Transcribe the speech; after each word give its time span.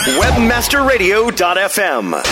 Webmasterradio.fm. 0.00 2.22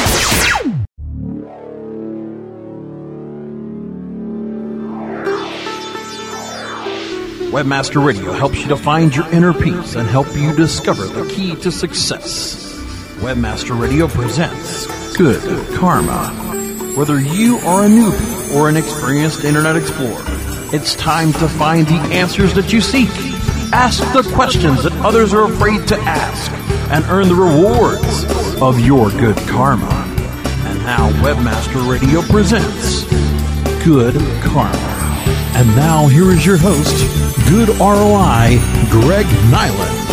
Webmaster 7.51 8.03
Radio 8.03 8.33
helps 8.33 8.63
you 8.63 8.69
to 8.69 8.77
find 8.77 9.15
your 9.15 9.29
inner 9.35 9.53
peace 9.53 9.97
and 9.97 10.09
help 10.09 10.35
you 10.35 10.57
discover 10.57 11.05
the 11.05 11.29
key 11.29 11.57
to 11.57 11.71
success. 11.71 12.73
Webmaster 13.19 13.79
Radio 13.79 14.09
presents 14.09 14.87
Good 15.19 15.43
Karma. 15.77 16.31
Whether 16.97 17.21
you 17.21 17.59
are 17.59 17.85
a 17.85 17.89
newbie 17.89 18.57
or 18.57 18.71
an 18.71 18.79
experienced 18.79 19.45
Internet 19.45 19.77
Explorer, 19.77 20.25
it's 20.73 20.97
time 20.97 21.35
to 21.35 21.47
find 21.47 21.87
the 21.87 22.01
answers 22.15 22.55
that 22.55 22.73
you 22.73 22.81
seek. 22.81 23.11
Ask 23.75 24.01
the 24.15 24.23
questions 24.35 24.85
that 24.85 24.93
others 25.05 25.35
are 25.35 25.45
afraid 25.45 25.87
to 25.89 25.99
ask 25.99 26.51
and 26.91 27.05
earn 27.07 27.29
the 27.29 27.35
rewards 27.35 28.25
of 28.63 28.81
your 28.81 29.11
good 29.11 29.37
karma. 29.49 29.93
And 30.67 30.79
now 30.81 31.11
Webmaster 31.23 31.89
Radio 31.91 32.23
presents 32.23 33.05
Good 33.85 34.15
Karma. 34.43 34.99
And 35.55 35.69
now 35.77 36.09
here 36.09 36.31
is 36.31 36.47
your 36.47 36.57
host, 36.57 36.97
Good 37.47 37.69
ROI, 37.79 38.59
Greg 38.91 39.27
Niland. 39.51 40.07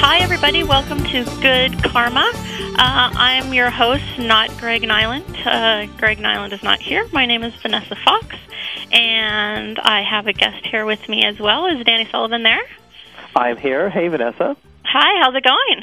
Hi, 0.00 0.18
everybody. 0.18 0.62
Welcome 0.64 1.02
to 1.04 1.24
Good 1.40 1.82
Karma. 1.82 2.30
Uh, 2.76 3.10
I'm 3.14 3.54
your 3.54 3.70
host, 3.70 4.18
not 4.18 4.50
Greg 4.58 4.82
Niland. 4.82 5.46
Uh, 5.46 5.86
Greg 5.96 6.18
Niland 6.18 6.52
is 6.52 6.62
not 6.62 6.80
here. 6.80 7.08
My 7.10 7.24
name 7.24 7.42
is 7.42 7.54
Vanessa 7.54 7.96
Fox, 7.96 8.36
and 8.92 9.78
I 9.78 10.02
have 10.02 10.26
a 10.26 10.34
guest 10.34 10.66
here 10.66 10.84
with 10.84 11.08
me 11.08 11.24
as 11.24 11.38
well. 11.40 11.66
Is 11.66 11.82
Danny 11.86 12.06
Sullivan 12.10 12.42
there? 12.42 12.60
I'm 13.34 13.56
here. 13.56 13.88
Hey, 13.88 14.08
Vanessa. 14.08 14.56
Hi, 14.94 15.20
how's 15.20 15.34
it 15.34 15.42
going? 15.42 15.82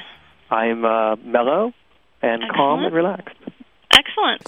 I'm 0.49 0.85
uh, 0.85 1.17
mellow 1.17 1.73
and 2.21 2.43
calm 2.55 2.85
and 2.85 2.95
relaxed. 2.95 3.35
Excellent. 3.91 4.47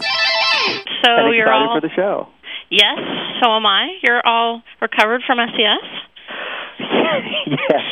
So 1.04 1.12
and 1.12 1.36
you're 1.36 1.52
all 1.52 1.76
for 1.76 1.82
the 1.82 1.94
show. 1.94 2.30
yes. 2.72 2.96
So 3.44 3.52
am 3.52 3.66
I. 3.66 4.00
You're 4.02 4.26
all 4.26 4.64
recovered 4.80 5.22
from 5.28 5.40
SES. 5.40 6.80
yes, 6.80 7.84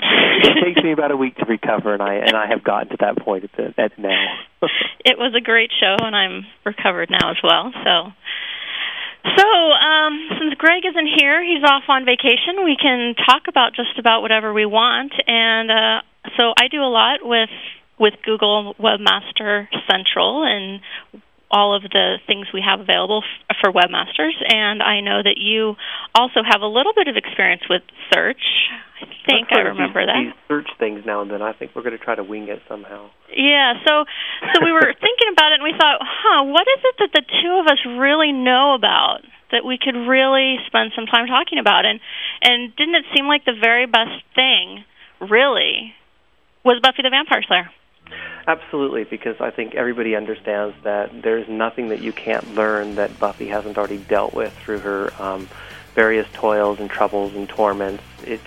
it 0.48 0.64
takes 0.64 0.82
me 0.82 0.94
about 0.94 1.12
a 1.12 1.18
week 1.18 1.36
to 1.36 1.46
recover, 1.46 1.94
and 1.94 2.02
I 2.02 2.16
and 2.16 2.38
I 2.38 2.48
have 2.48 2.64
gotten 2.64 2.88
to 2.92 2.98
that 3.02 3.18
point 3.18 3.44
at, 3.44 3.52
the, 3.58 3.74
at 3.78 4.00
now. 4.00 4.38
It 5.04 5.18
was 5.18 5.34
a 5.36 5.42
great 5.42 5.72
show, 5.78 5.98
and 6.00 6.16
I'm 6.16 6.46
recovered 6.64 7.10
now 7.10 7.32
as 7.32 7.38
well. 7.44 7.74
So, 7.84 8.14
so 9.36 9.48
um, 9.50 10.30
since 10.40 10.54
Greg 10.54 10.84
isn't 10.86 11.10
here, 11.20 11.44
he's 11.44 11.64
off 11.68 11.84
on 11.90 12.06
vacation. 12.06 12.64
We 12.64 12.78
can 12.80 13.16
talk 13.16 13.50
about 13.50 13.74
just 13.76 14.00
about 14.00 14.22
whatever 14.22 14.54
we 14.54 14.66
want, 14.66 15.12
and 15.28 15.72
uh, 15.72 16.02
so 16.38 16.54
I 16.58 16.68
do 16.70 16.82
a 16.82 16.92
lot 16.92 17.20
with 17.24 17.50
with 18.00 18.14
Google 18.26 18.74
Webmaster 18.80 19.68
Central 19.90 20.44
and 20.44 20.82
all 21.52 21.76
of 21.76 21.84
the 21.84 22.18
things 22.26 22.48
we 22.54 22.64
have 22.66 22.80
available 22.80 23.22
f- 23.22 23.58
for 23.62 23.72
webmasters. 23.72 24.34
And 24.42 24.82
I 24.82 25.02
know 25.02 25.22
that 25.22 25.36
you 25.38 25.76
also 26.16 26.40
have 26.42 26.62
a 26.62 26.66
little 26.66 26.94
bit 26.96 27.08
of 27.08 27.18
experience 27.18 27.62
with 27.70 27.84
search. 28.12 28.42
I 29.02 29.06
think 29.28 29.50
I 29.52 29.60
remember 29.60 30.02
do 30.02 30.08
that. 30.08 30.24
These 30.24 30.48
search 30.48 30.70
things 30.80 31.04
now 31.06 31.22
and 31.22 31.30
then. 31.30 31.42
I 31.42 31.54
think 31.54 31.76
we're 31.76 31.84
going 31.84 31.98
to 31.98 32.04
try 32.04 32.16
to 32.16 32.24
wing 32.24 32.48
it 32.48 32.62
somehow. 32.68 33.12
Yeah, 33.36 33.74
so 33.86 34.06
so 34.54 34.66
we 34.66 34.72
were 34.72 34.96
thinking 35.06 35.30
about 35.34 35.52
it 35.52 35.62
and 35.62 35.64
we 35.64 35.76
thought, 35.78 36.00
huh, 36.02 36.44
what 36.48 36.66
is 36.66 36.82
it 36.82 36.96
that 37.06 37.12
the 37.14 37.26
two 37.44 37.54
of 37.60 37.68
us 37.68 37.80
really 37.86 38.32
know 38.32 38.74
about 38.74 39.22
that 39.52 39.66
we 39.66 39.78
could 39.78 40.00
really 40.08 40.58
spend 40.66 40.92
some 40.96 41.06
time 41.06 41.28
talking 41.28 41.60
about 41.60 41.86
and 41.86 42.00
and 42.42 42.74
didn't 42.76 42.96
it 42.96 43.06
seem 43.14 43.28
like 43.28 43.44
the 43.44 43.58
very 43.60 43.86
best 43.86 44.24
thing 44.34 44.84
really 45.20 45.94
was 46.64 46.80
Buffy 46.82 47.02
the 47.02 47.10
Vampire 47.10 47.42
Slayer? 47.44 47.70
Absolutely, 48.48 49.04
because 49.04 49.40
I 49.40 49.52
think 49.52 49.76
everybody 49.76 50.16
understands 50.16 50.76
that 50.84 51.22
there's 51.22 51.48
nothing 51.48 51.90
that 51.90 52.02
you 52.02 52.12
can't 52.12 52.56
learn 52.56 52.96
that 52.96 53.20
Buffy 53.20 53.48
hasn't 53.48 53.78
already 53.78 53.98
dealt 54.00 54.34
with 54.34 54.52
through 54.54 54.80
her 54.80 55.14
um, 55.22 55.48
various 55.94 56.28
toils 56.34 56.80
and 56.80 56.90
troubles 56.90 57.36
and 57.36 57.48
torments. 57.48 58.04
It's 58.24 58.44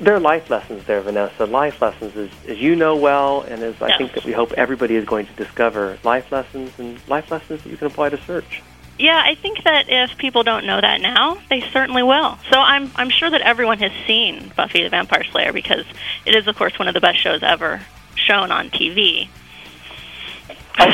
there 0.00 0.14
are 0.14 0.20
life 0.20 0.48
lessons 0.48 0.84
there, 0.86 1.00
Vanessa. 1.02 1.44
Life 1.44 1.80
lessons, 1.82 2.16
as, 2.16 2.30
as 2.48 2.58
you 2.58 2.74
know 2.74 2.96
well, 2.96 3.42
and 3.42 3.62
as 3.62 3.80
I 3.82 3.88
Yes. 3.88 3.98
think 3.98 4.12
that 4.14 4.24
we 4.24 4.32
hope 4.32 4.52
everybody 4.52 4.96
is 4.96 5.04
going 5.04 5.26
to 5.26 5.32
discover, 5.34 5.98
life 6.02 6.32
lessons 6.32 6.72
and 6.78 6.98
life 7.08 7.30
lessons 7.30 7.62
that 7.62 7.68
you 7.70 7.76
can 7.76 7.86
apply 7.88 8.08
to 8.10 8.18
search. 8.24 8.62
Yeah, 8.98 9.20
I 9.24 9.34
think 9.34 9.64
that 9.64 9.86
if 9.88 10.16
people 10.18 10.44
don't 10.44 10.66
know 10.66 10.80
that 10.80 11.00
now, 11.00 11.38
they 11.50 11.60
certainly 11.72 12.02
will. 12.02 12.38
So 12.50 12.58
I'm 12.58 12.92
I'm 12.94 13.10
sure 13.10 13.28
that 13.28 13.40
everyone 13.40 13.78
has 13.78 13.90
seen 14.06 14.52
Buffy 14.56 14.84
the 14.84 14.88
Vampire 14.88 15.24
Slayer 15.24 15.52
because 15.52 15.84
it 16.24 16.34
is 16.34 16.46
of 16.46 16.56
course 16.56 16.78
one 16.78 16.86
of 16.86 16.94
the 16.94 17.00
best 17.00 17.20
shows 17.20 17.42
ever 17.42 17.80
shown 18.14 18.52
on 18.52 18.70
TV. 18.70 19.28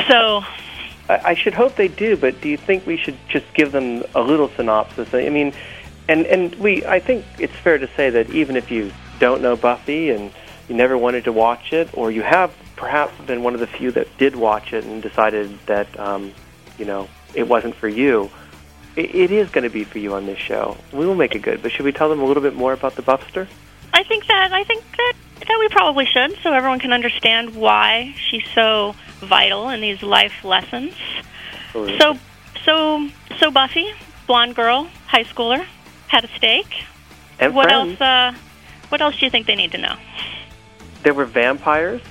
So 0.08 0.42
I, 1.08 1.20
I 1.24 1.34
should 1.34 1.54
hope 1.54 1.76
they 1.76 1.88
do, 1.88 2.16
but 2.16 2.40
do 2.40 2.48
you 2.48 2.56
think 2.56 2.86
we 2.86 2.96
should 2.96 3.16
just 3.28 3.52
give 3.54 3.72
them 3.72 4.04
a 4.14 4.20
little 4.20 4.48
synopsis? 4.48 5.12
I 5.12 5.28
mean, 5.28 5.52
and 6.08 6.26
and 6.26 6.54
we 6.56 6.84
I 6.86 7.00
think 7.00 7.24
it's 7.38 7.54
fair 7.54 7.78
to 7.78 7.88
say 7.96 8.10
that 8.10 8.30
even 8.30 8.56
if 8.56 8.70
you 8.70 8.92
don't 9.18 9.42
know 9.42 9.56
Buffy 9.56 10.10
and 10.10 10.32
you 10.68 10.74
never 10.74 10.96
wanted 10.96 11.24
to 11.24 11.32
watch 11.32 11.72
it, 11.72 11.90
or 11.92 12.10
you 12.10 12.22
have 12.22 12.54
perhaps 12.76 13.12
been 13.26 13.42
one 13.42 13.52
of 13.54 13.60
the 13.60 13.66
few 13.66 13.90
that 13.90 14.06
did 14.16 14.36
watch 14.36 14.72
it 14.72 14.84
and 14.84 15.02
decided 15.02 15.58
that 15.66 15.98
um, 16.00 16.32
you 16.78 16.84
know 16.84 17.08
it 17.34 17.48
wasn't 17.48 17.74
for 17.74 17.88
you, 17.88 18.30
it, 18.96 19.14
it 19.14 19.30
is 19.30 19.50
going 19.50 19.64
to 19.64 19.70
be 19.70 19.84
for 19.84 19.98
you 19.98 20.14
on 20.14 20.26
this 20.26 20.38
show. 20.38 20.76
We 20.92 21.06
will 21.06 21.14
make 21.14 21.34
it 21.34 21.40
good, 21.40 21.62
but 21.62 21.72
should 21.72 21.84
we 21.84 21.92
tell 21.92 22.08
them 22.08 22.20
a 22.20 22.24
little 22.24 22.42
bit 22.42 22.54
more 22.54 22.72
about 22.72 22.96
the 22.96 23.02
Buffster? 23.02 23.48
I 23.92 24.02
think 24.04 24.26
that 24.26 24.52
I 24.52 24.64
think 24.64 24.84
that 24.96 25.12
that 25.40 25.56
we 25.58 25.68
probably 25.68 26.06
should, 26.06 26.36
so 26.42 26.52
everyone 26.52 26.78
can 26.78 26.92
understand 26.92 27.54
why 27.54 28.14
she's 28.16 28.44
so 28.54 28.94
vital 29.20 29.68
in 29.70 29.80
these 29.80 30.02
life 30.02 30.44
lessons. 30.44 30.92
So, 31.72 32.18
so, 32.64 33.08
so 33.38 33.50
Buffy, 33.50 33.92
blonde 34.26 34.54
girl, 34.54 34.88
high 35.06 35.24
schooler, 35.24 35.64
had 36.08 36.24
a 36.24 36.28
steak. 36.36 36.66
and 37.38 37.54
what 37.54 37.68
friends. 37.68 38.00
else? 38.00 38.34
Uh, 38.34 38.38
what 38.90 39.00
else 39.00 39.16
do 39.18 39.24
you 39.24 39.30
think 39.30 39.46
they 39.46 39.54
need 39.54 39.72
to 39.72 39.78
know? 39.78 39.96
there 41.02 41.14
were 41.14 41.24
vampires. 41.24 42.02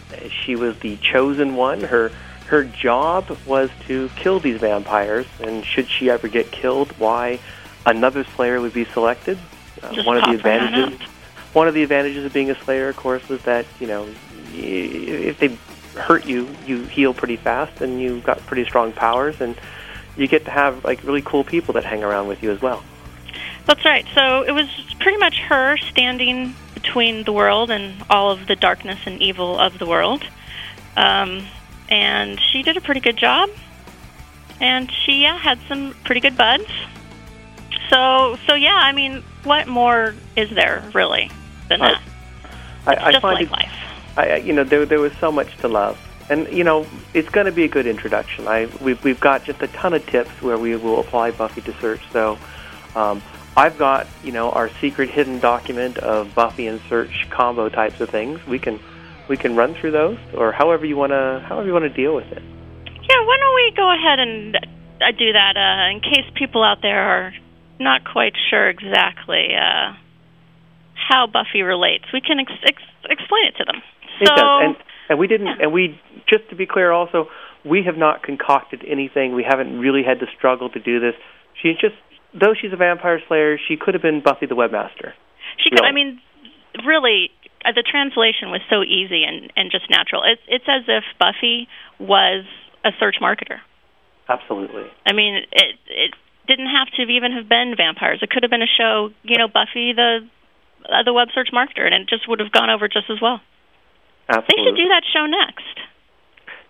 She 0.44 0.56
was 0.56 0.78
the 0.80 0.98
chosen 0.98 1.56
one. 1.56 1.82
Her 1.82 2.12
her 2.50 2.64
job 2.64 3.38
was 3.46 3.70
to 3.86 4.10
kill 4.16 4.40
these 4.40 4.60
vampires, 4.60 5.28
and 5.40 5.64
should 5.64 5.88
she 5.88 6.10
ever 6.10 6.28
get 6.28 6.52
killed, 6.52 6.92
why 6.94 7.40
another 7.86 8.24
Slayer 8.24 8.60
would 8.60 8.74
be 8.74 8.86
selected. 8.86 9.38
Uh, 9.84 10.02
one 10.04 10.18
of 10.18 10.24
the 10.24 10.38
pop 10.38 10.46
right 10.46 10.62
on 10.62 10.64
advantages, 10.64 11.08
one 11.54 11.68
of 11.68 11.76
the 11.76 11.84
advantages 11.84 12.26
of 12.26 12.34
being 12.34 12.50
a 12.50 12.56
Slayer, 12.64 12.90
of 12.90 12.98
course, 12.98 13.30
was 13.30 13.44
that 13.44 13.68
you 13.80 13.86
know 13.86 14.10
if 14.52 15.38
they 15.38 15.56
hurt 15.94 16.26
you, 16.26 16.50
you 16.66 16.86
heal 16.86 17.14
pretty 17.14 17.36
fast, 17.36 17.82
and 17.82 18.02
you've 18.02 18.24
got 18.24 18.40
pretty 18.48 18.66
strong 18.66 18.94
powers, 18.94 19.40
and 19.42 19.56
you 20.18 20.28
get 20.28 20.46
to 20.46 20.52
have 20.52 20.84
like 20.84 21.04
really 21.04 21.22
cool 21.22 21.44
people 21.44 21.76
that 21.76 21.86
hang 21.86 22.04
around 22.04 22.28
with 22.28 22.42
you 22.42 22.50
as 22.50 22.60
well. 22.64 22.84
That's 23.68 23.86
right. 23.86 24.08
So 24.16 24.42
it 24.42 24.54
was 24.54 24.68
pretty 25.00 25.20
much 25.20 25.38
her 25.42 25.78
standing 25.78 26.56
between 26.74 27.26
the 27.26 27.32
world 27.32 27.70
and 27.70 27.94
all 28.10 28.32
of 28.32 28.48
the 28.48 28.56
darkness 28.56 29.00
and 29.06 29.22
evil 29.22 29.60
of 29.60 29.78
the 29.78 29.86
world. 29.86 30.24
Um, 30.98 31.46
and 31.90 32.40
she 32.40 32.64
did 32.64 32.78
a 32.78 32.82
pretty 32.82 33.02
good 33.02 33.18
job. 33.18 33.50
And 34.62 34.92
she 34.92 35.22
yeah, 35.24 35.38
had 35.38 35.60
some 35.68 35.96
pretty 36.04 36.22
good 36.22 36.38
buds. 36.38 36.68
So 37.90 38.38
so 38.48 38.56
yeah, 38.56 38.76
I 38.76 38.92
mean, 38.92 39.24
what 39.44 39.68
more 39.68 40.14
is 40.36 40.50
there 40.50 40.84
really 40.94 41.32
than 41.68 41.80
that? 41.80 42.02
I, 42.86 42.94
It's 42.94 43.02
I 43.04 43.12
just 43.12 43.24
like 43.24 43.42
it 43.46 43.52
life. 43.52 43.72
I, 44.18 44.30
I- 44.32 44.36
you 44.38 44.54
know, 44.54 44.64
there 44.64 44.86
there 44.86 45.00
was 45.00 45.14
so 45.20 45.32
much 45.32 45.56
to 45.60 45.68
love, 45.68 45.98
and 46.30 46.48
you 46.52 46.64
know, 46.64 46.86
it's 47.14 47.30
going 47.30 47.46
to 47.46 47.52
be 47.52 47.64
a 47.64 47.68
good 47.68 47.88
introduction. 47.88 48.48
I 48.48 48.68
we've 48.82 49.02
we've 49.04 49.20
got 49.20 49.44
just 49.46 49.62
a 49.62 49.68
ton 49.68 49.94
of 49.94 50.06
tips 50.06 50.30
where 50.42 50.58
we 50.58 50.76
will 50.76 51.00
apply 51.00 51.32
Buffy 51.32 51.62
to 51.62 51.74
search. 51.80 52.02
So, 52.12 52.38
um, 52.96 53.22
I've 53.56 53.78
got 53.78 54.08
you 54.24 54.32
know 54.32 54.52
our 54.52 54.70
secret 54.82 55.10
hidden 55.10 55.40
document 55.40 55.98
of 56.00 56.36
Buffy 56.36 56.68
and 56.68 56.82
search 56.90 57.28
combo 57.30 57.70
types 57.70 58.02
of 58.02 58.10
things. 58.10 58.46
We 58.46 58.60
can 58.60 58.80
we 59.30 59.38
can 59.38 59.56
run 59.56 59.76
through 59.76 59.92
those, 59.92 60.18
or 60.36 60.52
however 60.52 60.86
you 60.86 60.98
want 60.98 61.12
to 61.12 61.46
however 61.48 61.68
you 61.68 61.74
want 61.74 61.84
to 61.86 61.94
deal 61.94 62.16
with 62.16 62.26
it. 62.32 62.42
Yeah, 62.42 63.22
why 63.26 63.38
don't 63.40 63.56
we 63.56 63.74
go 63.76 63.88
ahead 63.94 64.20
and 64.20 64.56
uh, 64.56 65.12
do 65.18 65.32
that 65.34 65.56
uh, 65.56 65.92
in 65.96 66.02
case 66.02 66.26
people 66.36 66.64
out 66.64 66.82
there 66.82 67.02
are 67.02 67.34
not 67.80 68.02
quite 68.04 68.34
sure 68.50 68.68
exactly 68.70 69.50
uh, 69.56 69.94
how 70.96 71.28
Buffy 71.28 71.62
relates. 71.62 72.06
We 72.14 72.22
can 72.22 72.40
ex- 72.40 72.52
ex- 72.66 72.82
explain 73.10 73.48
it 73.48 73.56
to 73.58 73.66
them. 73.66 73.82
It 74.22 74.28
So, 74.28 74.36
does, 74.36 74.62
and 74.64 74.76
and 75.10 75.20
we 75.20 75.28
didn't, 75.28 75.48
Yeah. 75.48 75.64
and 75.64 75.74
we 75.74 76.00
just 76.28 76.50
to 76.50 76.56
be 76.56 76.66
clear, 76.66 76.92
also 76.92 77.28
we 77.66 77.84
have 77.84 77.98
not 77.98 78.22
concocted 78.24 78.84
anything. 78.88 79.34
We 79.34 79.44
haven't 79.48 79.80
really 79.80 80.04
had 80.04 80.20
to 80.20 80.28
struggle 80.38 80.70
to 80.70 80.80
do 80.80 81.00
this. 81.00 81.14
She's 81.62 81.76
just, 81.78 81.96
though 82.34 82.54
she's 82.60 82.72
a 82.74 82.78
vampire 82.78 83.20
slayer, 83.28 83.58
she 83.68 83.76
could 83.76 83.94
have 83.96 84.04
been 84.04 84.22
Buffy 84.24 84.46
the 84.46 84.56
Webmaster. 84.56 85.12
she 85.58 85.70
could. 85.72 85.82
I 85.84 85.92
mean, 85.92 86.22
really, 86.86 87.32
uh, 87.66 87.72
the 87.74 87.84
translation 87.84 88.52
was 88.52 88.62
so 88.70 88.84
easy 88.84 89.24
and 89.24 89.52
and 89.56 89.72
just 89.72 89.90
natural. 89.90 90.24
It's 90.24 90.42
it's 90.48 90.66
as 90.68 90.84
if 90.88 91.04
Buffy 91.18 91.68
was 92.00 92.46
a 92.86 92.92
search 93.00 93.18
marketer. 93.22 93.60
Absolutely. 94.28 94.86
I 95.06 95.14
mean, 95.14 95.42
it 95.52 95.76
it 95.88 96.12
didn't 96.48 96.70
have 96.70 96.88
to 96.98 97.04
even 97.04 97.32
have 97.34 97.50
been 97.50 97.76
vampires. 97.78 98.20
It 98.22 98.30
could 98.30 98.44
have 98.44 98.50
been 98.50 98.66
a 98.66 98.74
show, 98.78 99.10
you 99.24 99.38
know, 99.38 99.48
Buffy 99.48 99.94
the 99.94 100.28
uh, 100.86 101.04
the 101.04 101.14
web 101.14 101.30
search 101.34 101.50
marketer, 101.54 101.86
and 101.86 101.94
it 101.94 102.10
just 102.10 102.28
would 102.28 102.40
have 102.40 102.52
gone 102.52 102.70
over 102.70 102.88
just 102.88 103.10
as 103.10 103.22
well. 103.22 103.42
Absolutely. 104.30 104.56
They 104.56 104.64
should 104.64 104.78
do 104.78 104.88
that 104.90 105.04
show 105.12 105.26
next. 105.26 105.76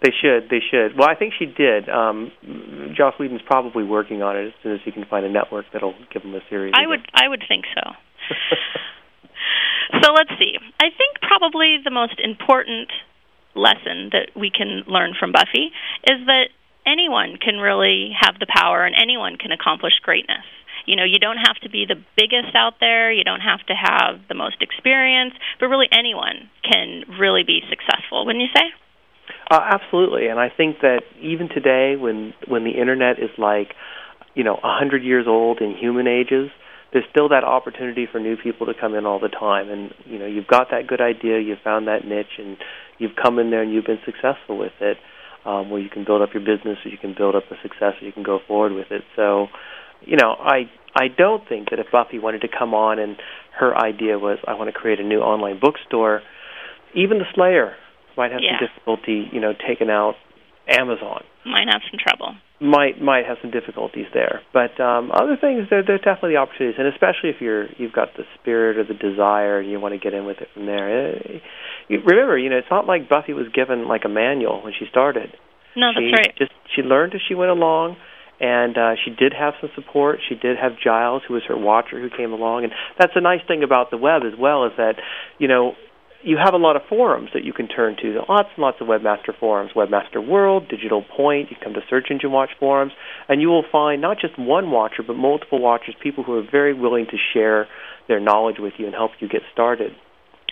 They 0.01 0.11
should. 0.15 0.49
They 0.49 0.63
should. 0.63 0.97
Well, 0.97 1.09
I 1.09 1.15
think 1.15 1.33
she 1.37 1.45
did. 1.45 1.89
Um, 1.89 2.31
Joss 2.95 3.15
Whedon's 3.19 3.41
probably 3.45 3.83
working 3.83 4.21
on 4.21 4.37
it 4.37 4.47
as 4.47 4.53
soon 4.63 4.73
as 4.73 4.79
he 4.85 4.91
can 4.91 5.03
find 5.05 5.25
a 5.25 5.29
network 5.29 5.65
that'll 5.73 5.95
give 6.13 6.23
him 6.23 6.33
a 6.35 6.39
series. 6.49 6.73
I 6.75 6.87
would. 6.87 7.01
I 7.13 7.27
would 7.27 7.43
think 7.47 7.65
so. 7.75 7.91
so 9.91 10.13
let's 10.13 10.31
see. 10.37 10.57
I 10.79 10.89
think 10.93 11.21
probably 11.21 11.77
the 11.83 11.91
most 11.91 12.19
important 12.19 12.89
lesson 13.55 14.09
that 14.13 14.31
we 14.35 14.51
can 14.51 14.83
learn 14.87 15.13
from 15.19 15.31
Buffy 15.31 15.73
is 16.05 16.25
that 16.25 16.53
anyone 16.85 17.37
can 17.41 17.57
really 17.57 18.11
have 18.19 18.39
the 18.39 18.47
power 18.47 18.85
and 18.85 18.95
anyone 18.95 19.37
can 19.37 19.51
accomplish 19.51 19.93
greatness. 20.03 20.45
You 20.85 20.95
know, 20.95 21.03
you 21.03 21.19
don't 21.19 21.37
have 21.37 21.57
to 21.63 21.69
be 21.69 21.85
the 21.87 22.01
biggest 22.17 22.55
out 22.55 22.79
there, 22.79 23.11
you 23.11 23.23
don't 23.23 23.41
have 23.41 23.65
to 23.67 23.73
have 23.73 24.21
the 24.27 24.33
most 24.33 24.61
experience, 24.61 25.33
but 25.59 25.67
really 25.67 25.87
anyone 25.91 26.49
can 26.63 27.03
really 27.19 27.43
be 27.43 27.61
successful, 27.69 28.25
wouldn't 28.25 28.41
you 28.41 28.49
say? 28.55 28.73
Uh, 29.51 29.59
absolutely, 29.61 30.27
and 30.27 30.39
I 30.39 30.49
think 30.49 30.81
that 30.81 31.01
even 31.21 31.49
today, 31.49 31.95
when 31.95 32.33
when 32.47 32.63
the 32.63 32.71
internet 32.71 33.19
is 33.19 33.29
like, 33.37 33.73
you 34.35 34.43
know, 34.43 34.55
a 34.55 34.77
hundred 34.77 35.03
years 35.03 35.25
old 35.27 35.61
in 35.61 35.75
human 35.75 36.07
ages, 36.07 36.49
there's 36.91 37.05
still 37.11 37.29
that 37.29 37.43
opportunity 37.43 38.07
for 38.11 38.19
new 38.19 38.35
people 38.35 38.65
to 38.65 38.73
come 38.73 38.95
in 38.95 39.05
all 39.05 39.19
the 39.19 39.29
time. 39.29 39.69
And 39.69 39.93
you 40.05 40.19
know, 40.19 40.25
you've 40.25 40.47
got 40.47 40.67
that 40.71 40.87
good 40.87 41.01
idea, 41.01 41.39
you've 41.39 41.61
found 41.63 41.87
that 41.87 42.05
niche, 42.05 42.37
and 42.37 42.57
you've 42.97 43.15
come 43.15 43.39
in 43.39 43.51
there 43.51 43.61
and 43.61 43.71
you've 43.71 43.85
been 43.85 43.99
successful 44.05 44.57
with 44.57 44.73
it. 44.81 44.97
Um, 45.45 45.69
where 45.69 45.79
you 45.79 45.89
can 45.89 46.03
build 46.03 46.21
up 46.21 46.33
your 46.33 46.43
business, 46.43 46.77
or 46.83 46.91
you 46.91 46.97
can 46.97 47.15
build 47.17 47.33
up 47.33 47.43
a 47.49 47.55
success, 47.63 47.93
or 48.01 48.05
you 48.05 48.11
can 48.11 48.23
go 48.23 48.39
forward 48.45 48.73
with 48.73 48.91
it. 48.91 49.03
So, 49.15 49.47
you 50.01 50.17
know, 50.17 50.35
I 50.37 50.69
I 50.95 51.07
don't 51.07 51.47
think 51.47 51.69
that 51.69 51.79
if 51.79 51.87
Buffy 51.91 52.19
wanted 52.19 52.41
to 52.41 52.47
come 52.47 52.73
on 52.73 52.99
and 52.99 53.15
her 53.57 53.75
idea 53.77 54.19
was 54.19 54.37
I 54.47 54.55
want 54.55 54.67
to 54.67 54.77
create 54.77 54.99
a 54.99 55.03
new 55.03 55.19
online 55.19 55.59
bookstore, 55.59 56.21
even 56.93 57.19
the 57.19 57.25
Slayer 57.35 57.75
might 58.17 58.31
have 58.31 58.41
yeah. 58.43 58.59
some 58.59 58.67
difficulty, 58.67 59.29
you 59.31 59.39
know, 59.39 59.53
taking 59.53 59.89
out 59.89 60.15
Amazon. 60.69 61.23
Might 61.45 61.67
have 61.71 61.81
some 61.89 61.99
trouble. 61.99 62.35
Might 62.61 63.01
might 63.01 63.25
have 63.25 63.37
some 63.41 63.51
difficulties 63.51 64.07
there, 64.13 64.41
but 64.51 64.75
um, 64.83 65.11
other 65.15 65.37
things 65.39 65.67
there 65.69 65.81
there's 65.81 66.01
definitely 66.01 66.35
opportunities, 66.35 66.75
and 66.77 66.87
especially 66.87 67.29
if 67.31 67.39
you're 67.39 67.67
you've 67.77 67.93
got 67.93 68.09
the 68.17 68.23
spirit 68.39 68.77
or 68.77 68.83
the 68.83 68.93
desire 68.93 69.59
and 69.59 69.71
you 69.71 69.79
want 69.79 69.93
to 69.93 69.99
get 69.99 70.13
in 70.13 70.25
with 70.25 70.37
it 70.39 70.49
from 70.53 70.65
there. 70.65 71.15
Uh, 71.15 71.39
you, 71.87 71.99
remember, 72.05 72.37
you 72.37 72.49
know, 72.49 72.57
it's 72.57 72.69
not 72.69 72.85
like 72.85 73.07
Buffy 73.07 73.33
was 73.33 73.47
given 73.53 73.87
like 73.87 74.01
a 74.03 74.09
manual 74.09 74.61
when 74.61 74.73
she 74.77 74.85
started. 74.91 75.31
No, 75.75 75.91
she 75.95 76.11
that's 76.11 76.27
right. 76.27 76.37
Just 76.37 76.51
she 76.75 76.81
learned 76.81 77.15
as 77.15 77.21
she 77.25 77.33
went 77.33 77.51
along, 77.51 77.95
and 78.39 78.77
uh, 78.77 78.95
she 79.03 79.11
did 79.11 79.33
have 79.33 79.53
some 79.61 79.69
support. 79.75 80.19
She 80.27 80.35
did 80.35 80.57
have 80.57 80.73
Giles, 80.83 81.23
who 81.27 81.33
was 81.33 81.43
her 81.47 81.57
watcher, 81.57 81.99
who 81.99 82.09
came 82.09 82.31
along, 82.31 82.63
and 82.63 82.73
that's 82.97 83.13
a 83.15 83.21
nice 83.21 83.41
thing 83.47 83.63
about 83.63 83.91
the 83.91 83.97
web 83.97 84.23
as 84.23 84.37
well 84.37 84.65
is 84.65 84.73
that, 84.77 84.95
you 85.37 85.47
know, 85.47 85.73
you 86.23 86.37
have 86.37 86.53
a 86.53 86.57
lot 86.57 86.75
of 86.75 86.81
forums 86.89 87.29
that 87.33 87.45
you 87.45 87.53
can 87.53 87.67
turn 87.67 87.95
to. 88.01 88.21
Lots 88.27 88.49
and 88.55 88.61
lots 88.61 88.77
of 88.81 88.87
webmaster 88.87 89.37
forums, 89.39 89.71
Webmaster 89.75 90.25
World, 90.25 90.67
Digital 90.69 91.03
Point. 91.15 91.49
You 91.49 91.57
come 91.63 91.73
to 91.73 91.81
search 91.89 92.07
engine 92.11 92.31
watch 92.31 92.49
forums, 92.59 92.91
and 93.27 93.41
you 93.41 93.47
will 93.47 93.65
find 93.71 94.01
not 94.01 94.17
just 94.19 94.37
one 94.37 94.71
watcher, 94.71 95.03
but 95.05 95.15
multiple 95.15 95.59
watchers, 95.61 95.95
people 96.01 96.23
who 96.23 96.37
are 96.37 96.45
very 96.49 96.73
willing 96.73 97.05
to 97.05 97.17
share 97.33 97.67
their 98.07 98.19
knowledge 98.19 98.57
with 98.59 98.73
you 98.77 98.85
and 98.85 98.95
help 98.95 99.11
you 99.19 99.29
get 99.29 99.41
started. 99.53 99.93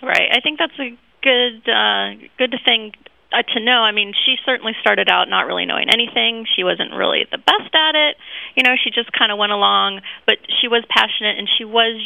Right. 0.02 0.30
I 0.32 0.40
think 0.40 0.58
that's 0.58 0.78
a 0.78 0.96
good 1.22 1.68
uh, 1.68 2.14
good 2.38 2.54
thing 2.64 2.92
uh, 3.32 3.42
to 3.42 3.60
know. 3.60 3.84
I 3.84 3.92
mean, 3.92 4.14
she 4.24 4.36
certainly 4.46 4.72
started 4.80 5.08
out 5.10 5.28
not 5.28 5.46
really 5.46 5.66
knowing 5.66 5.88
anything. 5.90 6.46
She 6.56 6.64
wasn't 6.64 6.94
really 6.94 7.26
the 7.30 7.38
best 7.38 7.74
at 7.74 7.94
it. 7.94 8.16
You 8.56 8.62
know, 8.62 8.74
she 8.82 8.90
just 8.90 9.12
kind 9.12 9.32
of 9.32 9.38
went 9.38 9.52
along, 9.52 10.00
but 10.24 10.38
she 10.60 10.68
was 10.68 10.84
passionate 10.88 11.36
and 11.36 11.48
she 11.58 11.64
was 11.64 12.00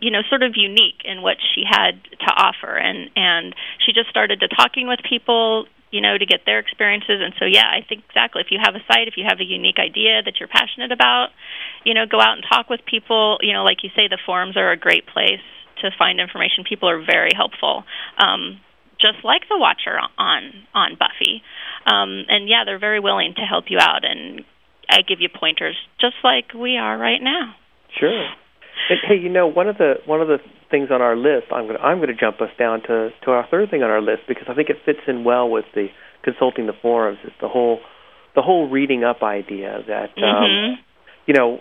you 0.00 0.10
know 0.10 0.20
sort 0.28 0.42
of 0.42 0.52
unique 0.56 1.02
in 1.04 1.22
what 1.22 1.36
she 1.54 1.64
had 1.68 2.02
to 2.02 2.30
offer. 2.30 2.76
And 2.76 3.10
and 3.16 3.54
she 3.84 3.92
just 3.92 4.08
started 4.08 4.40
to 4.40 4.48
talking 4.48 4.88
with 4.88 5.00
people 5.08 5.66
you 5.90 6.00
know 6.00 6.16
to 6.18 6.26
get 6.26 6.40
their 6.46 6.58
experiences. 6.58 7.20
And 7.22 7.34
so 7.38 7.44
yeah 7.44 7.66
i 7.66 7.84
think 7.86 8.04
exactly 8.08 8.42
if 8.42 8.50
you 8.50 8.58
have 8.62 8.74
a 8.74 8.82
site 8.90 9.08
if 9.08 9.16
you 9.16 9.24
have 9.28 9.40
a 9.40 9.44
unique 9.44 9.78
idea 9.78 10.22
that 10.22 10.38
you're 10.38 10.48
passionate 10.48 10.92
about 10.92 11.28
you 11.84 11.94
know 11.94 12.06
go 12.06 12.20
out 12.20 12.34
and 12.36 12.44
talk 12.48 12.70
with 12.70 12.80
people. 12.84 13.38
You 13.40 13.52
know 13.52 13.64
like 13.64 13.82
you 13.82 13.90
say 13.94 14.08
the 14.08 14.18
forums 14.24 14.56
are 14.56 14.70
a 14.70 14.76
great 14.76 15.06
place 15.06 15.44
to 15.82 15.90
find 15.96 16.20
information. 16.20 16.64
People 16.68 16.88
are 16.88 17.04
very 17.04 17.32
helpful 17.34 17.84
um 18.18 18.60
just 19.00 19.22
like 19.24 19.42
the 19.48 19.58
watcher 19.58 19.98
on 20.18 20.52
on 20.74 20.96
buffy. 20.98 21.42
Um 21.86 22.24
and 22.28 22.48
yeah 22.48 22.64
they're 22.64 22.80
very 22.80 23.00
willing 23.00 23.34
to 23.36 23.42
help 23.42 23.66
you 23.68 23.78
out 23.78 24.04
and 24.04 24.44
i 24.90 25.02
give 25.02 25.20
you 25.20 25.28
pointers 25.28 25.76
just 26.00 26.16
like 26.24 26.54
we 26.54 26.76
are 26.76 26.96
right 26.96 27.22
now. 27.22 27.54
Sure 27.98 28.28
and, 28.90 28.98
hey, 29.06 29.16
you 29.16 29.28
know, 29.28 29.46
one 29.46 29.68
of 29.68 29.78
the 29.78 29.94
one 30.06 30.20
of 30.20 30.28
the 30.28 30.38
things 30.70 30.88
on 30.90 31.02
our 31.02 31.16
list, 31.16 31.46
I'm 31.52 31.66
going 31.66 31.76
to 31.76 31.82
I'm 31.82 31.98
going 31.98 32.08
to 32.08 32.16
jump 32.16 32.40
us 32.40 32.50
down 32.58 32.82
to 32.82 33.10
to 33.24 33.30
our 33.30 33.46
third 33.50 33.70
thing 33.70 33.82
on 33.82 33.90
our 33.90 34.02
list 34.02 34.22
because 34.28 34.44
I 34.48 34.54
think 34.54 34.70
it 34.70 34.76
fits 34.84 35.00
in 35.06 35.24
well 35.24 35.48
with 35.48 35.64
the 35.74 35.88
consulting 36.22 36.66
the 36.66 36.76
forums. 36.80 37.18
It's 37.24 37.36
the 37.40 37.48
whole 37.48 37.80
the 38.34 38.42
whole 38.42 38.68
reading 38.68 39.04
up 39.04 39.22
idea 39.22 39.82
that 39.86 40.10
um, 40.16 40.22
mm-hmm. 40.22 40.74
you 41.26 41.34
know 41.34 41.60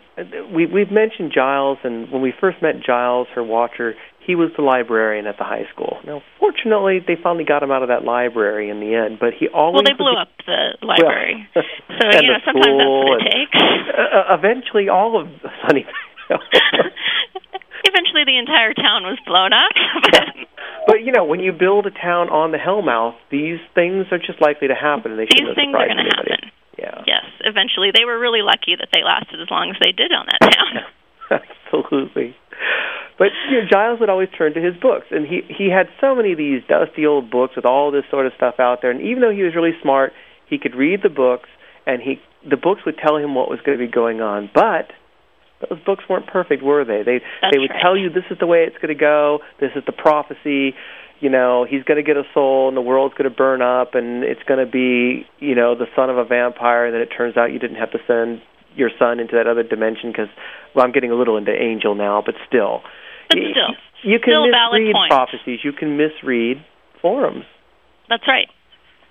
we 0.54 0.66
we've 0.66 0.92
mentioned 0.92 1.32
Giles, 1.34 1.78
and 1.84 2.12
when 2.12 2.22
we 2.22 2.34
first 2.40 2.62
met 2.62 2.76
Giles, 2.86 3.28
her 3.36 3.44
watcher, 3.44 3.96
he 4.26 4.36
was 4.36 4.52
the 4.58 4.64
librarian 4.64 5.26
at 5.26 5.38
the 5.38 5.46
high 5.46 5.66
school. 5.74 5.98
Now, 6.06 6.22
fortunately, 6.40 7.00
they 7.00 7.16
finally 7.22 7.46
got 7.46 7.64
him 7.64 7.72
out 7.72 7.82
of 7.82 7.90
that 7.90 8.04
library 8.04 8.70
in 8.70 8.80
the 8.80 8.94
end, 8.94 9.20
but 9.20 9.32
he 9.34 9.48
always 9.48 9.88
well, 9.88 9.88
they 9.88 9.98
blew 9.98 10.16
up 10.16 10.28
the 10.46 10.86
library, 10.86 11.48
well, 11.56 11.64
so 11.88 12.20
you 12.22 12.28
know 12.28 12.40
sometimes 12.44 12.78
that's 12.78 13.04
what 13.08 13.22
it 13.22 13.32
takes. 13.32 13.56
Uh, 13.56 14.36
eventually, 14.38 14.90
all 14.90 15.20
of 15.22 15.28
Sunny 15.68 15.86
Eventually, 17.88 18.26
the 18.26 18.38
entire 18.38 18.74
town 18.74 19.04
was 19.04 19.18
blown 19.26 19.54
up. 19.54 19.72
but 20.88 21.04
you 21.04 21.12
know, 21.12 21.24
when 21.24 21.40
you 21.40 21.52
build 21.52 21.86
a 21.86 21.92
town 21.92 22.30
on 22.30 22.52
the 22.52 22.58
Hellmouth, 22.58 23.16
these 23.32 23.60
things 23.76 24.08
are 24.12 24.20
just 24.20 24.42
likely 24.42 24.68
to 24.68 24.76
happen, 24.76 25.12
and 25.12 25.20
they 25.20 25.28
these 25.30 25.56
things 25.56 25.72
are 25.72 25.88
going 25.88 26.04
to 26.04 26.12
happen. 26.12 26.52
Yeah. 26.78 27.02
Yes, 27.08 27.26
eventually, 27.42 27.90
they 27.96 28.06
were 28.06 28.20
really 28.20 28.42
lucky 28.42 28.76
that 28.78 28.90
they 28.94 29.02
lasted 29.04 29.42
as 29.42 29.50
long 29.50 29.72
as 29.72 29.78
they 29.82 29.92
did 29.92 30.12
on 30.12 30.28
that 30.30 30.42
town. 30.46 30.74
Absolutely. 31.42 32.36
But 33.18 33.34
you 33.50 33.62
know, 33.62 33.68
Giles 33.70 34.00
would 34.00 34.10
always 34.10 34.30
turn 34.38 34.54
to 34.54 34.62
his 34.62 34.76
books, 34.78 35.08
and 35.10 35.26
he 35.26 35.42
he 35.48 35.70
had 35.70 35.90
so 36.00 36.14
many 36.14 36.34
of 36.34 36.38
these 36.38 36.62
dusty 36.68 37.06
old 37.06 37.32
books 37.32 37.56
with 37.56 37.66
all 37.66 37.92
this 37.92 38.06
sort 38.12 38.28
of 38.28 38.34
stuff 38.38 38.60
out 38.60 38.80
there. 38.82 38.92
And 38.92 39.02
even 39.02 39.22
though 39.22 39.34
he 39.34 39.42
was 39.44 39.56
really 39.56 39.74
smart, 39.82 40.14
he 40.48 40.60
could 40.60 40.76
read 40.76 41.02
the 41.02 41.10
books, 41.10 41.50
and 41.86 42.02
he 42.02 42.22
the 42.48 42.58
books 42.58 42.82
would 42.86 42.98
tell 42.98 43.18
him 43.18 43.34
what 43.34 43.50
was 43.50 43.60
going 43.66 43.78
to 43.78 43.84
be 43.84 43.92
going 43.92 44.22
on. 44.22 44.50
But 44.54 44.94
those 45.62 45.80
books 45.86 46.04
weren't 46.10 46.28
perfect, 46.28 46.64
were 46.64 46.86
they? 46.86 47.04
They 47.04 47.20
That's 47.42 47.54
they 47.54 47.60
would 47.60 47.72
right. 47.72 47.82
tell 47.82 47.98
you 47.98 48.10
this 48.10 48.26
is 48.30 48.38
the 48.40 48.48
way 48.48 48.64
it's 48.64 48.78
going 48.78 48.94
to 48.94 49.00
go. 49.00 49.40
This 49.60 49.72
is 49.76 49.84
the 49.86 49.92
prophecy. 49.92 50.76
You 51.20 51.30
know, 51.30 51.66
he's 51.68 51.84
going 51.84 51.98
to 51.98 52.04
get 52.04 52.16
a 52.16 52.24
soul, 52.34 52.68
and 52.68 52.78
the 52.78 52.82
world's 52.82 53.16
going 53.16 53.30
to 53.30 53.36
burn 53.36 53.62
up, 53.62 53.96
and 53.96 54.24
it's 54.24 54.44
going 54.44 54.64
to 54.64 54.70
be, 54.70 55.26
you 55.40 55.56
know, 55.56 55.74
the 55.74 55.88
son 55.96 56.12
of 56.12 56.18
a 56.18 56.26
vampire. 56.26 56.86
And 56.86 56.94
then 56.94 57.02
it 57.02 57.10
turns 57.10 57.38
out 57.38 57.52
you 57.52 57.58
didn't 57.58 57.78
have 57.78 57.92
to 57.92 58.00
send 58.06 58.42
your 58.76 58.92
son 59.00 59.20
into 59.20 59.36
that 59.36 59.48
other 59.48 59.64
dimension 59.64 60.12
because, 60.12 60.30
well, 60.76 60.86
I'm 60.86 60.92
getting 60.92 61.10
a 61.10 61.16
little 61.16 61.38
into 61.38 61.52
angel 61.52 61.96
now, 61.96 62.22
but 62.24 62.36
still, 62.48 62.84
But 63.30 63.40
still, 63.40 63.74
you 64.04 64.20
can 64.20 64.30
still 64.30 64.46
misread 64.46 64.96
prophecies. 65.10 65.60
You 65.64 65.74
can 65.74 65.98
misread 65.98 66.64
forums. 67.02 67.46
That's 68.10 68.28
right. 68.28 68.48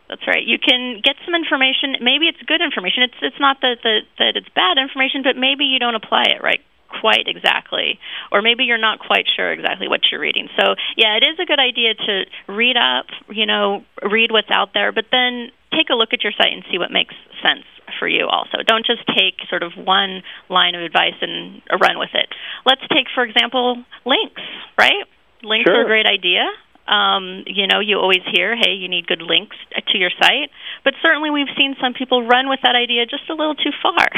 That's 0.09 0.27
right. 0.27 0.45
You 0.45 0.59
can 0.59 1.01
get 1.03 1.17
some 1.25 1.35
information. 1.35 1.99
Maybe 2.01 2.27
it's 2.31 2.39
good 2.47 2.63
information. 2.63 3.03
It's 3.03 3.19
it's 3.23 3.41
not 3.41 3.59
that 3.63 3.83
that 3.83 4.03
that 4.19 4.37
it's 4.37 4.49
bad 4.55 4.79
information, 4.79 5.23
but 5.23 5.37
maybe 5.37 5.65
you 5.65 5.79
don't 5.79 5.95
apply 5.97 6.31
it 6.31 6.43
right 6.43 6.61
quite 7.01 7.27
exactly, 7.27 7.99
or 8.31 8.41
maybe 8.43 8.65
you're 8.65 8.79
not 8.79 9.01
quite 9.01 9.27
sure 9.35 9.53
exactly 9.53 9.89
what 9.89 10.01
you're 10.11 10.21
reading. 10.21 10.49
So 10.57 10.75
yeah, 10.97 11.17
it 11.19 11.25
is 11.27 11.39
a 11.43 11.45
good 11.45 11.59
idea 11.59 11.95
to 11.95 12.25
read 12.47 12.77
up. 12.77 13.07
You 13.29 13.47
know, 13.47 13.85
read 14.03 14.31
what's 14.31 14.51
out 14.51 14.71
there, 14.75 14.93
but 14.93 15.07
then 15.11 15.51
take 15.75 15.91
a 15.91 15.95
look 15.95 16.13
at 16.13 16.23
your 16.23 16.33
site 16.39 16.53
and 16.53 16.63
see 16.71 16.79
what 16.79 16.91
makes 16.93 17.15
sense 17.43 17.67
for 17.99 18.09
you 18.09 18.27
also. 18.27 18.59
Don't 18.67 18.87
just 18.87 19.03
take 19.07 19.35
sort 19.49 19.63
of 19.63 19.73
one 19.75 20.23
line 20.49 20.75
of 20.75 20.83
advice 20.83 21.19
and 21.21 21.63
run 21.81 21.99
with 21.99 22.15
it. 22.15 22.29
Let's 22.65 22.83
take, 22.93 23.07
for 23.15 23.25
example, 23.25 23.83
links, 24.05 24.43
right? 24.79 25.05
Links 25.43 25.69
Sure. 25.69 25.83
are 25.83 25.85
a 25.85 25.87
great 25.87 26.07
idea. 26.07 26.47
Um, 26.87 27.43
you 27.47 27.67
know, 27.67 27.81
you 27.81 27.99
always 27.99 28.23
hear, 28.33 28.57
hey, 28.57 28.75
you 28.79 28.89
need 28.89 29.07
good 29.07 29.23
links 29.23 29.57
to 29.75 29.99
your 29.99 30.11
site. 30.21 30.51
But 30.85 30.95
certainly 31.03 31.31
we've 31.31 31.51
seen 31.57 31.75
some 31.81 31.95
people 31.95 32.27
run 32.27 32.49
with 32.49 32.61
that 32.63 32.77
idea 32.77 33.07
just 33.07 33.29
a 33.29 33.35
little 33.35 33.55
too 33.55 33.73
far. 33.83 34.09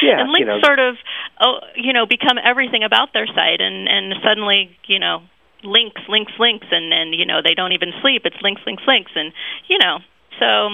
Yeah, 0.00 0.20
and 0.20 0.30
links 0.30 0.46
you 0.46 0.46
know. 0.46 0.60
sort 0.62 0.78
of, 0.78 0.94
oh, 1.40 1.58
you 1.74 1.92
know, 1.92 2.06
become 2.06 2.38
everything 2.38 2.84
about 2.84 3.12
their 3.12 3.26
site, 3.26 3.60
and 3.60 3.88
and 3.88 4.14
suddenly, 4.22 4.76
you 4.86 5.00
know, 5.00 5.22
links, 5.64 6.00
links, 6.08 6.32
links, 6.38 6.66
and 6.70 6.92
and 6.92 7.14
you 7.14 7.26
know 7.26 7.40
they 7.42 7.54
don't 7.54 7.72
even 7.72 7.90
sleep. 8.00 8.22
It's 8.24 8.36
links, 8.42 8.62
links, 8.66 8.84
links, 8.86 9.10
and 9.14 9.32
you 9.68 9.78
know, 9.78 9.98
so 10.38 10.68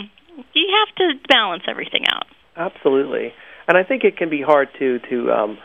you 0.53 0.69
have 0.77 0.95
to 0.97 1.27
balance 1.29 1.63
everything 1.69 2.05
out. 2.07 2.27
Absolutely, 2.57 3.33
and 3.67 3.79
I 3.79 3.83
think 3.83 4.05
it 4.05 4.17
can 4.17 4.29
be 4.29 4.43
hard 4.43 4.69
to 4.79 4.99
to 5.11 5.33
um, 5.33 5.59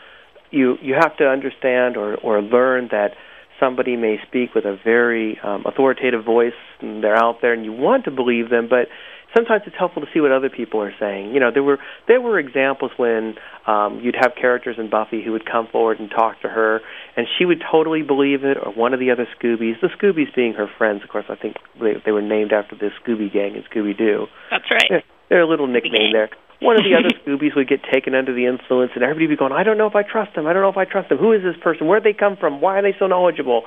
you 0.50 0.76
you 0.80 0.94
have 0.94 1.16
to 1.18 1.28
understand 1.28 1.96
or 1.96 2.16
or 2.16 2.40
learn 2.40 2.88
that 2.90 3.12
somebody 3.60 3.96
may 3.96 4.16
speak 4.26 4.54
with 4.54 4.64
a 4.64 4.76
very 4.82 5.38
um, 5.42 5.64
authoritative 5.66 6.24
voice 6.24 6.58
and 6.80 7.02
they're 7.02 7.16
out 7.16 7.38
there 7.42 7.52
and 7.52 7.64
you 7.64 7.72
want 7.72 8.04
to 8.04 8.10
believe 8.10 8.50
them, 8.50 8.68
but 8.68 8.88
sometimes 9.34 9.62
it's 9.66 9.76
helpful 9.78 10.02
to 10.02 10.08
see 10.12 10.20
what 10.20 10.32
other 10.32 10.50
people 10.50 10.80
are 10.80 10.92
saying. 10.98 11.32
You 11.32 11.40
know, 11.40 11.50
there 11.52 11.62
were 11.62 11.78
there 12.06 12.20
were 12.20 12.38
examples 12.38 12.92
when 12.96 13.34
um, 13.66 14.00
you'd 14.02 14.16
have 14.18 14.32
characters 14.40 14.76
in 14.78 14.90
Buffy 14.90 15.22
who 15.22 15.32
would 15.32 15.44
come 15.44 15.68
forward 15.70 16.00
and 16.00 16.10
talk 16.10 16.40
to 16.42 16.48
her, 16.48 16.80
and 17.16 17.26
she 17.38 17.44
would 17.44 17.62
totally 17.70 18.02
believe 18.02 18.44
it, 18.44 18.56
or 18.56 18.72
one 18.72 18.94
of 18.94 19.00
the 19.00 19.10
other 19.10 19.26
Scoobies, 19.38 19.80
the 19.80 19.88
Scoobies 20.00 20.34
being 20.34 20.54
her 20.54 20.68
friends. 20.78 21.02
Of 21.02 21.10
course, 21.10 21.26
I 21.28 21.36
think 21.36 21.56
they, 21.80 21.94
they 22.04 22.12
were 22.12 22.22
named 22.22 22.52
after 22.52 22.76
the 22.76 22.90
Scooby 23.00 23.32
Gang 23.32 23.56
and 23.56 23.64
Scooby 23.64 23.96
Doo. 23.96 24.26
That's 24.50 24.70
right. 24.70 25.04
They're 25.28 25.42
a 25.42 25.48
little 25.48 25.66
nickname 25.66 26.12
there. 26.12 26.30
One 26.60 26.76
of 26.76 26.82
the 26.82 26.94
other 26.98 27.14
Scoobies 27.26 27.54
would 27.54 27.68
get 27.68 27.80
taken 27.92 28.14
under 28.14 28.34
the 28.34 28.46
influence, 28.46 28.92
and 28.94 29.02
everybody 29.04 29.26
would 29.26 29.34
be 29.34 29.36
going, 29.38 29.52
"I 29.52 29.62
don't 29.62 29.78
know 29.78 29.86
if 29.86 29.94
I 29.94 30.02
trust 30.02 30.34
them. 30.34 30.46
I 30.46 30.52
don't 30.52 30.62
know 30.62 30.70
if 30.70 30.76
I 30.76 30.84
trust 30.84 31.08
them. 31.08 31.18
Who 31.18 31.32
is 31.32 31.42
this 31.42 31.56
person? 31.62 31.86
Where'd 31.86 32.04
they 32.04 32.12
come 32.12 32.36
from? 32.36 32.60
Why 32.60 32.78
are 32.78 32.82
they 32.82 32.96
so 32.98 33.06
knowledgeable?" 33.06 33.64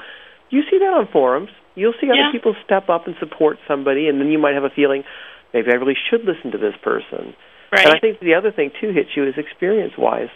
You 0.49 0.63
see 0.69 0.79
that 0.79 0.93
on 0.93 1.07
forums. 1.07 1.49
You'll 1.75 1.93
see 2.01 2.09
other 2.11 2.19
Yeah. 2.19 2.31
people 2.31 2.53
step 2.65 2.89
up 2.89 3.07
and 3.07 3.15
support 3.17 3.57
somebody, 3.67 4.09
and 4.09 4.19
then 4.19 4.29
you 4.31 4.37
might 4.37 4.53
have 4.53 4.65
a 4.65 4.69
feeling, 4.69 5.05
maybe 5.53 5.71
I 5.71 5.75
really 5.75 5.95
should 6.09 6.25
listen 6.25 6.51
to 6.51 6.57
this 6.57 6.75
person. 6.81 7.33
Right. 7.71 7.85
And 7.85 7.95
I 7.95 7.99
think 7.99 8.19
the 8.19 8.35
other 8.35 8.51
thing 8.51 8.71
too 8.81 8.91
hits 8.91 9.15
you 9.15 9.23
is 9.23 9.37
experience 9.37 9.97
wise. 9.97 10.27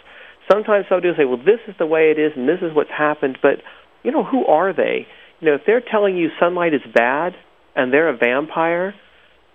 Sometimes 0.50 0.86
somebody 0.88 1.08
will 1.08 1.16
say, 1.16 1.24
"Well, 1.26 1.36
this 1.36 1.60
is 1.68 1.76
the 1.76 1.84
way 1.84 2.10
it 2.10 2.18
is, 2.18 2.34
and 2.34 2.48
this 2.48 2.62
is 2.62 2.72
what's 2.72 2.90
happened," 2.90 3.38
but 3.42 3.60
you 4.02 4.10
know, 4.12 4.22
who 4.22 4.46
are 4.46 4.72
they? 4.72 5.06
You 5.40 5.48
know, 5.48 5.54
if 5.54 5.64
they're 5.66 5.80
telling 5.82 6.16
you 6.16 6.30
sunlight 6.40 6.72
is 6.72 6.82
bad 6.94 7.34
and 7.74 7.92
they're 7.92 8.08
a 8.08 8.16
vampire, 8.16 8.94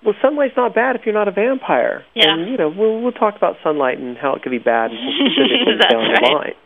well, 0.03 0.15
sunlight's 0.21 0.57
not 0.57 0.73
bad 0.73 0.95
if 0.95 1.03
you're 1.05 1.13
not 1.13 1.27
a 1.27 1.31
vampire. 1.31 2.03
Yeah. 2.15 2.33
And 2.33 2.49
you 2.49 2.57
know, 2.57 2.69
we'll 2.69 3.01
we'll 3.01 3.11
talk 3.11 3.35
about 3.35 3.57
sunlight 3.63 3.99
and 3.99 4.17
how 4.17 4.33
it 4.35 4.41
could 4.41 4.51
be 4.51 4.59
bad 4.59 4.91
specifically 4.91 5.77
That's 5.79 5.93
down 5.93 6.03
the 6.13 6.29
line. 6.29 6.53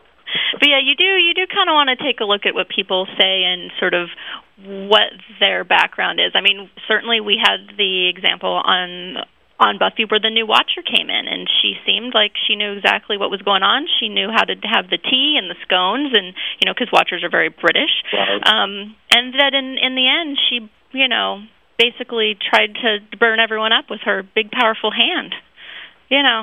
But 0.58 0.68
yeah, 0.68 0.80
you 0.82 0.96
do 0.96 1.04
you 1.04 1.32
do 1.34 1.46
kind 1.46 1.70
of 1.70 1.74
want 1.74 1.88
to 1.88 1.96
take 1.96 2.20
a 2.20 2.24
look 2.24 2.46
at 2.46 2.54
what 2.54 2.68
people 2.68 3.06
say 3.18 3.44
and 3.44 3.70
sort 3.78 3.94
of 3.94 4.08
what 4.90 5.14
their 5.38 5.64
background 5.64 6.18
is. 6.18 6.32
I 6.34 6.40
mean, 6.40 6.68
certainly 6.88 7.20
we 7.20 7.38
had 7.40 7.76
the 7.76 8.08
example 8.08 8.50
on 8.50 9.22
on 9.58 9.78
Buffy 9.78 10.04
where 10.04 10.20
the 10.20 10.28
new 10.28 10.46
Watcher 10.46 10.84
came 10.84 11.08
in, 11.08 11.24
and 11.28 11.48
she 11.48 11.76
seemed 11.86 12.12
like 12.12 12.32
she 12.36 12.56
knew 12.56 12.72
exactly 12.72 13.16
what 13.16 13.30
was 13.30 13.40
going 13.40 13.62
on. 13.62 13.86
She 14.00 14.08
knew 14.08 14.28
how 14.28 14.44
to 14.44 14.54
have 14.68 14.90
the 14.90 14.98
tea 14.98 15.38
and 15.40 15.48
the 15.48 15.56
scones, 15.62 16.12
and 16.12 16.34
you 16.60 16.66
know, 16.66 16.74
because 16.74 16.92
Watchers 16.92 17.24
are 17.24 17.30
very 17.30 17.48
British. 17.48 17.92
Right. 18.12 18.42
Um, 18.44 18.96
and 19.10 19.32
that 19.34 19.54
in 19.54 19.78
in 19.80 19.94
the 19.94 20.08
end, 20.08 20.36
she 20.48 20.68
you 20.92 21.08
know 21.08 21.40
basically 21.78 22.36
tried 22.50 22.74
to 22.82 22.98
burn 23.18 23.38
everyone 23.40 23.72
up 23.72 23.86
with 23.90 24.00
her 24.04 24.22
big 24.34 24.50
powerful 24.50 24.90
hand. 24.90 25.34
You 26.08 26.22
know, 26.22 26.42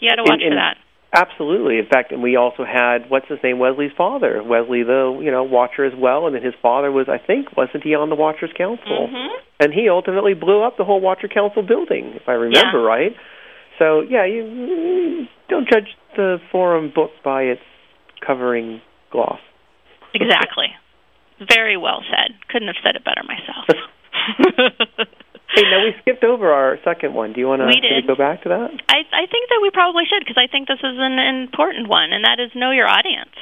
you 0.00 0.10
got 0.10 0.16
to 0.16 0.22
watch 0.22 0.40
And- 0.42 0.52
for 0.52 0.56
that. 0.56 0.76
Absolutely. 1.16 1.78
In 1.78 1.86
fact, 1.86 2.10
and 2.10 2.24
we 2.24 2.34
also 2.34 2.64
had 2.64 3.08
what's 3.08 3.28
his 3.28 3.38
name, 3.44 3.60
Wesley's 3.60 3.92
father, 3.96 4.42
Wesley, 4.42 4.82
the 4.82 5.16
you 5.22 5.30
know 5.30 5.44
Watcher 5.44 5.84
as 5.84 5.92
well, 5.96 6.26
and 6.26 6.34
then 6.34 6.42
his 6.42 6.54
father 6.60 6.90
was, 6.90 7.06
I 7.08 7.18
think, 7.18 7.56
wasn't 7.56 7.84
he 7.84 7.94
on 7.94 8.08
the 8.10 8.16
Watchers 8.16 8.50
Council? 8.58 9.08
Mhm. 9.12 9.28
And 9.60 9.72
he 9.72 9.88
ultimately 9.88 10.34
blew 10.34 10.60
up 10.64 10.76
the 10.76 10.82
whole 10.84 10.98
Watcher 11.00 11.28
Council 11.28 11.62
building, 11.62 12.14
if 12.16 12.28
I 12.28 12.32
remember 12.32 12.80
Yeah. 12.80 12.84
right. 12.84 13.16
So 13.78 14.00
yeah, 14.00 14.24
you, 14.24 14.42
you 14.44 15.28
don't 15.48 15.68
judge 15.70 15.94
the 16.16 16.40
forum 16.50 16.88
book 16.92 17.12
by 17.22 17.42
its 17.44 17.62
covering 18.20 18.80
gloss. 19.12 19.38
Exactly. 20.14 20.66
Very 21.38 21.76
well 21.76 22.02
said. 22.10 22.34
Couldn't 22.48 22.66
have 22.66 22.76
said 22.82 22.96
it 22.96 23.04
better 23.04 23.22
myself. 23.22 23.66
Hey, 25.54 25.62
now 25.70 25.84
we 25.86 25.94
skipped 26.02 26.24
over 26.24 26.50
our 26.50 26.78
second 26.82 27.14
one. 27.14 27.32
Do 27.32 27.38
you 27.38 27.46
want 27.46 27.62
to 27.62 28.02
go 28.08 28.16
back 28.16 28.42
to 28.42 28.48
that? 28.48 28.70
I, 28.88 29.06
I 29.06 29.24
think 29.30 29.46
that 29.54 29.60
we 29.62 29.70
probably 29.70 30.02
should 30.02 30.18
because 30.26 30.34
I 30.40 30.50
think 30.50 30.66
this 30.66 30.82
is 30.82 30.98
an 30.98 31.18
important 31.22 31.86
one, 31.86 32.10
and 32.12 32.24
that 32.24 32.40
is 32.42 32.50
know 32.56 32.72
your 32.72 32.88
audience. 32.88 33.36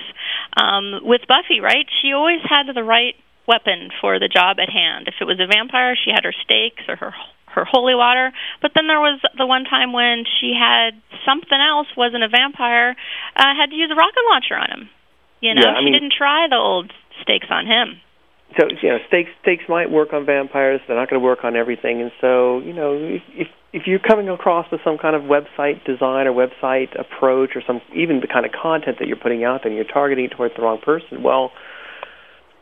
Um, 0.53 1.01
with 1.09 1.23
Buffy, 1.27 1.61
right? 1.65 1.87
She 2.03 2.13
always 2.13 2.45
had 2.45 2.69
the 2.69 2.85
right 2.85 3.15
weapon 3.49 3.89
for 4.01 4.19
the 4.19 4.29
job 4.29 4.61
at 4.61 4.69
hand. 4.69 5.09
If 5.09 5.15
it 5.21 5.25
was 5.25 5.41
a 5.41 5.49
vampire, 5.49 5.97
she 5.97 6.11
had 6.13 6.25
her 6.25 6.35
stakes 6.45 6.85
or 6.89 6.97
her 6.97 7.13
her 7.57 7.65
holy 7.65 7.95
water. 7.95 8.33
But 8.61 8.73
then 8.75 8.89
there 8.89 9.01
was 9.01 9.21
the 9.37 9.47
one 9.47 9.65
time 9.65 9.93
when 9.93 10.25
she 10.41 10.53
had 10.57 10.97
something 11.25 11.61
else, 11.61 11.87
wasn't 11.97 12.25
a 12.25 12.29
vampire, 12.29 12.97
uh, 13.37 13.53
had 13.57 13.69
to 13.71 13.77
use 13.77 13.91
a 13.93 13.95
rocket 13.97 14.25
launcher 14.33 14.57
on 14.57 14.69
him. 14.69 14.91
You 15.41 15.55
know, 15.55 15.63
Yeah, 15.65 15.79
she 15.81 15.85
mean- 15.85 15.93
didn't 15.93 16.13
try 16.17 16.49
the 16.49 16.57
old 16.57 16.93
stakes 17.21 17.49
on 17.51 17.67
him. 17.67 18.01
So 18.59 18.67
you 18.83 18.89
know 18.89 18.99
stakes 19.09 19.31
stakes 19.43 19.65
might 19.69 19.91
work 19.91 20.13
on 20.13 20.27
vampires. 20.27 20.81
They're 20.87 20.97
not 20.97 21.09
going 21.09 21.21
to 21.21 21.25
work 21.25 21.45
on 21.45 21.57
everything. 21.57 22.01
And 22.01 22.11
so 22.21 22.61
you 22.61 22.73
know 22.73 22.95
if 22.95 23.23
if 23.35 23.49
if 23.73 23.83
you're 23.87 24.01
coming 24.01 24.29
across 24.29 24.71
with 24.71 24.81
some 24.85 24.99
kind 24.99 25.17
of 25.17 25.23
website 25.23 25.85
design 25.85 26.27
or 26.27 26.33
website 26.33 26.99
approach 26.99 27.51
or 27.57 27.63
some 27.67 27.81
even 27.97 28.21
the 28.21 28.27
kind 28.27 28.45
of 28.45 28.53
content 28.53 28.99
that 28.99 29.09
you're 29.09 29.17
putting 29.17 29.45
out 29.45 29.63
there 29.63 29.73
and 29.73 29.77
you're 29.77 29.91
targeting 29.91 30.29
towards 30.29 30.55
the 30.57 30.63
wrong 30.63 30.79
person 30.79 31.23
well 31.23 31.53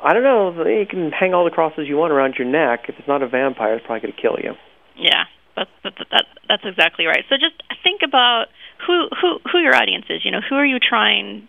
i 0.03 0.15
don't 0.15 0.23
know 0.23 0.55
you 0.69 0.87
can 0.89 1.11
hang 1.11 1.35
all 1.35 1.45
the 1.45 1.51
crosses 1.51 1.89
you 1.89 1.97
want 1.97 2.13
around 2.13 2.35
your 2.39 2.47
neck. 2.47 2.87
If 2.89 2.95
it's 2.99 3.09
not 3.09 3.23
a 3.23 3.29
vampire 3.29 3.75
it's 3.75 3.87
probably 3.87 4.03
going 4.03 4.15
to 4.15 4.23
kill 4.23 4.39
you. 4.39 4.55
Yeah, 4.97 5.25
that's 5.57 5.71
that, 5.83 5.95
that 6.11 6.25
that's 6.49 6.65
exactly 6.65 7.07
right. 7.07 7.25
So 7.29 7.37
just 7.37 7.57
think 7.83 8.03
about 8.07 8.47
who 8.87 9.09
who 9.21 9.39
who 9.51 9.59
your 9.59 9.75
audience 9.75 10.07
is. 10.09 10.25
You 10.25 10.31
know, 10.31 10.41
who 10.47 10.57
are 10.57 10.65
you 10.65 10.79
trying 10.79 11.49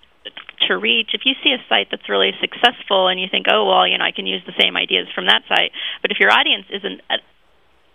to 0.68 0.77
reach? 0.77 1.12
If 1.13 1.22
you 1.25 1.34
see 1.44 1.51
a 1.51 1.62
site 1.70 1.88
that's 1.91 2.08
really 2.10 2.32
successful 2.39 3.08
and 3.08 3.20
you 3.20 3.27
think, 3.30 3.48
oh 3.50 3.65
well, 3.65 3.88
you 3.88 3.98
know, 3.98 4.06
I 4.06 4.12
can 4.12 4.25
use 4.25 4.41
the 4.46 4.58
same 4.60 4.77
ideas 4.77 5.08
from 5.13 5.25
that 5.25 5.44
site, 5.48 5.72
but 6.01 6.12
if 6.12 6.20
your 6.20 6.32
audience 6.32 6.65
isn't 6.70 7.01
uh, 7.10 7.18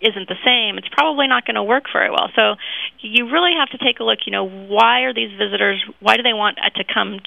isn't 0.01 0.29
the 0.29 0.37
same, 0.45 0.77
it's 0.77 0.89
probably 0.89 1.27
not 1.27 1.45
going 1.45 1.55
to 1.55 1.63
work 1.63 1.85
very 1.91 2.09
well. 2.09 2.29
So 2.35 2.55
you 2.99 3.31
really 3.31 3.53
have 3.57 3.69
to 3.69 3.79
take 3.83 3.99
a 3.99 4.03
look. 4.03 4.19
You 4.25 4.31
know, 4.31 4.47
why 4.47 5.01
are 5.01 5.13
these 5.13 5.31
visitors? 5.37 5.83
Why 5.99 6.17
do 6.17 6.23
they 6.23 6.33
want 6.33 6.59
uh, 6.59 6.69
to 6.77 6.83
come 6.83 7.19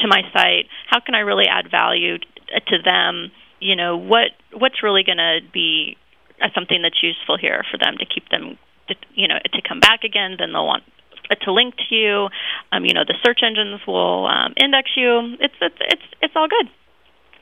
to 0.00 0.08
my 0.08 0.22
site? 0.32 0.66
How 0.88 1.00
can 1.00 1.14
I 1.14 1.20
really 1.20 1.46
add 1.46 1.70
value 1.70 2.18
to 2.18 2.76
them? 2.84 3.30
You 3.60 3.76
know, 3.76 3.96
what 3.96 4.32
what's 4.52 4.82
really 4.82 5.02
going 5.04 5.18
to 5.18 5.40
be 5.52 5.96
uh, 6.40 6.48
something 6.54 6.80
that's 6.82 7.02
useful 7.02 7.36
here 7.36 7.64
for 7.70 7.76
them 7.76 7.98
to 7.98 8.06
keep 8.06 8.28
them, 8.30 8.56
to, 8.88 8.94
you 9.14 9.28
know, 9.28 9.38
to 9.44 9.60
come 9.66 9.80
back 9.80 10.04
again. 10.04 10.36
Then 10.38 10.52
they'll 10.52 10.66
want 10.66 10.84
uh, 10.84 10.97
to 11.42 11.52
link 11.52 11.74
to 11.88 11.94
you. 11.94 12.28
Um, 12.72 12.84
you 12.84 12.94
know, 12.94 13.04
the 13.06 13.14
search 13.24 13.40
engines 13.44 13.80
will 13.86 14.26
um, 14.26 14.54
index 14.56 14.90
you. 14.96 15.36
It's 15.40 15.54
it's 15.60 15.76
it's 15.80 16.02
it's 16.22 16.34
all 16.36 16.48
good. 16.48 16.68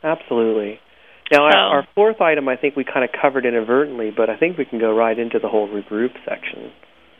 absolutely 0.02 0.78
now 1.32 1.38
So- 1.50 1.56
our, 1.58 1.76
our 1.78 1.88
fourth 1.94 2.20
item 2.20 2.48
i 2.48 2.56
think 2.56 2.76
we 2.76 2.84
kind 2.84 3.02
of 3.02 3.10
covered 3.10 3.44
inadvertently 3.46 4.10
but 4.16 4.30
i 4.30 4.36
think 4.36 4.56
we 4.58 4.64
can 4.64 4.78
go 4.78 4.94
right 4.94 5.18
into 5.18 5.38
the 5.40 5.48
whole 5.48 5.68
regroup 5.68 6.12
section 6.28 6.70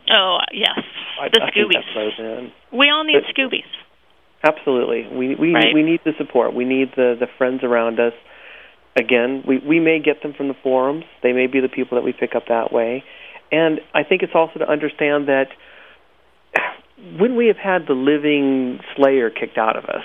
Oh 0.08 0.38
yes, 0.52 0.78
I, 1.20 1.26
the 1.34 1.42
I 1.42 1.50
Scoobies. 1.50 2.52
We 2.72 2.90
all 2.90 3.02
need 3.02 3.16
But- 3.26 3.34
Scoobies. 3.34 3.66
Absolutely. 4.44 5.02
We 5.12 5.34
we 5.34 5.52
Right. 5.52 5.74
we 5.74 5.82
need 5.82 5.98
the 6.04 6.12
support. 6.16 6.54
We 6.54 6.64
need 6.64 6.92
the 6.94 7.16
the 7.18 7.26
friends 7.38 7.64
around 7.64 7.98
us. 7.98 8.12
Again, 8.94 9.42
we 9.48 9.58
we 9.58 9.80
may 9.80 9.98
get 9.98 10.22
them 10.22 10.32
from 10.32 10.46
the 10.46 10.54
forums. 10.62 11.02
They 11.24 11.32
may 11.32 11.48
be 11.48 11.58
the 11.58 11.68
people 11.68 11.96
that 11.98 12.04
we 12.04 12.12
pick 12.12 12.36
up 12.36 12.44
that 12.48 12.72
way. 12.72 13.02
And 13.50 13.80
I 13.94 14.04
think 14.04 14.22
it's 14.22 14.34
also 14.34 14.60
to 14.60 14.68
understand 14.70 15.26
that 15.26 15.48
when 17.18 17.36
we 17.36 17.46
have 17.48 17.56
had 17.56 17.86
the 17.86 17.94
living 17.94 18.80
slayer 18.96 19.30
kicked 19.30 19.58
out 19.58 19.76
of 19.76 19.84
us, 19.84 20.04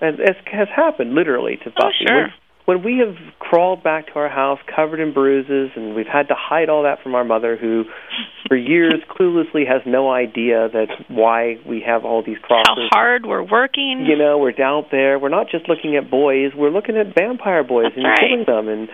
as, 0.00 0.14
as 0.22 0.36
has 0.52 0.68
happened 0.74 1.14
literally 1.14 1.56
to 1.64 1.70
Oh, 1.70 1.72
Buffy. 1.76 2.04
sure. 2.06 2.22
When, 2.22 2.32
when 2.64 2.84
we 2.84 2.98
have 2.98 3.16
crawled 3.40 3.82
back 3.82 4.06
to 4.06 4.12
our 4.14 4.28
house 4.28 4.58
covered 4.74 5.00
in 5.00 5.12
bruises 5.12 5.70
and 5.76 5.94
we've 5.94 6.06
had 6.06 6.28
to 6.28 6.34
hide 6.38 6.68
all 6.68 6.84
that 6.84 7.02
from 7.02 7.14
our 7.14 7.24
mother 7.24 7.56
who 7.56 7.84
for 8.48 8.56
years 8.56 8.94
cluelessly 9.10 9.66
has 9.66 9.82
no 9.86 10.10
idea 10.10 10.68
that 10.72 10.86
why 11.08 11.56
we 11.68 11.82
have 11.86 12.04
all 12.04 12.22
these 12.24 12.38
crosses 12.42 12.88
How 12.92 12.98
hard 12.98 13.26
we're 13.26 13.42
working. 13.42 14.04
you 14.08 14.16
know, 14.16 14.38
we're 14.38 14.54
out 14.62 14.86
there. 14.90 15.18
We're 15.18 15.28
not 15.28 15.46
just 15.50 15.68
looking 15.68 15.96
at 15.96 16.10
boys. 16.10 16.52
We're 16.56 16.70
looking 16.70 16.96
at 16.96 17.14
vampire 17.18 17.64
boys 17.64 17.86
That's 17.86 17.96
and 17.96 18.04
right. 18.06 18.18
killing 18.20 18.44
them. 18.46 18.68
And 18.68 18.88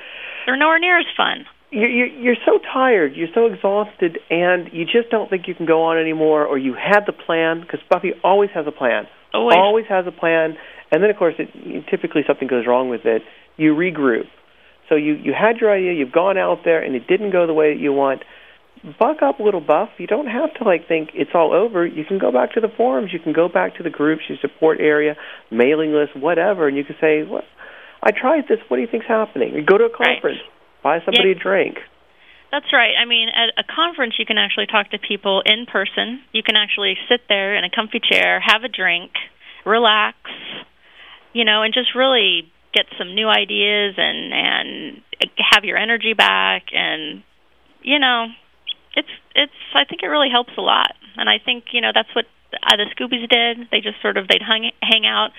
They're 0.46 0.56
nowhere 0.56 0.78
near 0.78 0.98
as 0.98 1.06
fun. 1.16 1.44
You're, 1.70 1.88
you're 1.90 2.06
you're 2.06 2.36
so 2.46 2.58
tired. 2.72 3.14
You're 3.14 3.28
so 3.34 3.46
exhausted, 3.46 4.18
and 4.30 4.70
you 4.72 4.84
just 4.84 5.10
don't 5.10 5.28
think 5.28 5.48
you 5.48 5.54
can 5.54 5.66
go 5.66 5.82
on 5.84 5.98
anymore. 5.98 6.46
Or 6.46 6.58
you 6.58 6.74
had 6.74 7.00
the 7.06 7.12
plan 7.12 7.60
because 7.60 7.80
Buffy 7.90 8.12
always 8.24 8.50
has 8.54 8.66
a 8.66 8.72
plan. 8.72 9.06
Always. 9.34 9.56
Always 9.56 9.86
has 9.88 10.06
a 10.06 10.12
plan. 10.12 10.56
And 10.90 11.02
then, 11.02 11.10
of 11.10 11.16
course, 11.16 11.34
it, 11.38 11.84
typically 11.90 12.22
something 12.26 12.48
goes 12.48 12.66
wrong 12.66 12.88
with 12.88 13.04
it. 13.04 13.22
You 13.56 13.74
regroup. 13.74 14.24
So 14.88 14.94
you 14.94 15.14
you 15.14 15.34
had 15.38 15.58
your 15.58 15.70
idea. 15.70 15.92
You've 15.92 16.12
gone 16.12 16.38
out 16.38 16.60
there, 16.64 16.82
and 16.82 16.94
it 16.94 17.06
didn't 17.06 17.30
go 17.30 17.46
the 17.46 17.54
way 17.54 17.74
that 17.74 17.80
you 17.80 17.92
want. 17.92 18.22
Buck 18.98 19.22
up 19.22 19.40
little, 19.40 19.60
Buff. 19.60 19.90
You 19.98 20.06
don't 20.06 20.28
have 20.28 20.54
to 20.54 20.64
like 20.64 20.86
think 20.88 21.10
it's 21.12 21.32
all 21.34 21.52
over. 21.52 21.84
You 21.84 22.04
can 22.04 22.18
go 22.18 22.32
back 22.32 22.52
to 22.52 22.60
the 22.60 22.68
forums. 22.74 23.10
You 23.12 23.18
can 23.18 23.32
go 23.32 23.48
back 23.48 23.76
to 23.76 23.82
the 23.82 23.90
groups, 23.90 24.22
your 24.28 24.38
support 24.40 24.78
area, 24.80 25.16
mailing 25.50 25.92
list, 25.92 26.16
whatever, 26.16 26.68
and 26.68 26.76
you 26.76 26.84
can 26.84 26.96
say, 27.00 27.24
"What? 27.24 27.44
I 28.02 28.12
tried 28.12 28.44
this. 28.48 28.60
What 28.68 28.76
do 28.76 28.82
you 28.82 28.88
think's 28.90 29.06
happening?" 29.06 29.54
You 29.54 29.62
go 29.62 29.76
to 29.76 29.84
a 29.84 29.90
Right. 30.24 30.57
Buy 30.88 31.04
somebody 31.04 31.32
a 31.32 31.34
drink. 31.34 31.76
That's 32.50 32.72
right. 32.72 32.96
I 32.96 33.04
mean, 33.04 33.28
at 33.28 33.52
a 33.60 33.64
conference, 33.64 34.14
you 34.18 34.24
can 34.24 34.38
actually 34.38 34.66
talk 34.66 34.90
to 34.90 34.98
people 34.98 35.42
in 35.44 35.66
person. 35.66 36.24
You 36.32 36.42
can 36.42 36.56
actually 36.56 36.96
sit 37.08 37.20
there 37.28 37.54
in 37.54 37.64
a 37.64 37.68
comfy 37.68 38.00
chair, 38.00 38.40
have 38.40 38.64
a 38.64 38.72
drink, 38.72 39.12
relax, 39.66 40.16
you 41.34 41.44
know, 41.44 41.62
and 41.62 41.74
just 41.74 41.94
really 41.94 42.50
get 42.72 42.86
some 42.96 43.14
new 43.14 43.28
ideas 43.28 43.94
and 43.98 44.32
and 44.32 45.02
have 45.36 45.64
your 45.64 45.76
energy 45.76 46.14
back. 46.14 46.72
And 46.72 47.22
you 47.82 47.98
know, 47.98 48.28
it's 48.96 49.12
it's. 49.34 49.60
I 49.74 49.84
think 49.84 50.00
it 50.02 50.08
really 50.08 50.30
helps 50.32 50.52
a 50.56 50.62
lot. 50.62 50.92
And 51.16 51.28
I 51.28 51.36
think 51.44 51.64
you 51.72 51.82
know 51.82 51.90
that's 51.92 52.14
what 52.16 52.24
uh, 52.54 52.76
the 52.80 52.88
Scoobies 52.96 53.28
did. 53.28 53.68
They 53.70 53.80
just 53.80 54.00
sort 54.00 54.16
of 54.16 54.26
they'd 54.26 54.40
hang 54.40 54.70
hang 54.80 55.04
out. 55.04 55.36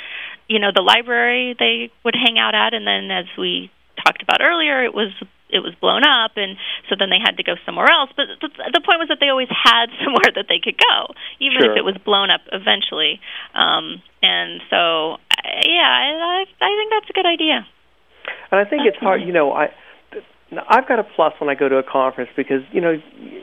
You 0.48 0.60
know, 0.60 0.70
the 0.74 0.86
library 0.86 1.56
they 1.58 1.90
would 2.06 2.16
hang 2.16 2.38
out 2.38 2.54
at, 2.54 2.76
and 2.76 2.86
then 2.86 3.10
as 3.10 3.26
we 3.36 3.72
talked 4.06 4.22
about 4.22 4.42
earlier, 4.42 4.84
it 4.86 4.94
was 4.94 5.10
it 5.50 5.60
was 5.60 5.74
blown 5.82 6.04
up, 6.04 6.32
and 6.38 6.58
so 6.90 6.96
then 6.98 7.10
they 7.10 7.20
had 7.20 7.38
to 7.38 7.44
go 7.44 7.56
somewhere 7.66 7.90
else. 7.92 8.10
But 8.16 8.28
the, 8.42 8.50
the 8.74 8.82
point 8.86 9.00
was 9.02 9.10
that 9.10 9.18
they 9.20 9.30
always 9.30 9.50
had 9.50 9.90
somewhere 10.04 10.32
that 10.36 10.46
they 10.48 10.60
could 10.64 10.78
go, 10.78 11.14
even 11.40 11.60
Sure. 11.62 11.72
if 11.72 11.78
it 11.78 11.86
was 11.86 11.98
blown 12.06 12.30
up 12.30 12.42
eventually. 12.52 13.20
Um, 13.54 14.02
and 14.22 14.62
so, 14.70 15.18
I- 15.32 15.66
yeah, 15.66 15.90
I, 15.90 16.06
I 16.14 16.66
I 16.66 16.70
think 16.78 16.90
that's 16.94 17.10
a 17.10 17.14
good 17.14 17.26
idea. 17.26 17.66
And 18.52 18.60
I 18.62 18.66
think 18.70 18.84
it's 18.86 18.98
hard, 18.98 19.22
you 19.22 19.34
know, 19.34 19.52
I 19.52 19.70
I've 20.68 20.88
got 20.88 20.98
a 20.98 21.04
plus 21.04 21.34
when 21.40 21.48
I 21.48 21.54
go 21.54 21.70
to 21.70 21.78
a 21.78 21.84
conference 21.84 22.32
because, 22.36 22.62
you 22.72 22.82
know, 22.82 22.98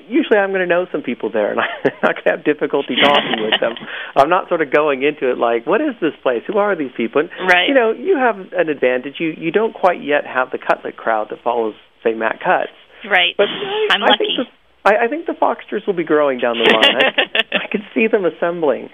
usually 0.09 0.39
I'm 0.39 0.51
going 0.51 0.61
to 0.63 0.67
know 0.67 0.87
some 0.91 1.03
people 1.03 1.31
there 1.31 1.53
and 1.53 1.61
I'm 1.85 1.93
not 2.03 2.15
going 2.17 2.25
to 2.25 2.31
have 2.31 2.45
difficulty 2.45 2.97
talking 3.01 3.43
with 3.47 3.61
them. 3.61 3.75
I'm 4.17 4.29
not 4.29 4.49
sort 4.49 4.61
of 4.61 4.73
going 4.73 5.05
into 5.05 5.31
it 5.31 5.39
like, 5.39 5.67
what 5.69 5.81
is 5.81 5.95
this 6.01 6.15
place? 6.21 6.43
Who 6.49 6.59
are 6.59 6.75
these 6.75 6.91
people? 6.97 7.21
And, 7.21 7.31
Right. 7.49 7.69
You 7.69 7.75
know, 7.75 7.93
you 7.93 8.17
have 8.19 8.39
an 8.53 8.69
advantage. 8.69 9.21
You 9.21 9.35
you 9.39 9.53
don't 9.53 9.73
quite 9.73 10.03
yet 10.03 10.27
have 10.27 10.51
the 10.51 10.59
Cutlet 10.59 10.97
crowd 10.97 11.29
that 11.31 11.39
follows, 11.45 11.75
say, 12.07 12.15
Matt 12.15 12.39
Cutts. 12.39 12.71
Right. 13.05 13.35
But 13.37 13.51
I, 13.51 13.95
I'm 13.95 14.03
I 14.03 14.07
lucky. 14.07 14.31
Think 14.37 14.49
the, 14.49 14.89
I, 14.89 15.05
I 15.05 15.09
think 15.09 15.27
the 15.27 15.35
Foxters 15.35 15.87
will 15.87 15.99
be 15.99 16.05
growing 16.05 16.39
down 16.39 16.57
the 16.57 16.71
line. 16.71 17.03
I, 17.03 17.59
I 17.65 17.67
can 17.71 17.83
see 17.95 18.07
them 18.07 18.25
assembling. 18.25 18.91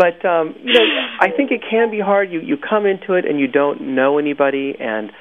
But 0.00 0.24
um, 0.24 0.54
you 0.64 0.72
know, 0.72 0.86
I 1.20 1.28
think 1.36 1.50
it 1.50 1.60
can 1.68 1.90
be 1.90 2.00
hard. 2.00 2.32
You 2.32 2.40
you 2.40 2.56
come 2.56 2.86
into 2.86 3.12
it 3.14 3.26
and 3.26 3.38
you 3.38 3.46
don't 3.46 3.94
know 3.94 4.18
anybody, 4.18 4.74
and 4.80 5.12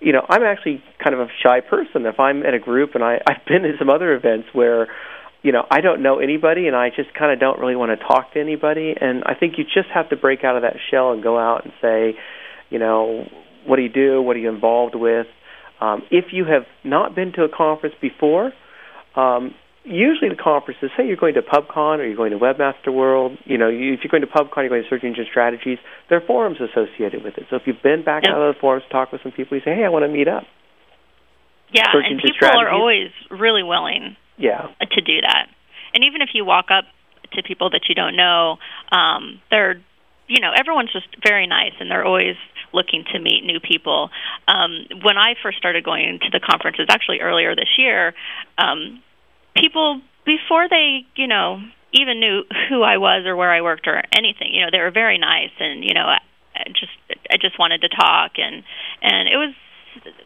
you 0.00 0.12
know, 0.12 0.24
I'm 0.28 0.44
actually 0.44 0.80
kind 1.02 1.12
of 1.12 1.20
a 1.20 1.26
shy 1.42 1.60
person. 1.60 2.06
If 2.06 2.20
I'm 2.20 2.44
at 2.44 2.54
a 2.54 2.60
group 2.60 2.94
and 2.94 3.02
I 3.02 3.18
I've 3.26 3.44
been 3.48 3.62
to 3.62 3.72
some 3.80 3.90
other 3.90 4.14
events 4.14 4.46
where 4.52 4.86
you 5.42 5.50
know 5.50 5.66
I 5.72 5.80
don't 5.80 6.04
know 6.04 6.20
anybody 6.20 6.68
and 6.68 6.76
I 6.76 6.90
just 6.90 7.12
kind 7.18 7.32
of 7.32 7.40
don't 7.40 7.58
really 7.58 7.74
want 7.74 7.98
to 7.98 8.06
talk 8.06 8.32
to 8.34 8.40
anybody, 8.40 8.94
and 8.98 9.24
I 9.26 9.34
think 9.34 9.54
you 9.58 9.64
just 9.64 9.88
have 9.92 10.08
to 10.10 10.16
break 10.16 10.44
out 10.44 10.54
of 10.54 10.62
that 10.62 10.76
shell 10.88 11.10
and 11.10 11.20
go 11.20 11.36
out 11.36 11.64
and 11.64 11.72
say, 11.82 12.14
you 12.70 12.78
know, 12.78 13.26
what 13.66 13.74
do 13.74 13.82
you 13.82 13.88
do? 13.88 14.22
What 14.22 14.36
are 14.36 14.40
you 14.40 14.50
involved 14.50 14.94
with? 14.94 15.26
Um, 15.80 16.02
if 16.10 16.26
you 16.32 16.44
have 16.44 16.64
not 16.84 17.14
been 17.14 17.32
to 17.32 17.42
a 17.44 17.48
conference 17.48 17.94
before, 18.00 18.52
um, 19.16 19.54
usually 19.84 20.28
the 20.28 20.36
conferences, 20.42 20.90
say 20.96 21.06
you're 21.06 21.16
going 21.16 21.34
to 21.34 21.42
PubCon 21.42 21.98
or 21.98 22.04
you're 22.06 22.16
going 22.16 22.32
to 22.32 22.38
Webmaster 22.38 22.92
World, 22.92 23.38
you 23.44 23.56
know, 23.56 23.68
you, 23.68 23.94
if 23.94 24.00
you're 24.02 24.10
going 24.10 24.22
to 24.22 24.26
PubCon, 24.28 24.58
you're 24.58 24.68
going 24.68 24.82
to 24.82 24.88
Search 24.88 25.04
Engine 25.04 25.24
Strategies, 25.30 25.78
there 26.08 26.18
are 26.18 26.26
forums 26.26 26.58
associated 26.60 27.22
with 27.24 27.38
it. 27.38 27.44
So 27.48 27.56
if 27.56 27.62
you've 27.66 27.82
been 27.82 28.04
back 28.04 28.24
Yep. 28.24 28.34
out 28.34 28.42
of 28.42 28.54
the 28.54 28.60
forums, 28.60 28.84
talk 28.90 29.12
with 29.12 29.22
some 29.22 29.32
people, 29.32 29.56
you 29.56 29.62
say, 29.64 29.74
hey, 29.74 29.84
I 29.84 29.88
want 29.88 30.04
to 30.04 30.08
meet 30.08 30.28
up. 30.28 30.44
yeah, 31.72 31.84
search 31.92 32.04
and 32.08 32.20
people 32.20 32.48
are 32.48 32.70
always 32.70 33.10
really 33.30 33.62
willing 33.62 34.16
Yeah. 34.36 34.68
to 34.80 35.00
do 35.00 35.20
that. 35.20 35.46
And 35.94 36.04
even 36.04 36.22
if 36.22 36.30
you 36.34 36.44
walk 36.44 36.66
up 36.70 36.84
to 37.32 37.42
people 37.42 37.70
that 37.70 37.82
you 37.88 37.94
don't 37.94 38.16
know, 38.16 38.56
um, 38.90 39.40
they're, 39.50 39.80
you 40.28 40.40
know, 40.40 40.52
everyone's 40.54 40.92
just 40.92 41.08
very 41.26 41.46
nice, 41.46 41.72
and 41.80 41.90
they're 41.90 42.04
always 42.04 42.36
looking 42.72 43.04
to 43.12 43.18
meet 43.18 43.44
new 43.44 43.60
people. 43.60 44.10
Um, 44.46 44.86
when 45.02 45.16
I 45.16 45.34
first 45.42 45.58
started 45.58 45.84
going 45.84 46.20
to 46.20 46.30
the 46.30 46.40
conferences, 46.40 46.86
actually 46.90 47.20
earlier 47.20 47.56
this 47.56 47.72
year, 47.78 48.14
um, 48.58 49.02
people 49.56 50.02
before 50.24 50.68
they, 50.68 51.06
you 51.16 51.26
know, 51.26 51.60
even 51.92 52.20
knew 52.20 52.44
who 52.68 52.82
I 52.82 52.98
was 52.98 53.24
or 53.26 53.34
where 53.36 53.50
I 53.50 53.62
worked 53.62 53.86
or 53.88 54.02
anything, 54.12 54.52
you 54.52 54.60
know, 54.60 54.68
they 54.70 54.78
were 54.78 54.92
very 54.92 55.18
nice, 55.18 55.52
and 55.58 55.82
you 55.82 55.94
know, 55.94 56.04
I, 56.04 56.18
I 56.54 56.68
just 56.68 56.92
I 57.30 57.36
just 57.40 57.58
wanted 57.58 57.80
to 57.80 57.88
talk, 57.88 58.32
and 58.36 58.62
and 59.02 59.28
it 59.28 59.36
was 59.36 59.54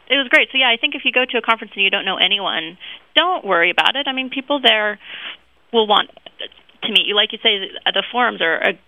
it 0.09 0.17
was 0.19 0.27
great. 0.27 0.49
So 0.51 0.57
yeah, 0.57 0.69
I 0.69 0.77
think 0.77 0.95
if 0.95 1.03
you 1.05 1.11
go 1.11 1.23
to 1.25 1.37
a 1.37 1.41
conference 1.41 1.73
and 1.75 1.83
you 1.83 1.89
don't 1.89 2.05
know 2.05 2.17
anyone, 2.17 2.77
don't 3.15 3.45
worry 3.45 3.71
about 3.71 3.95
it. 3.95 4.07
I 4.07 4.13
mean, 4.13 4.29
people 4.29 4.59
there 4.61 4.99
will 5.71 5.87
want 5.87 6.09
to 6.83 6.91
meet 6.91 7.07
you. 7.07 7.15
Like 7.15 7.31
you 7.31 7.39
say, 7.41 7.71
the 7.85 8.03
forums 8.11 8.41
are 8.41 8.57
a, 8.59 8.79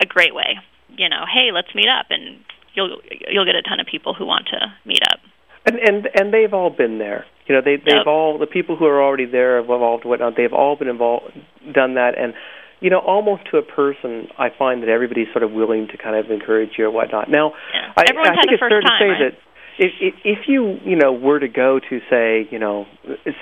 a 0.00 0.06
great 0.06 0.34
way. 0.34 0.58
You 0.96 1.08
know, 1.08 1.24
hey, 1.32 1.50
let's 1.52 1.74
meet 1.74 1.88
up, 1.88 2.06
and 2.10 2.38
you'll 2.74 2.98
you'll 3.30 3.44
get 3.44 3.54
a 3.56 3.62
ton 3.62 3.80
of 3.80 3.86
people 3.86 4.14
who 4.14 4.26
want 4.26 4.46
to 4.52 4.58
meet 4.84 5.02
up. 5.10 5.20
And 5.66 5.76
and 5.78 6.08
and 6.14 6.32
they've 6.32 6.52
all 6.52 6.70
been 6.70 6.98
there. 6.98 7.24
You 7.46 7.54
know, 7.54 7.60
they 7.64 7.76
they've 7.76 8.04
Yep. 8.04 8.06
all 8.06 8.38
the 8.38 8.46
people 8.46 8.76
who 8.76 8.84
are 8.86 9.02
already 9.02 9.26
there 9.26 9.56
have 9.56 9.66
evolved 9.66 10.04
whatnot. 10.04 10.34
They've 10.36 10.52
all 10.52 10.76
been 10.76 10.88
involved, 10.88 11.32
done 11.72 11.94
that, 11.94 12.18
and 12.18 12.34
you 12.80 12.90
know, 12.90 12.98
almost 12.98 13.44
to 13.50 13.56
a 13.56 13.62
person, 13.62 14.28
I 14.38 14.50
find 14.50 14.82
that 14.82 14.90
everybody's 14.90 15.28
sort 15.32 15.42
of 15.42 15.52
willing 15.52 15.88
to 15.88 15.96
kind 15.96 16.16
of 16.16 16.30
encourage 16.30 16.72
you 16.76 16.84
or 16.86 16.90
whatnot. 16.90 17.30
Now, 17.30 17.54
Yeah. 17.72 17.92
I, 17.96 18.04
Everyone's 18.10 18.30
I 18.30 18.40
think 18.42 18.52
it's 18.52 18.60
fair 18.60 18.80
time, 18.82 18.82
to 18.82 18.98
say 18.98 19.08
right? 19.08 19.32
that 19.32 19.38
if, 19.78 19.92
if 20.00 20.14
if 20.24 20.38
you 20.48 20.78
you 20.84 20.96
know 20.96 21.12
were 21.12 21.40
to 21.40 21.48
go 21.48 21.80
to 21.80 22.00
say 22.10 22.46
you 22.50 22.58
know 22.58 22.86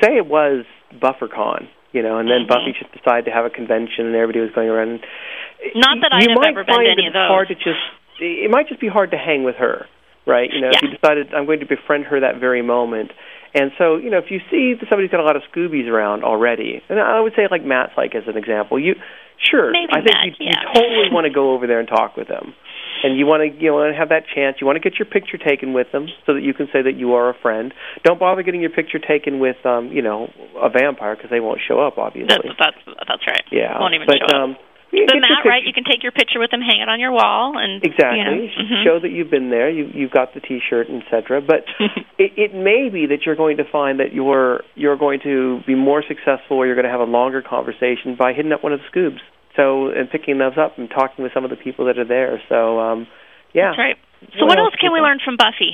say 0.00 0.16
it 0.16 0.26
was 0.26 0.64
BufferCon, 0.94 1.68
you 1.93 2.03
know, 2.03 2.19
and 2.19 2.29
then 2.29 2.45
Mhm. 2.45 2.49
Buffy 2.49 2.73
just 2.73 2.93
decided 2.93 3.27
to 3.27 3.31
have 3.31 3.45
a 3.45 3.51
convention 3.51 4.07
and 4.07 4.15
everybody 4.15 4.41
was 4.41 4.50
going 4.52 4.69
around. 4.69 4.89
And 4.89 5.07
Not 5.75 6.00
that 6.00 6.13
I 6.13 6.21
you 6.23 6.31
have 6.31 6.39
might 6.39 6.49
ever 6.49 6.65
been 6.65 6.75
to 6.81 6.91
any 6.91 7.07
of 7.07 7.15
it's 7.15 7.17
hard 7.17 7.49
to 7.49 7.55
just. 7.55 7.81
It 8.21 8.50
might 8.50 8.69
just 8.69 8.81
be 8.81 8.89
hard 8.89 9.11
to 9.13 9.17
hang 9.17 9.43
with 9.43 9.57
her, 9.57 9.87
right? 10.26 10.50
You 10.52 10.61
know, 10.61 10.71
if 10.71 10.83
you 10.83 10.89
decided 10.89 11.33
I'm 11.35 11.47
going 11.47 11.61
to 11.61 11.67
befriend 11.67 12.05
her 12.07 12.21
that 12.21 12.37
very 12.37 12.63
moment. 12.63 13.11
And 13.55 13.73
so, 13.76 13.97
you 13.97 14.09
know, 14.11 14.19
if 14.19 14.31
you 14.31 14.41
see 14.50 14.75
that 14.75 14.89
somebody's 14.89 15.11
got 15.11 15.21
a 15.21 15.25
lot 15.25 15.37
of 15.37 15.43
Scoobies 15.52 15.87
around 15.89 16.25
already, 16.25 16.83
and 16.89 16.99
I 16.99 17.21
would 17.21 17.35
say 17.35 17.49
like 17.50 17.65
Matt's 17.65 17.93
like 17.97 18.15
as 18.15 18.26
an 18.26 18.37
example, 18.37 18.78
you 18.78 18.95
sure, 19.39 19.71
Maybe 19.73 19.93
I 19.93 20.00
think 20.00 20.11
Matt, 20.15 20.26
you, 20.26 20.33
yeah. 20.41 20.61
you 20.61 20.81
totally 20.81 21.11
want 21.11 21.26
to 21.26 21.31
go 21.31 21.52
over 21.52 21.67
there 21.67 21.78
and 21.81 21.89
talk 21.89 22.17
with 22.17 22.28
them, 22.28 22.55
and 23.02 23.19
you 23.19 23.26
want 23.26 23.43
to 23.43 23.49
you 23.62 23.73
want 23.73 23.93
to 23.93 23.99
have 23.99 24.08
that 24.10 24.25
chance. 24.34 24.56
You 24.60 24.67
want 24.67 24.76
to 24.80 24.84
get 24.84 24.99
your 24.99 25.06
picture 25.06 25.38
taken 25.38 25.73
with 25.73 25.91
them 25.93 26.06
so 26.26 26.34
that 26.34 26.43
you 26.43 26.54
can 26.54 26.67
say 26.73 26.82
that 26.82 26.97
you 26.97 27.15
are 27.15 27.30
a 27.30 27.34
friend. 27.41 27.73
Don't 28.04 28.19
bother 28.21 28.43
getting 28.43 28.60
your 28.60 28.71
picture 28.71 28.99
taken 28.99 29.41
with, 29.41 29.56
um, 29.67 29.88
you 29.88 30.02
know, 30.02 30.28
a 30.56 30.69
vampire 30.71 31.17
because 31.17 31.30
they 31.30 31.41
won't 31.41 31.60
show 31.67 31.80
up, 31.80 31.99
obviously. 31.99 32.34
That's 32.36 32.56
that's 32.58 32.99
that's 33.08 33.25
right. 33.26 33.45
yeah, 33.50 33.78
won't 33.78 33.95
even 33.95 34.06
but 34.06 34.19
show 34.19 34.36
up. 34.36 34.43
um, 34.43 34.56
you 34.93 35.06
But 35.08 35.15
get 35.15 35.25
your 35.25 35.36
Matt, 35.41 35.47
right? 35.49 35.62
You 35.65 35.73
can 35.73 35.84
take 35.84 36.02
your 36.02 36.12
picture 36.12 36.38
with 36.38 36.50
them, 36.50 36.60
hang 36.60 36.80
it 36.80 36.88
on 36.88 37.00
your 37.00 37.12
wall, 37.12 37.56
and 37.56 37.82
Exactly. 37.82 38.19
You 38.19 38.25
know, 38.25 38.76
mhm. 38.76 38.84
Show 38.84 39.00
that 39.00 39.08
you've 39.10 39.30
been 39.30 39.49
there. 39.49 39.71
You 39.71 39.88
you've 39.93 40.10
got 40.10 40.34
the 40.34 40.41
T-shirt, 40.41 40.88
etc. 40.91 41.41
But 41.41 41.65
it, 42.19 42.32
it 42.36 42.54
may 42.54 42.91
be 42.93 43.06
that 43.06 43.25
you're 43.25 43.36
going 43.36 43.56
to 43.56 43.65
find 43.65 44.00
that 44.00 44.12
you're 44.12 44.62
you're 44.75 44.99
going 44.99 45.21
to 45.25 45.60
be 45.67 45.75
more 45.75 46.04
successful, 46.06 46.58
or 46.58 46.67
you're 46.67 46.76
going 46.76 46.84
to 46.84 46.93
have 46.93 47.00
a 47.00 47.10
longer 47.10 47.41
conversation 47.43 48.17
by 48.19 48.32
hitting 48.34 48.52
up 48.52 48.62
one 48.62 48.73
of 48.73 48.80
the 48.80 48.86
scoobs. 48.93 49.21
So 49.56 49.88
and 49.88 50.08
picking 50.10 50.38
those 50.38 50.56
up 50.56 50.78
and 50.78 50.88
talking 50.88 51.23
with 51.23 51.32
some 51.34 51.45
of 51.45 51.50
the 51.50 51.56
people 51.56 51.84
that 51.86 51.99
are 51.99 52.08
there. 52.08 52.41
So 52.49 52.80
um, 52.80 53.06
yeah, 53.52 53.71
That's 53.71 53.78
right. 53.78 53.97
So 54.38 54.47
What 54.47 54.56
what 54.56 54.58
else 54.58 54.75
can 54.80 54.93
we 54.93 55.00
learn 55.00 55.19
from 55.25 55.36
Buffy? 55.36 55.73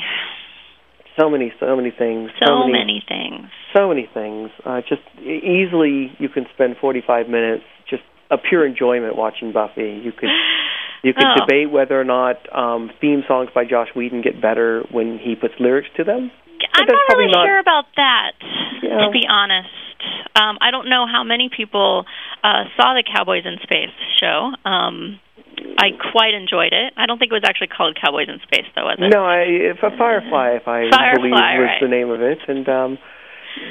so 1.18 1.28
many 1.28 1.52
so 1.60 1.74
many 1.76 1.90
things. 1.90 2.30
So 2.44 2.60
many, 2.60 2.72
many 2.72 3.02
things. 3.06 3.50
so 3.76 3.88
many 3.88 4.08
things. 4.12 4.50
Uh, 4.64 4.80
just 4.88 5.02
easily, 5.22 6.12
you 6.18 6.28
can 6.28 6.46
spend 6.54 6.76
45 6.80 7.28
minutes 7.28 7.64
just 7.90 8.02
a 8.30 8.38
pure 8.38 8.66
enjoyment 8.66 9.16
watching 9.16 9.52
Buffy. 9.52 10.00
You 10.04 10.12
could 10.12 10.28
you 11.02 11.12
could 11.14 11.24
Oh. 11.26 11.40
debate 11.46 11.70
whether 11.70 11.98
or 12.00 12.04
not 12.04 12.36
um, 12.56 12.90
theme 13.00 13.22
songs 13.28 13.50
by 13.54 13.64
Joss 13.64 13.88
Whedon 13.94 14.22
get 14.22 14.40
better 14.40 14.82
when 14.90 15.18
he 15.18 15.34
puts 15.34 15.54
lyrics 15.60 15.88
to 15.96 16.04
them. 16.04 16.30
I'm 16.74 16.86
not 16.86 17.16
really 17.16 17.30
not- 17.32 17.46
sure 17.46 17.58
about 17.58 17.86
that, 17.96 18.32
Yeah. 18.82 19.04
to 19.06 19.10
be 19.10 19.26
honest. 19.28 19.68
Um, 20.36 20.58
I 20.60 20.70
don't 20.70 20.88
know 20.88 21.06
how 21.06 21.24
many 21.24 21.48
people 21.54 22.04
uh, 22.44 22.64
saw 22.76 22.94
the 22.94 23.02
Cowboys 23.02 23.44
in 23.44 23.58
Space 23.62 23.90
show. 24.20 24.52
Um, 24.64 25.18
I 25.78 25.90
quite 26.12 26.34
enjoyed 26.34 26.72
it. 26.72 26.92
I 26.96 27.06
don't 27.06 27.18
think 27.18 27.32
it 27.32 27.34
was 27.34 27.42
actually 27.44 27.68
called 27.68 27.98
Cowboys 28.00 28.28
in 28.28 28.38
Space, 28.42 28.66
though, 28.76 28.84
was 28.84 28.98
it? 29.00 29.10
No, 29.12 29.24
I, 29.24 29.42
if 29.42 29.78
a 29.82 29.90
Firefly, 29.96 30.50
if 30.62 30.68
I 30.68 30.88
Firefly, 30.90 31.14
believe 31.16 31.32
was 31.32 31.66
right. 31.66 31.80
the 31.82 31.88
name 31.88 32.10
of 32.10 32.20
it, 32.22 32.38
and 32.46 32.68
um, 32.68 32.98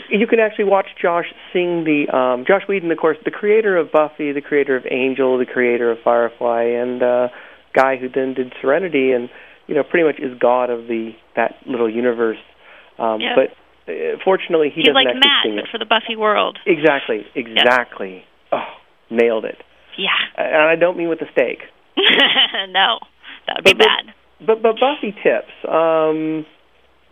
you 0.09 0.27
can 0.27 0.39
actually 0.39 0.65
watch 0.65 0.87
Joss 1.01 1.25
sing 1.53 1.85
the 1.85 2.09
um, 2.15 2.43
Joss 2.45 2.63
Whedon, 2.67 2.91
of 2.91 2.97
course, 2.97 3.17
the 3.23 3.31
creator 3.31 3.77
of 3.77 3.91
Buffy, 3.91 4.31
the 4.33 4.41
creator 4.41 4.75
of 4.75 4.85
Angel, 4.91 5.37
the 5.37 5.45
creator 5.45 5.91
of 5.91 5.99
Firefly, 6.03 6.63
and 6.63 7.01
uh, 7.01 7.27
guy 7.73 7.95
who 7.95 8.09
then 8.09 8.33
did 8.33 8.53
Serenity, 8.61 9.11
and 9.11 9.29
you 9.67 9.75
know, 9.75 9.83
pretty 9.83 10.05
much 10.05 10.19
is 10.19 10.37
god 10.39 10.69
of 10.69 10.87
the 10.87 11.11
that 11.35 11.55
little 11.65 11.89
universe. 11.89 12.37
Um. 12.99 13.19
But 13.35 13.53
uh, 13.91 14.17
fortunately, 14.23 14.69
he 14.69 14.81
He's 14.81 14.85
doesn't 14.85 14.95
like 14.95 15.07
actually 15.07 15.19
Matt, 15.29 15.43
sing 15.45 15.57
it. 15.59 15.65
for 15.71 15.77
the 15.77 15.85
Buffy 15.85 16.15
world. 16.15 16.59
Exactly, 16.65 17.25
exactly. 17.35 18.23
Oh, 18.51 18.65
nailed 19.09 19.45
it. 19.45 19.57
Yeah. 19.97 20.17
And 20.37 20.63
I 20.69 20.75
don't 20.75 20.97
mean 20.97 21.09
with 21.09 21.21
a 21.21 21.29
steak. 21.31 21.59
no, 22.69 22.99
that 23.47 23.55
would 23.57 23.65
be 23.65 23.73
But- 23.73 23.79
bad. 23.85 24.13
But 24.45 24.61
but 24.61 24.75
Buffy 24.79 25.13
tips. 25.23 25.49
Um, 25.67 26.45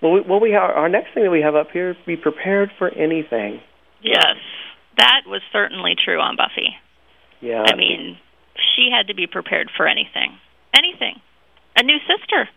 well, 0.01 0.11
we, 0.13 0.21
well, 0.21 0.39
we 0.39 0.51
have 0.51 0.69
our 0.69 0.89
next 0.89 1.13
thing 1.15 1.23
that 1.23 1.31
we 1.31 1.41
have 1.41 1.55
up 1.55 1.71
here: 1.71 1.95
be 2.05 2.17
prepared 2.17 2.69
for 2.77 2.89
anything. 2.89 3.61
Yes, 4.03 4.37
that 4.97 5.21
was 5.25 5.41
certainly 5.51 5.95
true 5.97 6.19
on 6.19 6.35
Buffy. 6.35 6.75
Yeah. 7.41 7.63
I 7.65 7.75
mean, 7.75 8.17
she 8.75 8.89
had 8.95 9.07
to 9.07 9.15
be 9.15 9.25
prepared 9.25 9.71
for 9.75 9.87
anything. 9.87 10.37
Anything. 10.77 11.19
A 11.75 11.83
new 11.83 11.97
sister 12.05 12.47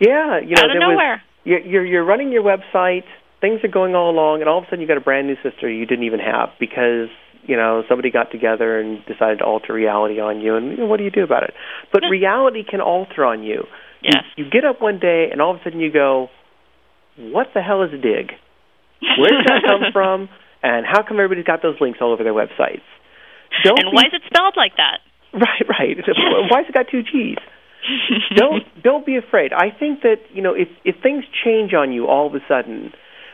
yeah, 0.00 0.40
you 0.40 0.54
know, 0.54 0.62
out 0.62 0.70
of 0.70 0.70
there 0.72 0.80
nowhere. 0.80 1.22
You're, 1.44 1.60
you're 1.60 1.84
you're 1.86 2.04
running 2.04 2.30
your 2.32 2.42
website, 2.42 3.04
things 3.40 3.60
are 3.64 3.68
going 3.68 3.94
all 3.94 4.10
along, 4.10 4.40
and 4.40 4.48
all 4.48 4.58
of 4.58 4.64
a 4.64 4.66
sudden 4.66 4.80
you 4.80 4.86
got 4.88 4.96
a 4.98 5.00
brand 5.00 5.26
new 5.26 5.36
sister 5.42 5.70
you 5.70 5.86
didn't 5.86 6.04
even 6.04 6.20
have 6.20 6.50
because 6.60 7.08
you 7.44 7.56
know 7.56 7.82
somebody 7.88 8.10
got 8.10 8.30
together 8.30 8.78
and 8.78 9.04
decided 9.06 9.38
to 9.38 9.44
alter 9.44 9.72
reality 9.72 10.20
on 10.20 10.40
you, 10.40 10.56
and 10.56 10.70
you 10.72 10.76
know, 10.78 10.86
what 10.86 10.98
do 10.98 11.04
you 11.04 11.10
do 11.10 11.22
about 11.22 11.44
it? 11.44 11.54
But 11.92 12.02
reality 12.10 12.62
can 12.68 12.80
alter 12.80 13.24
on 13.24 13.42
you. 13.42 13.64
You- 14.02 14.10
Yes. 14.14 14.22
You, 14.36 14.48
get 14.48 14.64
up 14.64 14.80
one 14.80 15.00
day 15.00 15.26
and 15.32 15.42
all 15.42 15.50
of 15.54 15.60
a 15.60 15.64
sudden 15.64 15.80
you 15.80 15.90
go, 15.90 16.28
"What 17.16 17.48
the 17.52 17.60
hell 17.62 17.82
is 17.82 17.92
a 17.92 17.96
Digg? 17.98 18.30
Where 19.18 19.30
did 19.30 19.46
that 19.46 19.62
come 19.66 19.82
from? 19.92 20.28
And 20.62 20.86
how 20.86 21.02
come 21.02 21.18
everybody's 21.18 21.44
got 21.44 21.62
those 21.62 21.74
links 21.80 21.98
all 22.00 22.12
over 22.12 22.22
their 22.22 22.32
websites?" 22.34 22.86
Don't 23.64 23.78
and 23.80 23.90
be- 23.90 23.96
why 23.96 24.02
is 24.06 24.12
it 24.14 24.22
spelled 24.26 24.54
like 24.56 24.76
that? 24.76 24.98
Right, 25.34 25.66
right. 25.68 25.96
Why's 26.50 26.64
it 26.68 26.72
got 26.74 26.86
two 26.90 27.02
G's? 27.02 27.36
Don't 28.36 28.64
don't 28.82 29.06
be 29.06 29.16
afraid. 29.16 29.52
I 29.52 29.70
think 29.76 30.02
that 30.02 30.16
you 30.32 30.42
know 30.42 30.54
if 30.54 30.68
if 30.84 30.96
things 31.02 31.24
change 31.44 31.72
on 31.74 31.92
you 31.92 32.06
all 32.06 32.26
of 32.26 32.34
a 32.34 32.40
sudden, 32.48 32.92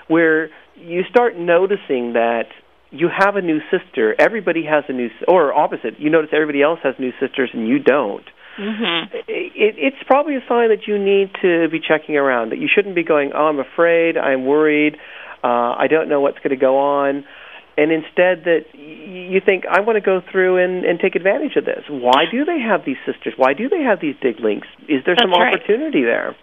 where 0.08 0.50
you 0.76 1.02
start 1.10 1.36
noticing 1.36 2.14
that 2.14 2.46
you 2.90 3.08
have 3.08 3.36
a 3.36 3.42
new 3.42 3.58
sister. 3.70 4.14
Everybody 4.18 4.64
has 4.64 4.84
a 4.88 4.92
new, 4.92 5.08
or 5.26 5.52
opposite. 5.52 5.98
You 5.98 6.10
notice 6.10 6.30
everybody 6.32 6.62
else 6.62 6.78
has 6.84 6.94
new 6.98 7.10
sisters 7.20 7.50
and 7.52 7.66
you 7.66 7.80
don't. 7.80 8.24
Mm-hmm. 8.58 9.16
It, 9.26 9.74
it's 9.76 9.96
probably 10.06 10.36
a 10.36 10.44
sign 10.48 10.68
that 10.68 10.86
you 10.86 10.96
need 10.96 11.30
to 11.42 11.68
be 11.70 11.80
checking 11.80 12.16
around. 12.16 12.50
That 12.52 12.58
you 12.58 12.68
shouldn't 12.72 12.94
be 12.94 13.02
going, 13.02 13.32
"Oh, 13.34 13.46
I'm 13.46 13.58
afraid. 13.58 14.16
I'm 14.16 14.46
worried. 14.46 14.96
Uh, 15.42 15.74
I 15.74 15.86
don't 15.90 16.08
know 16.08 16.20
what's 16.20 16.38
going 16.38 16.50
to 16.50 16.56
go 16.56 16.78
on." 16.78 17.24
And 17.76 17.90
instead, 17.90 18.44
that 18.46 18.70
you 18.74 19.40
think, 19.40 19.66
"I 19.66 19.80
want 19.80 19.96
to 19.96 20.00
go 20.00 20.22
through 20.30 20.62
and, 20.62 20.84
and 20.84 21.00
take 21.00 21.16
advantage 21.16 21.56
of 21.56 21.64
this." 21.64 21.82
Why 21.88 22.24
do 22.30 22.44
they 22.44 22.60
have 22.60 22.84
these 22.84 22.98
sisters? 23.04 23.34
Why 23.36 23.52
do 23.52 23.68
they 23.68 23.82
have 23.82 23.98
these 23.98 24.14
Digg 24.22 24.38
links? 24.38 24.68
Is 24.86 25.02
there 25.04 25.16
That's 25.18 25.26
some 25.26 25.32
right. 25.32 25.54
opportunity 25.54 26.02
there? 26.02 26.36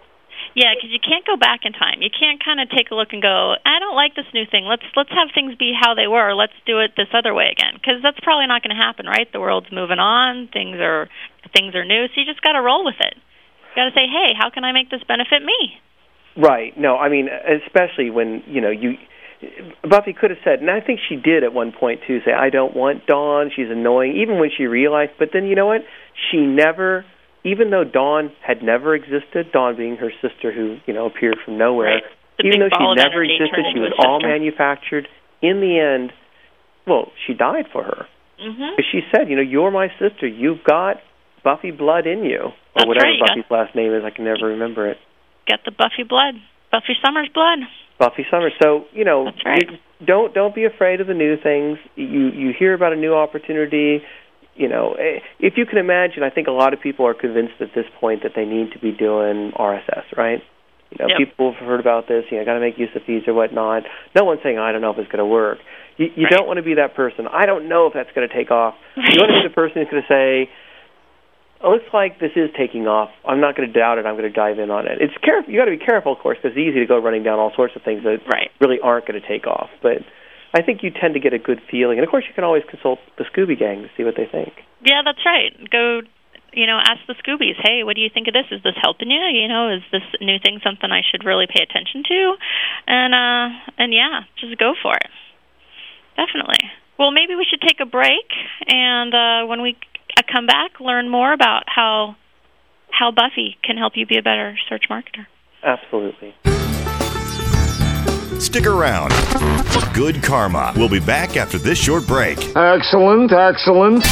Yeah, 0.54 0.76
because 0.76 0.90
you 0.92 1.00
can't 1.00 1.24
go 1.24 1.36
back 1.36 1.64
in 1.64 1.72
time. 1.72 2.02
You 2.02 2.10
can't 2.12 2.42
kind 2.44 2.60
of 2.60 2.68
take 2.68 2.90
a 2.90 2.94
look 2.94 3.14
and 3.14 3.22
go, 3.22 3.56
"I 3.64 3.78
don't 3.80 3.96
like 3.96 4.14
this 4.14 4.28
new 4.34 4.44
thing. 4.44 4.66
Let's 4.66 4.84
let's 4.94 5.10
have 5.10 5.32
things 5.32 5.54
be 5.56 5.72
how 5.72 5.94
they 5.94 6.06
were. 6.06 6.34
Let's 6.34 6.52
do 6.66 6.80
it 6.80 6.92
this 6.96 7.08
other 7.14 7.32
way 7.32 7.48
again." 7.48 7.80
Because 7.80 8.02
that's 8.02 8.20
probably 8.20 8.46
not 8.46 8.62
going 8.62 8.76
to 8.76 8.82
happen, 8.82 9.06
right? 9.06 9.30
The 9.32 9.40
world's 9.40 9.72
moving 9.72 9.98
on. 9.98 10.48
Things 10.52 10.76
are 10.80 11.08
things 11.56 11.74
are 11.74 11.84
new, 11.84 12.08
so 12.08 12.20
you 12.20 12.26
just 12.26 12.42
got 12.42 12.52
to 12.52 12.60
roll 12.60 12.84
with 12.84 13.00
it. 13.00 13.14
You 13.16 13.76
got 13.76 13.88
to 13.88 13.94
say, 13.96 14.04
"Hey, 14.04 14.34
how 14.36 14.50
can 14.50 14.64
I 14.64 14.72
make 14.72 14.90
this 14.90 15.02
benefit 15.04 15.42
me?" 15.42 15.80
Right. 16.36 16.76
No, 16.76 16.96
I 16.96 17.08
mean, 17.08 17.28
especially 17.28 18.10
when 18.10 18.42
you 18.46 18.60
know 18.60 18.70
you. 18.70 18.98
Buffy 19.88 20.12
could 20.12 20.30
have 20.30 20.38
said, 20.44 20.60
and 20.60 20.70
I 20.70 20.80
think 20.80 21.00
she 21.08 21.16
did 21.16 21.44
at 21.44 21.52
one 21.52 21.72
point 21.72 22.00
too, 22.06 22.20
say, 22.24 22.32
"I 22.32 22.50
don't 22.50 22.74
want 22.76 23.06
Dawn. 23.06 23.50
She's 23.54 23.70
annoying." 23.70 24.16
Even 24.16 24.38
when 24.38 24.50
she 24.56 24.66
realized, 24.66 25.12
but 25.18 25.30
then 25.32 25.46
you 25.46 25.54
know 25.54 25.66
what? 25.66 25.82
She 26.30 26.38
never, 26.38 27.04
even 27.44 27.70
though 27.70 27.84
Dawn 27.84 28.32
had 28.40 28.62
never 28.62 28.94
existed, 28.94 29.52
Dawn 29.52 29.76
being 29.76 29.96
her 29.96 30.12
sister 30.22 30.52
who 30.52 30.78
you 30.86 30.94
know 30.94 31.06
appeared 31.06 31.38
from 31.44 31.58
nowhere, 31.58 31.94
Right. 31.94 32.02
Even 32.44 32.60
though 32.60 32.72
she 32.72 32.86
never 32.96 33.22
existed, 33.22 33.62
she 33.72 33.78
was 33.78 33.92
all 33.98 34.20
manufactured. 34.20 35.06
In 35.42 35.60
the 35.60 35.78
end, 35.78 36.12
well, 36.86 37.12
she 37.26 37.34
died 37.34 37.66
for 37.72 37.82
her. 37.84 38.06
Mm-hmm. 38.40 38.74
Because 38.74 38.88
she 38.90 39.00
said, 39.14 39.28
you 39.28 39.36
know, 39.36 39.42
you're 39.42 39.70
my 39.70 39.88
sister. 40.00 40.26
You've 40.26 40.64
got 40.64 40.96
Buffy 41.44 41.70
blood 41.70 42.06
in 42.06 42.24
you, 42.24 42.50
or 42.50 42.54
That's 42.74 42.86
whatever 42.86 43.06
right, 43.06 43.20
Buffy's 43.20 43.50
last 43.50 43.74
name 43.74 43.94
is. 43.94 44.02
I 44.04 44.10
can 44.10 44.24
never 44.24 44.48
remember 44.54 44.88
it. 44.90 44.98
Got 45.48 45.60
the 45.64 45.72
Buffy 45.72 46.06
blood, 46.08 46.34
Buffy 46.70 46.94
Summers 47.04 47.28
blood. 47.34 47.58
Buffy 47.98 48.24
Summers. 48.30 48.52
So 48.62 48.84
you 48.92 49.04
know, 49.04 49.26
right. 49.44 49.62
you- 49.70 49.78
don't 50.04 50.34
don't 50.34 50.52
be 50.54 50.64
afraid 50.64 51.00
of 51.00 51.06
the 51.06 51.14
new 51.14 51.36
things. 51.36 51.78
You 51.94 52.28
you 52.30 52.52
hear 52.58 52.74
about 52.74 52.92
a 52.92 52.96
new 52.96 53.14
opportunity. 53.14 54.02
You 54.56 54.68
know, 54.68 54.92
eh, 54.98 55.20
if 55.38 55.54
you 55.56 55.64
can 55.64 55.78
imagine, 55.78 56.22
I 56.24 56.30
think 56.30 56.46
a 56.48 56.50
lot 56.52 56.74
of 56.74 56.80
people 56.80 57.06
are 57.06 57.14
convinced 57.14 57.54
at 57.60 57.68
this 57.74 57.86
point 58.00 58.22
that 58.24 58.32
they 58.34 58.44
need 58.44 58.72
to 58.72 58.78
be 58.78 58.90
doing 58.92 59.52
RSS, 59.56 60.04
right? 60.16 60.42
You 60.90 60.96
know, 61.00 61.06
Yep. 61.08 61.18
people 61.18 61.52
have 61.52 61.60
heard 61.66 61.80
about 61.80 62.06
this. 62.06 62.24
You 62.30 62.36
know, 62.38 62.44
got 62.44 62.54
to 62.54 62.60
make 62.60 62.78
use 62.78 62.90
of 62.94 63.02
feeds 63.04 63.26
or 63.26 63.32
whatnot. 63.32 63.84
No 64.14 64.24
one's 64.24 64.42
saying, 64.42 64.58
I 64.58 64.72
don't 64.72 64.82
know 64.82 64.90
if 64.90 64.98
it's 64.98 65.08
going 65.10 65.20
to 65.24 65.24
work. 65.24 65.58
You, 65.96 66.10
you 66.16 66.24
Right. 66.24 66.32
don't 66.36 66.46
want 66.46 66.58
to 66.58 66.62
be 66.62 66.74
that 66.74 66.94
person. 66.94 67.26
I 67.28 67.46
don't 67.46 67.66
know 67.66 67.86
if 67.86 67.94
that's 67.94 68.10
going 68.14 68.28
to 68.28 68.34
take 68.34 68.50
off. 68.50 68.74
You 68.96 69.02
want 69.20 69.30
to 69.32 69.40
be 69.40 69.48
the 69.48 69.54
person 69.54 69.80
who's 69.80 69.88
going 69.90 70.02
to 70.02 70.08
say, 70.08 70.50
it 71.62 71.68
looks 71.68 71.86
like 71.94 72.18
this 72.18 72.32
is 72.36 72.50
taking 72.58 72.86
off. 72.86 73.10
I'm 73.26 73.40
not 73.40 73.56
going 73.56 73.70
to 73.70 73.72
doubt 73.72 73.98
it. 73.98 74.06
I'm 74.06 74.14
going 74.16 74.28
to 74.28 74.34
dive 74.34 74.58
in 74.58 74.70
on 74.70 74.86
it. 74.86 74.98
It's 75.00 75.14
careful. 75.22 75.52
You 75.52 75.58
got 75.60 75.66
to 75.70 75.76
be 75.76 75.84
careful, 75.84 76.12
of 76.12 76.18
course, 76.18 76.38
because 76.42 76.56
it's 76.56 76.60
easy 76.62 76.80
to 76.80 76.86
go 76.86 76.98
running 76.98 77.22
down 77.22 77.38
all 77.38 77.52
sorts 77.54 77.74
of 77.76 77.82
things 77.82 78.02
that 78.04 78.18
Right. 78.26 78.50
really 78.60 78.80
aren't 78.82 79.06
going 79.06 79.20
to 79.20 79.26
take 79.26 79.46
off. 79.46 79.70
But 79.82 80.02
I 80.54 80.62
think 80.62 80.82
you 80.82 80.90
tend 80.90 81.14
to 81.14 81.20
get 81.20 81.32
a 81.32 81.38
good 81.38 81.60
feeling, 81.70 81.98
and 81.98 82.04
of 82.04 82.10
course, 82.10 82.24
you 82.28 82.34
can 82.34 82.44
always 82.44 82.62
consult 82.68 82.98
the 83.16 83.24
Scooby 83.24 83.58
Gang 83.58 83.82
to 83.82 83.90
see 83.96 84.04
what 84.04 84.16
they 84.16 84.26
think. 84.26 84.52
Yeah, 84.84 85.02
that's 85.04 85.24
right. 85.24 85.54
Go, 85.70 86.02
you 86.52 86.66
know, 86.66 86.76
ask 86.76 87.00
the 87.06 87.14
Scoobies. 87.24 87.56
Hey, 87.56 87.84
what 87.84 87.96
do 87.96 88.02
you 88.02 88.10
think 88.12 88.28
of 88.28 88.34
this? 88.34 88.46
Is 88.50 88.62
this 88.62 88.74
helping 88.82 89.10
you? 89.10 89.20
You 89.20 89.48
know, 89.48 89.72
is 89.72 89.82
this 89.90 90.02
new 90.20 90.38
thing 90.42 90.60
something 90.62 90.90
I 90.90 91.00
should 91.08 91.24
really 91.24 91.46
pay 91.46 91.62
attention 91.62 92.02
to? 92.04 92.34
And 92.86 93.14
uh, 93.14 93.46
and 93.78 93.94
yeah, 93.94 94.28
just 94.40 94.58
go 94.58 94.74
for 94.82 94.94
it. 94.94 95.10
Definitely. 96.16 96.60
Well, 96.98 97.10
maybe 97.10 97.34
we 97.34 97.46
should 97.48 97.62
take 97.62 97.80
a 97.80 97.86
break, 97.86 98.28
and 98.68 99.14
uh, 99.14 99.46
when 99.48 99.62
we 99.62 99.76
come 100.30 100.46
back, 100.46 100.80
learn 100.80 101.08
more 101.08 101.32
about 101.32 101.64
how 101.66 102.16
how 102.90 103.10
Buffy 103.10 103.56
can 103.64 103.76
help 103.76 103.94
you 103.96 104.06
be 104.06 104.18
a 104.18 104.22
better 104.22 104.56
search 104.68 104.84
marketer. 104.90 105.26
Absolutely. 105.62 106.34
Stick 108.38 108.66
around. 108.66 109.12
Good 109.94 110.22
Karma. 110.22 110.72
We'll 110.76 110.88
be 110.88 111.00
back 111.00 111.36
after 111.36 111.58
this 111.58 111.78
short 111.78 112.06
break. 112.06 112.38
Excellent, 112.56 113.32
excellent. 113.32 114.04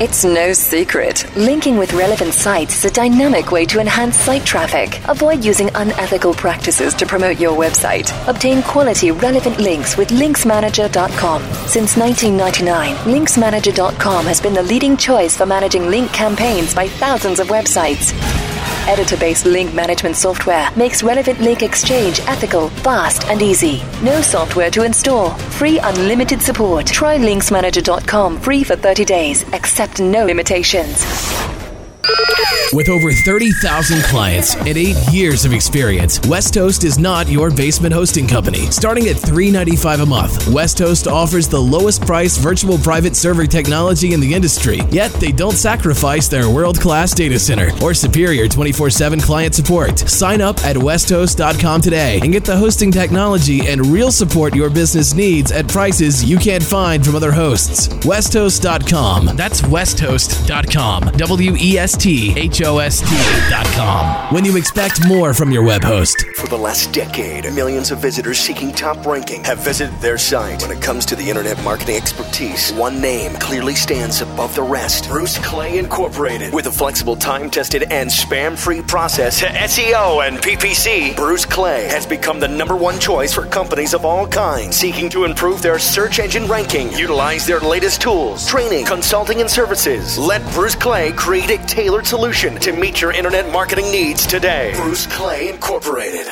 It's 0.00 0.24
no 0.24 0.52
secret. 0.52 1.24
Linking 1.36 1.78
with 1.78 1.92
relevant 1.92 2.34
sites 2.34 2.78
is 2.78 2.84
a 2.84 2.90
dynamic 2.90 3.52
way 3.52 3.64
to 3.66 3.78
enhance 3.78 4.16
site 4.16 4.44
traffic. 4.44 5.00
Avoid 5.08 5.44
using 5.44 5.70
unethical 5.76 6.34
practices 6.34 6.94
to 6.94 7.06
promote 7.06 7.38
your 7.38 7.56
website. 7.56 8.10
Obtain 8.28 8.60
quality, 8.64 9.12
relevant 9.12 9.60
links 9.60 9.96
with 9.96 10.08
linksmanager.com. 10.08 11.42
Since 11.68 11.96
1999, 11.96 12.96
linksmanager.com 13.14 14.26
has 14.26 14.40
been 14.40 14.54
the 14.54 14.64
leading 14.64 14.96
choice 14.96 15.36
for 15.36 15.46
managing 15.46 15.86
link 15.86 16.12
campaigns 16.12 16.74
by 16.74 16.88
thousands 16.88 17.38
of 17.38 17.46
websites. 17.46 18.12
Editor 18.86 19.16
based 19.16 19.46
link 19.46 19.72
management 19.72 20.14
software 20.14 20.70
makes 20.76 21.02
relevant 21.02 21.40
link 21.40 21.62
exchange 21.62 22.20
ethical, 22.26 22.68
fast, 22.68 23.24
and 23.28 23.40
easy. 23.40 23.82
No 24.02 24.20
software 24.20 24.70
to 24.72 24.82
install. 24.84 25.30
Free 25.58 25.78
unlimited 25.78 26.42
support. 26.42 26.86
Try 26.86 27.16
linksmanager.com 27.16 28.40
free 28.40 28.62
for 28.62 28.76
30 28.76 29.04
days. 29.06 29.42
Accept 29.54 29.83
no 30.00 30.24
limitations. 30.24 31.04
With 32.72 32.88
over 32.88 33.12
30,000 33.12 34.02
clients 34.02 34.56
and 34.56 34.76
8 34.76 34.96
years 35.12 35.44
of 35.44 35.52
experience, 35.52 36.20
West 36.26 36.54
Host 36.56 36.82
is 36.82 36.98
not 36.98 37.28
your 37.28 37.50
basement 37.50 37.94
hosting 37.94 38.26
company. 38.26 38.66
Starting 38.72 39.06
at 39.06 39.16
395 39.16 40.00
a 40.00 40.06
month, 40.06 40.48
West 40.48 40.80
Host 40.80 41.06
offers 41.06 41.46
the 41.46 41.60
lowest 41.60 42.04
price 42.04 42.36
virtual 42.36 42.76
private 42.78 43.14
server 43.14 43.46
technology 43.46 44.12
in 44.12 44.18
the 44.18 44.34
industry. 44.34 44.80
Yet 44.90 45.12
they 45.14 45.30
don't 45.30 45.56
sacrifice 45.56 46.26
their 46.26 46.50
world-class 46.50 47.14
data 47.14 47.38
center 47.38 47.70
or 47.80 47.94
superior 47.94 48.48
24/7 48.48 49.20
client 49.20 49.54
support. 49.54 50.08
Sign 50.08 50.40
up 50.40 50.58
at 50.64 50.76
westhost.com 50.76 51.80
today 51.80 52.18
and 52.22 52.32
get 52.32 52.44
the 52.44 52.56
hosting 52.56 52.90
technology 52.90 53.68
and 53.68 53.86
real 53.86 54.10
support 54.10 54.54
your 54.54 54.70
business 54.70 55.14
needs 55.14 55.52
at 55.52 55.68
prices 55.68 56.24
you 56.24 56.38
can't 56.38 56.62
find 56.62 57.04
from 57.04 57.14
other 57.14 57.32
hosts. 57.32 57.88
westhost.com. 58.04 59.30
That's 59.36 59.62
westhost.com. 59.62 61.12
W 61.16 61.56
E 61.60 61.78
S 61.78 61.93
T 61.96 62.32
H 62.36 62.62
O 62.62 62.78
S 62.78 63.00
T.com. 63.00 64.34
When 64.34 64.44
you 64.44 64.56
expect 64.56 65.06
more 65.06 65.34
from 65.34 65.50
your 65.50 65.64
web 65.64 65.82
host. 65.82 66.24
For 66.36 66.46
the 66.46 66.56
last 66.56 66.92
decade, 66.92 67.44
millions 67.54 67.90
of 67.90 67.98
visitors 67.98 68.38
seeking 68.38 68.72
top 68.72 69.04
ranking 69.06 69.42
have 69.44 69.58
visited 69.58 69.98
their 70.00 70.18
site. 70.18 70.62
When 70.62 70.76
it 70.76 70.82
comes 70.82 71.06
to 71.06 71.16
the 71.16 71.28
internet 71.28 71.62
marketing 71.62 71.96
expertise, 71.96 72.72
one 72.72 73.00
name 73.00 73.32
clearly 73.34 73.74
stands 73.74 74.20
above 74.20 74.54
the 74.54 74.62
rest. 74.62 75.08
Bruce 75.08 75.38
Clay 75.38 75.78
Incorporated. 75.78 76.52
With 76.52 76.66
a 76.66 76.72
flexible, 76.72 77.16
time-tested, 77.16 77.84
and 77.84 78.10
spam-free 78.10 78.82
process 78.82 79.40
to 79.40 79.46
SEO 79.46 80.26
and 80.26 80.38
PPC, 80.38 81.16
Bruce 81.16 81.44
Clay 81.44 81.84
has 81.88 82.06
become 82.06 82.40
the 82.40 82.48
number 82.48 82.76
one 82.76 82.98
choice 82.98 83.32
for 83.32 83.46
companies 83.46 83.94
of 83.94 84.04
all 84.04 84.26
kinds 84.26 84.76
seeking 84.76 85.08
to 85.10 85.24
improve 85.24 85.62
their 85.62 85.78
search 85.78 86.18
engine 86.18 86.46
ranking. 86.46 86.92
Utilize 86.92 87.46
their 87.46 87.60
latest 87.60 88.00
tools, 88.00 88.46
training, 88.46 88.84
consulting, 88.84 89.40
and 89.40 89.50
services. 89.50 90.18
Let 90.18 90.42
Bruce 90.52 90.74
Clay 90.74 91.12
create 91.12 91.50
a 91.50 91.58
tailored 91.84 92.06
solution 92.06 92.54
to 92.54 92.72
meet 92.72 93.02
your 93.02 93.12
internet 93.12 93.52
marketing 93.52 93.90
needs 93.90 94.26
today. 94.26 94.72
Bruce 94.74 95.06
Clay 95.06 95.50
Incorporated. 95.50 96.26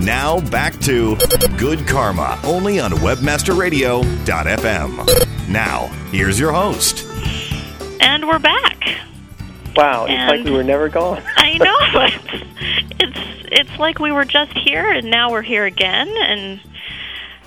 Now 0.00 0.38
back 0.48 0.78
to 0.82 1.16
Good 1.56 1.88
Karma, 1.88 2.38
only 2.44 2.78
on 2.78 2.92
WebmasterRadio.fm. 2.92 5.48
Now, 5.48 5.88
here's 6.12 6.38
your 6.38 6.52
host. 6.52 7.04
And 8.00 8.28
we're 8.28 8.38
back. 8.38 8.80
Wow, 9.74 10.06
it's 10.08 10.30
like 10.30 10.44
we 10.44 10.52
were 10.52 10.62
never 10.62 10.88
gone. 10.88 11.20
I 11.36 11.58
know. 11.58 11.78
It's, 13.00 13.00
it's 13.00 13.18
it's 13.50 13.78
like 13.80 13.98
we 13.98 14.12
were 14.12 14.26
just 14.26 14.52
here 14.52 14.92
and 14.92 15.10
now 15.10 15.32
we're 15.32 15.42
here 15.42 15.64
again, 15.64 16.08
and 16.08 16.60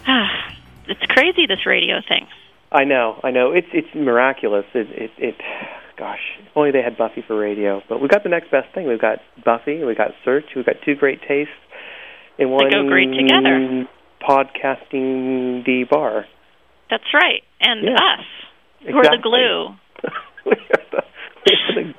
ah, 0.07 0.53
it's 0.87 1.05
crazy 1.05 1.45
this 1.45 1.65
radio 1.65 2.01
thing. 2.01 2.27
I 2.73 2.83
know, 2.85 3.19
I 3.23 3.31
know. 3.31 3.51
It's 3.51 3.67
it's 3.73 3.87
miraculous. 3.95 4.65
It 4.73 4.87
it, 4.89 5.11
it 5.17 5.35
gosh, 5.97 6.19
if 6.41 6.47
only 6.55 6.71
they 6.71 6.81
had 6.81 6.97
Buffy 6.97 7.23
for 7.27 7.37
radio. 7.39 7.81
But 7.87 8.01
we've 8.01 8.09
got 8.09 8.23
the 8.23 8.29
next 8.29 8.49
best 8.51 8.73
thing. 8.73 8.87
We've 8.87 8.99
got 9.01 9.19
Buffy. 9.45 9.83
We've 9.83 9.97
got 9.97 10.11
Search. 10.25 10.45
We've 10.55 10.65
got 10.65 10.75
two 10.83 10.95
great 10.95 11.19
tastes 11.27 11.53
in 12.39 12.49
one 12.49 12.69
go 12.71 12.87
great 12.87 13.09
together. 13.13 13.85
podcasting 14.27 15.63
D 15.65 15.85
bar. 15.89 16.25
That's 16.89 17.03
right, 17.13 17.43
and 17.61 17.83
Yeah. 17.83 17.93
us. 17.93 18.25
We're 18.85 19.03
the 19.03 19.15
Exactly. 19.15 19.21
glue. 19.21 19.67
we 20.45 20.51
are 20.51 20.83
the, 20.91 21.03
we 21.45 21.53
are 21.55 21.83
the, 21.83 21.93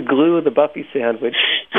the 0.00 0.06
glue 0.06 0.36
of 0.38 0.44
the 0.44 0.50
Buffy 0.50 0.84
sandwich. 0.92 1.36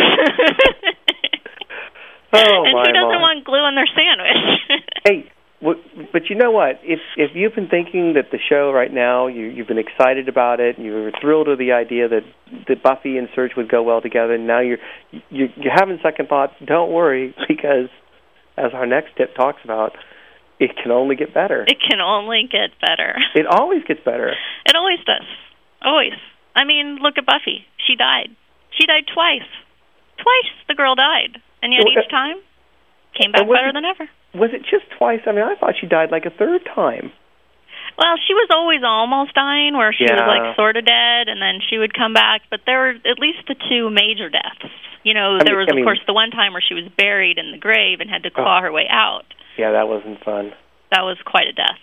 Oh 2.33 2.63
and 2.65 2.73
my 2.73 2.83
who 2.85 2.91
doesn't 2.93 3.07
my. 3.07 3.23
want 3.23 3.45
glue 3.45 3.63
on 3.63 3.75
their 3.75 3.87
sandwich? 3.87 4.83
Hey, 5.07 5.31
but 5.61 6.29
you 6.29 6.35
know 6.35 6.51
what? 6.51 6.79
If 6.83 6.99
if 7.15 7.31
you've 7.33 7.55
been 7.55 7.67
thinking 7.67 8.13
that 8.13 8.29
the 8.31 8.37
show 8.37 8.71
right 8.71 8.93
now, 8.93 9.25
you 9.25 9.45
you've 9.45 9.67
been 9.67 9.79
excited 9.79 10.29
about 10.29 10.59
it, 10.59 10.77
and 10.77 10.85
you 10.85 10.93
were 10.93 11.11
thrilled 11.19 11.47
with 11.47 11.57
the 11.57 11.71
idea 11.71 12.07
that 12.07 12.21
that 12.67 12.83
Buffy 12.83 13.17
and 13.17 13.27
Surge 13.33 13.51
would 13.57 13.69
go 13.69 13.81
well 13.81 14.01
together, 14.01 14.35
and 14.35 14.45
now 14.45 14.61
you're 14.61 14.77
you 15.11 15.49
you're 15.55 15.73
having 15.73 15.97
second 16.03 16.29
thoughts. 16.29 16.53
Don't 16.63 16.91
worry, 16.91 17.33
because 17.47 17.89
as 18.55 18.71
our 18.73 18.85
next 18.85 19.15
tip 19.17 19.33
talks 19.35 19.61
about, 19.63 19.93
it 20.59 20.71
can 20.81 20.91
only 20.91 21.15
get 21.15 21.33
better. 21.33 21.63
It 21.63 21.77
can 21.81 22.01
only 22.01 22.43
get 22.43 22.77
better. 22.79 23.15
It 23.33 23.47
always 23.47 23.83
gets 23.83 24.01
better. 24.05 24.33
It 24.65 24.75
always 24.75 24.99
does. 25.05 25.25
Always. 25.81 26.13
I 26.55 26.65
mean, 26.65 26.99
look 27.01 27.17
at 27.17 27.25
Buffy. 27.25 27.65
She 27.77 27.95
died. 27.95 28.29
She 28.77 28.85
died 28.85 29.05
twice. 29.11 29.49
Twice 30.17 30.53
the 30.67 30.75
girl 30.75 30.93
died, 30.93 31.41
and 31.63 31.73
yet 31.73 31.81
Well, 31.85 31.93
each 31.93 32.07
uh, 32.07 32.11
time 32.11 32.37
came 33.13 33.31
back 33.31 33.47
better 33.47 33.69
it- 33.69 33.73
than 33.73 33.85
ever. 33.85 34.09
Was 34.33 34.51
it 34.53 34.61
just 34.69 34.85
twice? 34.97 35.21
I 35.25 35.31
mean, 35.31 35.43
I 35.43 35.55
thought 35.55 35.75
she 35.79 35.87
died 35.87 36.11
like 36.11 36.25
a 36.25 36.29
third 36.29 36.65
time. 36.73 37.11
Well, 37.97 38.13
she 38.27 38.33
was 38.35 38.49
always 38.51 38.81
almost 38.85 39.33
dying, 39.33 39.75
where 39.75 39.91
she 39.91 40.03
was 40.03 40.21
like 40.21 40.55
sort 40.55 40.77
of 40.77 40.85
dead, 40.85 41.29
and 41.29 41.41
then 41.41 41.59
she 41.67 41.79
would 41.79 41.93
come 41.97 42.13
back. 42.13 42.41
But 42.51 42.61
there 42.67 42.77
were 42.79 42.95
at 43.09 43.17
least 43.17 43.47
the 43.47 43.55
two 43.55 43.89
major 43.89 44.29
deaths. 44.29 44.69
You 45.03 45.15
know, 45.15 45.37
I 45.41 45.43
there 45.43 45.55
mean- 45.57 45.65
was 45.65 45.67
I 45.69 45.71
of 45.71 45.75
mean- 45.77 45.85
course 45.85 46.01
the 46.05 46.13
one 46.13 46.29
time 46.29 46.53
where 46.53 46.61
she 46.61 46.75
was 46.75 46.83
buried 46.97 47.39
in 47.39 47.51
the 47.51 47.57
grave 47.57 47.99
and 47.99 48.09
had 48.09 48.21
to 48.23 48.29
Oh. 48.29 48.43
claw 48.43 48.61
her 48.61 48.71
way 48.71 48.85
out. 48.89 49.25
Yeah, 49.57 49.71
that 49.71 49.87
wasn't 49.87 50.23
fun. 50.23 50.53
That 50.91 51.01
was 51.05 51.17
quite 51.25 51.47
a 51.47 51.53
death. 51.53 51.79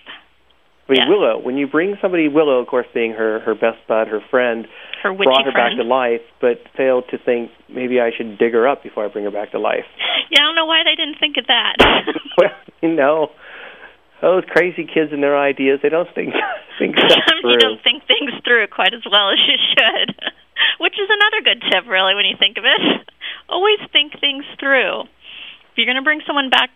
I 0.89 0.93
mean, 0.93 1.01
Yeah. 1.01 1.09
Willow. 1.09 1.39
When 1.39 1.57
you 1.57 1.67
bring 1.67 1.97
somebody, 2.03 2.29
Willow, 2.29 2.59
of 2.61 2.67
course, 2.67 2.87
being 2.93 3.13
her 3.13 3.41
her 3.41 3.55
best 3.55 3.79
bud, 3.89 4.09
her 4.09 4.21
friend, 4.31 4.67
Her 5.03 5.13
brought 5.15 5.45
her 5.45 5.53
friend. 5.53 5.77
back 5.77 5.77
to 5.81 5.85
life, 5.85 6.21
but 6.41 6.61
failed 6.77 7.05
to 7.11 7.19
think 7.19 7.51
maybe 7.69 8.01
I 8.01 8.11
should 8.17 8.39
dig 8.39 8.53
her 8.53 8.69
up 8.69 8.83
before 8.83 9.05
I 9.05 9.09
bring 9.09 9.25
her 9.25 9.31
back 9.31 9.53
to 9.53 9.59
life. 9.59 9.87
Yeah, 10.31 10.41
I 10.41 10.45
don't 10.45 10.57
know 10.57 10.67
why 10.67 10.83
they 10.85 10.95
didn't 10.95 11.19
think 11.19 11.37
of 11.39 11.47
that. 11.47 11.77
well, 12.39 12.53
you 12.83 12.93
know, 12.95 13.31
those 14.21 14.45
crazy 14.49 14.85
kids 14.85 15.13
and 15.13 15.23
their 15.23 15.37
ideas, 15.39 15.81
they 15.83 15.89
don't 15.89 16.09
think 16.15 16.35
think 16.79 16.97
stuff 16.99 17.13
Sometimes 17.29 17.45
you 17.49 17.59
don't 17.61 17.83
think 17.83 18.05
things 18.07 18.33
through 18.45 18.67
quite 18.69 18.93
as 18.93 19.03
well 19.11 19.31
as 19.33 19.39
you 19.47 19.57
should. 19.73 20.17
Which 20.81 20.95
is 21.01 21.09
another 21.09 21.41
good 21.45 21.63
tip, 21.71 21.87
really, 21.89 22.15
when 22.15 22.25
you 22.27 22.37
think 22.39 22.59
of 22.59 22.65
it. 22.65 22.81
Always 23.49 23.79
think 23.93 24.13
things 24.21 24.45
through. 24.59 25.03
If 25.03 25.75
you're 25.77 25.87
going 25.87 26.01
to 26.01 26.07
bring 26.07 26.21
someone 26.27 26.51
back 26.51 26.71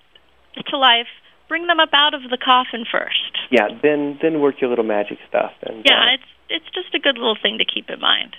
to 0.70 0.76
life, 0.78 1.06
bring 1.48 1.66
them 1.66 1.80
up 1.80 1.90
out 1.92 2.14
of 2.14 2.22
the 2.30 2.38
coffin 2.38 2.84
first. 2.90 3.32
Yeah, 3.50 3.68
then 3.82 4.18
then 4.22 4.40
work 4.40 4.60
your 4.60 4.70
little 4.70 4.84
magic 4.84 5.18
stuff. 5.28 5.52
And 5.62 5.84
Yeah, 5.84 6.00
uh, 6.00 6.14
it's 6.14 6.30
it's 6.48 6.70
just 6.74 6.94
a 6.94 6.98
good 6.98 7.16
little 7.16 7.36
thing 7.40 7.58
to 7.58 7.64
keep 7.64 7.88
in 7.90 8.00
mind. 8.00 8.36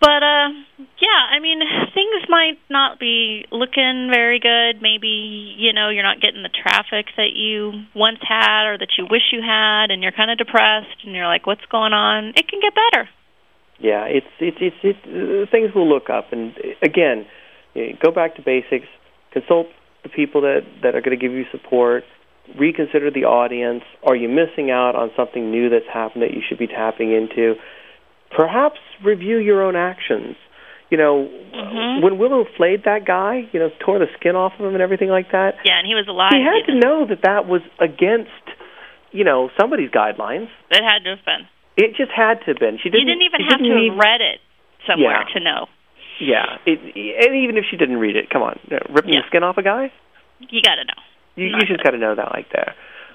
But 0.00 0.22
uh 0.22 0.48
yeah, 1.02 1.20
I 1.34 1.40
mean 1.40 1.58
things 1.94 2.22
might 2.28 2.58
not 2.70 2.98
be 3.00 3.44
looking 3.50 4.08
very 4.12 4.38
good. 4.38 4.80
Maybe, 4.80 5.54
you 5.58 5.72
know, 5.72 5.88
you're 5.90 6.06
not 6.06 6.20
getting 6.20 6.42
the 6.42 6.54
traffic 6.54 7.06
that 7.16 7.34
you 7.34 7.82
once 7.94 8.18
had 8.22 8.70
or 8.70 8.78
that 8.78 8.94
you 8.96 9.06
wish 9.10 9.32
you 9.32 9.42
had 9.42 9.90
and 9.90 10.02
you're 10.02 10.12
kind 10.12 10.30
of 10.30 10.38
depressed 10.38 11.02
and 11.04 11.14
you're 11.14 11.26
like 11.26 11.46
what's 11.46 11.66
going 11.70 11.92
on? 11.92 12.32
It 12.36 12.46
can 12.48 12.60
get 12.60 12.74
better. 12.74 13.08
yeah, 13.80 14.04
it's 14.06 14.26
it's 14.38 14.58
it's, 14.60 14.76
it's 14.82 15.02
uh, 15.06 15.50
things 15.50 15.74
will 15.74 15.88
look 15.88 16.10
up. 16.10 16.32
And 16.32 16.54
again, 16.82 17.26
eh, 17.74 17.92
go 18.00 18.12
back 18.12 18.36
to 18.36 18.42
basics. 18.42 18.86
Consult 19.32 19.66
the 20.08 20.14
people 20.14 20.42
that 20.42 20.60
that 20.82 20.94
are 20.94 21.00
going 21.00 21.16
to 21.18 21.20
give 21.20 21.32
you 21.32 21.44
support. 21.50 22.04
Reconsider 22.58 23.10
the 23.10 23.24
audience. 23.24 23.82
Are 24.06 24.16
you 24.16 24.28
missing 24.28 24.70
out 24.70 24.96
on 24.96 25.10
something 25.16 25.50
new 25.50 25.68
that's 25.68 25.86
happened 25.92 26.22
that 26.22 26.32
you 26.32 26.40
should 26.48 26.58
be 26.58 26.66
tapping 26.66 27.12
into? 27.12 27.54
Perhaps 28.34 28.78
review 29.04 29.36
your 29.38 29.62
own 29.62 29.76
actions. 29.76 30.36
You 30.90 30.96
know, 30.96 31.28
Mhm. 31.52 32.00
when 32.00 32.16
Willow 32.16 32.44
flayed 32.56 32.84
that 32.84 33.04
guy, 33.04 33.44
you 33.52 33.60
know, 33.60 33.70
tore 33.80 33.98
the 33.98 34.08
skin 34.16 34.36
off 34.36 34.58
of 34.58 34.64
him 34.64 34.72
and 34.72 34.80
everything 34.82 35.10
like 35.10 35.30
that. 35.32 35.56
Yeah, 35.64 35.76
and 35.78 35.86
he 35.86 35.94
was 35.94 36.08
alive. 36.08 36.32
he 36.32 36.40
had 36.42 36.64
to 36.66 36.74
know 36.74 37.04
that 37.04 37.20
that 37.22 37.46
was 37.46 37.60
against, 37.78 38.30
you 39.12 39.24
know, 39.24 39.50
somebody's 39.60 39.90
guidelines. 39.90 40.48
It 40.70 40.82
had 40.82 41.04
to 41.04 41.10
have 41.10 41.24
been. 41.26 41.46
It 41.76 41.94
just 41.94 42.10
had 42.12 42.40
to 42.40 42.46
have 42.46 42.58
been. 42.58 42.78
She 42.78 42.88
didn't. 42.88 43.06
didn't 43.06 43.22
even 43.22 43.40
have 43.42 43.58
didn't 43.60 43.68
to 43.68 43.74
need, 43.76 43.90
have 43.92 43.98
read 43.98 44.20
it 44.22 44.40
somewhere 44.86 45.12
Yeah. 45.28 45.32
to 45.34 45.40
know. 45.40 45.68
Yeah, 46.20 46.58
it, 46.66 46.80
and 46.80 47.36
even 47.36 47.56
if 47.56 47.64
she 47.70 47.76
didn't 47.76 47.98
read 47.98 48.16
it, 48.16 48.28
come 48.30 48.42
on, 48.42 48.58
uh, 48.72 48.78
ripping 48.92 49.14
Yeah. 49.14 49.20
the 49.22 49.26
skin 49.28 49.42
off 49.44 49.56
a 49.58 49.62
guy, 49.62 49.92
You 50.40 50.60
got 50.62 50.76
to 50.76 50.84
know. 50.84 51.00
you, 51.36 51.50
Not 51.50 51.62
you 51.62 51.66
just 51.68 51.82
got 51.84 51.90
to 51.90 51.98
know 51.98 52.14
that 52.14 52.32
like 52.32 52.50
that. 52.52 52.74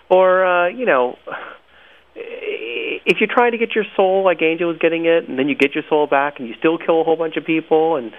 Or 0.09 0.45
uh, 0.45 0.67
you 0.69 0.85
know, 0.85 1.17
if 2.15 3.17
you're 3.19 3.29
trying 3.33 3.51
to 3.51 3.57
get 3.57 3.75
your 3.75 3.85
soul 3.95 4.23
like 4.23 4.41
Angel 4.41 4.67
was 4.69 4.77
getting 4.79 5.05
it, 5.05 5.27
and 5.27 5.37
then 5.37 5.49
you 5.49 5.55
get 5.55 5.73
your 5.75 5.83
soul 5.89 6.07
back, 6.07 6.39
and 6.39 6.47
you 6.47 6.55
still 6.59 6.77
kill 6.77 7.01
a 7.01 7.03
whole 7.03 7.15
bunch 7.17 7.35
of 7.37 7.45
people, 7.45 7.95
and 7.97 8.11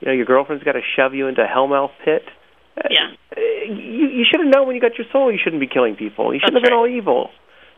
you 0.00 0.06
know 0.08 0.12
your 0.12 0.26
girlfriend's 0.26 0.64
got 0.64 0.72
to 0.72 0.80
shove 0.96 1.14
you 1.14 1.26
into 1.28 1.42
a 1.42 1.46
hellmouth 1.46 1.90
pit. 2.04 2.22
uh, 2.78 2.88
Yeah. 2.90 3.12
You 3.66 4.08
you 4.08 4.24
should 4.30 4.40
have 4.40 4.50
known 4.52 4.66
when 4.66 4.74
you 4.76 4.82
got 4.82 4.98
your 4.98 5.06
soul 5.12 5.30
you 5.30 5.38
shouldn't 5.42 5.60
be 5.60 5.66
killing 5.68 5.94
people. 5.96 6.34
You 6.34 6.40
shouldn't 6.40 6.62
That's 6.62 6.64
have 6.64 6.70
been 6.70 6.78
right. 6.78 6.90
all 6.90 6.98
evil. 6.98 7.30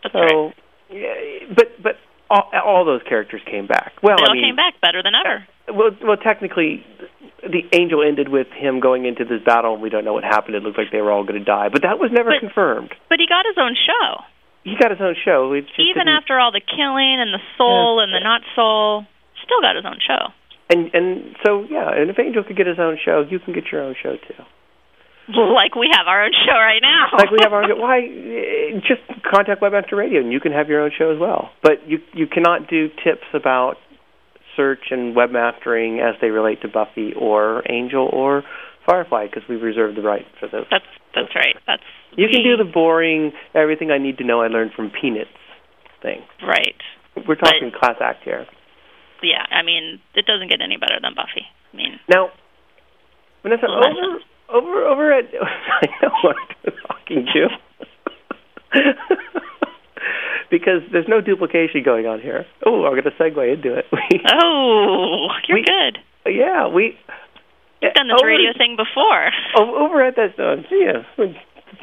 That's 0.03 0.12
so, 0.14 0.20
right. 0.46 0.55
yeah, 0.90 1.55
but 1.55 1.83
but 1.83 1.96
all, 2.35 2.51
all 2.64 2.85
those 2.85 3.03
characters 3.09 3.40
came 3.51 3.66
back. 3.66 3.92
Well, 4.03 4.16
They 4.18 4.25
I 4.25 4.27
all 4.29 4.35
mean, 4.35 4.44
came 4.51 4.57
back 4.57 4.81
better 4.81 5.03
than 5.03 5.14
ever. 5.14 5.47
well, 5.73 5.90
well, 6.03 6.16
technically, 6.16 6.85
the 7.42 7.62
angel 7.73 8.03
ended 8.03 8.29
with 8.29 8.49
him 8.51 8.81
going 8.81 9.07
into 9.07 9.25
this 9.25 9.42
battle, 9.44 9.75
and 9.75 9.83
we 9.83 9.90
don't 9.90 10.05
know 10.05 10.12
what 10.14 10.25
happened. 10.25 10.57
It 10.57 10.62
looked 10.62 10.79
like 10.79 10.90
they 10.90 11.01
were 11.03 11.12
all 11.12 11.23
going 11.25 11.38
to 11.38 11.44
die, 11.44 11.68
but 11.70 11.83
that 11.83 11.99
was 11.99 12.11
never 12.12 12.31
But- 12.31 12.40
confirmed. 12.40 12.90
But 13.09 13.20
he 13.20 13.27
got 13.29 13.47
his 13.47 13.57
own 13.59 13.77
show. 13.77 14.25
He 14.64 14.75
got 14.81 14.90
his 14.90 15.01
own 15.01 15.14
show. 15.25 15.53
Even 15.55 15.68
didn't- 15.77 16.09
after 16.09 16.40
all 16.40 16.51
the 16.51 16.61
killing 16.64 17.20
and 17.20 17.33
the 17.35 17.40
soul 17.59 17.99
Yeah. 17.99 18.05
and 18.05 18.14
the 18.14 18.20
not 18.20 18.40
soul, 18.57 19.07
still 19.44 19.61
got 19.61 19.77
his 19.77 19.85
own 19.85 19.99
show. 20.01 20.33
and 20.70 20.90
and 20.94 21.37
so 21.44 21.66
yeah, 21.68 21.90
and 21.92 22.09
if 22.09 22.18
Angel 22.18 22.42
could 22.42 22.57
get 22.57 22.66
his 22.66 22.79
own 22.79 22.97
show, 23.05 23.20
you 23.29 23.38
can 23.38 23.53
get 23.53 23.70
your 23.70 23.83
own 23.83 23.94
show 24.03 24.16
too. 24.16 24.42
Like 25.54 25.74
we 25.74 25.88
have 25.92 26.06
our 26.06 26.24
own 26.24 26.32
show 26.46 26.52
right 26.52 26.82
now. 26.82 27.08
Like 27.16 27.30
we 27.30 27.38
have 27.42 27.52
our 27.52 27.64
own. 27.64 27.80
Why? 27.80 28.00
eh, 28.00 28.80
Just 28.87 29.00
contact 29.24 29.62
Webmaster 29.62 29.96
Radio, 29.96 30.20
and 30.20 30.32
you 30.32 30.40
can 30.40 30.52
have 30.52 30.68
your 30.68 30.82
own 30.82 30.90
show 30.96 31.10
as 31.12 31.18
well. 31.18 31.50
But 31.62 31.88
you 31.88 31.98
you 32.12 32.26
cannot 32.26 32.68
do 32.68 32.88
tips 33.02 33.24
about 33.32 33.76
search 34.56 34.90
and 34.90 35.16
webmastering 35.16 35.98
as 35.98 36.14
they 36.20 36.28
relate 36.28 36.60
to 36.62 36.68
Buffy 36.68 37.12
or 37.18 37.62
Angel 37.70 38.08
or 38.12 38.44
Firefly 38.87 39.26
because 39.26 39.42
we've 39.48 39.62
reserved 39.62 39.96
the 39.96 40.02
right 40.02 40.26
for 40.38 40.46
those. 40.48 40.66
That's 40.70 40.84
that's 41.14 41.34
right. 41.34 41.56
That's 41.66 41.82
You 42.16 42.28
can 42.30 42.42
do 42.44 42.56
the 42.56 42.70
boring 42.70 43.32
everything 43.54 43.90
I 43.90 43.98
need 43.98 44.18
to 44.18 44.24
know 44.24 44.42
I 44.42 44.48
learned 44.48 44.72
from 44.76 44.90
Peanuts 44.90 45.30
thing. 46.02 46.20
right. 46.46 46.76
We're 47.26 47.37
talking 47.37 47.70
class 47.72 47.96
act 48.00 48.24
here. 48.24 48.44
Yeah, 49.22 49.46
I 49.50 49.62
mean, 49.62 50.00
it 50.14 50.26
doesn't 50.26 50.48
get 50.50 50.60
any 50.60 50.76
better 50.76 50.98
than 51.00 51.14
Buffy. 51.14 51.46
I 51.72 51.76
mean, 51.76 51.98
Now, 52.10 52.28
Vanessa, 53.42 53.66
over. 53.66 54.18
Over 54.55 54.85
over 54.87 55.12
at 55.12 55.25
I 55.83 55.87
know 56.03 56.11
what 56.23 56.37
I'm 56.67 56.73
talking 56.88 57.27
to. 57.35 57.49
because 60.51 60.83
there's 60.93 61.09
no 61.09 61.21
duplication 61.21 61.83
going 61.85 62.07
on 62.07 62.21
here. 62.21 62.47
Oh, 62.67 62.85
I'm 62.85 62.93
going 62.93 63.05
to 63.05 63.11
segue 63.12 63.55
into 63.55 63.75
it. 63.77 63.87
We, 63.93 64.21
oh, 64.33 65.29
you're 65.49 65.59
We- 65.59 65.64
good. 65.64 65.99
yeah, 66.27 66.69
we 66.69 66.97
You've 67.83 67.93
done 67.95 68.09
this 68.09 68.17
over, 68.21 68.29
radio 68.29 68.53
thing 68.57 68.77
before. 68.77 69.31
over 69.59 70.03
at 70.03 70.17
that. 70.17 70.38
Uh, 70.38 70.62
yeah, 70.71 71.03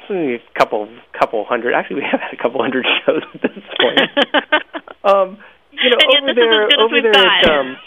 a 0.10 0.38
couple 0.58 0.90
couple 1.18 1.46
hundred. 1.46 1.74
Actually, 1.76 1.98
we 1.98 2.08
have 2.10 2.20
had 2.20 2.34
a 2.34 2.42
couple 2.42 2.60
hundred 2.62 2.86
shows 3.06 3.22
at 3.36 3.42
this 3.42 3.64
point. 3.80 4.00
um, 5.04 5.38
you 5.72 5.90
know, 5.92 5.98
And 6.02 6.24
over 6.26 6.34
there, 6.34 6.64
as 6.66 6.70
good 6.70 6.80
as 6.80 6.84
over 6.84 7.02
there 7.02 7.14
at 7.28 7.50
um, 7.50 7.78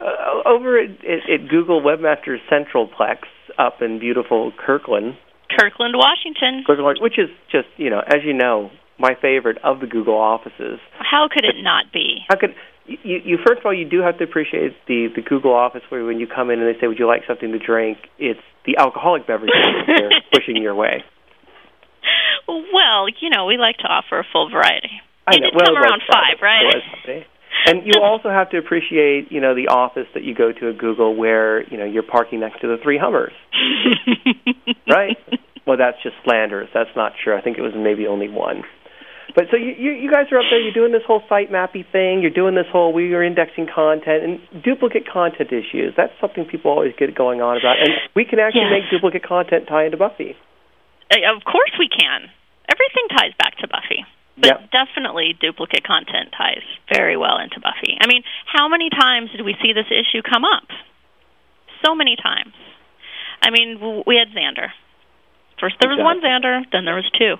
uh, 0.00 0.48
over 0.48 0.78
at, 0.78 0.90
at, 1.04 1.30
at 1.30 1.48
Google 1.48 1.80
Webmaster 1.82 2.36
Centralplex 2.50 3.18
up 3.58 3.82
in 3.82 3.98
beautiful 3.98 4.52
Kirkland, 4.56 5.16
Kirkland, 5.58 5.94
Washington. 5.96 6.64
Kirkland, 6.66 6.98
which 7.00 7.18
is 7.18 7.28
just 7.50 7.68
you 7.76 7.90
know, 7.90 8.00
as 8.00 8.24
you 8.24 8.32
know, 8.32 8.70
my 8.98 9.14
favorite 9.20 9.58
of 9.64 9.80
the 9.80 9.86
Google 9.86 10.16
offices. 10.18 10.78
How 10.98 11.28
could 11.30 11.44
it 11.44 11.56
not 11.62 11.92
be? 11.92 12.20
How 12.28 12.36
could 12.36 12.54
you, 12.86 13.20
you 13.24 13.38
first 13.46 13.60
of 13.60 13.66
all 13.66 13.74
you 13.74 13.88
do 13.88 14.00
have 14.00 14.18
to 14.18 14.24
appreciate 14.24 14.72
the 14.88 15.08
the 15.14 15.22
Google 15.22 15.54
office 15.54 15.82
where 15.88 16.04
when 16.04 16.18
you 16.18 16.26
come 16.26 16.50
in 16.50 16.60
and 16.60 16.68
they 16.74 16.78
say 16.80 16.86
would 16.88 16.98
you 16.98 17.06
like 17.06 17.22
something 17.28 17.52
to 17.52 17.58
drink 17.58 17.98
it's 18.18 18.40
the 18.66 18.76
alcoholic 18.78 19.26
beverages 19.26 19.54
they're 19.86 20.10
pushing 20.32 20.56
your 20.62 20.74
way. 20.74 21.02
Well, 22.48 23.06
you 23.20 23.30
know, 23.30 23.46
we 23.46 23.56
like 23.56 23.78
to 23.78 23.86
offer 23.88 24.18
a 24.18 24.24
full 24.32 24.50
variety. 24.50 24.90
I 25.26 25.34
You 25.34 25.40
know. 25.40 25.50
did 25.50 25.54
well, 25.54 25.66
come 25.66 25.76
around 25.78 26.02
five, 26.10 26.42
right? 26.42 26.82
It 27.52 27.76
was 27.76 27.76
Friday. 27.76 27.78
And 27.78 27.86
you 27.86 28.02
also 28.02 28.28
have 28.28 28.50
to 28.50 28.58
appreciate, 28.58 29.30
you 29.30 29.40
know, 29.40 29.54
the 29.54 29.68
office 29.68 30.06
that 30.14 30.24
you 30.24 30.34
go 30.34 30.52
to 30.52 30.70
at 30.70 30.78
Google 30.78 31.14
where, 31.14 31.62
you 31.68 31.78
know, 31.78 31.84
you're 31.84 32.02
parking 32.02 32.40
next 32.40 32.60
to 32.60 32.66
the 32.66 32.76
three 32.82 32.98
Hummers, 32.98 33.32
right? 34.88 35.16
well, 35.66 35.76
that's 35.76 36.02
just 36.02 36.16
slanderous. 36.24 36.70
That's 36.74 36.90
not 36.96 37.12
true. 37.22 37.36
I 37.36 37.40
think 37.40 37.58
it 37.58 37.62
was 37.62 37.72
maybe 37.76 38.06
only 38.06 38.28
one. 38.28 38.62
But 39.34 39.48
so 39.50 39.56
you, 39.56 39.72
you 39.72 39.92
you 39.92 40.10
guys 40.10 40.28
are 40.30 40.38
up 40.38 40.44
there. 40.50 40.60
You're 40.60 40.76
doing 40.76 40.92
this 40.92 41.06
whole 41.06 41.22
site 41.28 41.50
mappy 41.50 41.88
thing. 41.88 42.20
You're 42.20 42.34
doing 42.34 42.54
this 42.54 42.68
whole 42.70 42.92
we 42.92 43.14
are 43.14 43.24
indexing 43.24 43.66
content 43.72 44.20
and 44.24 44.62
duplicate 44.62 45.08
content 45.08 45.48
issues. 45.48 45.94
That's 45.96 46.12
something 46.20 46.44
people 46.44 46.70
always 46.70 46.92
get 46.98 47.14
going 47.14 47.40
on 47.40 47.56
about. 47.56 47.80
And 47.80 47.96
we 48.14 48.26
can 48.26 48.38
actually 48.38 48.68
make 48.68 48.90
duplicate 48.90 49.24
content 49.24 49.68
tie 49.68 49.86
into 49.86 49.96
Buffy. 49.96 50.36
Uh, 51.08 51.32
of 51.32 51.44
course 51.44 51.72
we 51.78 51.88
can. 51.88 52.28
Everything 52.68 53.08
ties 53.08 53.32
back 53.38 53.56
to 53.58 53.68
Buffy. 53.68 54.04
But 54.42 54.60
Yep. 54.60 54.70
definitely 54.72 55.34
duplicate 55.40 55.84
content 55.84 56.34
ties 56.36 56.62
very 56.92 57.16
well 57.16 57.38
into 57.38 57.60
Buffy. 57.60 57.96
I 58.00 58.08
mean, 58.08 58.24
how 58.44 58.66
many 58.68 58.90
times 58.90 59.30
did 59.30 59.42
we 59.42 59.54
see 59.62 59.72
this 59.72 59.86
issue 59.86 60.20
come 60.20 60.44
up? 60.44 60.66
So 61.86 61.94
many 61.94 62.16
times. 62.16 62.52
I 63.40 63.50
mean, 63.50 64.02
we 64.04 64.16
had 64.16 64.34
Xander. 64.34 64.70
First 65.60 65.76
there 65.80 65.90
was 65.90 65.98
one 66.00 66.20
Xander, 66.20 66.62
then 66.72 66.84
there 66.84 66.96
was 66.96 67.08
two. 67.16 67.36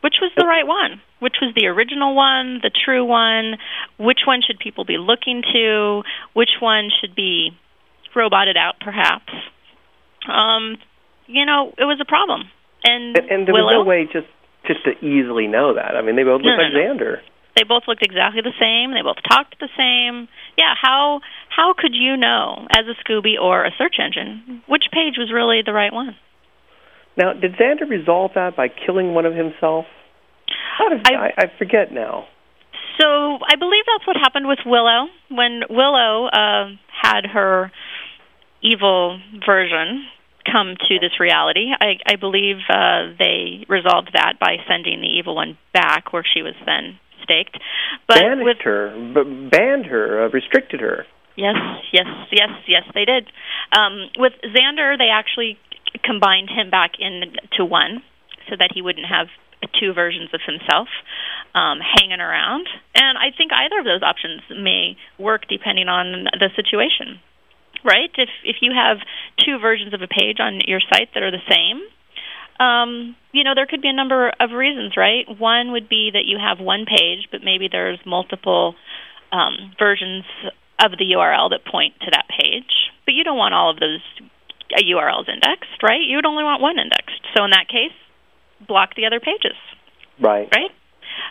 Which 0.00 0.16
was 0.20 0.32
the 0.36 0.44
right 0.46 0.66
one? 0.66 1.00
Which 1.20 1.36
was 1.40 1.54
the 1.54 1.66
original 1.66 2.14
one, 2.14 2.60
the 2.62 2.70
true 2.70 3.04
one? 3.04 3.56
Which 3.98 4.20
one 4.26 4.42
should 4.42 4.58
people 4.58 4.84
be 4.84 4.98
looking 4.98 5.42
to? 5.52 6.02
Which 6.34 6.58
one 6.60 6.90
should 7.00 7.14
be 7.14 7.50
roboted 8.14 8.56
out, 8.56 8.74
perhaps? 8.80 9.32
Um, 10.28 10.78
you 11.26 11.46
know, 11.46 11.72
it 11.78 11.84
was 11.84 11.98
a 12.00 12.04
problem. 12.04 12.50
And, 12.84 13.16
And, 13.16 13.30
and 13.30 13.46
there 13.48 13.54
Willow, 13.54 13.78
was 13.78 13.84
no 13.84 13.88
way 13.88 14.04
just 14.12 14.26
just 14.66 14.84
to 14.84 14.92
easily 15.04 15.46
know 15.46 15.74
that. 15.74 15.96
I 15.96 16.02
mean, 16.02 16.16
they 16.16 16.24
both 16.24 16.42
look 16.42 16.56
no, 16.56 16.62
like 16.62 16.72
no. 16.72 16.80
Xander. 16.80 17.16
they 17.56 17.64
both 17.64 17.84
looked 17.88 18.04
exactly 18.04 18.42
the 18.42 18.54
same. 18.60 18.92
They 18.92 19.02
both 19.02 19.22
talked 19.28 19.56
the 19.60 19.68
same. 19.76 20.28
Yeah, 20.58 20.74
how 20.80 21.20
how 21.48 21.74
could 21.76 21.94
you 21.94 22.16
know 22.16 22.66
as 22.70 22.84
a 22.86 22.94
Scooby 23.02 23.40
or 23.40 23.64
a 23.64 23.70
search 23.78 23.96
engine 23.98 24.62
which 24.68 24.84
page 24.92 25.14
was 25.18 25.30
really 25.32 25.62
the 25.64 25.72
right 25.72 25.92
one? 25.92 26.16
Now, 27.16 27.32
did 27.32 27.54
Xander 27.56 27.88
resolve 27.88 28.32
that 28.34 28.56
by 28.56 28.68
killing 28.68 29.14
one 29.14 29.24
of 29.24 29.34
himself? 29.34 29.86
How 30.76 30.88
did, 30.90 31.00
I- 31.08 31.14
I, 31.14 31.32
I 31.38 31.44
forget 31.58 31.92
now. 31.92 32.26
So 33.00 33.06
I 33.06 33.56
believe 33.58 33.84
that's 33.86 34.06
what 34.06 34.16
happened 34.16 34.48
with 34.48 34.58
Willow 34.64 35.08
when 35.30 35.62
Willow 35.68 36.26
uh, 36.28 36.68
had 37.02 37.26
her 37.32 37.70
evil 38.62 39.20
version 39.46 40.06
come 40.50 40.76
to 40.88 40.98
this 41.00 41.18
reality. 41.20 41.68
I, 41.78 41.98
I 42.06 42.16
believe 42.16 42.56
uh, 42.68 43.14
they 43.18 43.64
resolved 43.68 44.10
that 44.14 44.34
by 44.40 44.56
sending 44.68 45.00
the 45.00 45.08
evil 45.18 45.34
one 45.34 45.58
back, 45.72 46.12
where 46.12 46.24
she 46.24 46.42
was 46.42 46.54
then 46.64 46.98
staked. 47.22 47.58
But 48.06 48.20
Banished 48.20 48.44
with 48.44 48.58
her, 48.64 48.90
b- 49.14 49.48
banned 49.50 49.86
her, 49.86 50.24
uh, 50.24 50.28
restricted 50.30 50.80
her. 50.80 51.06
Yes, 51.36 51.56
yes, 51.92 52.06
yes, 52.32 52.50
yes, 52.66 52.82
they 52.94 53.04
did. 53.04 53.28
Um, 53.76 54.08
with 54.16 54.32
Xander, 54.42 54.96
they 54.96 55.10
actually 55.12 55.58
c- 55.92 56.00
combined 56.02 56.48
him 56.48 56.70
back 56.70 56.92
into 56.98 57.64
one 57.64 58.02
so 58.48 58.56
that 58.58 58.70
he 58.74 58.80
wouldn't 58.80 59.06
have 59.06 59.26
two 59.80 59.92
versions 59.92 60.30
of 60.32 60.40
himself 60.46 60.88
um, 61.54 61.78
hanging 61.80 62.20
around. 62.20 62.68
And 62.94 63.18
I 63.18 63.36
think 63.36 63.52
either 63.52 63.80
of 63.80 63.84
those 63.84 64.02
options 64.02 64.42
may 64.50 64.96
work 65.18 65.42
depending 65.48 65.88
on 65.88 66.26
the 66.32 66.48
situation. 66.54 67.20
Right? 67.86 68.10
If 68.18 68.28
if 68.44 68.56
you 68.60 68.72
have 68.74 68.98
two 69.38 69.58
versions 69.60 69.94
of 69.94 70.02
a 70.02 70.08
page 70.08 70.38
on 70.40 70.58
your 70.66 70.80
site 70.80 71.14
that 71.14 71.22
are 71.22 71.30
the 71.30 71.46
same, 71.48 71.86
um, 72.58 73.14
you 73.32 73.44
know, 73.44 73.54
there 73.54 73.66
could 73.66 73.82
be 73.82 73.88
a 73.88 73.92
number 73.92 74.32
of 74.40 74.50
reasons, 74.50 74.96
right? 74.96 75.24
One 75.38 75.72
would 75.72 75.88
be 75.88 76.10
that 76.12 76.24
you 76.26 76.36
have 76.38 76.58
one 76.58 76.84
page, 76.86 77.28
but 77.30 77.44
maybe 77.44 77.68
there's 77.70 78.00
multiple 78.04 78.74
um, 79.30 79.72
versions 79.78 80.24
of 80.82 80.92
the 80.98 81.14
URL 81.16 81.50
that 81.50 81.64
point 81.64 81.94
to 82.00 82.10
that 82.10 82.26
page. 82.28 82.90
But 83.04 83.14
you 83.14 83.24
don't 83.24 83.38
want 83.38 83.54
all 83.54 83.70
of 83.70 83.78
those 83.78 84.00
uh, 84.74 84.82
URLs 84.82 85.28
indexed, 85.28 85.82
right? 85.82 86.00
You 86.02 86.16
would 86.16 86.26
only 86.26 86.44
want 86.44 86.60
one 86.60 86.78
indexed. 86.78 87.22
So 87.36 87.44
in 87.44 87.50
that 87.50 87.68
case, 87.68 87.94
block 88.66 88.94
the 88.96 89.06
other 89.06 89.20
pages, 89.20 89.56
Right. 90.18 90.48
right? 90.52 90.70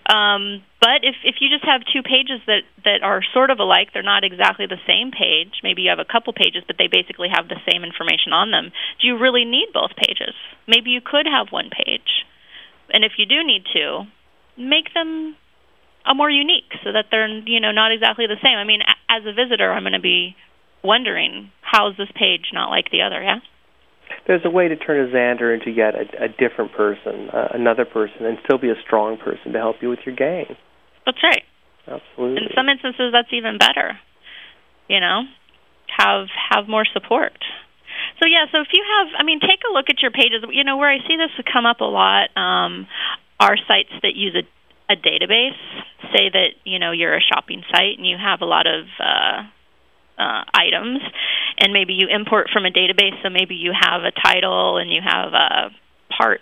Um, 0.05 0.63
but 0.79 1.01
if 1.01 1.15
if 1.23 1.41
you 1.41 1.49
just 1.49 1.65
have 1.65 1.81
two 1.89 2.03
pages 2.03 2.41
that 2.45 2.61
that 2.83 3.01
are 3.01 3.21
sort 3.33 3.49
of 3.49 3.59
alike, 3.59 3.89
they're 3.93 4.05
not 4.05 4.23
exactly 4.23 4.65
the 4.65 4.81
same 4.85 5.11
page. 5.11 5.61
Maybe 5.63 5.83
you 5.83 5.89
have 5.89 5.99
a 5.99 6.05
couple 6.05 6.33
pages, 6.33 6.63
but 6.67 6.77
they 6.77 6.87
basically 6.87 7.29
have 7.33 7.47
the 7.47 7.59
same 7.65 7.83
information 7.83 8.33
on 8.33 8.51
them. 8.51 8.71
Do 9.01 9.07
you 9.07 9.17
really 9.17 9.45
need 9.45 9.73
both 9.73 9.95
pages? 9.97 10.35
Maybe 10.67 10.91
you 10.91 11.01
could 11.01 11.25
have 11.25 11.49
one 11.49 11.69
page, 11.73 12.25
and 12.93 13.03
if 13.03 13.17
you 13.17 13.25
do 13.25 13.43
need 13.43 13.65
to, 13.73 14.05
make 14.57 14.93
them 14.93 15.35
a 16.05 16.13
more 16.13 16.29
unique 16.29 16.69
so 16.83 16.91
that 16.93 17.09
they're 17.09 17.27
you 17.27 17.59
know 17.59 17.71
not 17.71 17.91
exactly 17.91 18.27
the 18.27 18.39
same. 18.43 18.57
I 18.57 18.63
mean, 18.63 18.81
as 19.09 19.25
a 19.25 19.33
visitor, 19.33 19.71
I'm 19.71 19.83
going 19.83 19.97
to 19.97 19.99
be 19.99 20.35
wondering 20.83 21.51
how 21.61 21.89
is 21.89 21.97
this 21.97 22.11
page 22.13 22.53
not 22.53 22.69
like 22.69 22.91
the 22.91 23.01
other? 23.01 23.21
Yeah. 23.21 23.39
There's 24.27 24.41
a 24.45 24.49
way 24.49 24.67
to 24.67 24.75
turn 24.75 25.07
a 25.07 25.13
Xander 25.13 25.53
into 25.53 25.71
yet 25.71 25.93
a, 25.95 26.25
a 26.25 26.27
different 26.27 26.73
person, 26.73 27.29
uh, 27.29 27.49
another 27.53 27.85
person, 27.85 28.25
and 28.25 28.37
still 28.43 28.57
be 28.57 28.69
a 28.69 28.79
strong 28.85 29.17
person 29.17 29.53
to 29.53 29.59
help 29.59 29.77
you 29.81 29.89
with 29.89 29.99
your 30.05 30.15
game. 30.15 30.55
That's 31.05 31.21
right. 31.21 31.43
Absolutely. 31.87 32.41
In 32.41 32.49
some 32.55 32.69
instances, 32.69 33.13
that's 33.13 33.31
even 33.31 33.57
better. 33.57 33.99
You 34.89 34.99
know, 34.99 35.23
have 35.97 36.27
have 36.49 36.67
more 36.67 36.85
support. 36.93 37.37
So 38.19 38.25
yeah, 38.25 38.45
so 38.51 38.61
if 38.61 38.67
you 38.73 38.83
have, 38.83 39.07
I 39.19 39.23
mean, 39.23 39.39
take 39.39 39.61
a 39.69 39.73
look 39.73 39.85
at 39.89 40.01
your 40.01 40.11
pages. 40.11 40.43
You 40.49 40.63
know, 40.63 40.77
where 40.77 40.89
I 40.89 40.97
see 41.07 41.17
this 41.17 41.31
come 41.51 41.65
up 41.65 41.81
a 41.81 41.89
lot 41.89 42.29
um, 42.35 42.87
are 43.39 43.57
sites 43.67 43.93
that 44.01 44.15
use 44.15 44.35
a 44.35 44.45
a 44.89 44.95
database. 44.95 45.57
Say 46.13 46.29
that 46.31 46.49
you 46.63 46.79
know 46.79 46.91
you're 46.91 47.15
a 47.15 47.21
shopping 47.21 47.63
site 47.71 47.97
and 47.97 48.05
you 48.05 48.17
have 48.17 48.41
a 48.41 48.45
lot 48.45 48.67
of 48.67 48.85
uh, 48.99 49.43
uh, 50.17 50.43
items, 50.53 51.01
and 51.59 51.73
maybe 51.73 51.93
you 51.93 52.07
import 52.09 52.49
from 52.51 52.65
a 52.65 52.71
database. 52.71 53.21
So 53.23 53.29
maybe 53.29 53.55
you 53.55 53.71
have 53.73 54.03
a 54.03 54.11
title 54.11 54.77
and 54.77 54.91
you 54.91 55.01
have 55.03 55.33
a 55.33 55.69
part 56.17 56.41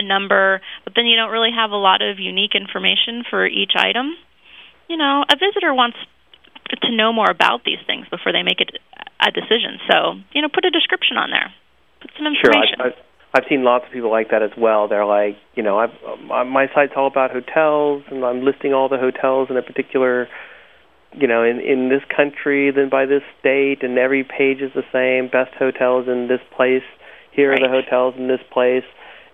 number, 0.00 0.60
but 0.84 0.94
then 0.96 1.06
you 1.06 1.16
don't 1.16 1.30
really 1.30 1.52
have 1.54 1.70
a 1.70 1.76
lot 1.76 2.02
of 2.02 2.18
unique 2.18 2.54
information 2.54 3.22
for 3.28 3.46
each 3.46 3.72
item. 3.76 4.16
You 4.88 4.96
know, 4.96 5.24
a 5.28 5.36
visitor 5.36 5.72
wants 5.72 5.96
to 6.82 6.90
know 6.90 7.12
more 7.12 7.30
about 7.30 7.64
these 7.64 7.78
things 7.86 8.06
before 8.10 8.32
they 8.32 8.42
make 8.42 8.60
a, 8.60 8.66
a 9.26 9.30
decision. 9.30 9.78
So, 9.88 10.14
you 10.32 10.42
know, 10.42 10.48
put 10.52 10.64
a 10.64 10.70
description 10.70 11.16
on 11.16 11.30
there. 11.30 11.52
Put 12.00 12.10
some 12.16 12.26
Sure, 12.34 12.50
information. 12.50 12.80
I've, 12.80 12.92
I've, 12.92 13.44
I've 13.44 13.48
seen 13.48 13.62
lots 13.62 13.84
of 13.86 13.92
people 13.92 14.10
like 14.10 14.30
that 14.30 14.42
as 14.42 14.50
well. 14.58 14.88
They're 14.88 15.06
like, 15.06 15.36
you 15.54 15.62
know, 15.62 15.78
I've, 15.78 15.94
uh, 16.04 16.44
my 16.44 16.66
site's 16.74 16.92
all 16.96 17.06
about 17.06 17.30
hotels, 17.30 18.02
and 18.10 18.24
I'm 18.24 18.44
listing 18.44 18.74
all 18.74 18.88
the 18.88 18.98
hotels 18.98 19.48
in 19.50 19.56
a 19.56 19.62
particular, 19.62 20.28
you 21.14 21.26
know, 21.26 21.42
in 21.44 21.60
in 21.60 21.88
this 21.88 22.02
country, 22.14 22.70
then 22.70 22.88
by 22.88 23.06
this 23.06 23.22
state, 23.40 23.82
and 23.82 23.98
every 23.98 24.24
page 24.24 24.60
is 24.60 24.72
the 24.74 24.86
same. 24.92 25.30
Best 25.30 25.54
hotels 25.58 26.06
in 26.08 26.28
this 26.28 26.40
place. 26.56 26.86
Here 27.32 27.52
are 27.52 27.58
the 27.58 27.68
hotels 27.68 28.14
in 28.18 28.28
this 28.28 28.42
place, 28.52 28.84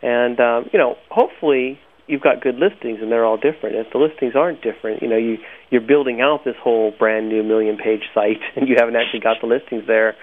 and 0.03 0.39
um, 0.41 0.71
you 0.73 0.79
know, 0.79 0.97
hopefully 1.11 1.81
you've 2.09 2.23
got 2.23 2.41
good 2.41 2.57
listings 2.57 2.99
and 3.01 3.13
they're 3.13 3.25
all 3.25 3.37
different. 3.37 3.77
If 3.77 3.93
the 3.93 3.99
listings 3.99 4.35
aren't 4.35 4.63
different, 4.63 5.03
you 5.03 5.09
know, 5.09 5.17
you 5.17 5.37
you're 5.71 5.85
building 5.85 6.21
out 6.21 6.41
this 6.45 6.57
whole 6.61 6.91
brand 6.99 7.29
new 7.29 7.43
million 7.45 7.77
page 7.77 8.03
site 8.15 8.41
and 8.57 8.69
you 8.69 8.77
haven't 8.79 8.97
actually 8.97 9.21
got 9.21 9.37
the 9.41 9.47
listings 9.47 9.85
there. 9.87 10.17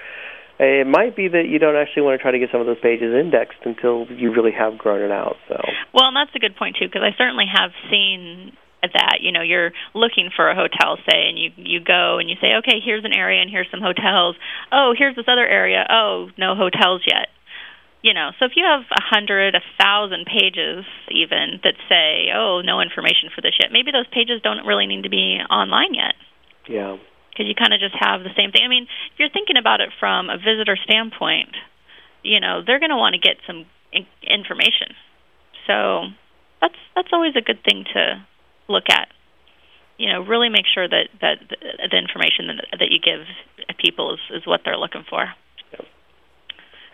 It 0.57 0.87
might 0.87 1.15
be 1.15 1.27
that 1.27 1.51
you 1.51 1.59
don't 1.59 1.75
actually 1.75 2.03
want 2.03 2.17
to 2.17 2.23
try 2.23 2.31
to 2.31 2.39
get 2.39 2.47
some 2.49 2.61
of 2.61 2.67
those 2.67 2.79
pages 2.79 3.11
indexed 3.11 3.59
until 3.65 4.07
you 4.07 4.31
really 4.31 4.55
have 4.55 4.77
grown 4.77 5.03
it 5.03 5.11
out. 5.11 5.35
So, 5.49 5.59
Well, 5.93 6.07
and 6.07 6.15
that's 6.15 6.31
a 6.33 6.39
good 6.39 6.55
point 6.55 6.77
too, 6.79 6.87
because 6.87 7.03
I 7.03 7.11
certainly 7.17 7.43
have 7.51 7.71
seen 7.91 8.55
that. 8.93 9.19
You 9.21 9.31
know, 9.31 9.41
you're 9.41 9.71
looking 9.93 10.29
for 10.35 10.49
a 10.49 10.55
hotel, 10.55 10.97
say, 11.09 11.29
and 11.29 11.37
you 11.37 11.51
you 11.57 11.79
go 11.79 12.17
and 12.19 12.29
you 12.29 12.35
say, 12.41 12.55
okay, 12.59 12.79
here's 12.83 13.05
an 13.05 13.13
area 13.13 13.41
and 13.41 13.49
here's 13.49 13.69
some 13.71 13.81
hotels. 13.81 14.35
Oh, 14.71 14.93
here's 14.97 15.15
this 15.15 15.25
other 15.27 15.47
area. 15.47 15.85
Oh, 15.89 16.29
no 16.37 16.55
hotels 16.55 17.01
yet. 17.05 17.29
You 18.01 18.13
know, 18.13 18.29
so 18.37 18.45
if 18.45 18.51
you 18.55 18.63
have 18.63 18.85
a 18.91 19.01
hundred, 19.01 19.55
a 19.55 19.65
thousand 19.81 20.27
pages 20.27 20.85
even 21.09 21.59
that 21.63 21.73
say, 21.89 22.29
oh, 22.35 22.61
no 22.63 22.79
information 22.79 23.33
for 23.33 23.41
this 23.41 23.57
yet, 23.59 23.71
maybe 23.73 23.89
those 23.89 24.05
pages 24.13 24.41
don't 24.43 24.65
really 24.65 24.85
need 24.85 25.03
to 25.03 25.09
be 25.09 25.41
online 25.49 25.95
yet 25.95 26.13
yeah. 26.69 26.97
because 27.31 27.47
you 27.47 27.55
kind 27.55 27.73
of 27.73 27.79
just 27.79 27.95
have 27.97 28.21
the 28.21 28.33
same 28.37 28.51
thing. 28.51 28.61
I 28.63 28.67
mean, 28.67 28.85
if 28.85 29.17
you're 29.17 29.33
thinking 29.33 29.57
about 29.57 29.81
it 29.81 29.89
from 29.99 30.29
a 30.29 30.37
visitor 30.37 30.77
standpoint, 30.83 31.49
you 32.21 32.39
know, 32.39 32.61
they're 32.65 32.79
going 32.79 32.93
to 32.93 32.97
want 32.97 33.15
to 33.15 33.21
get 33.21 33.37
some 33.47 33.65
in- 33.91 34.05
information. 34.21 34.93
So 35.67 36.05
that's 36.61 36.77
that's 36.95 37.09
always 37.11 37.35
a 37.35 37.41
good 37.41 37.63
thing 37.63 37.85
to 37.93 38.25
look 38.67 38.85
at. 38.89 39.07
You 39.97 40.11
know, 40.11 40.21
really 40.21 40.49
make 40.49 40.65
sure 40.73 40.87
that 40.87 41.07
that 41.21 41.35
the, 41.49 41.97
information 41.97 42.47
that, 42.47 42.79
that 42.79 42.91
you 42.91 42.99
give 42.99 43.25
people 43.79 44.13
is 44.13 44.19
is 44.41 44.45
what 44.45 44.61
they're 44.65 44.77
looking 44.77 45.05
for. 45.09 45.25
Yep. 45.71 45.85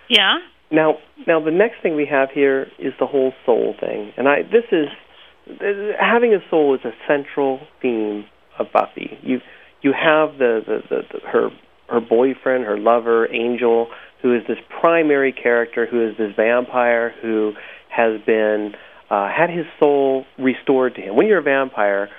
Yeah. 0.10 0.38
Now, 0.72 1.00
now 1.28 1.44
the 1.44 1.52
next 1.52 1.82
thing 1.82 1.96
we 1.96 2.06
have 2.06 2.30
here 2.32 2.68
is 2.80 2.94
the 3.00 3.08
whole 3.08 3.34
soul 3.46 3.76
thing, 3.80 4.14
and 4.18 4.28
I 4.28 4.44
this 4.44 4.66
is 4.72 4.88
having 6.00 6.34
a 6.34 6.40
soul 6.50 6.76
is 6.76 6.82
a 6.86 6.94
central 7.08 7.60
theme 7.82 8.26
of 8.60 8.68
Buffy. 8.72 9.18
You 9.24 9.40
you 9.82 9.94
have 9.94 10.38
the, 10.38 10.62
the, 10.66 10.82
the, 10.90 11.02
the 11.12 11.28
her 11.28 11.50
her 11.90 12.00
boyfriend, 12.00 12.66
her 12.66 12.78
lover, 12.78 13.28
Angel, 13.34 13.88
who 14.22 14.34
is 14.36 14.44
this 14.48 14.58
primary 14.80 15.34
character, 15.34 15.86
who 15.86 16.08
is 16.08 16.18
this 16.18 16.34
vampire 16.36 17.14
who 17.22 17.54
has 17.90 18.22
been 18.26 18.74
uh, 19.12 19.28
had 19.30 19.50
his 19.50 19.66
soul 19.80 20.26
restored 20.40 20.96
to 20.96 21.02
him. 21.02 21.16
When 21.18 21.28
you're 21.28 21.40
a 21.40 21.44
vampire, 21.44 22.10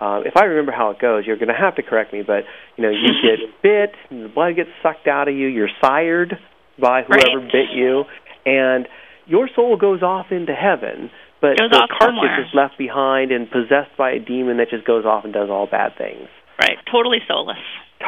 uh, 0.00 0.20
if 0.26 0.36
I 0.36 0.44
remember 0.44 0.72
how 0.72 0.90
it 0.90 0.98
goes, 1.00 1.24
you're 1.26 1.36
going 1.38 1.48
to 1.48 1.54
have 1.58 1.76
to 1.76 1.82
correct 1.82 2.12
me, 2.12 2.22
but 2.22 2.44
you 2.76 2.84
know 2.84 2.90
you 2.90 3.08
get 3.24 3.40
bit, 3.62 3.94
and 4.10 4.24
the 4.24 4.28
blood 4.28 4.56
gets 4.56 4.68
sucked 4.82 5.08
out 5.08 5.28
of 5.28 5.34
you. 5.34 5.46
You're 5.48 5.70
sired 5.80 6.36
by 6.78 7.02
whoever 7.02 7.40
Right. 7.40 7.52
bit 7.52 7.70
you, 7.74 8.04
and 8.44 8.86
your 9.26 9.48
soul 9.56 9.76
goes 9.76 10.02
off 10.02 10.26
into 10.30 10.52
heaven. 10.52 11.10
But 11.40 11.58
Goes 11.58 11.70
the 11.70 11.88
carcass 11.90 12.06
somewhere. 12.06 12.40
is 12.42 12.54
left 12.54 12.78
behind 12.78 13.32
and 13.32 13.50
possessed 13.50 13.96
by 13.98 14.12
a 14.12 14.20
demon 14.20 14.58
that 14.58 14.70
just 14.70 14.84
goes 14.86 15.04
off 15.04 15.24
and 15.24 15.32
does 15.32 15.50
all 15.50 15.66
bad 15.66 15.96
things. 15.98 16.28
Right. 16.60 16.78
Totally 16.90 17.18
soulless. 17.26 17.58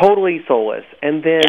Totally 0.01 0.45
soulless. 0.47 0.84
And 1.03 1.24
then 1.24 1.42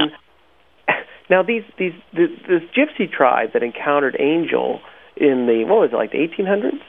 Yeah. 0.89 0.95
now 1.29 1.43
these 1.43 1.61
these 1.77 1.93
this, 2.13 2.29
this 2.47 2.61
gypsy 2.75 3.11
tribe 3.11 3.49
that 3.53 3.61
encountered 3.61 4.15
Angel 4.19 4.79
in 5.17 5.47
the 5.47 5.63
what 5.65 5.79
was 5.81 5.89
it 5.93 5.95
like 5.95 6.11
the 6.11 6.19
1800s? 6.19 6.81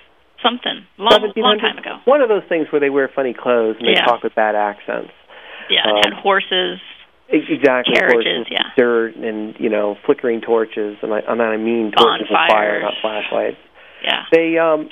Something 0.42 0.84
long 0.98 1.32
long 1.36 1.58
time 1.58 1.78
ago. 1.78 1.96
One 2.04 2.20
of 2.20 2.28
those 2.28 2.42
things 2.48 2.66
where 2.70 2.80
they 2.80 2.90
wear 2.90 3.08
funny 3.14 3.32
clothes 3.34 3.76
and 3.78 3.88
they 3.88 3.92
Yeah. 3.92 4.04
talk 4.04 4.22
with 4.22 4.34
bad 4.34 4.54
accents. 4.54 5.10
Yeah. 5.70 5.82
and 5.88 6.14
Um, 6.14 6.20
horses. 6.20 6.78
E- 7.32 7.42
Exactly. 7.48 7.94
Carriages, 7.96 8.46
horses, 8.46 8.46
yeah. 8.50 8.70
Dirt 8.76 9.16
and 9.16 9.56
you 9.58 9.68
know 9.68 9.96
flickering 10.06 10.40
torches, 10.42 10.96
and 11.02 11.12
I, 11.12 11.20
and 11.26 11.42
I 11.42 11.56
mean 11.56 11.90
torches 11.90 12.28
of 12.30 12.36
fire, 12.48 12.82
not 12.82 12.94
flashlights. 13.00 13.56
Yeah. 14.04 14.24
They 14.30 14.58
um, 14.58 14.88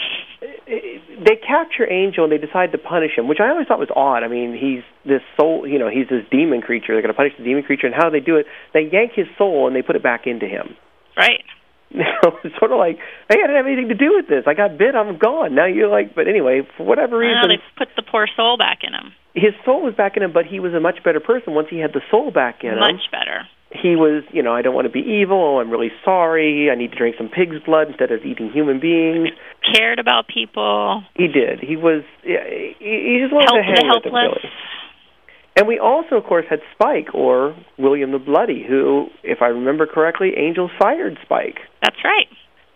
they 0.67 1.37
capture 1.47 1.91
Angel 1.91 2.25
and 2.25 2.33
they 2.33 2.39
decide 2.39 2.73
to 2.73 2.79
punish 2.79 3.13
him, 3.17 3.29
which 3.29 3.39
I 3.41 3.51
always 3.51 3.67
thought 3.69 3.79
was 3.79 3.91
odd. 3.95 4.25
I 4.25 4.29
mean, 4.29 4.57
he's 4.57 4.83
this 5.05 5.23
soul, 5.39 5.67
you 5.67 5.79
know, 5.79 5.89
he's 5.89 6.09
this 6.09 6.25
demon 6.31 6.61
creature. 6.61 6.93
They're 6.95 7.03
going 7.03 7.13
to 7.15 7.17
punish 7.17 7.35
the 7.39 7.45
demon 7.45 7.63
creature, 7.63 7.87
and 7.87 7.95
how 7.95 8.09
do 8.09 8.11
they 8.11 8.25
do 8.25 8.37
it? 8.37 8.47
They 8.73 8.89
yank 8.91 9.13
his 9.15 9.27
soul 9.39 9.67
and 9.67 9.77
they 9.77 9.83
put 9.83 9.95
it 9.97 10.03
back 10.03 10.27
into 10.27 10.47
him. 10.47 10.75
Right. 11.17 11.45
So 12.23 12.37
it's 12.43 12.57
sort 12.59 12.73
of 12.73 12.79
like, 12.79 12.99
hey, 13.31 13.39
I 13.39 13.47
didn't 13.47 13.57
have 13.57 13.67
anything 13.67 13.89
to 13.89 13.95
do 13.95 14.13
with 14.17 14.27
this. 14.29 14.45
I 14.47 14.55
got 14.55 14.77
bit. 14.79 14.95
I'm 14.95 15.17
gone. 15.19 15.55
Now 15.55 15.67
you're 15.67 15.89
like, 15.89 16.15
but 16.15 16.27
anyway, 16.27 16.63
for 16.77 16.85
whatever 16.85 17.19
reason, 17.19 17.39
know 17.43 17.49
they 17.49 17.63
put 17.79 17.89
the 17.97 18.03
poor 18.03 18.27
soul 18.37 18.57
back 18.59 18.81
in 18.83 18.95
him. 18.95 19.13
his 19.35 19.53
soul 19.65 19.83
was 19.83 19.95
back 19.95 20.17
in 20.17 20.23
him, 20.23 20.33
but 20.33 20.45
he 20.47 20.59
was 20.59 20.75
a 20.75 20.81
much 20.81 21.05
better 21.05 21.21
person 21.21 21.55
once 21.55 21.69
he 21.71 21.79
had 21.79 21.93
the 21.93 22.01
soul 22.11 22.31
back 22.31 22.65
in 22.65 22.71
him. 22.75 22.81
Much 22.81 23.07
better. 23.13 23.47
He 23.71 23.97
was, 23.99 24.23
you 24.33 24.43
know, 24.43 24.55
I 24.55 24.63
don't 24.63 24.75
want 24.75 24.87
to 24.87 24.93
be 24.93 25.03
evil. 25.03 25.57
Oh, 25.57 25.61
I'm 25.61 25.71
really 25.71 25.91
sorry. 26.05 26.71
I 26.71 26.77
need 26.77 26.93
to 26.93 26.97
drink 26.99 27.17
some 27.19 27.29
pig's 27.29 27.59
blood 27.67 27.89
instead 27.89 28.13
of 28.13 28.23
eating 28.25 28.51
human 28.51 28.79
beings. 28.79 29.29
Cared 29.75 29.99
about 29.99 30.27
people. 30.29 31.03
He 31.15 31.27
did. 31.27 31.59
He 31.59 31.75
was. 31.77 32.03
yeah, 32.25 32.43
He, 32.49 32.75
he 32.79 33.19
just 33.23 33.35
wanted 33.35 33.51
Help 33.51 33.59
to 33.59 33.67
hang 33.67 33.87
the 33.91 33.95
with 33.99 34.05
them, 34.07 34.13
helpless. 34.15 34.43
really. 34.47 34.55
And 35.57 35.69
we 35.69 35.79
also, 35.79 36.17
of 36.17 36.25
course, 36.25 36.47
had 36.51 36.61
Spike 36.75 37.15
or 37.15 37.57
William 37.79 38.11
the 38.11 38.19
Bloody, 38.19 38.65
who, 38.69 39.07
if 39.23 39.39
I 39.41 39.47
remember 39.47 39.87
correctly, 39.87 40.33
Angel 40.37 40.69
sired 40.81 41.17
Spike. 41.25 41.59
That's 41.81 41.97
right. 42.03 42.27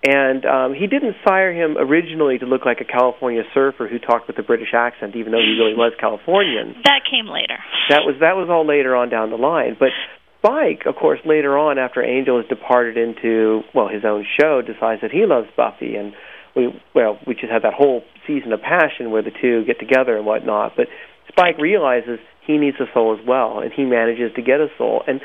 And 0.07 0.47
um, 0.47 0.75
he 0.75 0.87
didn't 0.87 1.17
sire 1.27 1.53
him 1.53 1.77
originally 1.77 2.39
to 2.39 2.47
look 2.47 2.65
like 2.65 2.79
a 2.81 2.85
California 2.85 3.43
surfer 3.53 3.89
who 3.89 3.99
talked 3.99 4.29
with 4.29 4.39
a 4.39 4.45
British 4.45 4.71
accent, 4.73 5.17
even 5.17 5.33
though 5.33 5.43
he 5.43 5.59
really 5.59 5.75
was 5.75 5.93
Californian. 5.99 6.77
That 6.85 7.03
came 7.11 7.27
later. 7.27 7.59
That 7.91 8.07
was 8.07 8.15
that 8.21 8.37
was 8.37 8.47
all 8.49 8.65
later 8.65 8.95
on 8.95 9.09
down 9.11 9.31
the 9.31 9.37
line. 9.37 9.77
But 9.79 9.91
Spike, 10.39 10.87
of 10.87 10.95
course, 10.95 11.19
later 11.27 11.59
on 11.59 11.79
after 11.79 12.01
Angel 12.01 12.39
has 12.39 12.47
departed 12.47 12.97
into 12.97 13.63
well 13.75 13.89
his 13.89 14.05
own 14.07 14.25
show, 14.39 14.63
decides 14.63 15.03
that 15.03 15.11
he 15.11 15.27
loves 15.27 15.49
Buffy, 15.57 15.97
and 15.97 16.15
we 16.55 16.71
well 16.95 17.19
we 17.27 17.35
just 17.35 17.51
had 17.51 17.63
that 17.63 17.75
whole 17.75 18.03
season 18.25 18.53
of 18.53 18.63
passion 18.63 19.11
where 19.11 19.23
the 19.23 19.35
two 19.43 19.65
get 19.67 19.81
together 19.81 20.17
and 20.17 20.25
whatnot. 20.25 20.75
But 20.77 20.87
Spike 21.27 21.59
realizes 21.59 22.21
he 22.49 22.57
needs 22.57 22.79
a 22.81 22.87
soul 22.93 23.13
as 23.17 23.25
well, 23.29 23.61
and 23.61 23.71
he 23.73 23.85
manages 23.85 24.33
to 24.35 24.43
get 24.43 24.59
a 24.59 24.69
soul, 24.79 25.05
and 25.07 25.21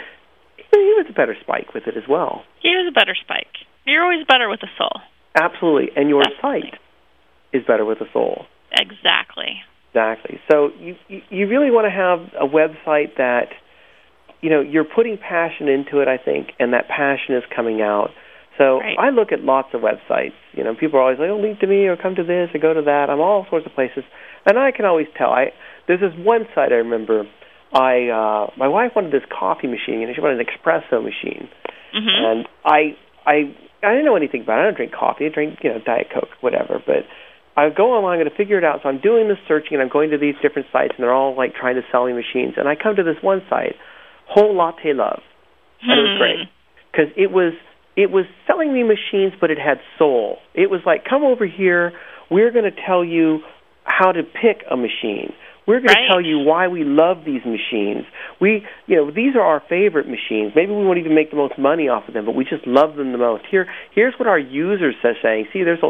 he 0.57 0.77
was 0.99 1.07
a 1.09 1.13
better 1.13 1.35
Spike 1.41 1.73
with 1.73 1.87
it 1.87 1.95
as 1.97 2.03
well. 2.07 2.43
He 2.61 2.69
was 2.75 2.85
a 2.87 2.91
better 2.93 3.15
Spike. 3.15 3.63
You're 3.85 4.03
always 4.03 4.25
better 4.27 4.49
with 4.49 4.61
a 4.61 4.69
soul. 4.77 5.01
Absolutely, 5.33 5.89
and 5.95 6.09
your 6.09 6.21
Definitely. 6.21 6.69
sight 6.71 6.79
is 7.53 7.63
better 7.65 7.85
with 7.85 8.01
a 8.01 8.11
soul. 8.13 8.45
Exactly. 8.71 9.63
Exactly. 9.91 10.39
So 10.51 10.71
you 10.79 10.95
you 11.07 11.21
you 11.29 11.47
really 11.47 11.71
want 11.71 11.85
to 11.85 11.91
have 11.91 12.19
a 12.39 12.47
website 12.47 13.15
that 13.17 13.49
you 14.41 14.49
know 14.49 14.59
you're 14.61 14.83
putting 14.83 15.17
passion 15.17 15.67
into 15.69 15.99
it. 16.01 16.07
I 16.07 16.17
think, 16.17 16.51
and 16.59 16.73
that 16.73 16.87
passion 16.87 17.35
is 17.35 17.43
coming 17.55 17.81
out. 17.81 18.09
So 18.57 18.79
Right. 18.79 18.97
I 18.99 19.09
look 19.09 19.31
at 19.31 19.41
lots 19.43 19.69
of 19.73 19.81
websites. 19.81 20.33
You 20.53 20.63
know, 20.63 20.75
people 20.75 20.99
are 20.99 21.03
always 21.03 21.19
like, 21.19 21.29
"Oh, 21.29 21.37
link 21.37 21.59
to 21.61 21.67
me," 21.67 21.87
or 21.87 21.95
"Come 21.95 22.15
to 22.15 22.23
this," 22.23 22.49
or 22.53 22.59
"Go 22.59 22.73
to 22.73 22.81
that." 22.83 23.09
I'm 23.09 23.19
all 23.21 23.45
sorts 23.49 23.65
of 23.65 23.73
places, 23.73 24.03
and 24.45 24.57
I 24.57 24.71
can 24.71 24.85
always 24.85 25.07
tell. 25.15 25.31
I 25.31 25.53
there's 25.87 25.99
this 25.99 26.13
one 26.17 26.45
site 26.55 26.71
I 26.71 26.81
remember. 26.83 27.23
I 27.73 28.09
uh, 28.09 28.51
my 28.57 28.67
wife 28.67 28.91
wanted 28.95 29.11
this 29.11 29.25
coffee 29.27 29.67
machine, 29.67 30.03
and 30.03 30.13
she 30.15 30.21
wanted 30.21 30.39
an 30.39 30.45
espresso 30.45 31.03
machine, 31.03 31.49
hmm 31.93 32.07
and 32.07 32.47
I 32.65 32.95
I 33.25 33.55
I 33.81 33.89
didn't 33.91 34.05
know 34.05 34.15
anything 34.15 34.41
about 34.41 34.59
it. 34.59 34.61
I 34.61 34.63
don't 34.65 34.75
drink 34.77 34.93
coffee. 34.93 35.25
I 35.25 35.29
drink 35.29 35.59
you 35.63 35.71
know 35.71 35.79
Diet 35.83 36.07
Coke, 36.13 36.29
whatever. 36.41 36.81
But 36.85 37.09
I 37.55 37.69
go 37.69 37.93
online, 37.93 38.19
I'm 38.19 38.25
going 38.25 38.31
to 38.31 38.37
figure 38.37 38.57
it 38.57 38.63
out. 38.63 38.81
So 38.83 38.89
I'm 38.89 39.01
doing 39.01 39.27
this 39.27 39.37
searching, 39.47 39.73
and 39.73 39.81
I'm 39.81 39.89
going 39.89 40.11
to 40.11 40.17
these 40.17 40.35
different 40.41 40.67
sites, 40.71 40.93
and 40.97 41.03
they're 41.03 41.13
all 41.13 41.35
like 41.35 41.53
trying 41.53 41.75
to 41.75 41.85
sell 41.91 42.05
me 42.05 42.13
machines. 42.13 42.55
And 42.57 42.67
I 42.67 42.75
come 42.75 42.95
to 42.95 43.03
this 43.03 43.17
one 43.21 43.41
site, 43.49 43.75
Whole 44.27 44.55
Latte 44.55 44.93
Love, 44.93 45.21
and 45.81 45.99
it 45.99 46.03
was 46.03 46.17
great 46.17 46.39
because 46.91 47.09
it 47.17 47.31
was 47.31 47.53
it 47.95 48.09
was 48.09 48.25
selling 48.47 48.73
me 48.73 48.83
machines, 48.83 49.33
but 49.39 49.51
it 49.51 49.57
had 49.59 49.77
soul. 49.97 50.37
It 50.53 50.69
was 50.69 50.81
like, 50.85 51.05
come 51.05 51.23
over 51.23 51.45
here. 51.45 51.93
We're 52.31 52.51
going 52.51 52.65
to 52.65 52.77
tell 52.87 53.05
you 53.05 53.39
how 53.83 54.11
to 54.11 54.23
pick 54.23 54.65
a 54.69 54.75
machine. 54.75 55.33
We're 55.65 55.79
going 55.79 55.95
Right. 55.95 56.01
to 56.01 56.07
tell 56.07 56.21
you 56.21 56.39
why 56.39 56.67
we 56.67 56.83
love 56.83 57.23
these 57.25 57.43
machines. 57.45 58.05
We, 58.39 58.65
you 58.87 58.95
know, 58.97 59.11
these 59.11 59.35
are 59.35 59.41
our 59.41 59.61
favorite 59.69 60.07
machines. 60.07 60.53
Maybe 60.55 60.71
we 60.73 60.83
won't 60.85 60.99
even 60.99 61.15
make 61.15 61.29
the 61.29 61.37
most 61.37 61.57
money 61.57 61.87
off 61.87 62.07
of 62.07 62.13
them, 62.13 62.25
but 62.25 62.35
we 62.35 62.43
just 62.43 62.67
love 62.67 62.95
them 62.95 63.11
the 63.11 63.17
most. 63.17 63.43
Here, 63.49 63.67
here's 63.95 64.13
what 64.19 64.27
our 64.27 64.39
users 64.39 64.95
are 65.03 65.15
saying. 65.21 65.47
See, 65.53 65.63
there's 65.63 65.81
a, 65.83 65.89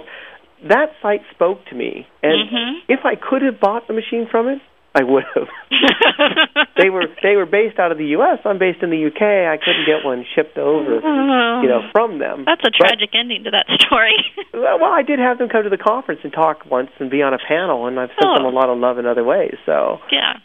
that 0.67 0.93
site 1.01 1.21
spoke 1.31 1.65
to 1.65 1.75
me, 1.75 2.05
and 2.21 2.49
Mhm. 2.49 2.73
if 2.87 3.05
I 3.05 3.15
could 3.15 3.41
have 3.41 3.59
bought 3.59 3.87
the 3.87 3.93
machine 3.93 4.27
from 4.27 4.47
it, 4.47 4.59
I 4.95 5.03
would 5.03 5.23
have. 5.33 5.47
they 6.77 6.89
were 6.89 7.05
they 7.21 7.35
were 7.35 7.45
based 7.45 7.79
out 7.79 7.91
of 7.91 7.97
the 7.97 8.13
U.S. 8.17 8.39
I'm 8.45 8.59
based 8.59 8.83
in 8.83 8.89
the 8.91 8.97
U.K. 8.97 9.47
I 9.49 9.57
couldn't 9.57 9.85
get 9.85 10.05
one 10.05 10.25
shipped 10.35 10.57
over, 10.57 11.01
you 11.01 11.67
know, 11.69 11.81
from 11.91 12.19
them. 12.19 12.43
That's 12.45 12.61
a 12.61 12.69
But- 12.71 12.77
tragic 12.93 13.09
ending 13.13 13.43
to 13.45 13.51
that 13.51 13.65
story. 13.81 14.15
well, 14.53 14.83
I 14.93 15.01
did 15.01 15.19
have 15.19 15.37
them 15.39 15.49
come 15.49 15.63
to 15.63 15.69
the 15.69 15.81
conference 15.81 16.21
and 16.23 16.31
talk 16.31 16.65
once 16.69 16.89
and 16.99 17.09
be 17.09 17.21
on 17.21 17.33
a 17.33 17.39
panel, 17.41 17.87
and 17.87 17.99
I've 17.99 18.09
sent 18.21 18.25
Oh. 18.29 18.35
them 18.37 18.45
a 18.45 18.53
lot 18.53 18.69
of 18.69 18.77
love 18.77 18.97
in 18.99 19.05
other 19.05 19.23
ways. 19.23 19.55
So, 19.65 19.97
yeah. 20.11 20.37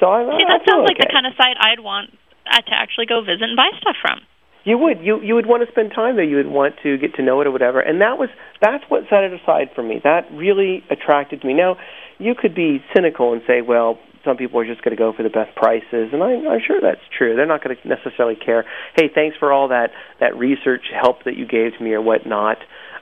so 0.00 0.06
I, 0.06 0.22
See, 0.22 0.44
I 0.46 0.54
that 0.58 0.64
feel 0.64 0.74
sounds 0.78 0.86
like 0.88 0.98
okay. 0.98 1.06
the 1.08 1.12
kind 1.12 1.26
of 1.26 1.34
site 1.36 1.56
I'd 1.58 1.80
want 1.80 2.10
uh, 2.46 2.60
to 2.62 2.72
actually 2.74 3.06
go 3.06 3.20
visit 3.22 3.42
and 3.42 3.56
buy 3.56 3.70
stuff 3.80 3.96
from. 4.00 4.20
You 4.64 4.78
would 4.78 4.98
you 5.00 5.20
you 5.22 5.36
would 5.36 5.46
want 5.46 5.62
to 5.64 5.70
spend 5.70 5.92
time 5.94 6.16
there. 6.16 6.24
You 6.24 6.36
would 6.42 6.50
want 6.50 6.74
to 6.82 6.98
get 6.98 7.14
to 7.16 7.22
know 7.22 7.40
it 7.40 7.46
or 7.46 7.52
whatever. 7.52 7.78
And 7.78 8.00
that 8.00 8.18
was 8.18 8.28
that's 8.60 8.82
what 8.88 9.02
set 9.08 9.22
it 9.22 9.32
aside 9.32 9.70
for 9.76 9.82
me. 9.84 10.00
That 10.02 10.26
really 10.32 10.82
attracted 10.90 11.44
me. 11.44 11.54
Now, 11.54 11.76
you 12.18 12.34
could 12.34 12.54
be 12.54 12.82
cynical 12.94 13.32
and 13.32 13.42
say, 13.46 13.60
well, 13.60 13.98
some 14.24 14.36
people 14.36 14.60
are 14.60 14.66
just 14.66 14.82
going 14.82 14.96
to 14.96 15.00
go 15.00 15.12
for 15.12 15.22
the 15.22 15.30
best 15.30 15.54
prices, 15.54 16.10
and 16.12 16.22
I, 16.22 16.34
I'm 16.34 16.60
sure 16.66 16.80
that's 16.80 17.00
true. 17.16 17.36
They're 17.36 17.46
not 17.46 17.62
going 17.62 17.76
to 17.76 17.88
necessarily 17.88 18.34
care. 18.34 18.64
Hey, 18.96 19.08
thanks 19.14 19.36
for 19.38 19.52
all 19.52 19.68
that 19.68 19.90
that 20.20 20.36
research 20.36 20.86
help 20.92 21.24
that 21.24 21.36
you 21.36 21.46
gave 21.46 21.78
to 21.78 21.84
me 21.84 21.92
or 21.92 22.02
whatnot. 22.02 22.58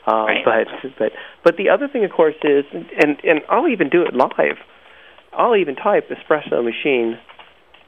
Uh, 0.07 0.27
Right. 0.27 0.45
But 0.45 0.91
but 0.99 1.13
but 1.43 1.57
the 1.57 1.71
other 1.71 1.89
thing, 1.89 2.05
of 2.05 2.11
course, 2.11 2.35
is 2.43 2.65
and 2.73 3.17
and 3.25 3.41
I'll 3.49 3.69
even 3.69 3.89
do 3.89 4.03
it 4.03 4.15
live. 4.15 4.59
I'll 5.33 5.57
even 5.57 5.77
type 5.77 6.11
espresso 6.11 6.63
machine 6.63 7.19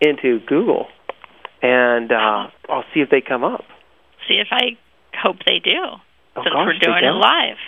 into 0.01 0.41
Google, 0.47 0.87
and 1.63 2.11
uh, 2.11 2.49
I'll 2.71 2.85
see 2.95 3.01
if 3.01 3.11
they 3.11 3.21
come 3.21 3.45
up. 3.45 3.65
See 4.29 4.41
if 4.41 4.49
I 4.51 4.79
hope 5.17 5.37
they 5.47 5.61
do. 5.63 5.77
Oh, 6.37 6.43
since 6.43 6.53
gosh, 6.53 6.67
we're 6.67 6.79
doing 6.79 7.05
it 7.05 7.17
live. 7.17 7.61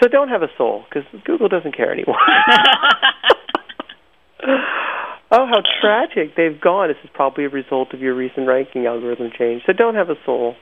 So 0.00 0.08
don't 0.08 0.28
have 0.28 0.42
a 0.42 0.48
soul 0.58 0.84
because 0.88 1.04
Google 1.24 1.48
doesn't 1.48 1.76
care 1.76 1.92
anymore. 1.92 2.18
oh, 5.30 5.46
how 5.46 5.62
tragic! 5.80 6.36
They've 6.36 6.60
gone. 6.60 6.88
This 6.88 6.96
is 7.04 7.10
probably 7.14 7.44
a 7.44 7.48
result 7.48 7.94
of 7.94 8.00
your 8.00 8.14
recent 8.14 8.48
ranking 8.48 8.86
algorithm 8.86 9.30
change. 9.36 9.62
So 9.66 9.72
don't 9.72 9.94
have 9.94 10.10
a 10.10 10.16
soul. 10.26 10.56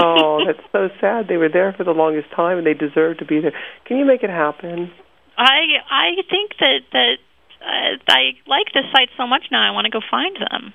oh, 0.00 0.40
that's 0.46 0.66
so 0.72 0.88
sad. 1.00 1.28
They 1.28 1.36
were 1.36 1.50
there 1.50 1.74
for 1.76 1.84
the 1.84 1.92
longest 1.92 2.30
time, 2.34 2.58
and 2.58 2.66
they 2.66 2.74
deserve 2.74 3.18
to 3.18 3.24
be 3.24 3.40
there. 3.40 3.52
Can 3.86 3.98
you 3.98 4.04
make 4.04 4.22
it 4.22 4.30
happen? 4.30 4.90
I 5.36 5.82
I 5.90 6.14
think 6.30 6.52
that 6.60 6.80
that 6.92 7.16
uh, 7.60 7.98
I 8.08 8.32
like 8.46 8.72
this 8.72 8.84
site 8.92 9.10
so 9.16 9.26
much 9.26 9.44
now. 9.50 9.60
I 9.60 9.72
want 9.72 9.84
to 9.86 9.90
go 9.90 10.00
find 10.10 10.36
them. 10.36 10.72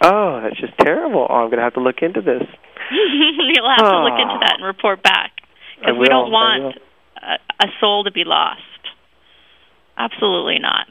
Oh, 0.00 0.40
that's 0.42 0.60
just 0.60 0.78
terrible. 0.78 1.26
Oh, 1.28 1.34
I'm 1.34 1.48
going 1.50 1.58
to 1.58 1.64
have 1.64 1.74
to 1.74 1.82
look 1.82 2.02
into 2.02 2.20
this. 2.20 2.42
You'll 2.92 3.68
have 3.68 3.82
to 3.82 3.98
look 4.06 4.18
into 4.18 4.38
that 4.46 4.56
and 4.58 4.64
report 4.64 5.02
back 5.02 5.32
because 5.80 5.98
we 5.98 6.06
don't 6.06 6.30
want 6.30 6.78
a, 7.22 7.64
a 7.64 7.68
soul 7.80 8.04
to 8.04 8.12
be 8.12 8.24
lost. 8.24 8.62
Absolutely 9.96 10.58
not. 10.60 10.86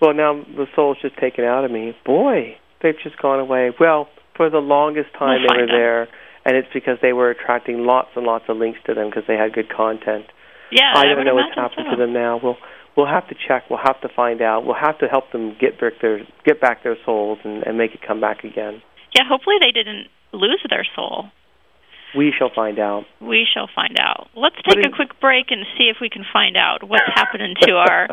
Well, 0.00 0.14
now 0.14 0.42
the 0.56 0.66
soul's 0.74 0.98
just 1.02 1.16
taken 1.18 1.44
out 1.44 1.64
of 1.64 1.70
me. 1.70 1.94
Boy, 2.06 2.56
they've 2.82 2.98
just 3.02 3.20
gone 3.20 3.40
away. 3.40 3.70
Well, 3.78 4.08
for 4.36 4.48
the 4.48 4.58
longest 4.58 5.12
time 5.18 5.40
We'll 5.42 5.48
they 5.56 5.60
were 5.62 5.66
them. 5.66 5.76
there, 5.76 6.02
and 6.46 6.56
it's 6.56 6.68
because 6.72 6.96
they 7.02 7.12
were 7.12 7.30
attracting 7.30 7.84
lots 7.84 8.08
and 8.16 8.24
lots 8.24 8.44
of 8.48 8.56
links 8.56 8.78
to 8.86 8.94
them 8.94 9.08
because 9.10 9.24
they 9.28 9.36
had 9.36 9.52
good 9.52 9.68
content. 9.68 10.26
Yeah, 10.72 10.92
I 10.94 11.00
I 11.00 11.04
don't 11.06 11.18
would 11.18 11.24
know 11.26 11.34
what's 11.34 11.54
happened 11.54 11.86
so. 11.90 11.96
to 11.96 12.00
them 12.00 12.12
now. 12.14 12.40
We'll 12.42 12.56
we'll 12.96 13.06
have 13.10 13.28
to 13.28 13.34
check. 13.34 13.64
We'll 13.68 13.82
have 13.84 14.00
to 14.02 14.08
find 14.14 14.40
out. 14.40 14.64
We'll 14.64 14.78
have 14.80 14.98
to 15.00 15.06
help 15.08 15.32
them 15.32 15.56
get 15.60 15.80
back 15.80 15.94
their 16.00 16.20
get 16.46 16.60
back 16.60 16.82
their 16.84 16.96
souls 17.04 17.38
and, 17.44 17.62
and 17.66 17.76
make 17.76 17.92
it 17.92 18.00
come 18.06 18.20
back 18.20 18.44
again. 18.44 18.80
Yeah, 19.14 19.24
hopefully 19.28 19.56
they 19.60 19.72
didn't 19.72 20.06
lose 20.32 20.64
their 20.70 20.86
soul. 20.96 21.26
We 22.16 22.32
shall 22.36 22.50
find 22.54 22.78
out. 22.78 23.04
We 23.20 23.46
shall 23.52 23.68
find 23.74 23.96
out. 24.00 24.28
Let's 24.34 24.56
take 24.56 24.82
But 24.82 24.86
a 24.86 24.90
quick 24.94 25.20
break 25.20 25.46
and 25.50 25.64
see 25.78 25.84
if 25.84 25.98
we 26.00 26.08
can 26.08 26.24
find 26.32 26.56
out 26.56 26.82
what's 26.88 27.04
happening 27.14 27.54
to 27.62 27.72
our 27.72 28.08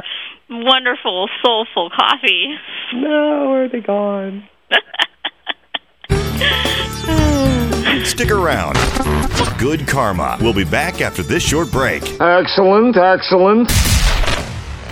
wonderful, 0.50 1.30
soulful 1.44 1.90
coffee. 1.90 2.56
No, 2.94 3.50
where 3.50 3.64
are 3.66 3.70
they 3.70 3.82
gone? 3.82 4.48
Stick 8.06 8.32
around. 8.32 8.78
Good 9.58 9.88
Karma. 9.88 10.38
We'll 10.40 10.54
be 10.54 10.64
back 10.64 11.02
after 11.02 11.24
this 11.24 11.44
short 11.44 11.72
break. 11.72 12.04
Excellent, 12.22 12.96
excellent. 12.96 13.70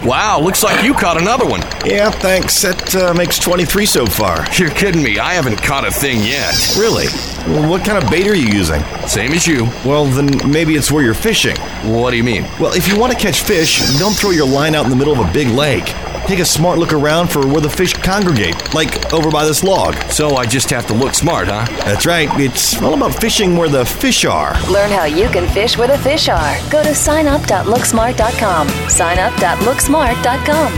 Wow, 0.04 0.40
looks 0.42 0.64
like 0.64 0.84
you 0.84 0.94
caught 0.94 1.20
another 1.20 1.46
one. 1.46 1.62
Yeah, 1.86 2.12
thanks. 2.12 2.62
That 2.62 2.96
uh, 2.96 3.14
makes 3.14 3.40
23 3.40 3.86
so 3.86 4.06
far. 4.06 4.46
You're 4.54 4.70
kidding 4.70 5.02
me. 5.02 5.18
I 5.20 5.34
haven't 5.34 5.58
caught 5.64 5.86
a 5.88 5.92
thing 5.92 6.20
yet. 6.20 6.54
Really? 6.78 7.08
Well, 7.48 7.70
what 7.70 7.86
kind 7.86 8.04
of 8.04 8.10
bait 8.10 8.28
are 8.28 8.36
you 8.36 8.48
using? 8.48 8.84
Same 9.08 9.32
as 9.32 9.48
you. 9.48 9.66
Well, 9.86 10.06
then 10.06 10.30
maybe 10.52 10.76
it's 10.76 10.92
where 10.92 11.04
you're 11.04 11.14
fishing. 11.14 11.56
What 11.84 12.12
do 12.12 12.18
you 12.18 12.24
mean? 12.24 12.44
Well, 12.60 12.74
if 12.74 12.88
you 12.88 13.00
want 13.00 13.14
to 13.14 13.18
catch 13.20 13.42
fish, 13.42 13.80
don't 13.98 14.14
throw 14.14 14.32
your 14.32 14.48
line 14.48 14.76
out 14.76 14.84
in 14.84 14.92
the 14.92 14.96
middle 14.96 15.20
of 15.20 15.28
a 15.28 15.34
big 15.34 15.48
lake. 15.48 15.94
Take 16.28 16.40
a 16.40 16.46
smart 16.46 16.80
look 16.80 16.94
around 16.94 17.28
for 17.30 17.46
where 17.48 17.62
the 17.62 17.70
fish 17.70 17.94
congregate, 17.94 18.74
like 18.74 19.14
over 19.14 19.30
by 19.30 19.46
this 19.46 19.64
log. 19.64 19.96
So 20.12 20.36
I 20.36 20.46
just 20.46 20.70
have 20.72 20.86
to 20.88 20.94
look 20.94 21.14
smart, 21.14 21.48
huh? 21.48 21.66
That's 21.84 22.06
right. 22.06 22.28
It's 22.40 22.82
all 22.82 22.94
about 22.94 23.16
fishing 23.16 23.56
where 23.58 23.70
the 23.70 23.86
fish 23.86 24.26
are. 24.26 24.54
Learn 24.70 24.90
how 24.92 25.06
you 25.06 25.28
can 25.30 25.48
fish 25.54 25.78
where 25.78 25.88
the 25.88 25.98
fish 26.00 26.28
are. 26.30 26.56
Go 26.70 26.84
to 26.84 26.90
signup.looksmart.com. 26.90 28.68
Signup.looksmart.com. 28.68 30.74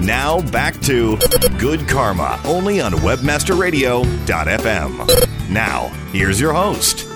Now 0.00 0.40
back 0.40 0.80
to 0.82 1.16
Good 1.58 1.88
Karma, 1.88 2.40
only 2.44 2.80
on 2.80 2.92
WebmasterRadio.fm. 2.92 5.50
Now, 5.50 5.88
here's 6.12 6.40
your 6.40 6.52
host. 6.52 7.08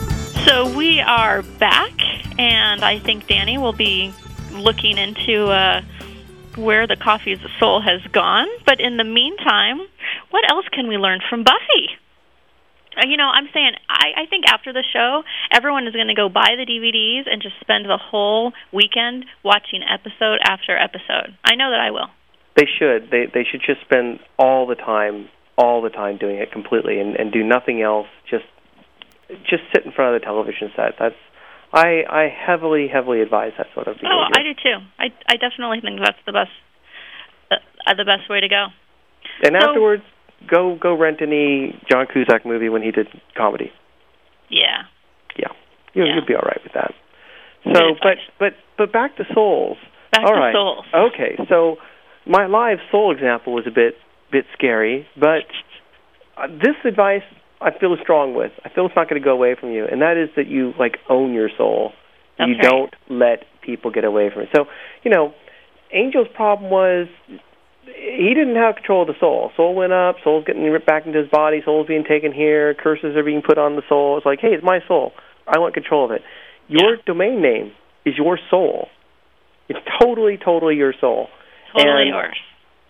So 0.46 0.74
we 0.74 1.00
are 1.00 1.42
back, 1.42 1.92
and 2.38 2.82
I 2.82 2.98
think 2.98 3.26
Danny 3.26 3.58
will 3.58 3.72
be 3.74 4.12
looking 4.52 4.96
into 4.96 5.46
uh, 5.46 5.82
where 6.56 6.86
the 6.86 6.96
coffee's 6.96 7.38
soul 7.58 7.80
has 7.82 8.00
gone. 8.12 8.46
But 8.64 8.80
in 8.80 8.96
the 8.96 9.04
meantime, 9.04 9.80
what 10.30 10.50
else 10.50 10.66
can 10.72 10.88
we 10.88 10.96
learn 10.96 11.20
from 11.28 11.44
Buffy? 11.44 11.90
Uh, 12.96 13.06
You 13.06 13.16
know, 13.16 13.28
I'm 13.28 13.48
saying 13.52 13.72
I, 13.88 14.22
I 14.22 14.26
think 14.26 14.46
after 14.48 14.72
the 14.72 14.82
show, 14.92 15.22
everyone 15.52 15.86
is 15.86 15.94
going 15.94 16.08
to 16.08 16.14
go 16.14 16.28
buy 16.28 16.56
the 16.56 16.64
DVDs 16.64 17.30
and 17.30 17.42
just 17.42 17.60
spend 17.60 17.84
the 17.84 17.98
whole 17.98 18.52
weekend 18.72 19.26
watching 19.44 19.82
episode 19.82 20.38
after 20.42 20.76
episode. 20.76 21.36
I 21.44 21.54
know 21.54 21.70
that 21.70 21.80
I 21.80 21.90
will. 21.90 22.08
They 22.56 22.66
should. 22.78 23.10
They 23.10 23.26
they 23.32 23.44
should 23.44 23.60
just 23.64 23.82
spend 23.82 24.20
all 24.38 24.66
the 24.66 24.74
time, 24.74 25.28
all 25.56 25.82
the 25.82 25.90
time 25.90 26.16
doing 26.16 26.36
it 26.36 26.50
completely, 26.50 26.98
and 26.98 27.14
and 27.14 27.30
do 27.30 27.44
nothing 27.44 27.82
else. 27.82 28.08
Just 28.28 28.44
just 29.48 29.62
sit 29.74 29.84
in 29.84 29.92
front 29.92 30.14
of 30.14 30.20
the 30.20 30.24
television 30.24 30.70
set. 30.76 30.94
That's 30.98 31.14
I 31.72 32.02
I 32.08 32.28
heavily 32.28 32.88
heavily 32.88 33.20
advise 33.22 33.52
that 33.58 33.66
sort 33.74 33.86
of 33.88 33.96
behavior. 33.96 34.10
Oh, 34.12 34.26
I 34.34 34.42
do 34.42 34.54
too. 34.54 34.78
I 34.98 35.06
I 35.28 35.36
definitely 35.36 35.80
think 35.80 36.00
that's 36.00 36.18
the 36.26 36.32
best 36.32 36.50
uh, 37.50 37.94
the 37.94 38.04
best 38.04 38.28
way 38.28 38.40
to 38.40 38.48
go. 38.48 38.66
and 39.42 39.54
so- 39.60 39.68
afterwards, 39.68 40.02
go 40.50 40.76
go 40.80 40.94
rent 40.96 41.22
any 41.22 41.78
John 41.90 42.06
Cusack 42.12 42.44
movie 42.44 42.68
when 42.68 42.82
he 42.82 42.90
did 42.90 43.06
comedy. 43.36 43.70
Yeah. 44.48 44.82
Yeah, 45.38 45.48
you'll, 45.94 46.06
Yeah. 46.08 46.14
you'll 46.16 46.26
be 46.26 46.34
all 46.34 46.42
right 46.42 46.60
with 46.64 46.72
that. 46.74 46.92
So, 47.72 47.94
but 48.02 48.18
but 48.38 48.52
but 48.76 48.92
back 48.92 49.16
to 49.16 49.24
souls. 49.34 49.76
Back 50.12 50.24
all 50.24 50.34
to 50.34 50.40
right. 50.40 50.52
souls. 50.54 50.84
Okay, 50.92 51.36
so 51.48 51.76
my 52.26 52.46
live 52.46 52.78
soul 52.90 53.12
example 53.14 53.52
was 53.52 53.64
a 53.66 53.70
bit 53.70 53.94
bit 54.32 54.44
scary, 54.56 55.06
but 55.18 55.46
uh, 56.36 56.46
this 56.48 56.74
advice 56.84 57.22
I 57.60 57.70
feel 57.78 57.96
strong 58.02 58.34
with. 58.34 58.52
I 58.64 58.70
feel 58.70 58.86
it's 58.86 58.96
not 58.96 59.08
going 59.08 59.20
to 59.20 59.24
go 59.24 59.32
away 59.32 59.54
from 59.58 59.70
you, 59.70 59.84
and 59.90 60.00
that 60.02 60.16
is 60.16 60.30
that 60.36 60.48
you 60.48 60.72
like 60.78 60.98
own 61.08 61.32
your 61.34 61.50
soul. 61.56 61.92
You 62.38 62.56
don't 62.56 62.94
let 63.10 63.44
people 63.60 63.90
get 63.90 64.04
away 64.04 64.30
from 64.32 64.44
it. 64.44 64.48
So, 64.56 64.64
you 65.04 65.10
know, 65.10 65.34
Angel's 65.92 66.28
problem 66.34 66.70
was 66.70 67.06
he 67.84 68.32
didn't 68.34 68.56
have 68.56 68.76
control 68.76 69.02
of 69.02 69.08
the 69.08 69.14
soul. 69.20 69.50
Soul 69.58 69.74
went 69.74 69.92
up, 69.92 70.16
soul's 70.24 70.44
getting 70.46 70.62
ripped 70.64 70.86
back 70.86 71.04
into 71.04 71.18
his 71.18 71.28
body, 71.28 71.60
soul's 71.62 71.86
being 71.86 72.04
taken 72.04 72.32
here, 72.32 72.72
curses 72.72 73.14
are 73.14 73.22
being 73.24 73.42
put 73.46 73.58
on 73.58 73.76
the 73.76 73.82
soul. 73.90 74.16
It's 74.16 74.24
like, 74.24 74.40
hey, 74.40 74.54
it's 74.54 74.64
my 74.64 74.80
soul. 74.88 75.12
I 75.46 75.58
want 75.58 75.74
control 75.74 76.06
of 76.06 76.12
it. 76.12 76.22
Your 76.68 76.96
Yeah. 76.96 77.02
domain 77.04 77.42
name 77.42 77.72
is 78.06 78.16
your 78.16 78.38
soul. 78.48 78.88
It's 79.68 79.80
totally, 80.00 80.38
totally 80.38 80.76
your 80.76 80.94
soul. 80.98 81.28
Totally 81.76 82.02
And 82.02 82.08
yours. 82.08 82.36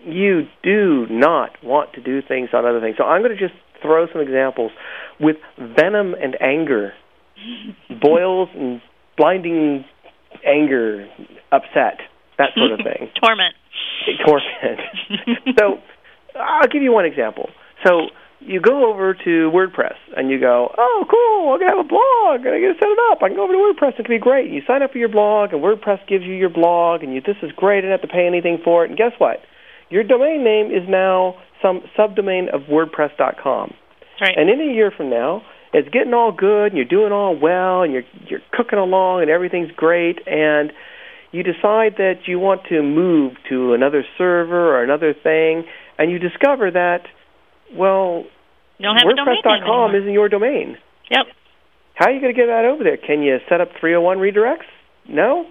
You 0.04 0.46
do 0.62 1.06
not 1.10 1.62
want 1.62 1.92
to 1.94 2.00
do 2.00 2.22
things 2.22 2.50
on 2.54 2.64
other 2.64 2.80
things. 2.80 2.96
So 2.96 3.04
I'm 3.04 3.22
going 3.22 3.36
to 3.36 3.48
just 3.48 3.58
throw 3.82 4.06
some 4.12 4.20
examples 4.20 4.72
with 5.18 5.36
venom 5.58 6.14
and 6.14 6.36
anger, 6.40 6.92
boils 8.00 8.48
and 8.54 8.80
blinding 9.16 9.84
anger, 10.46 11.08
upset, 11.52 12.00
that 12.38 12.50
sort 12.56 12.72
of 12.72 12.78
thing. 12.84 13.10
Torment. 13.22 13.54
Torment. 14.26 14.80
so 15.58 15.78
I'll 16.38 16.68
give 16.68 16.82
you 16.82 16.92
one 16.92 17.04
example. 17.04 17.50
So 17.86 18.08
you 18.40 18.60
go 18.60 18.90
over 18.90 19.14
to 19.14 19.50
WordPress 19.52 19.96
and 20.16 20.30
you 20.30 20.40
go, 20.40 20.72
oh, 20.76 21.04
cool, 21.10 21.52
I'm 21.52 21.60
going 21.60 21.70
to 21.70 21.76
have 21.76 21.86
a 21.86 21.88
blog. 21.88 22.40
I'm 22.40 22.60
going 22.60 22.72
to 22.72 22.78
set 22.80 22.88
it 22.88 22.98
up. 23.12 23.22
I 23.22 23.28
can 23.28 23.36
go 23.36 23.44
over 23.44 23.52
to 23.52 23.58
WordPress. 23.58 24.00
It 24.00 24.06
can 24.06 24.16
be 24.16 24.18
great. 24.18 24.46
And 24.46 24.54
you 24.54 24.62
sign 24.66 24.82
up 24.82 24.92
for 24.92 24.98
your 24.98 25.10
blog, 25.10 25.52
and 25.52 25.62
WordPress 25.62 26.06
gives 26.08 26.24
you 26.24 26.34
your 26.34 26.48
blog, 26.48 27.02
and 27.02 27.14
you, 27.14 27.20
this 27.20 27.36
is 27.42 27.52
great. 27.54 27.78
I 27.78 27.80
don't 27.82 27.90
have 27.90 28.02
to 28.02 28.08
pay 28.08 28.26
anything 28.26 28.58
for 28.64 28.84
it. 28.84 28.90
And 28.90 28.98
guess 28.98 29.12
what? 29.18 29.40
Your 29.90 30.04
domain 30.04 30.42
name 30.42 30.66
is 30.66 30.88
now 30.88 31.36
some 31.62 31.82
subdomain 31.98 32.52
of 32.54 32.62
WordPress.com. 32.62 33.74
Right. 34.20 34.34
And 34.36 34.50
in 34.50 34.60
a 34.60 34.72
year 34.72 34.92
from 34.94 35.10
now, 35.10 35.42
it's 35.72 35.88
getting 35.88 36.14
all 36.14 36.32
good, 36.32 36.66
and 36.66 36.76
you're 36.76 36.84
doing 36.84 37.12
all 37.12 37.38
well, 37.38 37.82
and 37.82 37.92
you're 37.92 38.02
you're 38.28 38.40
cooking 38.52 38.78
along, 38.78 39.22
and 39.22 39.30
everything's 39.30 39.70
great, 39.76 40.18
and 40.26 40.72
you 41.32 41.42
decide 41.42 41.94
that 41.98 42.26
you 42.26 42.38
want 42.38 42.62
to 42.68 42.82
move 42.82 43.34
to 43.48 43.72
another 43.72 44.04
server 44.18 44.76
or 44.76 44.82
another 44.82 45.14
thing, 45.14 45.64
and 45.96 46.10
you 46.10 46.18
discover 46.18 46.70
that, 46.70 47.02
well, 47.74 48.24
you 48.78 48.86
don't 48.86 48.96
have 48.96 49.06
a 49.06 49.14
domain 49.14 49.36
name 49.44 49.62
WordPress.com 49.62 49.94
isn't 49.94 50.12
your 50.12 50.28
domain. 50.28 50.76
Yep. 51.10 51.26
How 51.94 52.06
are 52.08 52.12
you 52.12 52.20
going 52.20 52.34
to 52.34 52.40
get 52.40 52.46
that 52.46 52.64
over 52.64 52.82
there? 52.82 52.96
Can 52.96 53.22
you 53.22 53.38
set 53.48 53.60
up 53.60 53.68
301 53.78 54.18
redirects? 54.18 54.70
No. 55.08 55.44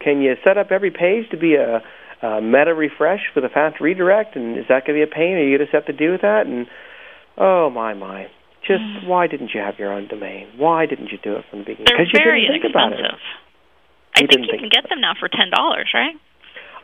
Can 0.00 0.20
you 0.20 0.34
set 0.44 0.58
up 0.58 0.72
every 0.72 0.90
page 0.90 1.30
to 1.30 1.38
be 1.38 1.54
a, 1.54 1.80
a 2.22 2.40
meta 2.40 2.74
refresh 2.74 3.20
with 3.34 3.44
a 3.44 3.48
fast 3.48 3.80
redirect? 3.80 4.36
And 4.36 4.56
is 4.58 4.64
that 4.68 4.86
going 4.86 4.98
to 4.98 5.04
be 5.06 5.10
a 5.10 5.12
pain? 5.12 5.34
Are 5.34 5.42
you 5.44 5.58
going 5.58 5.68
to 5.68 5.72
have 5.76 5.86
to 5.86 5.92
do 5.92 6.12
with 6.12 6.22
that? 6.22 6.46
And 6.46 6.66
oh 7.36 7.70
my 7.70 7.94
my, 7.94 8.26
just 8.66 8.82
Mm. 8.82 9.06
why 9.08 9.26
didn't 9.26 9.50
you 9.54 9.60
have 9.60 9.78
your 9.78 9.92
own 9.92 10.06
domain? 10.08 10.46
Why 10.56 10.86
didn't 10.86 11.10
you 11.10 11.18
do 11.22 11.34
it 11.36 11.44
from 11.50 11.60
the 11.60 11.64
beginning? 11.64 11.86
They're 11.88 11.98
Because 11.98 12.12
you 12.14 12.20
very 12.24 12.42
didn't 12.46 12.62
think 12.62 12.72
about 12.72 12.92
it. 12.92 12.98
inexpensive. 13.00 13.26
You 14.14 14.24
I 14.24 14.26
think 14.26 14.32
you 14.46 14.50
think 14.50 14.60
can 14.60 14.68
get 14.70 14.88
them 14.88 15.00
now 15.00 15.14
for 15.18 15.28
ten 15.28 15.50
dollars, 15.50 15.90
right? 15.94 16.14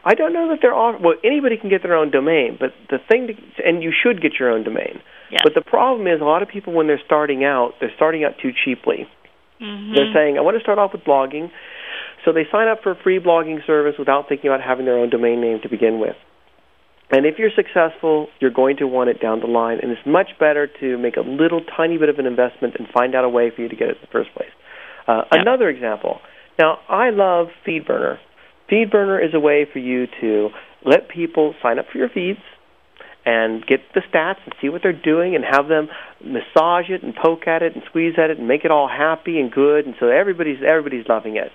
I 0.04 0.14
don't 0.14 0.32
know 0.32 0.48
that 0.48 0.58
they're 0.62 0.74
off. 0.74 1.00
Well, 1.00 1.14
anybody 1.22 1.56
can 1.58 1.68
get 1.68 1.82
their 1.82 1.94
own 1.94 2.10
domain, 2.10 2.56
but 2.58 2.72
the 2.88 2.98
thing, 2.98 3.26
to, 3.28 3.34
and 3.66 3.82
you 3.82 3.92
should 3.92 4.22
get 4.22 4.38
your 4.38 4.48
own 4.50 4.62
domain. 4.64 5.00
Yes. 5.30 5.40
But 5.44 5.52
the 5.54 5.60
problem 5.60 6.06
is, 6.06 6.20
a 6.20 6.24
lot 6.24 6.40
of 6.42 6.48
people 6.48 6.72
when 6.72 6.86
they're 6.86 7.02
starting 7.04 7.44
out, 7.44 7.74
they're 7.80 7.92
starting 7.96 8.24
out 8.24 8.38
too 8.40 8.52
cheaply. 8.64 9.06
Mm-hmm. 9.60 9.94
They're 9.94 10.12
saying, 10.14 10.38
I 10.38 10.40
want 10.42 10.56
to 10.56 10.62
start 10.62 10.78
off 10.78 10.92
with 10.92 11.02
blogging. 11.02 11.50
So 12.24 12.32
they 12.32 12.44
sign 12.50 12.68
up 12.68 12.82
for 12.82 12.92
a 12.92 12.96
free 13.02 13.18
blogging 13.18 13.64
service 13.66 13.94
without 13.98 14.28
thinking 14.28 14.50
about 14.50 14.60
having 14.60 14.84
their 14.84 14.98
own 14.98 15.10
domain 15.10 15.40
name 15.40 15.58
to 15.62 15.68
begin 15.68 16.00
with. 16.00 16.16
And 17.10 17.24
if 17.24 17.38
you're 17.38 17.50
successful, 17.54 18.28
you're 18.38 18.52
going 18.52 18.76
to 18.78 18.86
want 18.86 19.08
it 19.08 19.20
down 19.20 19.40
the 19.40 19.46
line. 19.46 19.78
And 19.80 19.90
it's 19.90 20.06
much 20.06 20.30
better 20.38 20.68
to 20.80 20.98
make 20.98 21.16
a 21.16 21.22
little 21.22 21.62
tiny 21.76 21.96
bit 21.96 22.08
of 22.08 22.18
an 22.18 22.26
investment 22.26 22.74
and 22.78 22.86
find 22.92 23.14
out 23.14 23.24
a 23.24 23.28
way 23.28 23.50
for 23.54 23.62
you 23.62 23.68
to 23.68 23.76
get 23.76 23.88
it 23.88 23.96
in 23.96 24.02
the 24.02 24.12
first 24.12 24.34
place. 24.34 24.50
Uh, 25.06 25.22
Yep. 25.32 25.40
Another 25.42 25.68
example. 25.70 26.20
Now, 26.58 26.78
I 26.88 27.10
love 27.10 27.46
FeedBurner. 27.66 28.18
FeedBurner 28.70 29.24
is 29.24 29.32
a 29.32 29.40
way 29.40 29.66
for 29.72 29.78
you 29.78 30.06
to 30.20 30.50
let 30.84 31.08
people 31.08 31.54
sign 31.62 31.78
up 31.78 31.86
for 31.90 31.96
your 31.96 32.10
feeds 32.10 32.40
and 33.24 33.66
get 33.66 33.80
the 33.94 34.00
stats 34.00 34.38
and 34.44 34.54
see 34.60 34.68
what 34.68 34.82
they're 34.82 34.92
doing 34.92 35.34
and 35.34 35.44
have 35.44 35.68
them 35.68 35.88
massage 36.24 36.88
it 36.88 37.02
and 37.02 37.14
poke 37.14 37.46
at 37.46 37.62
it 37.62 37.74
and 37.74 37.82
squeeze 37.88 38.14
at 38.16 38.30
it 38.30 38.38
and 38.38 38.48
make 38.48 38.64
it 38.64 38.70
all 38.70 38.88
happy 38.88 39.38
and 39.38 39.52
good 39.52 39.86
and 39.86 39.94
so 40.00 40.08
everybody's 40.08 40.58
everybody's 40.66 41.06
loving 41.08 41.36
it. 41.36 41.50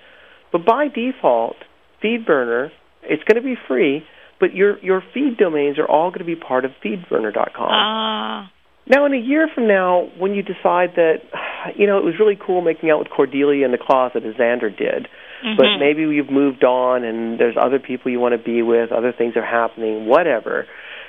But 0.52 0.64
by 0.64 0.88
default, 0.88 1.56
FeedBurner, 2.02 2.70
it's 3.02 3.22
going 3.24 3.42
to 3.42 3.46
be 3.46 3.56
free, 3.66 4.04
but 4.38 4.54
your 4.54 4.78
your 4.80 5.02
feed 5.12 5.36
domains 5.36 5.78
are 5.78 5.86
all 5.86 6.10
going 6.10 6.20
to 6.20 6.24
be 6.24 6.36
part 6.36 6.64
of 6.64 6.70
feedburner.com. 6.84 7.68
Ah. 7.70 8.50
Now, 8.86 9.06
in 9.06 9.14
a 9.14 9.18
year 9.18 9.48
from 9.54 9.66
now, 9.66 10.10
when 10.18 10.34
you 10.34 10.42
decide 10.42 10.90
that, 10.96 11.22
you 11.74 11.86
know, 11.86 11.96
it 11.96 12.04
was 12.04 12.14
really 12.20 12.36
cool 12.36 12.60
making 12.60 12.90
out 12.90 12.98
with 12.98 13.08
Cordelia 13.08 13.64
in 13.64 13.72
the 13.72 13.78
closet 13.78 14.24
as 14.24 14.34
Xander 14.34 14.68
did, 14.76 15.08
but 15.56 15.64
Mhm. 15.64 15.80
maybe 15.80 16.02
you've 16.02 16.30
moved 16.30 16.64
on 16.64 17.02
and 17.02 17.38
there's 17.38 17.56
other 17.56 17.78
people 17.78 18.10
you 18.10 18.20
want 18.20 18.32
to 18.32 18.38
be 18.38 18.60
with, 18.60 18.92
other 18.92 19.12
things 19.12 19.36
are 19.36 19.44
happening, 19.44 20.04
whatever. 20.06 20.66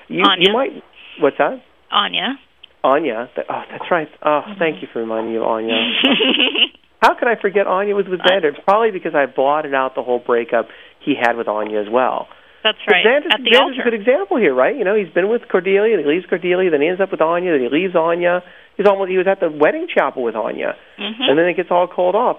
You, 0.07 0.23
Anya. 0.23 0.47
you 0.47 0.53
might. 0.53 0.83
What's 1.19 1.37
that? 1.37 1.61
Anya. 1.91 2.35
Anya. 2.83 3.29
Oh, 3.49 3.61
that's 3.71 3.89
right. 3.91 4.07
Oh, 4.23 4.41
Mm-hmm. 4.45 4.59
thank 4.59 4.81
you 4.81 4.87
for 4.91 4.99
reminding 4.99 5.31
me 5.33 5.37
of 5.37 5.43
Anya. 5.43 5.73
How 7.01 7.13
could 7.17 7.27
I 7.27 7.35
forget 7.39 7.67
Anya 7.67 7.95
was 7.95 8.05
with 8.09 8.19
Xander? 8.21 8.49
It's 8.55 8.59
probably 8.65 8.91
because 8.91 9.13
I 9.15 9.25
blotted 9.25 9.73
out 9.73 9.95
the 9.95 10.01
whole 10.03 10.19
breakup 10.19 10.67
he 11.03 11.13
had 11.19 11.37
with 11.37 11.47
Anya 11.47 11.79
as 11.79 11.87
well. 11.91 12.27
That's 12.63 12.77
right. 12.89 13.05
Xander's, 13.05 13.29
At 13.31 13.41
the 13.43 13.51
Xander's 13.53 13.77
a 13.79 13.83
good 13.83 13.93
example 13.93 14.37
here, 14.37 14.55
right? 14.55 14.75
You 14.75 14.83
know, 14.85 14.95
he's 14.95 15.13
been 15.13 15.29
with 15.29 15.43
Cordelia, 15.51 15.97
then 15.97 16.05
he 16.05 16.09
leaves 16.11 16.25
Cordelia, 16.25 16.71
then 16.71 16.81
he 16.81 16.87
ends 16.87 16.99
up 17.01 17.11
with 17.11 17.21
Anya, 17.21 17.51
then 17.51 17.61
he 17.61 17.69
leaves 17.69 17.95
Anya. 17.95 18.41
He's 18.77 18.87
almost 18.87 19.11
he 19.11 19.17
was 19.17 19.27
at 19.27 19.39
the 19.39 19.51
wedding 19.51 19.87
chapel 19.93 20.23
with 20.23 20.35
Anya, 20.35 20.75
Mhm. 20.97 21.29
and 21.29 21.37
then 21.37 21.45
it 21.45 21.55
gets 21.57 21.69
all 21.69 21.85
called 21.87 22.15
off. 22.15 22.37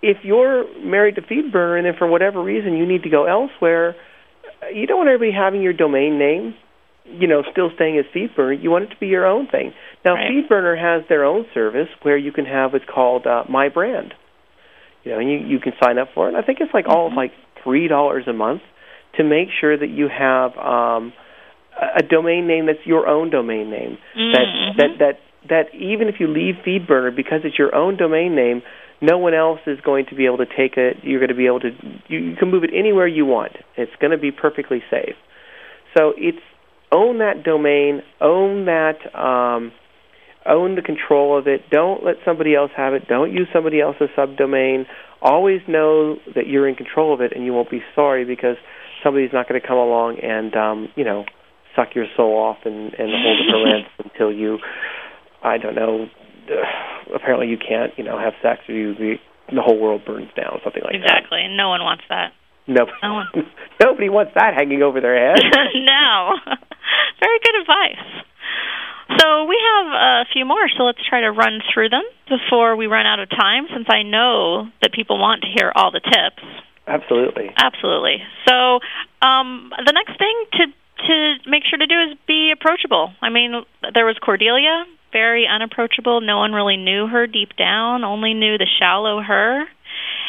If 0.00 0.18
you're 0.24 0.64
married 0.78 1.16
to 1.16 1.22
FeedBurner 1.22 1.76
and 1.78 1.86
then 1.86 1.94
for 1.98 2.06
whatever 2.06 2.40
reason 2.40 2.76
you 2.76 2.86
need 2.86 3.02
to 3.02 3.10
go 3.10 3.24
elsewhere, 3.26 3.96
you 4.72 4.86
don't 4.86 4.98
want 4.98 5.10
everybody 5.10 5.32
having 5.36 5.60
your 5.60 5.72
domain 5.72 6.18
name, 6.18 6.54
you 7.10 7.26
know, 7.26 7.42
still 7.50 7.70
staying 7.74 7.98
as 7.98 8.04
FeedBurner. 8.14 8.62
You 8.62 8.70
want 8.70 8.84
it 8.84 8.90
to 8.90 8.96
be 8.98 9.06
your 9.08 9.26
own 9.26 9.46
thing. 9.48 9.72
Now, 10.04 10.14
Right. 10.14 10.30
FeedBurner 10.30 10.78
has 10.80 11.08
their 11.08 11.24
own 11.24 11.46
service 11.54 11.88
where 12.02 12.16
you 12.16 12.32
can 12.32 12.44
have 12.46 12.72
what's 12.72 12.84
called 12.84 13.26
uh, 13.26 13.44
My 13.48 13.68
Brand. 13.68 14.14
You 15.04 15.12
know, 15.12 15.18
and 15.20 15.30
you 15.30 15.38
you 15.38 15.58
can 15.60 15.72
sign 15.82 15.98
up 15.98 16.08
for 16.14 16.26
it. 16.26 16.28
And 16.34 16.36
I 16.36 16.42
think 16.42 16.58
it's 16.60 16.74
like 16.74 16.86
all 16.88 17.14
like 17.14 17.32
three 17.62 17.88
dollars 17.88 18.24
a 18.26 18.32
month 18.32 18.62
to 19.16 19.24
make 19.24 19.48
sure 19.60 19.76
that 19.76 19.88
you 19.88 20.08
have 20.08 20.56
um, 20.58 21.12
a, 21.80 22.00
a 22.00 22.02
domain 22.02 22.46
name 22.46 22.66
that's 22.66 22.84
your 22.84 23.06
own 23.06 23.30
domain 23.30 23.70
name. 23.70 23.98
Mhm. 24.16 24.32
That 24.32 24.46
that 24.76 24.98
that 24.98 25.18
that 25.48 25.74
even 25.74 26.08
if 26.08 26.16
you 26.20 26.26
leave 26.26 26.56
FeedBurner 26.66 27.14
because 27.14 27.40
it's 27.44 27.58
your 27.58 27.74
own 27.74 27.96
domain 27.96 28.34
name, 28.34 28.62
no 29.00 29.16
one 29.18 29.32
else 29.34 29.60
is 29.66 29.80
going 29.80 30.06
to 30.06 30.14
be 30.14 30.26
able 30.26 30.38
to 30.38 30.46
take 30.46 30.76
it. 30.76 30.98
You're 31.02 31.20
going 31.20 31.30
to 31.30 31.34
be 31.36 31.46
able 31.46 31.60
to 31.60 31.70
you, 32.08 32.18
you 32.18 32.36
can 32.36 32.50
move 32.50 32.64
it 32.64 32.70
anywhere 32.74 33.06
you 33.06 33.24
want. 33.24 33.52
It's 33.76 33.92
going 34.00 34.10
to 34.10 34.18
be 34.18 34.30
perfectly 34.32 34.82
safe. 34.90 35.14
So 35.96 36.12
it's 36.16 36.42
own 36.92 37.18
that 37.18 37.44
domain, 37.44 38.02
own 38.20 38.66
that 38.66 38.98
um, 39.14 39.72
own 40.46 40.74
the 40.74 40.82
control 40.82 41.38
of 41.38 41.46
it. 41.46 41.62
Don't 41.70 42.04
let 42.04 42.16
somebody 42.24 42.54
else 42.54 42.70
have 42.76 42.94
it. 42.94 43.06
Don't 43.08 43.32
use 43.32 43.48
somebody 43.52 43.80
else's 43.80 44.08
subdomain. 44.16 44.84
Always 45.20 45.60
know 45.68 46.16
that 46.34 46.46
you're 46.46 46.68
in 46.68 46.74
control 46.74 47.12
of 47.12 47.20
it, 47.20 47.32
and 47.34 47.44
you 47.44 47.52
won't 47.52 47.70
be 47.70 47.82
sorry 47.94 48.24
because 48.24 48.56
somebody's 49.02 49.32
not 49.32 49.48
going 49.48 49.60
to 49.60 49.66
come 49.66 49.78
along 49.78 50.18
and 50.22 50.54
um, 50.54 50.88
you 50.96 51.04
know 51.04 51.24
suck 51.76 51.94
your 51.94 52.06
soul 52.16 52.36
off 52.36 52.58
and, 52.64 52.94
and 52.94 53.10
hold 53.12 53.38
it 53.38 53.46
for 53.50 53.64
ransom 53.64 54.10
until 54.10 54.32
you, 54.32 54.58
I 55.42 55.58
don't 55.58 55.74
know. 55.74 56.06
Uh, 56.48 57.14
apparently, 57.14 57.48
you 57.48 57.58
can't 57.58 57.92
you 57.96 58.04
know 58.04 58.18
have 58.18 58.34
sex 58.42 58.62
or 58.68 58.74
you, 58.74 58.94
the 58.94 59.62
whole 59.62 59.78
world 59.78 60.02
burns 60.06 60.30
down, 60.36 60.60
something 60.64 60.82
like 60.82 60.94
exactly. 60.94 61.04
that. 61.04 61.18
Exactly, 61.18 61.56
no 61.56 61.68
one 61.68 61.82
wants 61.82 62.04
that. 62.08 62.32
No, 62.68 62.86
no 63.02 63.22
nobody 63.82 64.08
wants 64.08 64.32
that 64.34 64.54
hanging 64.54 64.82
over 64.82 65.00
their 65.00 65.16
head. 65.16 65.40
no, 65.74 66.36
very 67.20 67.38
good 67.42 67.56
advice. 67.60 68.24
So 69.18 69.46
we 69.48 69.56
have 69.56 69.86
a 69.88 70.24
few 70.32 70.44
more, 70.44 70.68
so 70.76 70.84
let's 70.84 71.00
try 71.08 71.22
to 71.22 71.32
run 71.32 71.60
through 71.72 71.88
them 71.88 72.04
before 72.28 72.76
we 72.76 72.86
run 72.86 73.06
out 73.06 73.18
of 73.18 73.30
time, 73.30 73.64
since 73.72 73.88
I 73.88 74.02
know 74.02 74.68
that 74.82 74.92
people 74.92 75.18
want 75.18 75.42
to 75.42 75.48
hear 75.48 75.72
all 75.74 75.90
the 75.90 76.00
tips. 76.04 76.44
Absolutely. 76.86 77.50
Absolutely. 77.56 78.20
So 78.46 78.80
um, 79.24 79.72
the 79.84 79.92
next 79.92 80.18
thing 80.18 80.44
to 80.52 80.64
to 81.06 81.34
make 81.48 81.62
sure 81.64 81.78
to 81.78 81.86
do 81.86 81.94
is 82.10 82.18
be 82.26 82.52
approachable. 82.52 83.12
I 83.22 83.30
mean, 83.30 83.52
there 83.94 84.04
was 84.04 84.16
Cordelia, 84.20 84.84
very 85.12 85.46
unapproachable. 85.46 86.20
No 86.20 86.38
one 86.38 86.52
really 86.52 86.76
knew 86.76 87.06
her 87.06 87.26
deep 87.26 87.56
down, 87.56 88.04
only 88.04 88.34
knew 88.34 88.58
the 88.58 88.66
shallow 88.78 89.22
her. 89.22 89.64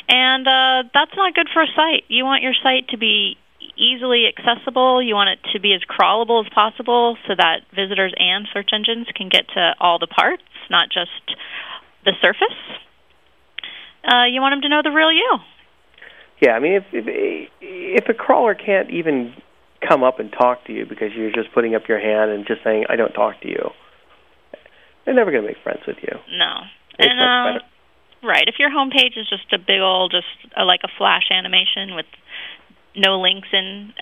And 0.10 0.48
uh, 0.48 0.90
that's 0.94 1.16
not 1.16 1.36
good 1.36 1.48
for 1.54 1.62
a 1.62 1.68
site. 1.76 2.04
You 2.08 2.26
want 2.26 2.42
your 2.42 2.54
site 2.64 2.90
to 2.90 2.98
be 2.98 3.38
easily 3.78 4.26
accessible. 4.26 5.02
You 5.02 5.14
want 5.14 5.30
it 5.30 5.40
to 5.54 5.60
be 5.60 5.74
as 5.74 5.82
crawlable 5.86 6.44
as 6.44 6.52
possible 6.52 7.16
so 7.28 7.36
that 7.38 7.62
visitors 7.74 8.14
and 8.18 8.48
search 8.52 8.72
engines 8.74 9.08
can 9.16 9.30
get 9.30 9.48
to 9.54 9.76
all 9.80 10.00
the 10.00 10.08
parts, 10.08 10.44
not 10.70 10.90
just 10.90 11.38
the 12.06 12.14
surface. 12.22 12.58
Uh, 14.04 14.26
you 14.26 14.42
want 14.42 14.54
them 14.54 14.62
to 14.62 14.70
know 14.70 14.82
the 14.84 14.90
real 14.90 15.12
you. 15.12 15.38
Yeah, 16.42 16.52
I 16.52 16.60
mean, 16.60 16.74
if, 16.74 16.86
if 16.94 17.50
if 17.62 18.10
a 18.10 18.14
crawler 18.14 18.56
can't 18.56 18.90
even 18.90 19.36
come 19.88 20.04
up 20.04 20.20
and 20.20 20.32
talk 20.32 20.66
to 20.66 20.74
you 20.74 20.86
because 20.86 21.12
you're 21.16 21.32
just 21.32 21.54
putting 21.54 21.76
up 21.76 21.88
your 21.88 22.00
hand 22.00 22.32
and 22.32 22.48
just 22.48 22.64
saying, 22.64 22.86
"I 22.90 22.96
don't 22.96 23.12
talk 23.12 23.42
to 23.42 23.50
you," 23.50 23.72
they're 25.04 25.14
never 25.14 25.32
going 25.32 25.44
to 25.44 25.48
make 25.50 25.62
friends 25.62 25.82
with 25.86 25.98
you. 26.02 26.16
No, 26.38 26.64
It's 26.98 27.12
and 27.12 27.20
much 27.20 27.62
uh, 27.62 27.66
right. 28.24 28.44
If 28.48 28.56
your 28.60 28.70
homepage 28.70 29.18
is 29.18 29.28
just 29.30 29.52
a 29.54 29.58
big 29.58 29.82
old, 29.82 30.12
just 30.12 30.28
uh, 30.58 30.66
like 30.66 30.82
a 30.84 30.90
flash 30.98 31.30
animation 31.32 31.96
with 31.96 32.06
no 32.96 33.20
links 33.20 33.48
in 33.54 33.94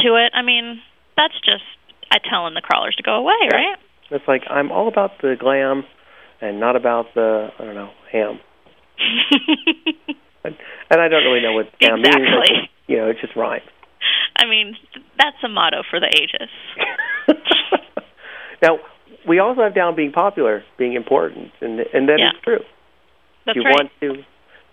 to 0.00 0.08
it, 0.16 0.32
I 0.34 0.42
mean, 0.42 0.80
that's 1.16 1.34
just 1.44 1.64
telling 2.28 2.54
the 2.54 2.60
crawlers 2.60 2.96
to 2.96 3.02
go 3.02 3.14
away, 3.14 3.34
Yeah. 3.50 3.56
right? 3.56 3.76
It's 4.10 4.26
like 4.26 4.42
I'm 4.50 4.72
all 4.72 4.88
about 4.88 5.12
the 5.22 5.36
glam 5.38 5.84
and 6.40 6.58
not 6.58 6.74
about 6.74 7.14
the 7.14 7.48
I 7.58 7.64
don't 7.64 7.74
know 7.74 7.90
ham. 8.10 8.40
and, 10.44 10.56
and 10.90 11.00
I 11.00 11.08
don't 11.08 11.22
really 11.24 11.40
know 11.40 11.52
what 11.52 11.66
glam 11.78 12.02
means. 12.02 12.08
Exactly. 12.16 12.70
You 12.88 12.96
know, 12.96 13.08
it 13.10 13.18
just 13.20 13.36
rhymes. 13.36 13.62
I 14.36 14.46
mean, 14.46 14.74
that's 15.18 15.36
a 15.44 15.48
motto 15.48 15.82
for 15.88 16.00
the 16.00 16.06
ages. 16.08 16.50
Now, 18.62 18.78
we 19.28 19.38
also 19.38 19.62
have 19.62 19.74
down 19.74 19.96
being 19.96 20.12
popular, 20.12 20.64
being 20.78 20.94
important, 20.94 21.52
and 21.60 21.80
and 21.80 22.08
that 22.08 22.14
is 22.14 22.20
Yeah. 22.20 22.40
true. 22.42 22.64
That's 23.46 23.56
you 23.56 23.62
right. 23.62 23.74
want 23.74 23.90
to 24.00 24.24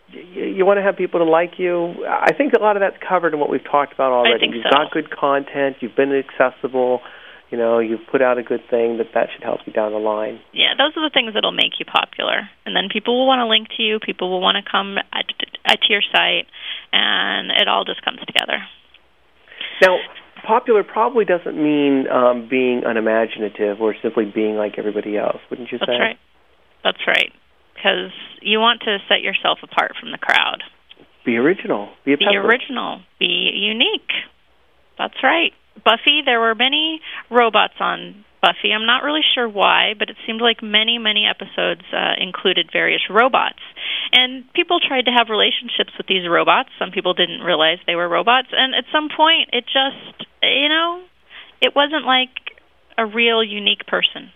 you, 0.10 0.44
you 0.46 0.66
want 0.66 0.78
to 0.78 0.84
have 0.84 0.96
people 0.96 1.20
to 1.20 1.26
like 1.30 1.60
you. 1.60 2.06
I 2.08 2.32
think 2.34 2.54
a 2.54 2.60
lot 2.60 2.78
of 2.78 2.82
that's 2.82 2.98
covered 3.08 3.34
in 3.34 3.40
what 3.40 3.50
we've 3.50 3.64
talked 3.64 3.94
about 3.94 4.12
already. 4.12 4.48
you've 4.48 4.64
so. 4.64 4.70
got 4.70 4.92
good 4.92 5.10
content, 5.10 5.78
you've 5.82 5.96
been 5.96 6.14
accessible, 6.14 7.02
you 7.52 7.58
know, 7.58 7.80
you've 7.80 8.06
put 8.10 8.22
out 8.22 8.38
a 8.38 8.44
good 8.44 8.62
thing 8.70 8.98
that 8.98 9.08
that 9.14 9.30
should 9.34 9.44
help 9.44 9.62
you 9.66 9.74
down 9.74 9.92
the 9.92 10.00
line. 10.00 10.40
Yeah, 10.54 10.76
those 10.78 10.96
are 10.96 11.04
the 11.04 11.14
things 11.14 11.34
that'll 11.34 11.52
make 11.52 11.80
you 11.80 11.86
popular, 11.86 12.50
and 12.66 12.76
then 12.76 12.88
people 12.92 13.18
will 13.18 13.28
want 13.28 13.40
to 13.40 13.48
link 13.48 13.68
to 13.78 13.84
you. 13.84 14.00
People 14.00 14.30
will 14.30 14.42
want 14.42 14.56
to 14.64 14.70
come 14.70 14.98
at, 14.98 15.26
at 15.66 15.82
to 15.82 15.88
your 15.90 16.02
site, 16.12 16.48
and 16.94 17.52
it 17.52 17.68
all 17.68 17.84
just 17.84 18.02
comes 18.04 18.20
together. 18.26 18.64
Now, 19.82 19.98
popular 20.46 20.84
probably 20.84 21.26
doesn't 21.26 21.56
mean 21.56 22.08
um, 22.10 22.48
being 22.50 22.84
unimaginative 22.86 23.82
or 23.82 23.96
simply 24.02 24.26
being 24.26 24.56
like 24.56 24.78
everybody 24.78 25.18
else, 25.18 25.38
wouldn't 25.50 25.72
you 25.72 25.78
say? 25.80 25.86
That's 25.88 25.98
say? 25.98 26.02
right. 26.02 26.20
That's 26.84 27.08
right. 27.08 27.32
Because 27.76 28.12
you 28.42 28.60
want 28.60 28.82
to 28.82 28.98
set 29.08 29.22
yourself 29.22 29.60
apart 29.64 29.94
from 30.00 30.12
the 30.12 30.18
crowd. 30.18 30.64
Be 31.26 31.38
original. 31.38 31.90
Be 32.06 32.14
a 32.14 32.18
Be 32.18 32.26
pepper. 32.26 32.48
original. 32.48 33.02
Be 33.20 33.52
unique. 33.54 34.10
That's 34.98 35.22
right. 35.22 35.52
Buffy, 35.84 36.22
there 36.26 36.40
were 36.40 36.56
many 36.56 37.02
robots 37.30 37.76
on 37.80 38.26
Buffy. 38.42 38.72
I'm 38.72 38.86
not 38.86 39.04
really 39.04 39.26
sure 39.36 39.50
why, 39.50 39.94
but 39.98 40.10
it 40.10 40.18
seemed 40.26 40.42
like 40.42 40.62
many, 40.62 40.98
many 40.98 41.26
episodes 41.26 41.82
uh, 41.92 42.14
included 42.22 42.70
various 42.72 43.02
robots. 43.10 43.60
And 44.14 44.46
people 44.54 44.80
tried 44.80 45.06
to 45.06 45.12
have 45.12 45.28
relationships 45.30 45.92
with 45.98 46.08
these 46.08 46.28
robots. 46.30 46.70
Some 46.80 46.92
people 46.92 47.14
didn't 47.14 47.42
realize 47.42 47.78
they 47.86 47.96
were 47.96 48.08
robots. 48.08 48.48
And 48.52 48.76
at 48.76 48.86
some 48.92 49.10
point, 49.10 49.50
it 49.54 49.66
just, 49.66 50.28
you 50.44 50.70
know, 50.70 51.04
it 51.62 51.76
wasn't 51.76 52.06
like 52.06 52.30
a 52.98 53.06
real 53.06 53.44
unique 53.44 53.86
person. 53.88 54.32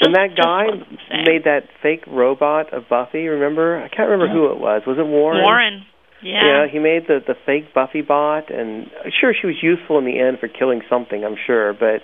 when 0.00 0.12
Just- 0.12 0.14
that 0.14 0.36
guy 0.36 0.66
wasn't 0.66 0.90
the 0.90 0.98
same. 1.10 1.24
made 1.24 1.44
that 1.44 1.68
fake 1.82 2.04
robot 2.06 2.72
of 2.72 2.88
Buffy, 2.88 3.26
remember? 3.26 3.82
I 3.82 3.88
can't 3.88 4.08
remember 4.08 4.32
who 4.32 4.52
it 4.52 4.58
was. 4.58 4.82
Was 4.86 4.98
it 4.98 5.06
Warren? 5.06 5.42
Warren. 5.42 5.86
Yeah. 6.22 6.44
Yeah, 6.44 6.66
he 6.70 6.78
made 6.78 7.06
the 7.06 7.20
the 7.24 7.34
fake 7.46 7.72
Buffy 7.72 8.02
bot, 8.02 8.50
and 8.50 8.90
sure, 9.20 9.32
she 9.34 9.46
was 9.46 9.56
useful 9.62 9.98
in 9.98 10.04
the 10.04 10.18
end 10.18 10.38
for 10.40 10.48
killing 10.48 10.82
something, 10.90 11.24
I'm 11.24 11.36
sure, 11.46 11.72
but 11.72 12.02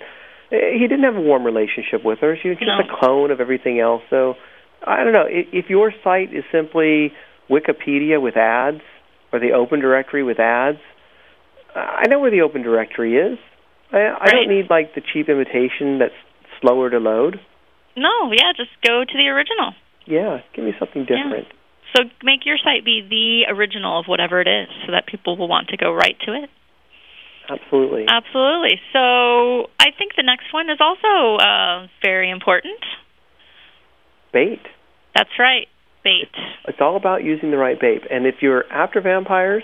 he 0.73 0.87
didn't 0.87 1.03
have 1.03 1.15
a 1.15 1.21
warm 1.21 1.43
relationship 1.43 2.03
with 2.03 2.19
her. 2.19 2.37
She 2.41 2.49
was 2.49 2.57
just 2.57 2.67
No. 2.67 2.79
a 2.79 2.99
clone 2.99 3.31
of 3.31 3.39
everything 3.39 3.79
else. 3.79 4.01
So 4.09 4.35
I 4.85 5.03
don't 5.03 5.13
know 5.13 5.25
if, 5.27 5.69
your 5.69 5.93
site 6.03 6.33
is 6.33 6.43
simply 6.51 7.11
Wikipedia 7.49 8.21
with 8.21 8.37
ads 8.37 8.81
or 9.31 9.39
the 9.39 9.51
Open 9.53 9.79
Directory 9.79 10.23
with 10.23 10.39
ads. 10.39 10.79
I 11.75 12.07
know 12.07 12.19
where 12.19 12.31
the 12.31 12.41
Open 12.41 12.61
Directory 12.61 13.17
is. 13.17 13.37
I, 13.91 14.09
I 14.19 14.31
don't 14.31 14.49
need 14.49 14.69
like 14.69 14.95
the 14.95 15.01
cheap 15.01 15.29
imitation 15.29 15.99
that's 15.99 16.15
slower 16.61 16.89
to 16.89 16.97
load. 16.99 17.39
No, 17.97 18.31
yeah, 18.31 18.51
just 18.55 18.71
go 18.85 19.03
to 19.03 19.13
the 19.13 19.27
original. 19.27 19.73
Yeah, 20.05 20.39
give 20.55 20.65
me 20.65 20.73
something 20.79 21.03
different. 21.03 21.47
Yeah. 21.47 21.59
So 21.95 22.03
make 22.23 22.45
your 22.45 22.57
site 22.57 22.83
be 22.83 23.01
the 23.07 23.53
original 23.53 23.99
of 23.99 24.05
whatever 24.07 24.41
it 24.41 24.47
is 24.47 24.67
so 24.85 24.91
that 24.91 25.05
people 25.07 25.37
will 25.37 25.47
want 25.47 25.69
to 25.69 25.77
go 25.77 25.93
right 25.93 26.15
to 26.25 26.33
it. 26.33 26.49
Absolutely. 27.49 28.05
Absolutely. 28.07 28.79
So 28.93 29.69
I 29.79 29.91
think 29.97 30.13
the 30.17 30.23
next 30.23 30.53
one 30.53 30.69
is 30.69 30.79
also 30.79 31.43
uh, 31.43 31.87
very 32.03 32.29
important. 32.29 32.79
Bait. 34.33 34.61
That's 35.15 35.29
right, 35.39 35.67
bait. 36.03 36.29
It's 36.67 36.79
all 36.81 36.97
about 36.97 37.23
using 37.23 37.51
the 37.51 37.57
right 37.57 37.79
bait. 37.79 38.01
And 38.09 38.25
if 38.25 38.35
you're 38.41 38.65
after 38.71 38.99
vampires, 38.99 39.63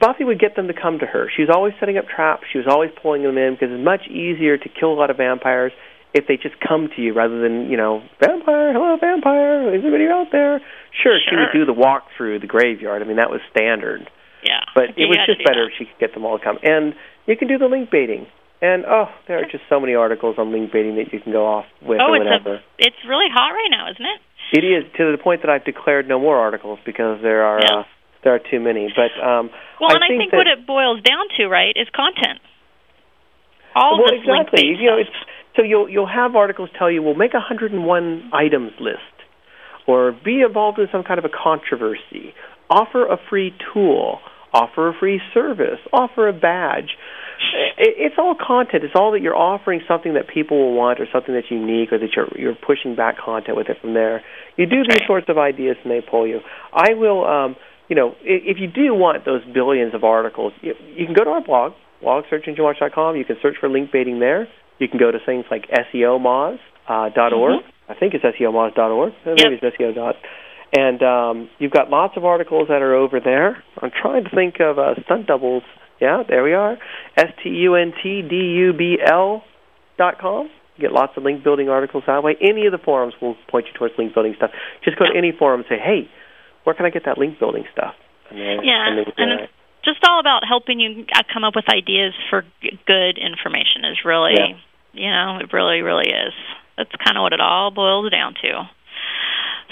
Buffy 0.00 0.24
would 0.24 0.40
get 0.40 0.56
them 0.56 0.66
to 0.68 0.74
come 0.74 0.98
to 0.98 1.06
her. 1.06 1.30
She 1.34 1.42
was 1.42 1.50
always 1.52 1.74
setting 1.78 1.98
up 1.98 2.06
traps. 2.08 2.44
She 2.50 2.58
was 2.58 2.66
always 2.68 2.90
pulling 3.02 3.22
them 3.22 3.36
in 3.36 3.54
because 3.54 3.68
it's 3.70 3.84
much 3.84 4.08
easier 4.08 4.56
to 4.56 4.68
kill 4.68 4.92
a 4.92 4.98
lot 4.98 5.10
of 5.10 5.18
vampires 5.18 5.72
if 6.14 6.26
they 6.26 6.36
just 6.36 6.56
come 6.66 6.88
to 6.96 7.02
you 7.02 7.12
rather 7.12 7.40
than, 7.40 7.68
you 7.68 7.76
know, 7.76 8.00
vampire, 8.18 8.72
hello, 8.72 8.96
vampire, 8.98 9.74
is 9.74 9.82
anybody 9.82 10.06
out 10.06 10.28
there? 10.32 10.60
Sure, 11.02 11.18
sure. 11.18 11.20
she 11.28 11.36
would 11.36 11.52
do 11.52 11.66
the 11.66 11.78
walk 11.78 12.04
through 12.16 12.38
the 12.40 12.46
graveyard. 12.46 13.02
I 13.02 13.04
mean, 13.04 13.18
that 13.18 13.28
was 13.30 13.40
standard. 13.50 14.08
Yeah. 14.46 14.62
But 14.74 14.94
You 14.96 15.06
it 15.06 15.08
was 15.10 15.18
just 15.26 15.42
better 15.44 15.66
that. 15.66 15.72
if 15.74 15.78
she 15.78 15.84
could 15.90 15.98
get 15.98 16.14
them 16.14 16.24
all 16.24 16.38
to 16.38 16.44
come. 16.44 16.58
And 16.62 16.94
you 17.26 17.34
can 17.36 17.48
do 17.48 17.58
the 17.58 17.66
link 17.66 17.90
baiting. 17.90 18.26
And, 18.62 18.86
oh, 18.86 19.10
there 19.28 19.36
are 19.42 19.44
just 19.50 19.64
so 19.68 19.78
many 19.80 19.92
articles 19.94 20.36
on 20.38 20.50
link 20.54 20.72
baiting 20.72 20.96
that 20.96 21.12
you 21.12 21.20
can 21.20 21.32
go 21.32 21.44
off 21.44 21.66
with 21.82 22.00
Oh, 22.00 22.14
or 22.14 22.16
it's 22.16 22.24
whatever. 22.24 22.54
a, 22.56 22.62
it's 22.78 22.96
really 23.06 23.28
hot 23.28 23.52
right 23.52 23.68
now, 23.68 23.90
isn't 23.90 24.06
it? 24.06 24.20
It 24.56 24.64
is 24.64 24.84
to 24.96 25.12
the 25.12 25.18
point 25.18 25.42
that 25.42 25.50
I've 25.50 25.64
declared 25.66 26.08
no 26.08 26.18
more 26.18 26.38
articles 26.38 26.78
because 26.86 27.20
there 27.20 27.42
are 27.44 27.60
Yeah. 27.60 27.80
uh, 27.80 27.84
there 28.24 28.34
are 28.34 28.40
too 28.40 28.58
many. 28.58 28.88
But 28.94 29.12
um, 29.22 29.50
Well, 29.78 29.90
I 29.92 29.94
and 29.98 30.04
I 30.04 30.08
think 30.08 30.18
think 30.18 30.30
that, 30.32 30.36
what 30.38 30.46
it 30.46 30.66
boils 30.66 31.02
down 31.02 31.26
to, 31.36 31.46
right, 31.48 31.74
is 31.76 31.86
content. 31.94 32.40
All 33.74 33.98
well, 34.00 34.08
exactly. 34.14 34.66
You 34.78 34.88
know, 34.90 34.98
it's, 34.98 35.10
so 35.54 35.62
you'll 35.62 35.88
you'll 35.88 36.08
have 36.08 36.34
articles 36.34 36.70
tell 36.78 36.90
you, 36.90 37.02
well, 37.02 37.14
make 37.14 37.34
a 37.34 37.42
101 37.44 38.30
items 38.32 38.72
list, 38.80 39.14
or 39.86 40.12
be 40.24 40.40
involved 40.40 40.78
in 40.78 40.86
some 40.90 41.02
kind 41.04 41.18
of 41.18 41.24
a 41.24 41.28
controversy, 41.28 42.32
offer 42.70 43.04
a 43.06 43.18
free 43.28 43.52
tool, 43.72 44.18
offer 44.60 44.88
a 44.88 44.94
free 44.98 45.20
service, 45.34 45.80
offer 45.92 46.28
a 46.28 46.32
badge. 46.32 46.90
It's 47.78 48.16
all 48.18 48.34
content. 48.34 48.82
It's 48.84 48.94
all 48.96 49.12
that 49.12 49.20
you're 49.20 49.36
offering 49.36 49.80
something 49.86 50.14
that 50.14 50.26
people 50.32 50.56
will 50.56 50.74
want, 50.74 51.00
or 51.00 51.06
something 51.12 51.34
that's 51.34 51.50
unique, 51.50 51.92
or 51.92 51.98
that 51.98 52.10
you're 52.16 52.28
you're 52.42 52.54
pushing 52.70 52.96
back 52.96 53.14
content 53.18 53.56
with 53.56 53.68
it 53.68 53.76
from 53.82 53.92
there. 53.92 54.22
You 54.56 54.64
do 54.66 54.82
these 54.88 55.04
sorts 55.06 55.26
of 55.28 55.36
ideas, 55.36 55.76
and 55.84 55.90
they 55.92 56.00
pull 56.00 56.26
you. 56.26 56.40
I 56.72 56.94
will. 56.94 57.24
um 57.26 57.56
you 57.88 57.94
know, 57.94 58.16
if 58.22 58.56
you 58.58 58.66
do 58.66 58.92
want 58.94 59.24
those 59.24 59.42
billions 59.54 59.94
of 59.94 60.02
articles, 60.02 60.52
you, 60.60 60.74
you 60.96 61.06
can 61.06 61.14
go 61.14 61.22
to 61.22 61.30
our 61.30 61.44
blog, 61.44 61.70
blogsearchenginewatch.com. 62.02 63.14
You 63.14 63.24
can 63.24 63.36
search 63.40 63.54
for 63.60 63.68
link 63.68 63.92
baiting 63.92 64.18
there. 64.18 64.48
You 64.80 64.88
can 64.88 64.98
go 64.98 65.12
to 65.12 65.18
things 65.24 65.44
like 65.52 65.66
SEOmoz 65.94 66.58
uh, 66.88 67.10
org. 67.34 67.62
I 67.88 67.94
think 67.94 68.14
it's 68.14 68.24
SEOmoz.org. 68.24 69.12
Maybe 69.24 69.40
Yep. 69.40 69.62
it's 69.62 69.76
SEO 69.76 69.94
dot. 69.94 70.16
And 70.72 71.02
um, 71.02 71.50
you've 71.58 71.72
got 71.72 71.90
lots 71.90 72.16
of 72.16 72.24
articles 72.24 72.68
that 72.68 72.82
are 72.82 72.94
over 72.94 73.20
there. 73.20 73.62
I'm 73.80 73.90
trying 73.90 74.24
to 74.24 74.30
think 74.30 74.56
of 74.60 74.78
uh, 74.78 74.94
stunt 75.04 75.26
doubles. 75.26 75.62
Yeah, 76.00 76.22
there 76.28 76.42
we 76.42 76.52
are. 76.52 76.76
S 77.16 77.28
T 77.42 77.48
U 77.50 77.74
N 77.74 77.92
T 78.02 78.22
D 78.22 78.34
U 78.36 78.72
B 78.72 78.98
L 79.04 79.42
dot 79.96 80.18
com. 80.20 80.50
You 80.76 80.82
get 80.82 80.92
lots 80.92 81.12
of 81.16 81.22
link 81.22 81.42
building 81.42 81.68
articles 81.70 82.04
that 82.06 82.22
way. 82.22 82.36
Any 82.40 82.66
of 82.66 82.72
the 82.72 82.78
forums 82.78 83.14
will 83.22 83.36
point 83.48 83.66
you 83.66 83.72
towards 83.78 83.94
link 83.96 84.12
building 84.12 84.34
stuff. 84.36 84.50
Just 84.84 84.98
go 84.98 85.06
to 85.06 85.16
any 85.16 85.32
forum 85.32 85.60
and 85.60 85.66
say, 85.70 85.78
hey, 85.82 86.10
where 86.64 86.74
can 86.74 86.84
I 86.84 86.90
get 86.90 87.04
that 87.06 87.16
link 87.16 87.38
building 87.38 87.64
stuff? 87.72 87.94
And 88.28 88.38
then, 88.38 88.58
Yeah, 88.62 88.88
and 88.88 88.98
then, 88.98 89.06
and 89.16 89.40
uh, 89.40 89.44
it's 89.44 89.52
just 89.84 90.04
all 90.04 90.20
about 90.20 90.42
helping 90.46 90.80
you 90.80 91.06
uh, 91.14 91.22
come 91.32 91.44
up 91.44 91.54
with 91.56 91.64
ideas 91.70 92.12
for 92.28 92.44
good 92.86 93.16
information. 93.16 93.86
Is 93.88 94.04
really, 94.04 94.34
Yeah. 94.36 94.58
you 94.92 95.10
know, 95.10 95.38
it 95.40 95.52
really, 95.54 95.80
really 95.80 96.10
is. 96.10 96.34
That's 96.76 96.90
kind 97.02 97.16
of 97.16 97.22
what 97.22 97.32
it 97.32 97.40
all 97.40 97.70
boils 97.70 98.10
down 98.10 98.34
to. 98.42 98.68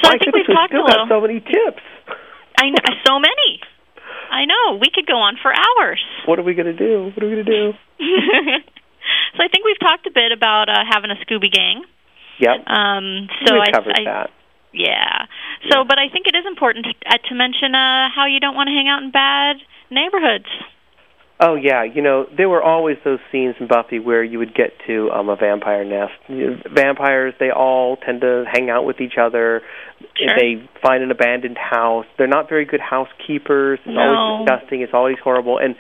So 0.02 0.10
I 0.10 0.18
think 0.18 0.34
we've 0.34 0.46
talked 0.46 0.74
a 0.74 0.82
little. 0.82 1.06
so 1.08 1.20
many 1.20 1.40
tips. 1.40 1.82
I 2.58 2.70
know 2.70 2.86
so 3.06 3.18
many. 3.18 3.60
I 4.30 4.44
know 4.46 4.78
we 4.80 4.90
could 4.92 5.06
go 5.06 5.18
on 5.18 5.36
for 5.40 5.52
hours. 5.52 6.02
What 6.26 6.38
are 6.38 6.42
we 6.42 6.54
going 6.54 6.70
to 6.70 6.76
do? 6.76 7.12
What 7.14 7.22
are 7.22 7.28
we 7.28 7.34
going 7.38 7.46
to 7.46 7.50
do? 7.50 7.64
so 9.36 9.38
I 9.42 9.48
think 9.48 9.64
we've 9.64 9.78
talked 9.78 10.06
a 10.06 10.14
bit 10.14 10.32
about 10.32 10.68
uh, 10.68 10.82
having 10.88 11.10
a 11.10 11.18
Scooby 11.22 11.52
gang. 11.52 11.84
Yep. 12.40 12.66
Um, 12.66 13.28
so 13.46 13.54
we 13.54 13.60
I, 13.60 13.70
covered 13.70 13.94
I, 13.94 14.04
that. 14.04 14.30
Yeah. 14.74 15.30
So, 15.70 15.84
but 15.86 15.98
I 15.98 16.10
think 16.10 16.26
it 16.26 16.34
is 16.34 16.44
important 16.46 16.86
to, 16.86 16.92
uh, 17.06 17.18
to 17.30 17.34
mention 17.34 17.74
uh, 17.74 18.10
how 18.10 18.26
you 18.26 18.40
don't 18.40 18.58
want 18.58 18.66
to 18.68 18.74
hang 18.74 18.90
out 18.90 19.02
in 19.02 19.10
bad 19.14 19.62
neighborhoods. 19.90 20.50
Oh 21.40 21.56
yeah, 21.56 21.82
you 21.82 22.00
know 22.00 22.26
there 22.36 22.48
were 22.48 22.62
always 22.62 22.96
those 23.04 23.18
scenes 23.32 23.56
in 23.58 23.66
Buffy 23.66 23.98
where 23.98 24.22
you 24.22 24.38
would 24.38 24.54
get 24.54 24.70
to 24.86 25.10
um, 25.10 25.28
a 25.28 25.34
vampire 25.36 25.84
nest. 25.84 26.12
You 26.28 26.50
know, 26.50 26.56
vampires, 26.72 27.34
they 27.40 27.50
all 27.50 27.96
tend 27.96 28.20
to 28.20 28.44
hang 28.50 28.70
out 28.70 28.84
with 28.86 29.00
each 29.00 29.14
other. 29.20 29.60
Sure. 30.16 30.36
They 30.38 30.68
find 30.80 31.02
an 31.02 31.10
abandoned 31.10 31.58
house. 31.58 32.06
They're 32.18 32.28
not 32.28 32.48
very 32.48 32.64
good 32.64 32.80
housekeepers. 32.80 33.80
It's 33.84 33.94
No. 33.94 34.00
always 34.00 34.46
disgusting. 34.48 34.82
It's 34.82 34.94
always 34.94 35.16
horrible. 35.24 35.58
And 35.58 35.74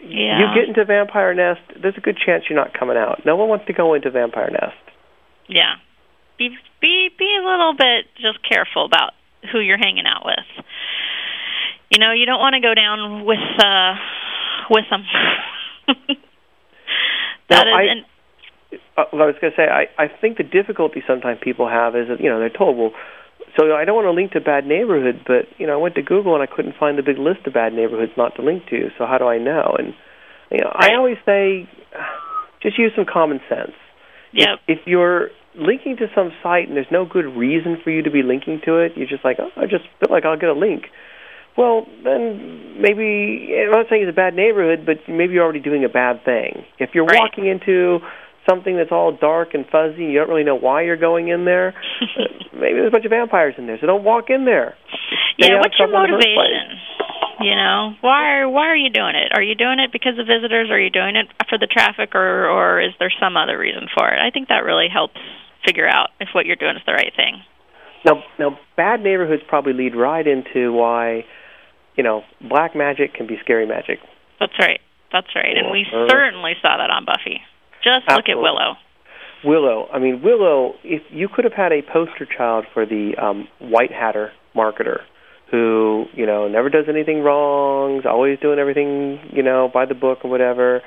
Yeah. 0.00 0.38
you 0.38 0.54
get 0.54 0.68
into 0.68 0.80
a 0.82 0.84
vampire 0.84 1.34
nest, 1.34 1.60
there's 1.76 1.96
a 1.96 2.00
good 2.00 2.16
chance 2.16 2.44
you're 2.48 2.58
not 2.58 2.72
coming 2.72 2.96
out. 2.96 3.26
No 3.26 3.34
one 3.34 3.48
wants 3.48 3.66
to 3.66 3.72
go 3.72 3.94
into 3.94 4.08
a 4.08 4.12
vampire 4.12 4.50
nest. 4.50 4.78
Yeah. 5.48 5.74
Be 6.38 6.56
be 6.80 7.10
be 7.18 7.36
a 7.36 7.44
little 7.44 7.74
bit 7.74 8.06
just 8.16 8.38
careful 8.48 8.84
about 8.84 9.12
who 9.50 9.58
you're 9.58 9.76
hanging 9.76 10.06
out 10.06 10.24
with. 10.24 10.64
You 11.90 11.98
know, 11.98 12.12
you 12.12 12.24
don't 12.26 12.38
want 12.38 12.54
to 12.54 12.60
go 12.60 12.72
down 12.74 13.24
with 13.24 13.42
uh 13.58 13.94
with 14.70 14.84
them. 14.90 15.02
that 17.50 17.66
Now, 17.66 17.68
is 17.68 17.74
I- 17.74 17.82
and 17.90 18.04
uh, 18.96 19.04
what 19.10 19.22
I 19.22 19.26
was 19.26 19.34
going 19.40 19.52
to 19.52 19.56
say, 19.56 19.66
I, 19.66 19.90
I 20.00 20.06
think 20.20 20.36
the 20.38 20.44
difficulty 20.44 21.02
sometimes 21.06 21.40
people 21.42 21.68
have 21.68 21.96
is 21.96 22.06
that 22.08 22.20
you 22.20 22.30
know 22.30 22.38
they're 22.38 22.50
told, 22.54 22.76
well, 22.78 22.92
so 23.58 23.74
I 23.74 23.84
don't 23.84 23.96
want 23.96 24.06
to 24.06 24.12
link 24.14 24.32
to 24.32 24.40
bad 24.40 24.64
neighborhood, 24.66 25.22
but 25.26 25.50
you 25.58 25.66
know 25.66 25.74
I 25.74 25.76
went 25.82 25.96
to 25.96 26.02
Google 26.02 26.34
and 26.34 26.42
I 26.42 26.46
couldn't 26.46 26.76
find 26.78 26.96
the 26.96 27.02
big 27.02 27.18
list 27.18 27.46
of 27.46 27.54
bad 27.54 27.72
neighborhoods 27.74 28.12
not 28.16 28.36
to 28.36 28.42
link 28.42 28.64
to. 28.70 28.88
So 28.98 29.06
how 29.06 29.18
do 29.18 29.26
I 29.26 29.38
know? 29.38 29.74
And 29.78 29.92
you 30.50 30.58
know, 30.62 30.70
I 30.72 30.94
always 30.94 31.16
say, 31.26 31.68
just 32.62 32.78
use 32.78 32.92
some 32.94 33.06
common 33.10 33.40
sense. 33.48 33.74
Yep. 34.32 34.48
If, 34.68 34.78
if 34.78 34.86
you're 34.86 35.30
linking 35.56 35.96
to 35.98 36.06
some 36.14 36.30
site 36.42 36.68
and 36.68 36.76
there's 36.76 36.90
no 36.92 37.04
good 37.04 37.26
reason 37.26 37.78
for 37.82 37.90
you 37.90 38.02
to 38.02 38.10
be 38.10 38.22
linking 38.22 38.60
to 38.66 38.78
it, 38.78 38.92
you're 38.96 39.08
just 39.10 39.24
like, 39.24 39.38
oh, 39.40 39.50
I 39.56 39.64
just 39.66 39.84
feel 39.98 40.10
like 40.10 40.24
I'll 40.24 40.38
get 40.38 40.48
a 40.50 40.54
link. 40.54 40.84
Well, 41.60 41.84
then 42.00 42.80
maybe 42.80 43.52
I'm 43.52 43.68
not 43.68 43.92
saying 43.92 44.08
it's 44.08 44.08
a 44.08 44.16
bad 44.16 44.32
neighborhood, 44.32 44.88
but 44.88 45.04
maybe 45.12 45.36
you're 45.36 45.44
already 45.44 45.60
doing 45.60 45.84
a 45.84 45.92
bad 45.92 46.24
thing. 46.24 46.64
If 46.80 46.96
you're 46.96 47.04
walking 47.04 47.44
into 47.44 48.00
something 48.48 48.80
that's 48.80 48.88
all 48.88 49.12
dark 49.12 49.52
and 49.52 49.68
fuzzy, 49.68 50.08
and 50.08 50.12
you 50.12 50.18
don't 50.24 50.32
really 50.32 50.48
know 50.48 50.56
why 50.56 50.88
you're 50.88 50.96
going 50.96 51.28
in 51.28 51.44
there. 51.44 51.76
uh, 52.16 52.56
maybe 52.56 52.80
there's 52.80 52.88
a 52.88 52.96
bunch 52.96 53.04
of 53.04 53.12
vampires 53.12 53.60
in 53.60 53.66
there, 53.68 53.76
so 53.76 53.86
don't 53.86 54.04
walk 54.08 54.32
in 54.32 54.48
there. 54.48 54.72
Stay 55.36 55.52
yeah, 55.52 55.60
what's 55.60 55.76
your 55.76 55.88
of 55.88 55.92
trouble 55.92 56.08
in 56.08 56.16
the 56.16 56.24
first 56.24 56.32
place. 56.32 56.48
motivation? 56.48 56.80
You 57.44 57.56
know, 57.56 57.92
why 58.00 58.48
why 58.48 58.72
are 58.72 58.80
you 58.80 58.88
doing 58.88 59.12
it? 59.12 59.36
Are 59.36 59.44
you 59.44 59.54
doing 59.54 59.80
it 59.80 59.92
because 59.92 60.16
of 60.16 60.24
visitors? 60.24 60.72
Are 60.72 60.80
you 60.80 60.88
doing 60.88 61.16
it 61.16 61.28
for 61.52 61.60
the 61.60 61.68
traffic, 61.68 62.16
or 62.16 62.48
or 62.48 62.80
is 62.80 62.96
there 62.98 63.12
some 63.20 63.36
other 63.36 63.60
reason 63.60 63.84
for 63.92 64.08
it? 64.08 64.16
I 64.16 64.32
think 64.32 64.48
that 64.48 64.64
really 64.64 64.88
helps 64.88 65.20
figure 65.64 65.88
out 65.88 66.08
if 66.20 66.32
what 66.32 66.44
you're 66.46 66.56
doing 66.56 66.76
is 66.76 66.82
the 66.88 66.96
right 66.96 67.12
thing. 67.12 67.44
Now, 68.04 68.24
now, 68.38 68.58
bad 68.76 69.02
neighborhoods 69.02 69.42
probably 69.46 69.74
lead 69.74 69.94
right 69.94 70.26
into 70.26 70.72
why, 70.72 71.24
you 72.00 72.04
know, 72.08 72.22
black 72.48 72.74
magic 72.74 73.12
can 73.12 73.26
be 73.26 73.36
scary 73.44 73.66
magic. 73.66 73.98
That's 74.40 74.56
right. 74.58 74.80
That's 75.12 75.26
right. 75.36 75.54
And 75.54 75.70
we 75.70 75.84
Uh, 75.84 76.08
certainly 76.08 76.54
saw 76.62 76.78
that 76.78 76.88
on 76.88 77.04
Buffy. 77.04 77.42
Just 77.84 78.08
look 78.08 78.26
at 78.26 78.38
Willow. 78.38 78.76
Willow. 79.44 79.86
I 79.92 79.98
mean, 79.98 80.22
Willow. 80.22 80.76
If 80.82 81.02
you 81.10 81.28
could 81.28 81.44
have 81.44 81.52
had 81.52 81.72
a 81.72 81.82
poster 81.82 82.24
child 82.24 82.64
for 82.72 82.86
the 82.86 83.12
um, 83.20 83.48
White 83.58 83.92
Hatter 83.92 84.32
marketer, 84.56 85.00
who 85.50 86.06
you 86.14 86.24
know 86.24 86.48
never 86.48 86.70
does 86.70 86.86
anything 86.88 87.22
wrong, 87.22 87.98
is 87.98 88.06
always 88.06 88.38
doing 88.40 88.58
everything 88.58 89.18
you 89.32 89.42
know 89.42 89.68
by 89.72 89.84
the 89.84 89.94
book 89.94 90.20
or 90.24 90.30
whatever. 90.30 90.80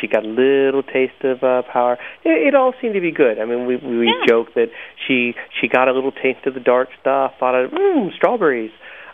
She 0.00 0.06
got 0.06 0.24
a 0.24 0.28
little 0.28 0.82
taste 0.84 1.20
of 1.24 1.42
uh, 1.42 1.62
power. 1.70 1.98
It, 2.24 2.48
it 2.48 2.54
all 2.54 2.72
seemed 2.80 2.94
to 2.94 3.00
be 3.00 3.10
good. 3.12 3.38
I 3.38 3.44
mean, 3.44 3.66
we 3.66 3.76
we 3.76 4.06
Yeah. 4.08 4.26
joke 4.28 4.54
that 4.54 4.68
she 5.06 5.34
she 5.60 5.68
got 5.68 5.88
a 5.88 5.92
little 5.92 6.12
taste 6.12 6.46
of 6.46 6.54
the 6.54 6.60
dark 6.60 6.88
stuff. 7.00 7.32
Thought 7.38 7.54
of 7.54 7.70
mm, 7.70 8.14
strawberries, 8.16 8.72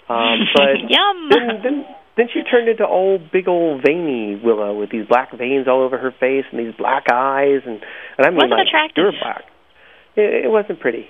um, 0.08 0.38
but 0.54 0.78
Yum. 0.88 1.28
then, 1.30 1.48
then 1.62 1.84
then 2.16 2.26
she 2.32 2.42
turned 2.42 2.68
into 2.68 2.86
old 2.86 3.30
big 3.32 3.48
old 3.48 3.82
veiny 3.84 4.40
Willow 4.42 4.78
with 4.78 4.90
these 4.90 5.06
black 5.06 5.36
veins 5.36 5.66
all 5.68 5.82
over 5.82 5.98
her 5.98 6.12
face 6.18 6.44
and 6.50 6.58
these 6.60 6.74
black 6.78 7.04
eyes 7.12 7.60
and 7.66 7.80
and 8.16 8.26
I 8.26 8.30
mean 8.30 8.36
Wasn't 8.36 8.50
like 8.52 8.66
attractive. 8.68 9.12
black. 9.20 9.44
It, 10.16 10.46
it 10.46 10.50
wasn't 10.50 10.80
pretty. 10.80 11.06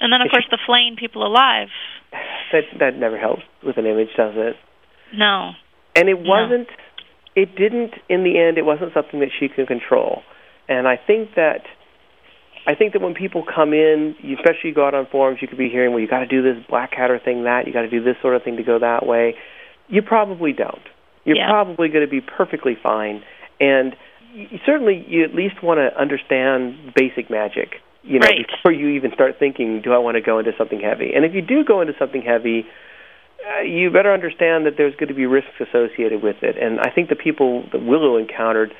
And 0.00 0.12
then 0.12 0.20
of 0.22 0.30
course 0.30 0.46
the 0.50 0.58
flaying 0.66 0.96
people 0.98 1.26
alive. 1.26 1.68
That 2.52 2.62
that 2.78 2.96
never 2.96 3.18
helps 3.18 3.42
with 3.64 3.76
an 3.76 3.86
image, 3.86 4.10
does 4.16 4.34
it? 4.36 4.54
No. 5.12 5.50
And 5.96 6.08
it 6.08 6.16
wasn't. 6.16 6.68
It 7.34 7.56
didn't. 7.56 7.90
In 8.08 8.22
the 8.22 8.38
end, 8.38 8.56
it 8.56 8.64
wasn't 8.64 8.94
something 8.94 9.18
that 9.18 9.30
she 9.40 9.48
could 9.48 9.66
control. 9.66 10.22
And 10.68 10.86
I 10.86 10.94
think 10.96 11.30
that. 11.34 11.62
I 12.66 12.74
think 12.74 12.92
that 12.94 13.02
when 13.02 13.14
people 13.14 13.44
come 13.44 13.72
in, 13.72 14.16
especially 14.34 14.70
you 14.70 14.74
go 14.74 14.86
out 14.86 14.94
on 14.94 15.06
forums, 15.06 15.38
you 15.40 15.48
could 15.48 15.58
be 15.58 15.68
hearing, 15.68 15.92
"Well, 15.92 16.00
you 16.00 16.08
got 16.08 16.20
to 16.20 16.26
do 16.26 16.42
this 16.42 16.56
Black 16.68 16.92
Hatter 16.94 17.18
thing, 17.18 17.44
that 17.44 17.66
you 17.66 17.72
got 17.72 17.82
to 17.82 17.88
do 17.90 18.02
this 18.02 18.16
sort 18.20 18.34
of 18.34 18.42
thing 18.42 18.56
to 18.56 18.62
go 18.64 18.78
that 18.78 19.06
way." 19.06 19.36
You 19.88 20.02
probably 20.02 20.52
don't. 20.52 20.82
You're 21.24 21.36
Yeah. 21.36 21.48
probably 21.48 21.88
going 21.88 22.04
to 22.04 22.10
be 22.10 22.20
perfectly 22.20 22.74
fine, 22.74 23.22
and 23.60 23.94
y- 24.36 24.60
certainly 24.66 25.04
you 25.08 25.22
at 25.22 25.34
least 25.34 25.62
want 25.62 25.78
to 25.78 25.96
understand 25.98 26.92
basic 26.94 27.30
magic. 27.30 27.80
You 28.02 28.18
know, 28.20 28.26
Right. 28.28 28.46
before 28.46 28.72
you 28.72 28.88
even 28.90 29.12
start 29.12 29.38
thinking, 29.38 29.80
"Do 29.80 29.92
I 29.92 29.98
want 29.98 30.16
to 30.16 30.20
go 30.20 30.38
into 30.38 30.52
something 30.56 30.80
heavy?" 30.80 31.14
And 31.14 31.24
if 31.24 31.34
you 31.34 31.42
do 31.42 31.62
go 31.64 31.80
into 31.80 31.94
something 31.98 32.22
heavy, 32.22 32.66
uh, 33.58 33.60
you 33.62 33.90
better 33.90 34.12
understand 34.12 34.66
that 34.66 34.76
there's 34.76 34.94
going 34.96 35.08
to 35.08 35.14
be 35.14 35.26
risks 35.26 35.60
associated 35.60 36.22
with 36.22 36.42
it. 36.42 36.56
And 36.56 36.80
I 36.80 36.90
think 36.90 37.08
the 37.08 37.16
people 37.16 37.62
that 37.72 37.82
Willow 37.82 38.16
encountered, 38.16 38.74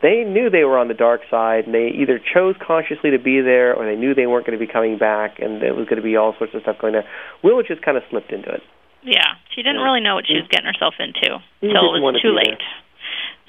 they 0.00 0.24
knew 0.24 0.48
they 0.50 0.64
were 0.64 0.78
on 0.78 0.88
the 0.88 0.94
dark 0.94 1.20
side, 1.30 1.66
and 1.66 1.74
they 1.74 1.88
either 1.88 2.18
chose 2.18 2.54
consciously 2.64 3.10
to 3.10 3.18
be 3.18 3.40
there, 3.40 3.74
or 3.74 3.84
they 3.84 3.96
knew 3.96 4.14
they 4.14 4.26
weren't 4.26 4.46
going 4.46 4.58
to 4.58 4.64
be 4.64 4.70
coming 4.70 4.98
back, 4.98 5.38
and 5.38 5.60
there 5.60 5.74
was 5.74 5.84
going 5.86 5.96
to 6.00 6.02
be 6.02 6.16
all 6.16 6.34
sorts 6.38 6.54
of 6.54 6.62
stuff 6.62 6.78
going 6.80 6.92
there. 6.94 7.04
Willow 7.42 7.62
just 7.62 7.82
kind 7.82 7.96
of 7.96 8.02
slipped 8.10 8.32
into 8.32 8.48
it. 8.50 8.62
Yeah. 9.02 9.34
She 9.54 9.62
didn't 9.62 9.78
Yeah. 9.78 9.84
really 9.84 10.00
know 10.00 10.14
what 10.14 10.26
she 10.26 10.34
was 10.34 10.46
getting 10.48 10.66
herself 10.66 10.94
into 10.98 11.42
until 11.60 11.94
it 11.94 12.00
was 12.00 12.22
too 12.22 12.32
late. 12.34 12.62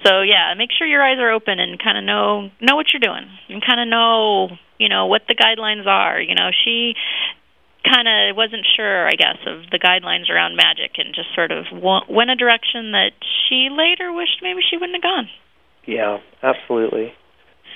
So 0.04 0.22
yeah, 0.22 0.54
make 0.58 0.72
sure 0.72 0.86
your 0.86 1.02
eyes 1.04 1.18
are 1.20 1.32
open 1.32 1.60
and 1.60 1.80
kind 1.82 1.98
of 1.98 2.04
know 2.04 2.50
know 2.60 2.76
what 2.76 2.92
you're 2.92 3.00
doing 3.00 3.30
and 3.48 3.64
kind 3.64 3.80
of 3.80 3.88
know 3.88 4.50
you 4.78 4.90
know 4.90 5.06
what 5.08 5.22
the 5.30 5.36
guidelines 5.36 5.86
are. 5.88 6.20
You 6.20 6.36
know, 6.36 6.50
she 6.66 6.96
kind 7.88 8.08
of 8.08 8.36
wasn't 8.36 8.66
sure, 8.76 9.08
I 9.08 9.12
guess, 9.16 9.38
of 9.46 9.70
the 9.72 9.80
guidelines 9.80 10.30
around 10.30 10.56
magic 10.58 10.98
and 10.98 11.14
just 11.14 11.34
sort 11.36 11.52
of 11.52 11.66
went 12.10 12.32
a 12.32 12.36
direction 12.36 12.92
that 12.92 13.12
she 13.48 13.70
later 13.72 14.12
wished 14.12 14.40
maybe 14.42 14.60
she 14.68 14.76
wouldn't 14.78 14.96
have 14.96 15.04
gone. 15.04 15.30
Yeah, 15.86 16.20
absolutely. 16.42 17.14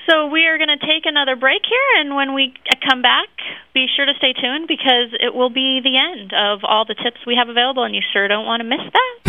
So 0.10 0.28
we 0.28 0.45
are 0.45 0.58
going 0.58 0.70
to 0.70 0.80
take 0.80 1.03
another 1.05 1.36
break 1.36 1.62
here, 1.68 2.01
and 2.01 2.16
when 2.16 2.34
we 2.34 2.53
uh, 2.70 2.76
come 2.88 3.01
back, 3.01 3.28
be 3.74 3.88
sure 3.93 4.05
to 4.05 4.14
stay 4.18 4.32
tuned 4.32 4.68
because 4.68 5.12
it 5.20 5.36
will 5.36 5.49
be 5.49 5.82
the 5.84 5.97
end 5.97 6.32
of 6.34 6.64
all 6.64 6.86
the 6.86 6.95
tips 6.95 7.26
we 7.26 7.36
have 7.36 7.49
available, 7.49 7.84
and 7.84 7.93
you 7.93 8.01
sure 8.14 8.28
don't 8.28 8.45
want 8.45 8.62
to 8.62 8.64
miss 8.64 8.80
that. 8.93 9.20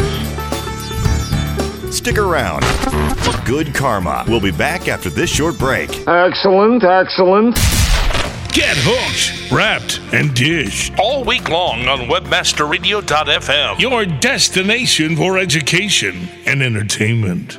Stick 1.93 2.18
around. 2.18 2.64
Good 3.45 3.74
Karma. 3.74 4.24
We'll 4.29 4.41
be 4.41 4.53
back 4.53 4.89
after 4.89 5.11
this 5.11 5.31
short 5.31 5.59
break. 5.59 6.07
Excellent, 6.07 6.85
excellent. 6.85 7.57
Get 8.53 8.76
hooked, 8.79 9.51
wrapped, 9.51 10.01
and 10.12 10.35
dished 10.35 10.93
all 10.99 11.24
week 11.24 11.49
long 11.49 11.89
on 11.89 12.01
WebmasterRadio.fm, 12.09 13.81
your 13.81 14.05
destination 14.05 15.16
for 15.16 15.39
education 15.39 16.29
and 16.47 16.62
entertainment. 16.62 17.59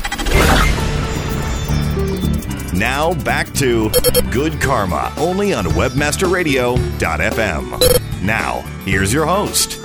Now 2.73 3.13
back 3.23 3.51
to 3.53 3.89
Good 4.31 4.59
Karma, 4.59 5.13
only 5.17 5.53
on 5.53 5.65
WebmasterRadio.fm. 5.65 8.23
Now, 8.23 8.61
here's 8.85 9.13
your 9.13 9.25
host. 9.25 9.79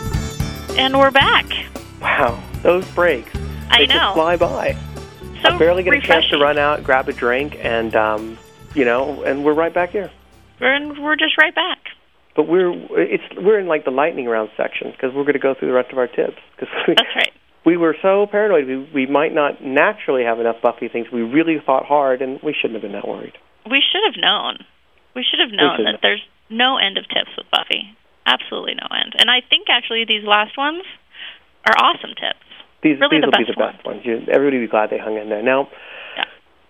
And 0.79 0.99
we're 0.99 1.11
back. 1.11 1.47
Wow, 2.01 2.43
those 2.63 2.87
breaks. 2.93 3.31
I 3.71 3.81
they 3.81 3.87
know. 3.87 3.95
just 3.95 4.15
fly 4.15 4.37
by. 4.37 4.77
So 5.43 5.51
I 5.51 5.59
barely 5.59 5.83
get 5.83 5.95
a 5.95 6.01
chance 6.01 6.29
to 6.31 6.39
run 6.39 6.59
out, 6.59 6.83
grab 6.85 7.09
a 7.09 7.13
drink, 7.13 7.57
and 7.61 7.95
um, 7.95 8.39
you 8.75 8.85
know, 8.85 9.23
and 9.25 9.45
we're 9.45 9.55
right 9.55 9.73
back 9.75 9.91
here. 9.91 10.11
We're, 10.61 11.03
we're 11.03 11.17
just 11.17 11.37
right 11.39 11.55
back. 11.55 11.79
But 12.35 12.49
we're 12.49 12.73
it's 12.99 13.25
we're 13.37 13.59
in 13.59 13.67
like 13.67 13.85
the 13.85 13.91
lightning 13.91 14.27
round 14.27 14.51
section 14.57 14.91
because 14.91 15.13
we're 15.15 15.23
going 15.25 15.35
to 15.35 15.39
go 15.39 15.55
through 15.55 15.69
the 15.69 15.75
rest 15.75 15.93
of 15.93 15.99
our 15.99 16.07
tips. 16.07 16.37
Cause 16.59 16.69
we, 16.87 16.95
That's 16.97 17.15
right. 17.17 17.33
We 17.67 17.77
were 17.77 17.97
so 18.01 18.27
paranoid 18.31 18.67
we 18.67 18.77
we 18.95 19.07
might 19.07 19.35
not 19.35 19.62
naturally 19.62 20.23
have 20.23 20.39
enough 20.39 20.62
Buffy 20.62 20.89
things. 20.89 21.09
We 21.12 21.21
really 21.23 21.59
thought 21.59 21.85
hard, 21.85 22.23
and 22.23 22.39
we 22.43 22.55
shouldn't 22.55 22.81
have 22.81 22.83
been 22.83 22.95
that 22.95 23.07
worried. 23.07 23.35
We 23.69 23.83
should 23.83 24.07
have 24.07 24.14
known. 24.17 24.62
We 25.14 25.27
should 25.27 25.41
have 25.43 25.51
known 25.51 25.85
that 25.85 25.99
there's 26.01 26.23
no 26.49 26.79
end 26.79 26.97
of 26.97 27.05
tips 27.09 27.35
with 27.37 27.51
Buffy. 27.51 27.91
Absolutely 28.25 28.75
no 28.79 28.87
end. 28.95 29.14
And 29.19 29.29
I 29.29 29.43
think 29.43 29.67
actually 29.69 30.05
these 30.07 30.23
last 30.25 30.57
ones 30.57 30.85
are 31.67 31.75
awesome 31.75 32.14
tips. 32.14 32.47
These 32.83 33.01
Really 33.01 33.19
these 33.19 33.27
the 33.27 33.33
will 33.35 33.43
be 33.43 33.51
best 33.51 33.59
the 33.59 33.64
best 33.75 33.81
ones. 33.83 34.01
You, 34.05 34.23
everybody 34.31 34.62
will 34.62 34.67
be 34.67 34.71
glad 34.71 34.91
they 34.91 34.99
hung 35.03 35.17
in 35.19 35.29
there. 35.29 35.43
Now, 35.43 35.67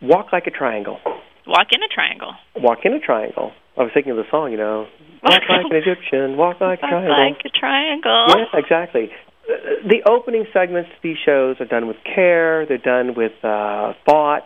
walk 0.00 0.32
like 0.32 0.46
a 0.46 0.54
triangle. 0.54 1.00
Walk 1.46 1.68
in 1.72 1.82
a 1.82 1.90
triangle. 1.92 2.32
Walk 2.56 2.84
in 2.84 2.92
a 2.94 3.00
triangle. 3.00 3.52
I 3.76 3.82
was 3.82 3.90
thinking 3.92 4.12
of 4.12 4.18
the 4.18 4.28
song, 4.30 4.52
you 4.52 4.58
know, 4.58 4.86
walk 5.22 5.42
like 5.52 5.68
an 5.68 5.76
Egyptian, 5.76 6.36
walk 6.36 6.60
like 6.60 6.80
a 6.80 6.88
Walk 6.88 7.04
triangle. 7.04 7.12
like 7.12 7.40
a 7.44 7.52
triangle. 7.52 8.26
Yeah, 8.32 8.58
exactly. 8.58 9.10
The 9.46 10.02
opening 10.08 10.44
segments 10.52 10.90
to 10.90 10.96
these 11.02 11.16
shows 11.24 11.56
are 11.60 11.66
done 11.66 11.86
with 11.86 11.96
care. 12.04 12.66
They're 12.66 12.78
done 12.78 13.14
with 13.14 13.32
uh, 13.44 13.92
thought, 14.04 14.42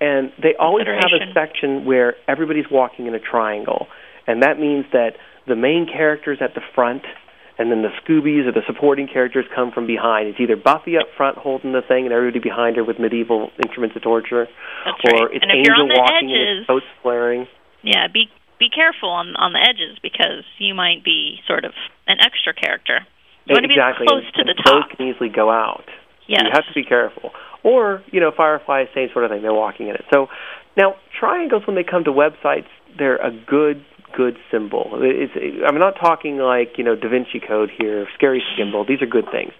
and 0.00 0.32
they 0.42 0.54
always 0.58 0.86
have 0.86 1.10
a 1.10 1.32
section 1.34 1.84
where 1.84 2.14
everybody's 2.28 2.66
walking 2.70 3.06
in 3.06 3.14
a 3.14 3.18
triangle, 3.20 3.86
and 4.26 4.42
that 4.42 4.58
means 4.60 4.84
that 4.92 5.16
the 5.46 5.56
main 5.56 5.86
characters 5.90 6.38
at 6.40 6.54
the 6.54 6.60
front, 6.74 7.02
and 7.58 7.70
then 7.70 7.82
the 7.82 7.90
Scoobies 8.02 8.46
or 8.46 8.52
the 8.52 8.62
supporting 8.66 9.08
characters 9.12 9.44
come 9.54 9.72
from 9.72 9.86
behind. 9.86 10.28
It's 10.28 10.40
either 10.40 10.56
Buffy 10.56 10.96
up 10.96 11.06
front 11.16 11.36
holding 11.36 11.72
the 11.72 11.82
thing, 11.82 12.04
and 12.04 12.12
everybody 12.12 12.38
behind 12.38 12.76
her 12.76 12.84
with 12.84 12.98
medieval 13.00 13.50
instruments 13.64 13.96
of 13.96 14.02
torture, 14.02 14.46
That's 14.84 15.12
or 15.14 15.26
right. 15.26 15.34
it's 15.34 15.42
And 15.42 15.50
Angel 15.50 15.88
walking 15.88 16.30
and 16.30 16.30
edges- 16.30 16.58
his 16.60 16.66
coats 16.66 16.86
flaring. 17.02 17.46
Yeah, 17.82 18.06
be 18.12 18.30
be 18.58 18.70
careful 18.70 19.10
on 19.10 19.34
on 19.36 19.52
the 19.52 19.60
edges 19.60 19.98
because 20.00 20.44
you 20.58 20.74
might 20.74 21.02
be 21.04 21.40
sort 21.46 21.64
of 21.64 21.72
an 22.06 22.18
extra 22.20 22.54
character. 22.54 23.04
You 23.46 23.54
want 23.54 23.64
to 23.64 23.68
be 23.68 23.74
exactly. 23.74 24.06
close 24.06 24.24
to 24.36 24.44
the 24.44 24.54
Those 24.56 24.88
top. 24.88 24.96
can 24.96 25.06
easily 25.06 25.28
go 25.28 25.50
out. 25.50 25.84
Yes. 26.26 26.42
You 26.44 26.50
have 26.52 26.64
to 26.64 26.74
be 26.74 26.84
careful. 26.84 27.30
Or, 27.62 28.02
you 28.12 28.20
know, 28.20 28.32
Firefly, 28.34 28.82
is 28.82 28.88
the 28.94 29.06
same 29.06 29.08
sort 29.12 29.24
of 29.24 29.30
thing. 29.30 29.42
They're 29.42 29.52
walking 29.52 29.88
in 29.88 29.94
it. 29.94 30.04
So 30.12 30.28
now 30.76 30.96
triangles, 31.18 31.66
when 31.66 31.76
they 31.76 31.84
come 31.84 32.04
to 32.04 32.12
websites, 32.12 32.68
they're 32.96 33.16
a 33.16 33.30
good, 33.30 33.84
good 34.16 34.36
symbol. 34.50 35.00
It's, 35.00 35.32
I'm 35.66 35.78
not 35.78 35.94
talking 36.00 36.38
like, 36.38 36.76
you 36.78 36.84
know, 36.84 36.96
Da 36.96 37.08
Vinci 37.08 37.40
Code 37.40 37.70
here, 37.76 38.06
scary 38.14 38.42
symbol. 38.56 38.84
These 38.86 39.02
are 39.02 39.06
good 39.06 39.26
things. 39.30 39.52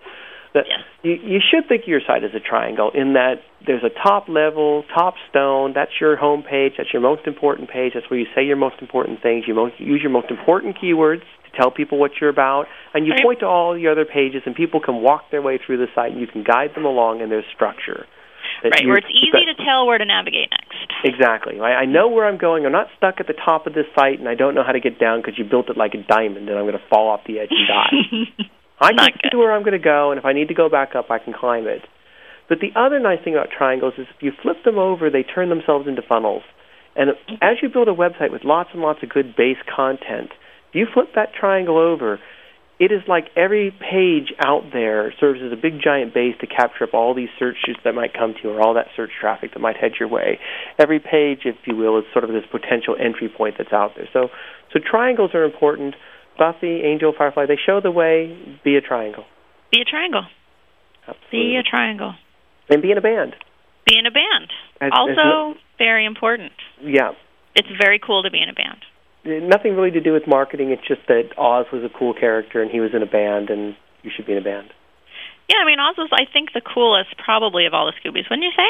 That 0.55 0.65
you, 1.03 1.13
you 1.13 1.41
should 1.43 1.69
think 1.69 1.83
of 1.83 1.89
your 1.89 2.01
site 2.07 2.23
as 2.23 2.31
a 2.35 2.41
triangle 2.41 2.91
in 2.95 3.15
that 3.15 3.43
there's 3.67 3.83
a 3.83 3.91
top 3.91 4.29
level, 4.29 4.85
top 4.95 5.15
stone. 5.29 5.73
That's 5.75 5.91
your 6.01 6.17
home 6.17 6.43
page. 6.43 6.75
That's 6.79 6.93
your 6.93 7.03
most 7.03 7.27
important 7.27 7.69
page. 7.69 7.93
That's 7.95 8.09
where 8.09 8.21
you 8.21 8.27
say 8.35 8.45
your 8.45 8.57
most 8.57 8.77
important 8.81 9.21
things. 9.21 9.45
You 9.49 9.55
most, 9.55 9.81
use 9.81 10.01
your 10.01 10.13
most 10.13 10.31
important 10.31 10.79
keywords 10.79 11.23
tell 11.55 11.71
people 11.71 11.99
what 11.99 12.13
you're 12.21 12.31
about, 12.31 12.67
and 12.93 13.07
you 13.07 13.15
point 13.23 13.41
to 13.41 13.47
all 13.47 13.75
the 13.75 13.89
other 13.89 14.05
pages, 14.05 14.43
and 14.47 14.55
people 14.55 14.81
can 14.81 15.03
walk 15.03 15.31
their 15.31 15.43
way 15.43 15.59
through 15.59 15.79
the 15.79 15.87
site, 15.95 16.13
and 16.13 16.21
you 16.21 16.27
can 16.27 16.43
guide 16.43 16.75
them 16.75 16.85
along 16.85 17.21
in 17.21 17.31
their 17.31 17.45
structure. 17.55 18.07
Right, 18.63 18.83
you- 18.83 18.89
where 18.89 18.99
it's 18.99 19.11
easy 19.11 19.33
got- 19.33 19.57
to 19.57 19.65
tell 19.65 19.87
where 19.87 19.99
to 19.99 20.05
navigate 20.05 20.51
next. 20.51 20.93
Exactly. 21.05 21.61
I, 21.61 21.83
I 21.83 21.85
know 21.85 22.09
where 22.09 22.27
I'm 22.27 22.39
going. 22.39 22.65
I'm 22.65 22.73
not 22.73 22.89
stuck 22.97 23.21
at 23.21 23.27
the 23.27 23.35
top 23.35 23.67
of 23.67 23.75
this 23.75 23.87
site, 23.95 24.19
and 24.19 24.29
I 24.29 24.35
don't 24.35 24.55
know 24.55 24.63
how 24.65 24.73
to 24.73 24.81
get 24.81 24.99
down 24.99 25.21
because 25.21 25.39
you 25.39 25.45
built 25.45 25.69
it 25.69 25.77
like 25.77 25.95
a 25.95 26.03
diamond, 26.03 26.49
and 26.49 26.59
I'm 26.59 26.65
going 26.65 26.79
to 26.79 26.89
fall 26.89 27.09
off 27.11 27.21
the 27.27 27.41
edge 27.41 27.51
and 27.51 27.69
die. 27.69 28.45
I 28.81 28.93
can 28.93 29.31
see 29.31 29.37
where 29.37 29.53
I'm 29.53 29.63
going 29.63 29.79
to 29.79 29.85
go, 29.85 30.11
and 30.11 30.19
if 30.19 30.25
I 30.25 30.33
need 30.33 30.49
to 30.49 30.55
go 30.55 30.69
back 30.69 30.95
up, 30.95 31.11
I 31.11 31.19
can 31.19 31.33
climb 31.33 31.67
it. 31.67 31.83
But 32.49 32.59
the 32.61 32.79
other 32.79 32.99
nice 33.01 33.23
thing 33.25 33.35
about 33.35 33.49
triangles 33.57 33.95
is 33.97 34.07
if 34.15 34.23
you 34.23 34.33
flip 34.43 34.65
them 34.65 34.79
over, 34.79 35.11
they 35.11 35.23
turn 35.23 35.49
themselves 35.49 35.89
into 35.89 36.03
funnels. 36.03 36.43
And 36.97 37.11
mm-hmm. 37.11 37.35
as 37.41 37.57
you 37.63 37.69
build 37.69 37.89
a 37.89 37.95
website 37.95 38.31
with 38.31 38.45
lots 38.45 38.71
and 38.73 38.83
lots 38.83 39.03
of 39.03 39.09
good 39.09 39.35
base 39.37 39.59
content, 39.75 40.31
you 40.75 40.87
flip 40.93 41.09
that 41.15 41.33
triangle 41.39 41.79
over, 41.79 42.19
it 42.81 42.91
is 42.91 43.03
like 43.07 43.27
every 43.37 43.71
page 43.71 44.33
out 44.45 44.65
there 44.73 45.15
serves 45.21 45.41
as 45.45 45.53
a 45.53 45.57
big 45.61 45.81
giant 45.83 46.13
base 46.13 46.35
to 46.41 46.47
capture 46.47 46.85
up 46.85 46.95
all 46.95 47.15
these 47.15 47.29
searches 47.39 47.77
that 47.85 47.95
might 47.95 48.13
come 48.13 48.35
to 48.35 48.49
you 48.49 48.51
or 48.51 48.61
all 48.61 48.75
that 48.75 48.89
search 48.97 49.11
traffic 49.21 49.55
that 49.55 49.61
might 49.61 49.77
head 49.77 49.93
your 49.99 50.09
way. 50.09 50.39
Every 50.79 50.99
page, 50.99 51.41
if 51.45 51.55
you 51.67 51.77
will, 51.77 51.99
is 51.99 52.05
sort 52.13 52.25
of 52.25 52.31
this 52.31 52.43
potential 52.51 52.97
entry 52.99 53.29
point 53.29 53.55
that's 53.59 53.73
out 53.73 53.93
there. 53.97 54.09
So, 54.13 54.29
so 54.73 54.81
triangles 54.85 55.31
are 55.35 55.45
important. 55.45 55.95
Buffy, 56.37 56.83
Angel, 56.83 57.13
Firefly, 57.17 57.47
they 57.47 57.59
show 57.65 57.81
the 57.81 57.93
way. 57.93 58.37
Be 58.65 58.75
a 58.77 58.81
triangle. 58.81 59.25
Be 59.71 59.81
a 59.81 59.85
triangle. 59.85 60.27
Absolutely. 61.07 61.39
Be 61.39 61.57
a 61.57 61.63
triangle. 61.63 62.15
And 62.69 62.83
be 62.83 62.91
in 62.91 62.99
a 62.99 63.03
band. 63.03 63.37
Be 63.87 63.99
in 63.99 64.07
a 64.07 64.11
band. 64.11 64.51
As- 64.81 64.91
as 64.91 64.93
also, 64.99 65.15
no- 65.15 65.55
very 65.79 66.07
important. 66.07 66.53
Yeah. 66.83 67.13
It's 67.55 67.69
very 67.81 68.01
cool 68.01 68.25
to 68.25 68.31
be 68.31 68.43
in 68.43 68.49
a 68.49 68.55
band. 68.55 68.79
Nothing 69.25 69.75
really 69.75 69.91
to 69.93 70.01
do 70.01 70.13
with 70.13 70.27
marketing. 70.27 70.71
It's 70.71 70.87
just 70.87 71.01
that 71.09 71.33
Oz 71.39 71.67
was 71.73 71.83
a 71.83 71.89
cool 71.99 72.13
character 72.13 72.61
and 72.61 72.71
he 72.71 72.81
was 72.81 72.91
in 72.95 73.03
a 73.03 73.07
band, 73.07 73.49
and 73.49 73.75
you 74.03 74.11
should 74.15 74.27
be 74.27 74.33
in 74.33 74.39
a 74.39 74.45
band. 74.45 74.69
Yeah, 75.49 75.57
I 75.63 75.67
mean, 75.67 75.79
Oz 75.81 75.97
was, 75.97 76.11
I 76.13 76.31
think, 76.31 76.53
the 76.53 76.61
coolest 76.61 77.17
probably 77.23 77.67
of 77.67 77.73
all 77.75 77.87
the 77.87 77.93
Scoobies, 78.01 78.29
wouldn't 78.29 78.45
you 78.45 78.53
say? 78.57 78.69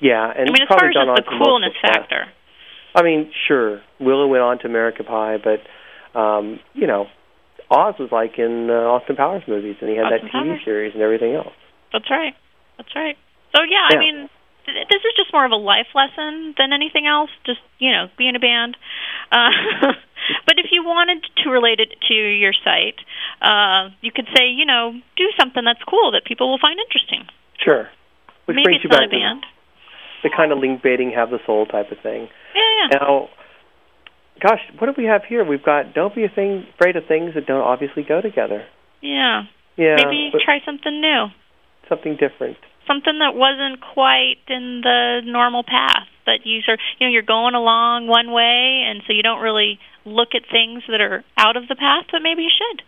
Yeah, 0.00 0.30
and 0.30 0.48
I 0.48 0.52
mean, 0.52 0.62
as 0.62 0.68
far 0.68 0.86
as 0.86 0.94
just 0.94 1.02
the 1.02 1.10
on 1.10 1.16
to 1.18 1.22
multiple 1.26 1.38
coolness 1.42 1.74
factor. 1.82 2.26
I 2.94 3.02
mean, 3.02 3.30
sure, 3.48 3.82
Willow 3.98 4.26
went 4.26 4.42
on 4.42 4.58
to 4.60 4.66
America 4.66 5.02
Pie, 5.02 5.38
but 5.42 5.62
um, 6.18 6.60
you 6.74 6.86
know, 6.86 7.06
Oz 7.70 7.94
was 7.98 8.10
like 8.12 8.38
in 8.38 8.68
uh, 8.70 8.74
Austin 8.94 9.16
Powers 9.16 9.42
movies, 9.48 9.76
and 9.80 9.88
he 9.90 9.96
had 9.96 10.06
Austin 10.12 10.28
that 10.30 10.38
TV 10.38 10.48
Powers. 10.54 10.60
series 10.64 10.92
and 10.94 11.02
everything 11.02 11.34
else. 11.34 11.54
That's 11.92 12.10
right. 12.10 12.34
That's 12.76 12.94
right. 12.94 13.16
So 13.54 13.62
yeah, 13.62 13.88
Yeah. 13.90 13.96
I 13.96 14.00
mean, 14.00 14.28
this 14.66 15.02
is 15.02 15.12
just 15.16 15.32
more 15.32 15.44
of 15.44 15.52
a 15.52 15.56
life 15.60 15.88
lesson 15.94 16.54
than 16.58 16.72
anything 16.72 17.06
else. 17.06 17.30
Just 17.44 17.60
you 17.78 17.90
know, 17.92 18.08
be 18.18 18.28
in 18.28 18.36
a 18.36 18.40
band. 18.40 18.76
Uh, 19.30 19.50
but 20.46 20.58
if 20.58 20.66
you 20.70 20.84
wanted 20.84 21.24
to 21.44 21.50
relate 21.50 21.80
it 21.80 21.94
to 22.08 22.14
your 22.14 22.52
site, 22.64 23.00
uh, 23.40 23.90
you 24.00 24.12
could 24.12 24.26
say, 24.36 24.48
you 24.48 24.64
know, 24.66 24.92
do 25.16 25.24
something 25.38 25.64
that's 25.64 25.82
cool 25.88 26.12
that 26.12 26.22
people 26.24 26.50
will 26.50 26.58
find 26.60 26.78
interesting. 26.78 27.26
Sure. 27.62 27.88
Which 28.46 28.56
Maybe 28.56 28.64
brings 28.64 28.76
it's 28.82 28.84
you 28.84 28.90
not 28.90 29.00
back 29.00 29.08
a 29.08 29.18
band. 29.18 29.46
the 30.22 30.30
kind 30.34 30.52
of 30.52 30.58
link 30.58 30.82
baiting, 30.82 31.12
have 31.14 31.30
the 31.30 31.38
soul 31.46 31.66
type 31.66 31.90
of 31.92 31.98
thing. 32.02 32.28
Yeah, 32.54 32.70
yeah. 32.90 32.98
Now, 32.98 33.28
gosh, 34.40 34.60
what 34.78 34.86
do 34.86 34.94
we 34.96 35.06
have 35.08 35.22
here? 35.24 35.44
We've 35.44 35.62
got 35.62 35.94
don't 35.94 36.14
be 36.14 36.24
a 36.24 36.28
thing, 36.28 36.66
afraid 36.74 36.96
of 36.96 37.06
things 37.06 37.34
that 37.34 37.46
don't 37.46 37.62
obviously 37.62 38.02
go 38.02 38.20
together. 38.20 38.64
Yeah. 39.00 39.42
Yeah, 39.76 39.96
Maybe 39.96 40.30
try 40.44 40.58
something 40.66 41.00
new. 41.00 41.26
something 41.88 42.16
different. 42.20 42.58
Something 42.86 43.18
that 43.20 43.34
wasn't 43.34 43.80
quite 43.80 44.42
in 44.48 44.80
the 44.82 45.20
normal 45.24 45.62
path. 45.62 46.08
That 46.26 46.44
you 46.44 46.62
sort 46.62 46.78
you 46.98 47.06
know, 47.06 47.12
you're 47.12 47.22
going 47.22 47.54
along 47.54 48.06
one 48.06 48.30
way 48.30 48.84
and 48.86 49.02
so 49.06 49.12
you 49.12 49.22
don't 49.22 49.40
really 49.40 49.78
look 50.04 50.34
at 50.34 50.42
things 50.50 50.82
that 50.88 51.00
are 51.00 51.24
out 51.36 51.56
of 51.56 51.66
the 51.68 51.74
path, 51.74 52.06
but 52.10 52.22
maybe 52.22 52.42
you 52.42 52.50
should. 52.50 52.82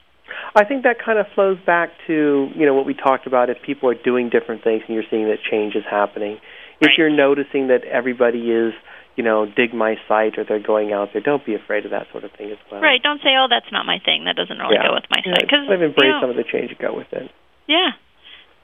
I 0.55 0.65
think 0.65 0.83
that 0.85 0.97
kind 1.05 1.19
of 1.19 1.27
flows 1.35 1.59
back 1.67 1.91
to 2.07 2.49
you 2.55 2.67
know 2.67 2.75
what 2.75 2.87
we 2.87 2.95
talked 2.95 3.27
about. 3.27 3.51
If 3.51 3.59
people 3.63 3.91
are 3.91 3.95
doing 3.95 4.31
different 4.31 4.63
things 4.65 4.83
and 4.87 4.95
you're 4.95 5.07
seeing 5.11 5.27
that 5.29 5.39
change 5.43 5.75
is 5.75 5.85
happening, 5.89 6.39
if 6.81 6.93
you're 6.97 7.11
noticing 7.11 7.69
that 7.69 7.85
everybody 7.85 8.51
is 8.51 8.73
you 9.17 9.23
know 9.23 9.47
Digg 9.47 9.75
my 9.75 9.97
site 10.09 10.39
or 10.39 10.45
they're 10.45 10.63
going 10.63 10.93
out 10.93 11.11
there, 11.13 11.23
don't 11.23 11.45
be 11.45 11.55
afraid 11.55 11.85
of 11.85 11.91
that 11.91 12.07
sort 12.11 12.25
of 12.25 12.33
thing 12.33 12.51
as 12.51 12.59
well. 12.71 12.81
Right. 12.81 13.03
Don't 13.03 13.21
say, 13.23 13.37
"Oh, 13.39 13.47
that's 13.51 13.71
not 13.71 13.85
my 13.87 13.99
thing. 14.05 14.25
That 14.25 14.35
doesn't 14.37 14.59
really 14.59 14.75
Yeah. 14.75 14.89
go 14.89 14.95
with 14.95 15.07
my 15.11 15.23
site." 15.23 15.43
Because 15.43 15.69
I've 15.71 15.83
embraced 15.83 16.03
you 16.03 16.11
know, 16.13 16.21
some 16.23 16.31
of 16.31 16.37
the 16.37 16.45
change 16.45 16.71
and 16.71 16.79
go 16.79 16.95
with 16.95 17.13
it. 17.13 17.31
yeah, 17.67 17.93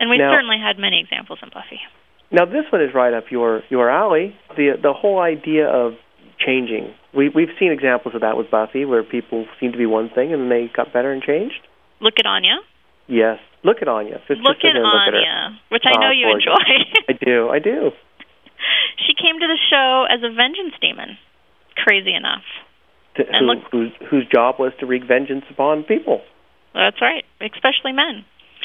and 0.00 0.10
we've 0.10 0.18
Now- 0.18 0.32
certainly 0.34 0.58
had 0.58 0.78
many 0.78 0.98
examples 1.00 1.38
in 1.42 1.50
Buffy. 1.50 1.80
Now 2.32 2.44
this 2.44 2.64
one 2.70 2.80
is 2.82 2.94
right 2.94 3.12
up 3.12 3.30
your 3.30 3.62
your 3.70 3.90
alley. 3.90 4.34
The 4.56 4.78
the 4.80 4.92
whole 4.92 5.20
idea 5.20 5.68
of 5.68 5.94
changing. 6.38 6.94
We 7.12 7.28
we've 7.28 7.50
seen 7.58 7.70
examples 7.72 8.14
of 8.14 8.20
that 8.22 8.36
with 8.36 8.50
Buffy, 8.50 8.84
where 8.84 9.02
people 9.02 9.46
seem 9.58 9.72
to 9.72 9.78
be 9.78 9.86
one 9.86 10.08
thing 10.10 10.32
and 10.32 10.42
then 10.42 10.48
they 10.48 10.70
got 10.74 10.92
better 10.92 11.12
and 11.12 11.22
changed. 11.22 11.60
Look 12.00 12.14
at 12.18 12.26
Anya. 12.26 12.58
Yes, 13.08 13.38
look 13.64 13.78
at 13.82 13.88
Anya. 13.88 14.22
Just, 14.28 14.40
look 14.40 14.56
just 14.62 14.66
at 14.66 14.80
look 14.80 14.94
at. 15.08 15.14
Anya, 15.14 15.58
which 15.68 15.82
I 15.84 15.98
know 15.98 16.08
Oh, 16.08 16.10
you 16.14 16.30
enjoy. 16.30 16.62
I 17.08 17.12
do. 17.12 17.48
I 17.50 17.58
do. 17.58 17.90
She 19.06 19.14
came 19.16 19.40
to 19.40 19.46
the 19.48 19.58
show 19.70 20.04
as 20.08 20.20
a 20.22 20.28
vengeance 20.28 20.74
demon. 20.80 21.16
Crazy 21.76 22.14
enough. 22.14 22.44
To, 23.16 23.24
who, 23.24 23.44
look, 23.46 23.58
whose, 23.72 23.92
whose 24.10 24.26
job 24.28 24.56
was 24.58 24.72
to 24.80 24.86
wreak 24.86 25.04
vengeance 25.04 25.44
upon 25.50 25.82
people. 25.84 26.20
That's 26.74 27.00
right, 27.00 27.24
especially 27.40 27.92
men. 27.92 28.24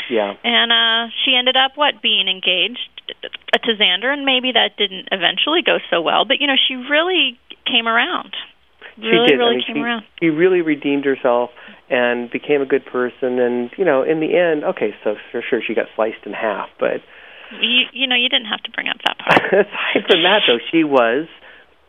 Yeah. 0.10 0.34
And 0.44 0.72
uh 0.72 1.12
she 1.24 1.36
ended 1.36 1.56
up 1.56 1.74
what 1.76 2.02
being 2.02 2.28
engaged 2.28 2.90
to 3.54 3.72
Xander, 3.74 4.12
and 4.12 4.26
maybe 4.26 4.52
that 4.54 4.78
didn't 4.78 5.10
eventually 5.12 5.62
go 5.66 5.78
so 5.90 6.02
well. 6.02 6.26
But 6.26 6.38
you 6.40 6.48
know, 6.48 6.58
she 6.58 6.76
really 6.76 7.40
came 7.66 7.88
around. 7.88 8.36
Really, 8.98 9.28
she 9.28 9.34
did. 9.34 9.38
really 9.38 9.56
I 9.56 9.58
mean, 9.58 9.66
came 9.68 9.76
she, 9.76 9.82
around. 9.82 10.04
She 10.22 10.30
really 10.30 10.62
redeemed 10.62 11.06
herself 11.06 11.50
and 11.90 12.32
became 12.32 12.62
a 12.62 12.66
good 12.66 12.86
person. 12.86 13.40
And 13.40 13.70
you 13.78 13.86
know, 13.86 14.04
in 14.04 14.20
the 14.20 14.38
end, 14.38 14.64
okay, 14.64 14.96
so 15.04 15.16
for 15.32 15.44
sure 15.48 15.62
she 15.66 15.74
got 15.74 15.88
sliced 15.96 16.26
in 16.26 16.34
half, 16.34 16.70
but 16.80 17.02
you 17.62 17.86
you 17.94 18.08
know 18.08 18.16
you 18.16 18.30
didn't 18.30 18.48
have 18.48 18.64
to 18.64 18.72
bring 18.72 18.88
up 18.88 18.98
that 19.06 19.18
part. 19.20 19.44
aside 19.54 20.08
from 20.08 20.24
that, 20.24 20.42
though, 20.48 20.60
she 20.72 20.84
was 20.84 21.28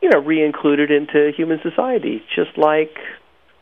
you 0.03 0.11
know 0.11 0.21
re-included 0.21 0.91
into 0.91 1.31
human 1.37 1.61
society, 1.63 2.23
just 2.35 2.57
like 2.57 2.97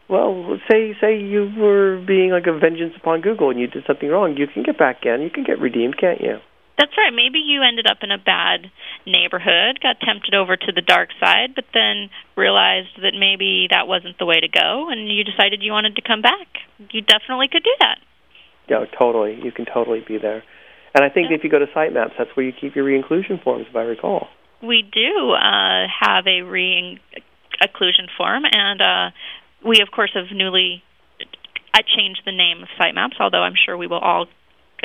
well, 0.08 0.58
say 0.70 0.94
say 1.00 1.18
you 1.18 1.50
were 1.56 2.02
being 2.06 2.30
like 2.30 2.46
a 2.46 2.58
vengeance 2.58 2.94
upon 2.96 3.20
Google 3.20 3.50
and 3.50 3.58
you 3.58 3.66
did 3.66 3.84
something 3.86 4.08
wrong, 4.08 4.36
you 4.36 4.46
can 4.46 4.62
get 4.62 4.78
back 4.78 5.04
in, 5.04 5.22
you 5.22 5.30
can 5.30 5.44
get 5.44 5.60
redeemed, 5.60 5.96
can't 5.98 6.20
you? 6.20 6.38
That's 6.76 6.92
right. 6.98 7.14
Maybe 7.14 7.38
you 7.38 7.62
ended 7.62 7.86
up 7.86 7.98
in 8.02 8.10
a 8.10 8.18
bad 8.18 8.70
neighborhood, 9.06 9.78
got 9.80 10.00
tempted 10.00 10.34
over 10.34 10.56
to 10.56 10.72
the 10.74 10.82
dark 10.82 11.10
side, 11.20 11.54
but 11.54 11.64
then 11.72 12.10
realized 12.36 12.98
that 13.00 13.14
maybe 13.14 13.68
that 13.70 13.86
wasn't 13.86 14.18
the 14.18 14.26
way 14.26 14.40
to 14.40 14.48
go, 14.48 14.90
and 14.90 15.08
you 15.08 15.22
decided 15.22 15.62
you 15.62 15.70
wanted 15.70 15.94
to 15.96 16.02
come 16.02 16.20
back. 16.20 16.48
You 16.90 17.00
definitely 17.00 17.46
could 17.46 17.62
do 17.62 17.74
that. 17.80 17.98
Yeah, 18.68 18.84
totally. 18.98 19.38
You 19.40 19.52
can 19.52 19.66
totally 19.66 20.02
be 20.06 20.18
there. 20.18 20.42
And 20.94 21.04
I 21.04 21.10
think 21.10 21.30
yeah. 21.30 21.36
if 21.36 21.44
you 21.44 21.50
go 21.50 21.58
to 21.58 21.66
Sitemaps, 21.66 22.18
that's 22.18 22.30
where 22.34 22.44
you 22.44 22.52
keep 22.52 22.74
your 22.74 22.84
re-inclusion 22.84 23.38
forms, 23.42 23.66
if 23.68 23.76
I 23.76 23.82
recall. 23.82 24.28
We 24.62 24.82
do 24.82 25.30
uh, 25.30 25.86
have 26.00 26.26
a 26.26 26.42
re-inclusion 26.42 28.08
form, 28.16 28.44
and 28.50 28.80
uh, 28.80 29.10
we, 29.64 29.80
of 29.80 29.90
course, 29.90 30.10
have 30.14 30.30
newly 30.32 30.82
I 31.74 31.82
changed 31.82 32.22
the 32.24 32.32
name 32.32 32.62
of 32.62 32.68
Sitemaps, 32.78 33.18
although 33.18 33.42
I'm 33.42 33.58
sure 33.58 33.76
we 33.76 33.88
will 33.88 33.98
all 33.98 34.26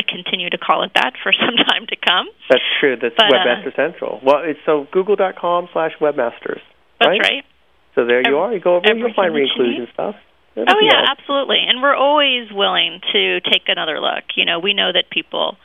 continue 0.08 0.50
to 0.50 0.58
call 0.58 0.84
it 0.84 0.92
that 0.96 1.14
for 1.22 1.32
some 1.40 1.56
time 1.56 1.86
to 1.88 1.96
come. 1.96 2.28
That's 2.50 2.66
true. 2.80 2.98
That's 3.00 3.16
but, 3.16 3.30
Webmaster 3.32 3.74
uh, 3.74 3.76
Central. 3.76 4.20
Well, 4.24 4.42
it's 4.44 4.60
so 4.66 4.88
google.com 4.92 5.70
slash 5.72 5.92
webmasters. 6.02 6.62
That's 7.00 7.10
right? 7.10 7.22
right. 7.22 7.44
So 7.96 8.06
there 8.06 8.22
you 8.26 8.38
are. 8.38 8.54
You 8.54 8.60
go 8.60 8.78
over, 8.78 8.88
you'll 8.96 9.14
find 9.14 9.34
you 9.34 9.42
re-inclusion 9.42 9.86
need. 9.86 9.94
stuff. 9.94 10.16
Oh 10.58 10.82
yeah, 10.82 11.06
absolutely. 11.08 11.60
And 11.68 11.82
we're 11.82 11.96
always 11.96 12.52
willing 12.52 13.00
to 13.14 13.40
take 13.42 13.64
another 13.68 14.00
look. 14.00 14.24
You 14.36 14.46
know, 14.46 14.60
we 14.60 14.74
know 14.74 14.92
that 14.92 15.10
people 15.10 15.58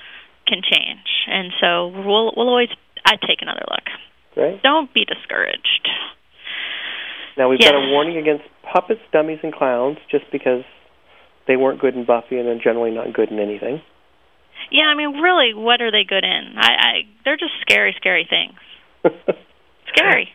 can 0.46 0.60
change, 0.62 1.08
and 1.26 1.52
so 1.60 1.88
we'll 1.88 2.32
we'll 2.36 2.48
always 2.48 2.68
I 3.04 3.16
take 3.16 3.40
another 3.40 3.64
look. 3.68 3.86
Right. 4.36 4.62
Don't 4.62 4.92
be 4.92 5.04
discouraged. 5.04 5.88
Now 7.36 7.48
we've 7.48 7.58
Yes. 7.60 7.70
got 7.70 7.82
a 7.82 7.90
warning 7.90 8.16
against 8.16 8.44
puppets, 8.62 9.00
dummies, 9.12 9.40
and 9.42 9.52
clowns, 9.52 9.98
just 10.10 10.30
because 10.30 10.64
they 11.46 11.56
weren't 11.56 11.80
good 11.80 11.94
in 11.94 12.04
Buffy 12.04 12.38
and 12.38 12.46
they're 12.48 12.58
generally 12.58 12.90
not 12.90 13.12
good 13.12 13.30
in 13.30 13.38
anything. 13.38 13.82
Yeah, 14.70 14.84
I 14.84 14.94
mean, 14.94 15.20
really, 15.20 15.52
what 15.52 15.82
are 15.82 15.90
they 15.90 16.04
good 16.04 16.24
in? 16.24 16.54
I, 16.56 16.68
I 16.72 16.92
they're 17.24 17.36
just 17.36 17.52
scary, 17.60 17.92
scary 17.98 18.26
things. 18.28 18.58
Scary. 19.94 20.28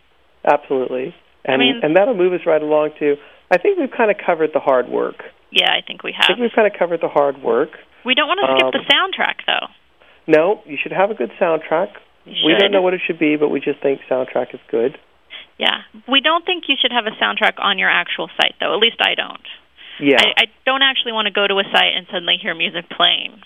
Absolutely. 0.46 1.14
And 1.46 1.56
I 1.56 1.58
mean- 1.58 1.80
and 1.84 1.96
that'll 1.96 2.14
move 2.16 2.34
us 2.34 2.46
right 2.46 2.62
along 2.62 2.92
to 3.00 3.16
I 3.52 3.58
think 3.58 3.80
we've 3.80 3.90
kind 3.92 4.12
of 4.12 4.18
covered 4.24 4.52
the 4.54 4.60
hard 4.60 4.88
work. 4.90 5.24
Yeah, 5.52 5.72
I 5.72 5.82
think 5.86 6.04
we 6.04 6.12
have. 6.14 6.26
I 6.26 6.28
think 6.28 6.40
we've 6.40 6.52
kind 6.54 6.72
of 6.72 6.78
covered 6.78 7.02
the 7.02 7.08
hard 7.10 7.42
work. 7.42 7.70
We 8.06 8.14
don't 8.14 8.28
want 8.28 8.40
to 8.46 8.56
skip 8.56 8.66
Um, 8.66 8.72
the 8.72 8.86
soundtrack, 8.94 9.46
though. 9.48 9.68
No, 10.28 10.62
you 10.66 10.78
should 10.82 10.92
have 10.92 11.10
a 11.10 11.16
good 11.16 11.32
soundtrack. 11.42 11.90
We 12.28 12.54
don't 12.60 12.72
know 12.72 12.84
what 12.84 12.94
it 12.94 13.02
should 13.08 13.18
be, 13.18 13.36
but 13.38 13.50
we 13.50 13.60
just 13.60 13.80
think 13.82 14.02
soundtrack 14.08 14.54
is 14.54 14.60
good. 14.70 15.00
Yeah, 15.60 15.84
we 16.08 16.22
don't 16.22 16.46
think 16.46 16.66
you 16.68 16.76
should 16.80 16.92
have 16.92 17.06
a 17.06 17.12
soundtrack 17.22 17.60
on 17.60 17.78
your 17.78 17.90
actual 17.90 18.30
site, 18.40 18.56
though. 18.60 18.74
At 18.74 18.80
least 18.80 18.98
I 19.02 19.14
don't. 19.14 19.44
Yeah. 20.00 20.16
I, 20.18 20.44
I 20.44 20.46
don't 20.66 20.82
actually 20.82 21.12
want 21.12 21.28
to 21.28 21.36
go 21.36 21.46
to 21.46 21.56
a 21.60 21.68
site 21.68 21.94
and 21.96 22.08
suddenly 22.08 22.36
hear 22.42 22.56
music 22.56 22.90
playing. 22.90 23.42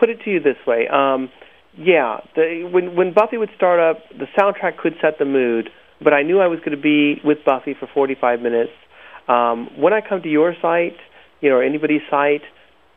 Put 0.00 0.08
it 0.08 0.24
to 0.24 0.30
you 0.30 0.40
this 0.40 0.56
way. 0.66 0.88
Um, 0.88 1.28
yeah, 1.76 2.20
the, 2.34 2.68
when 2.72 2.96
when 2.96 3.12
Buffy 3.12 3.36
would 3.36 3.50
start 3.56 3.80
up, 3.80 4.02
the 4.10 4.26
soundtrack 4.36 4.78
could 4.78 4.94
set 5.00 5.18
the 5.18 5.24
mood, 5.24 5.68
but 6.02 6.12
I 6.12 6.22
knew 6.22 6.40
I 6.40 6.46
was 6.46 6.58
going 6.60 6.76
to 6.76 6.82
be 6.82 7.20
with 7.24 7.38
Buffy 7.44 7.74
for 7.78 7.88
45 7.92 8.40
minutes. 8.40 8.72
Um, 9.28 9.68
when 9.76 9.92
I 9.92 10.00
come 10.00 10.22
to 10.22 10.28
your 10.28 10.54
site, 10.60 10.96
you 11.40 11.48
know, 11.48 11.56
or 11.56 11.62
anybody's 11.62 12.02
site, 12.10 12.42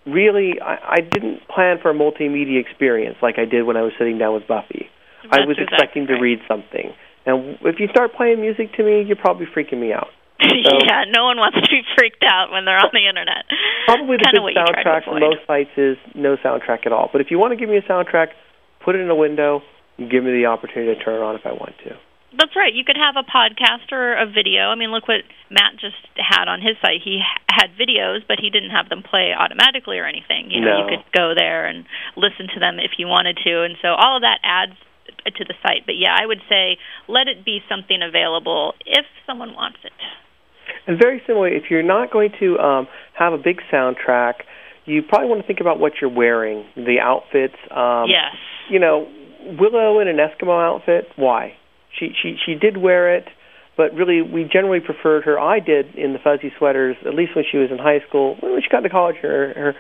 really, 0.06 0.60
I, 0.60 0.98
I 0.98 1.02
didn't 1.02 1.48
plan 1.48 1.78
for 1.82 1.92
a 1.92 1.94
multimedia 1.94 2.60
experience 2.60 3.18
like 3.22 3.36
I 3.38 3.46
did 3.46 3.64
when 3.64 3.78
I 3.78 3.82
was 3.82 3.94
sitting 3.98 4.18
down 4.18 4.34
with 4.34 4.48
Buffy. 4.48 4.88
That's 5.24 5.44
I 5.44 5.46
was 5.46 5.58
exactly 5.58 5.76
expecting 5.76 6.08
to 6.08 6.14
read 6.20 6.40
something, 6.48 6.94
and 7.26 7.58
if 7.62 7.80
you 7.80 7.88
start 7.90 8.14
playing 8.14 8.42
music 8.42 8.74
to 8.78 8.84
me, 8.84 9.04
you're 9.04 9.16
probably 9.20 9.46
freaking 9.48 9.80
me 9.80 9.94
out. 9.94 10.08
So- 10.46 10.80
yeah, 10.84 11.06
no 11.10 11.26
one 11.26 11.38
wants 11.38 11.58
to 11.62 11.68
be 11.70 11.82
freaked 11.98 12.24
out 12.24 12.52
when 12.52 12.66
they're 12.66 12.78
on 12.78 12.90
the 12.94 13.08
internet. 13.08 13.46
Probably 13.86 14.18
the 14.18 14.26
Kinda 14.30 14.40
good 14.40 14.44
what 14.44 14.54
you 14.54 14.62
try 14.62 14.84
to 14.84 14.84
soundtrack 14.84 15.04
for 15.06 15.20
most 15.20 15.44
sites 15.48 15.74
is 15.78 15.98
no 16.14 16.36
soundtrack 16.38 16.86
at 16.86 16.92
all. 16.92 17.10
But 17.12 17.22
if 17.22 17.32
you 17.32 17.40
want 17.40 17.52
to 17.54 17.58
give 17.60 17.70
me 17.70 17.78
a 17.78 17.86
soundtrack, 17.86 18.30
put 18.84 18.96
it 18.96 19.02
in 19.02 19.10
a 19.10 19.16
window. 19.16 19.62
and 19.98 20.10
Give 20.12 20.24
me 20.24 20.32
the 20.32 20.46
opportunity 20.48 20.94
to 20.94 21.00
turn 21.04 21.16
it 21.16 21.24
on 21.24 21.36
if 21.36 21.46
I 21.46 21.52
want 21.54 21.74
to. 21.88 21.96
That's 22.38 22.52
right. 22.56 22.74
You 22.74 22.84
could 22.84 22.98
have 23.00 23.16
a 23.16 23.24
podcast 23.24 23.92
or 23.96 24.12
a 24.20 24.26
video. 24.28 24.68
I 24.68 24.76
mean, 24.76 24.92
look 24.92 25.08
what 25.08 25.24
Matt 25.50 25.80
just 25.80 25.96
had 26.20 26.50
on 26.52 26.60
his 26.60 26.76
site. 26.84 27.00
He 27.04 27.24
had 27.48 27.72
videos, 27.80 28.28
but 28.28 28.38
he 28.44 28.50
didn't 28.52 28.72
have 28.76 28.90
them 28.90 29.04
play 29.08 29.32
automatically 29.32 30.00
or 30.00 30.06
anything. 30.06 30.52
You 30.52 30.60
know, 30.60 30.68
No. 30.68 30.78
you 30.84 30.98
could 31.00 31.06
go 31.16 31.32
there 31.34 31.66
and 31.66 31.86
listen 32.20 32.52
to 32.54 32.60
them 32.60 32.80
if 32.80 33.00
you 33.00 33.08
wanted 33.08 33.40
to, 33.48 33.64
and 33.64 33.78
so 33.82 33.96
all 33.96 34.18
of 34.20 34.24
that 34.28 34.40
adds 34.44 34.76
to 35.34 35.44
the 35.44 35.54
site. 35.64 35.86
But 35.86 35.96
yeah, 35.98 36.14
I 36.14 36.26
would 36.26 36.42
say 36.50 36.78
let 37.08 37.28
it 37.28 37.44
be 37.46 37.60
something 37.70 38.00
available 38.02 38.74
if 38.86 39.06
someone 39.26 39.54
wants 39.54 39.80
it. 39.84 39.94
And 40.88 41.00
very 41.02 41.22
similarly, 41.26 41.56
if 41.58 41.70
you're 41.70 41.84
not 41.84 42.12
going 42.12 42.32
to 42.40 42.58
um, 42.60 42.88
have 43.18 43.34
a 43.34 43.38
big 43.38 43.62
soundtrack, 43.72 44.46
you 44.86 45.02
probably 45.02 45.30
want 45.30 45.42
to 45.42 45.48
think 45.48 45.60
about 45.60 45.80
what 45.80 45.94
you're 46.00 46.14
wearing, 46.14 46.66
the 46.76 46.98
outfits. 47.02 47.56
Um, 47.72 48.06
yes. 48.08 48.38
You 48.70 48.80
know, 48.80 49.08
Willow 49.60 50.00
in 50.00 50.08
an 50.08 50.18
Eskimo 50.18 50.62
outfit. 50.62 51.06
Why? 51.16 51.54
She 52.00 52.12
she 52.22 52.36
she 52.46 52.56
did 52.56 52.78
wear 52.78 53.16
it, 53.16 53.26
but 53.78 53.94
really 53.94 54.22
we 54.22 54.44
generally 54.44 54.80
preferred 54.80 55.24
her. 55.24 55.40
I 55.40 55.60
did 55.60 55.96
in 55.96 56.14
the 56.14 56.20
fuzzy 56.20 56.52
sweaters, 56.58 56.98
at 57.06 57.14
least 57.14 57.36
when 57.36 57.46
she 57.50 57.58
was 57.58 57.70
in 57.72 57.78
high 57.78 58.00
school. 58.08 58.38
When 58.42 58.60
she 58.62 58.70
got 58.70 58.82
to 58.82 58.90
college, 58.90 59.18
her 59.22 59.54
her 59.56 59.74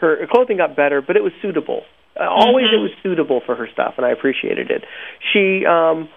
her 0.00 0.26
clothing 0.30 0.56
got 0.56 0.76
better, 0.76 1.00
but 1.00 1.16
it 1.16 1.22
was 1.22 1.32
suitable. 1.40 1.82
Uh, 2.18 2.24
always 2.28 2.66
Mhm. 2.66 2.74
it 2.74 2.78
was 2.78 2.90
suitable 3.02 3.40
for 3.40 3.54
her 3.54 3.66
stuff, 3.72 3.94
and 3.96 4.04
I 4.06 4.10
appreciated 4.10 4.70
it. 4.70 4.84
She 5.32 5.64
um 5.66 6.08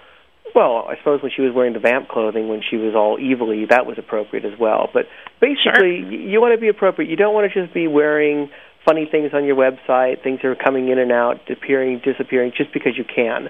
well, 0.54 0.88
I 0.90 0.96
suppose 0.98 1.22
when 1.22 1.32
she 1.36 1.42
was 1.42 1.52
wearing 1.54 1.74
the 1.74 1.80
vamp 1.80 2.08
clothing 2.08 2.48
when 2.48 2.62
she 2.62 2.78
was 2.78 2.96
all 2.96 3.18
evilly, 3.20 3.66
that 3.66 3.86
was 3.86 3.98
appropriate 3.98 4.46
as 4.46 4.58
well. 4.58 4.90
But 4.94 5.08
basically, 5.42 6.04
y 6.04 6.10
you 6.32 6.40
want 6.40 6.54
to 6.54 6.60
be 6.60 6.70
appropriate. 6.70 7.10
You 7.10 7.18
don't 7.18 7.34
want 7.34 7.52
to 7.52 7.62
just 7.62 7.74
be 7.74 7.88
wearing 7.88 8.50
funny 8.86 9.06
things 9.06 9.34
on 9.34 9.44
your 9.46 9.56
website, 9.56 10.22
things 10.22 10.40
that 10.42 10.48
are 10.48 10.56
coming 10.56 10.90
in 10.90 11.00
and 11.00 11.12
out, 11.12 11.42
appearing, 11.50 12.00
disappearing, 12.06 12.52
just 12.56 12.72
because 12.72 12.98
you 12.98 13.04
can. 13.04 13.50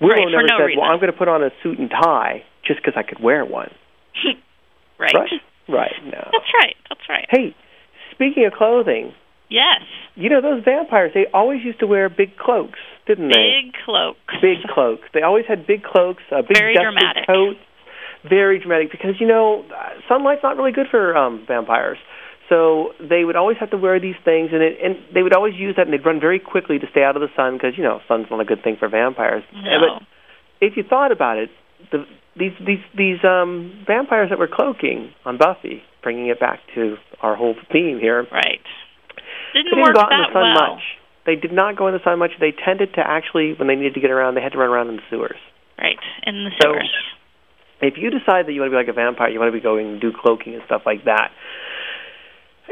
Willow 0.00 0.14
Right, 0.14 0.26
never 0.30 0.42
no 0.46 0.56
said, 0.58 0.64
reason. 0.64 0.80
"Well, 0.80 0.90
I'm 0.90 0.98
going 0.98 1.12
to 1.12 1.16
put 1.18 1.28
on 1.28 1.42
a 1.44 1.50
suit 1.62 1.78
and 1.78 1.90
tie 1.90 2.42
just 2.64 2.80
because 2.82 2.96
I 2.96 3.02
could 3.02 3.20
wear 3.20 3.44
one." 3.44 3.70
right. 4.98 5.14
Right? 5.14 5.30
Right. 5.68 5.94
No. 6.04 6.28
That's 6.32 6.52
right. 6.62 6.76
That's 6.88 7.08
right. 7.08 7.26
Hey, 7.30 7.54
speaking 8.12 8.44
of 8.46 8.54
clothing, 8.54 9.12
Yes. 9.50 9.82
you 10.14 10.30
know 10.30 10.40
those 10.40 10.62
vampires? 10.64 11.12
They 11.14 11.26
always 11.34 11.62
used 11.64 11.80
to 11.80 11.86
wear 11.86 12.08
big 12.08 12.36
cloaks, 12.36 12.78
didn't 13.06 13.28
they? 13.28 13.62
Big 13.64 13.74
cloaks. 13.84 14.34
big 14.40 14.58
cloaks. 14.72 15.04
They 15.12 15.22
always 15.22 15.44
had 15.48 15.66
big 15.66 15.82
cloaks, 15.82 16.22
uh, 16.30 16.42
big 16.42 16.56
Very 16.56 16.74
dramatic. 16.74 17.26
coats. 17.26 17.58
Very 18.28 18.58
dramatic 18.60 18.90
because 18.90 19.18
you 19.18 19.26
know 19.26 19.64
sunlight's 20.08 20.42
not 20.42 20.56
really 20.56 20.72
good 20.72 20.86
for 20.90 21.16
um, 21.16 21.44
vampires. 21.48 21.98
So 22.50 22.92
they 23.00 23.24
would 23.24 23.36
always 23.36 23.56
have 23.60 23.70
to 23.70 23.76
wear 23.78 23.98
these 24.00 24.16
things, 24.24 24.50
and 24.52 24.60
it, 24.62 24.76
and 24.82 24.96
they 25.14 25.22
would 25.22 25.32
always 25.34 25.54
use 25.54 25.76
that, 25.76 25.86
and 25.86 25.92
they'd 25.94 26.04
run 26.04 26.20
very 26.20 26.38
quickly 26.38 26.78
to 26.80 26.86
stay 26.90 27.02
out 27.02 27.16
of 27.16 27.22
the 27.22 27.28
sun 27.34 27.54
because 27.54 27.78
you 27.78 27.84
know 27.84 28.00
sun's 28.08 28.26
not 28.30 28.40
a 28.40 28.44
good 28.44 28.62
thing 28.62 28.76
for 28.78 28.88
vampires. 28.88 29.42
No. 29.54 29.78
But 30.00 30.06
if 30.60 30.76
you 30.76 30.82
thought 30.82 31.12
about 31.12 31.38
it, 31.38 31.48
the, 31.92 32.04
these 32.36 32.52
these 32.66 32.84
these 32.96 33.24
um, 33.24 33.84
vampires 33.86 34.28
that 34.30 34.38
were 34.38 34.48
cloaking 34.52 35.12
on 35.24 35.38
Buffy, 35.38 35.82
bringing 36.02 36.28
it 36.28 36.38
back 36.38 36.60
to 36.74 36.96
our 37.22 37.36
whole 37.36 37.54
theme 37.72 37.98
here, 38.00 38.26
Right. 38.30 38.60
They 39.52 39.60
Didn't 39.60 39.74
didn't 39.76 39.82
work 39.82 39.94
go 39.94 40.00
out 40.02 40.12
in 40.12 40.18
that 40.20 40.28
the 40.28 40.32
sun 40.34 40.54
well. 40.54 40.74
much. 40.76 40.82
They 41.26 41.36
did 41.36 41.52
not 41.52 41.76
go 41.76 41.86
in 41.88 41.94
the 41.94 42.02
sun 42.02 42.18
much. 42.18 42.32
They 42.40 42.52
tended 42.52 42.94
to 42.94 43.00
actually, 43.06 43.52
when 43.54 43.68
they 43.68 43.76
needed 43.76 43.94
to 43.94 44.00
get 44.00 44.10
around, 44.10 44.34
they 44.34 44.40
had 44.40 44.52
to 44.52 44.58
run 44.58 44.70
around 44.70 44.88
in 44.88 44.96
the 44.96 45.02
sewers. 45.10 45.38
Right. 45.78 45.98
In 46.26 46.44
the 46.44 46.50
So- 46.60 46.72
sewers. 46.72 46.90
if 47.82 47.96
you 47.98 48.10
decide 48.10 48.46
that 48.46 48.52
you 48.52 48.60
want 48.60 48.70
to 48.72 48.76
be 48.76 48.80
like 48.80 48.88
a 48.88 48.92
vampire, 48.92 49.28
you 49.30 49.38
want 49.38 49.48
to 49.48 49.56
be 49.56 49.60
going 49.60 49.86
and 49.88 50.00
do 50.00 50.12
cloaking 50.12 50.54
and 50.54 50.62
stuff 50.64 50.82
like 50.86 51.04
that, 51.04 51.30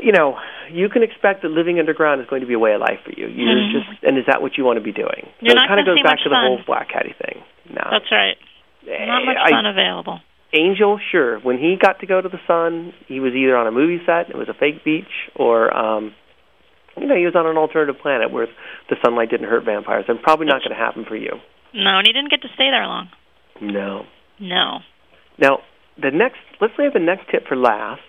you 0.02 0.12
know, 0.12 0.38
you 0.70 0.88
can 0.88 1.02
expect 1.02 1.42
that 1.42 1.50
living 1.50 1.78
underground 1.80 2.20
is 2.20 2.26
going 2.28 2.40
to 2.42 2.46
be 2.46 2.54
a 2.54 2.58
way 2.58 2.72
of 2.72 2.80
life 2.80 3.00
for 3.04 3.12
you. 3.18 3.26
You're 3.26 3.54
Mhm. 3.56 3.72
just, 3.72 4.04
and 4.04 4.16
is 4.18 4.26
that 4.26 4.40
what 4.42 4.56
you 4.56 4.64
want 4.64 4.76
to 4.76 4.80
be 4.84 4.92
doing? 4.92 5.28
You're 5.40 5.56
so 5.56 5.62
it 5.62 5.66
kind 5.66 5.80
of 5.80 5.86
goes 5.86 6.00
back 6.02 6.18
to 6.20 6.28
the 6.28 6.36
whole 6.36 6.58
black 6.66 6.90
hattie 6.92 7.14
thing. 7.24 7.42
No, 7.70 7.82
That's 7.90 8.10
right. 8.12 8.36
Not 8.86 9.24
much 9.24 9.36
I- 9.36 9.50
sun 9.50 9.66
available. 9.66 10.20
Angel, 10.52 10.98
sure. 11.10 11.38
When 11.40 11.58
he 11.58 11.76
got 11.76 11.98
to 12.00 12.06
go 12.06 12.20
to 12.22 12.28
the 12.28 12.40
sun, 12.46 12.94
he 13.06 13.20
was 13.20 13.34
either 13.34 13.56
on 13.56 13.66
a 13.66 13.70
movie 13.70 14.02
set, 14.06 14.30
it 14.30 14.36
was 14.36 14.48
a 14.48 14.54
fake 14.54 14.82
beach, 14.84 15.28
or 15.34 15.74
um, 15.76 16.14
you 17.00 17.06
know, 17.06 17.16
he 17.16 17.24
was 17.24 17.34
on 17.34 17.46
an 17.46 17.56
alternative 17.56 18.00
planet 18.00 18.30
where 18.30 18.46
the 18.90 18.96
sunlight 19.04 19.30
didn't 19.30 19.48
hurt 19.48 19.64
vampires. 19.64 20.04
And 20.08 20.20
probably 20.22 20.46
not 20.46 20.60
going 20.60 20.70
to 20.70 20.76
happen 20.76 21.04
for 21.06 21.16
you. 21.16 21.32
No, 21.74 21.98
and 21.98 22.06
he 22.06 22.12
didn't 22.12 22.30
get 22.30 22.42
to 22.42 22.48
stay 22.54 22.70
there 22.70 22.86
long. 22.86 23.08
No. 23.60 24.02
No. 24.40 24.78
Now, 25.38 25.58
the 26.00 26.10
next, 26.12 26.38
let's 26.60 26.74
save 26.76 26.92
the 26.92 27.00
next 27.00 27.30
tip 27.30 27.46
for 27.46 27.56
last, 27.56 28.00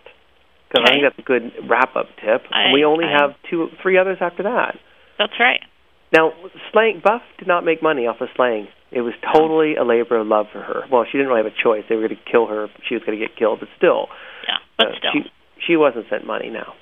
because 0.69 0.85
I 0.87 0.91
think 0.93 1.03
that's 1.03 1.19
a 1.19 1.27
good 1.27 1.69
wrap-up 1.69 2.07
tip. 2.21 2.43
and 2.51 2.73
we 2.73 2.83
only 2.85 3.05
I- 3.05 3.11
have 3.11 3.35
two, 3.49 3.67
three 3.81 3.97
others 3.97 4.17
after 4.21 4.43
that. 4.43 4.77
That's 5.17 5.33
right. 5.39 5.59
Now, 6.11 6.31
slang, 6.71 7.01
Buff 7.03 7.21
did 7.37 7.47
not 7.47 7.63
make 7.65 7.83
money 7.83 8.07
off 8.07 8.21
of 8.21 8.29
slang. 8.35 8.67
It 8.91 9.01
was 9.01 9.13
totally 9.35 9.75
a 9.75 9.83
labor 9.83 10.17
of 10.17 10.25
love 10.25 10.47
for 10.51 10.61
her. 10.61 10.81
Well, 10.91 11.05
she 11.05 11.17
didn't 11.19 11.27
really 11.27 11.43
have 11.43 11.51
a 11.53 11.61
choice. 11.63 11.83
They 11.87 11.95
were 11.95 12.07
going 12.07 12.17
to 12.17 12.31
kill 12.31 12.47
her. 12.47 12.67
She 12.87 12.95
was 12.95 13.03
going 13.05 13.19
to 13.19 13.23
get 13.23 13.37
killed, 13.37 13.59
but 13.59 13.69
still. 13.77 14.07
Yeah, 14.47 14.57
but 14.77 14.87
uh, 14.87 14.91
still. 14.97 15.11
She, 15.13 15.19
she 15.67 15.75
wasn't 15.77 16.05
sent 16.09 16.25
money 16.25 16.49
now. 16.49 16.73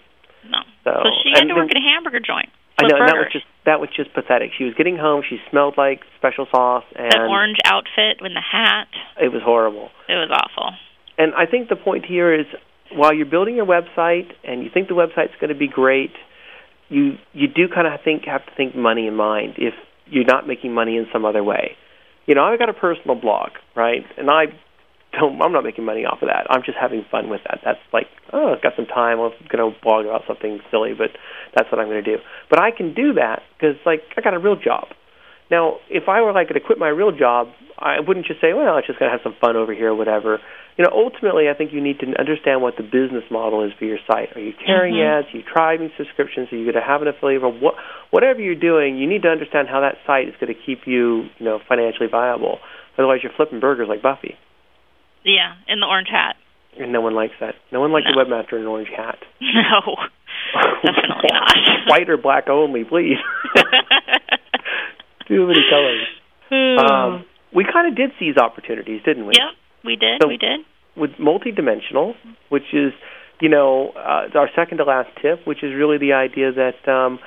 No. 0.49 0.59
So, 0.83 0.91
So 1.03 1.09
she 1.23 1.31
had 1.33 1.47
to 1.47 1.55
work 1.55 1.69
at 1.71 1.77
a 1.77 1.83
hamburger 1.83 2.19
joint. 2.19 2.49
I 2.79 2.85
know, 2.85 2.97
and 2.97 3.09
that 3.09 3.17
was 3.17 3.29
just 3.33 3.45
that 3.65 3.79
was 3.79 3.89
just 3.95 4.13
pathetic. 4.13 4.51
She 4.57 4.63
was 4.63 4.73
getting 4.75 4.97
home. 4.97 5.23
She 5.27 5.37
smelled 5.49 5.75
like 5.77 6.01
special 6.17 6.45
sauce, 6.51 6.83
and 6.95 7.11
That 7.11 7.27
orange 7.27 7.57
outfit 7.65 8.21
with 8.21 8.33
the 8.33 8.41
hat. 8.41 8.87
it 9.19 9.33
was 9.33 9.41
horrible. 9.43 9.89
It 10.07 10.13
was 10.13 10.29
awful. 10.31 10.75
And 11.17 11.33
I 11.33 11.47
think 11.47 11.69
the 11.69 11.75
point 11.75 12.05
here 12.05 12.31
is, 12.33 12.45
while 12.93 13.11
you're 13.13 13.25
building 13.25 13.55
your 13.55 13.65
website 13.65 14.29
and 14.43 14.61
you 14.63 14.69
think 14.71 14.87
the 14.89 14.93
website's 14.93 15.33
going 15.41 15.49
to 15.49 15.55
be 15.57 15.67
great, 15.67 16.11
you 16.89 17.17
you 17.33 17.47
do 17.47 17.67
kind 17.67 17.87
of 17.87 17.99
think 18.03 18.25
have 18.25 18.45
to 18.45 18.51
think 18.55 18.75
money 18.75 19.07
in 19.07 19.15
mind. 19.15 19.55
If 19.57 19.73
you're 20.05 20.25
not 20.25 20.47
making 20.47 20.73
money 20.73 20.97
in 20.97 21.07
some 21.11 21.25
other 21.25 21.43
way, 21.43 21.75
you 22.27 22.35
know, 22.35 22.43
I've 22.43 22.59
got 22.59 22.69
a 22.69 22.73
personal 22.73 23.15
blog, 23.15 23.49
right? 23.75 24.05
And 24.17 24.29
I 24.29 24.45
don't. 25.19 25.41
I'm 25.41 25.51
not 25.51 25.63
making 25.63 25.85
money 25.85 26.05
off 26.05 26.21
of 26.21 26.29
that. 26.29 26.45
I'm 26.49 26.61
just 26.63 26.77
having 26.79 27.03
fun 27.09 27.29
with 27.29 27.41
that. 27.49 27.59
That's 27.65 27.79
like, 27.91 28.07
oh, 28.31 28.53
I've 28.53 28.61
got 28.61 28.73
some 28.75 28.85
time. 28.85 29.19
I'm 29.19 29.31
going 29.49 29.73
to 29.73 29.79
blog 29.81 30.05
about 30.05 30.21
something 30.27 30.59
silly, 30.69 30.93
but 30.93 31.09
that's 31.55 31.71
what 31.71 31.79
I'm 31.79 31.87
going 31.87 32.03
to 32.03 32.17
do. 32.17 32.21
But 32.49 32.59
I 32.59 32.71
can 32.71 32.93
do 32.93 33.13
that 33.13 33.41
because, 33.57 33.75
like, 33.85 34.01
I 34.15 34.21
got 34.21 34.33
a 34.33 34.39
real 34.39 34.55
job. 34.55 34.87
Now, 35.49 35.77
if 35.89 36.09
I 36.09 36.21
were 36.21 36.33
like 36.33 36.49
to 36.49 36.59
quit 36.59 36.77
my 36.77 36.89
real 36.89 37.11
job, 37.11 37.47
I 37.79 37.99
wouldn't 38.05 38.25
just 38.25 38.41
say, 38.41 38.53
well, 38.53 38.75
I'm 38.75 38.83
just 38.85 38.99
going 38.99 39.09
to 39.09 39.15
have 39.17 39.23
some 39.23 39.35
fun 39.39 39.55
over 39.55 39.73
here 39.73 39.89
or 39.91 39.95
whatever. 39.95 40.39
You 40.77 40.83
know, 40.83 40.91
ultimately, 40.93 41.49
I 41.49 41.53
think 41.57 41.71
you 41.73 41.81
need 41.81 41.99
to 42.01 42.07
understand 42.19 42.61
what 42.61 42.75
the 42.75 42.83
business 42.83 43.23
model 43.31 43.63
is 43.63 43.71
for 43.79 43.85
your 43.85 43.97
site. 44.11 44.35
Are 44.35 44.41
you 44.41 44.53
carrying 44.53 44.95
Mhm. 44.95 45.19
ads? 45.23 45.33
Are 45.33 45.37
you 45.37 45.43
driving 45.43 45.91
subscriptions? 45.97 46.51
Are 46.51 46.57
you 46.57 46.65
going 46.65 46.75
to 46.75 46.81
have 46.81 47.01
an 47.01 47.07
affiliate? 47.07 47.43
Or 47.43 47.51
what, 47.51 47.75
whatever 48.11 48.41
you're 48.41 48.55
doing, 48.59 48.97
you 48.97 49.07
need 49.07 49.23
to 49.23 49.29
understand 49.29 49.69
how 49.69 49.79
that 49.81 49.97
site 50.05 50.27
is 50.27 50.35
going 50.39 50.53
to 50.53 50.59
keep 50.59 50.85
you, 50.85 51.29
you 51.39 51.45
know, 51.45 51.59
financially 51.67 52.07
viable. 52.09 52.59
Otherwise, 52.97 53.21
you're 53.23 53.31
flipping 53.33 53.59
burgers 53.59 53.87
like 53.87 54.01
Buffy, 54.01 54.35
Yeah, 55.27 55.53
in 55.67 55.79
the 55.79 55.85
orange 55.85 56.07
hat. 56.09 56.35
and 56.79 56.91
no 56.93 57.01
one 57.01 57.13
likes 57.15 57.33
that. 57.41 57.55
No 57.71 57.81
one 57.81 57.91
likes 57.91 58.07
No. 58.09 58.19
a 58.21 58.25
webmaster 58.25 58.53
in 58.53 58.61
an 58.61 58.67
orange 58.67 58.89
hat. 58.95 59.19
No. 59.41 59.95
Definitely 60.81 61.29
not. 61.33 61.53
White 61.87 62.09
or 62.09 62.15
black 62.17 62.47
only, 62.49 62.83
please. 62.85 63.17
Too 65.27 65.45
many 65.45 65.59
colors. 65.69 66.07
Um, 66.79 67.25
we 67.53 67.65
kind 67.71 67.87
of 67.89 67.95
did 67.97 68.11
seize 68.19 68.37
opportunities, 68.37 69.01
didn't 69.03 69.25
we? 69.25 69.33
yep, 69.35 69.51
we 69.83 69.95
did. 69.97 70.21
So- 70.21 70.27
we 70.29 70.37
did. 70.37 70.61
with 70.95 71.11
multidimensional, 71.19 72.13
which 72.49 72.73
is, 72.73 72.93
you 73.41 73.49
know, 73.49 73.89
uh, 73.95 74.29
our 74.37 74.49
second 74.55 74.77
to 74.77 74.85
last 74.85 75.09
tip, 75.21 75.45
which 75.45 75.63
is 75.63 75.73
really 75.75 75.97
the 75.97 76.13
idea 76.13 76.51
that 76.53 76.87
um, 76.91 77.19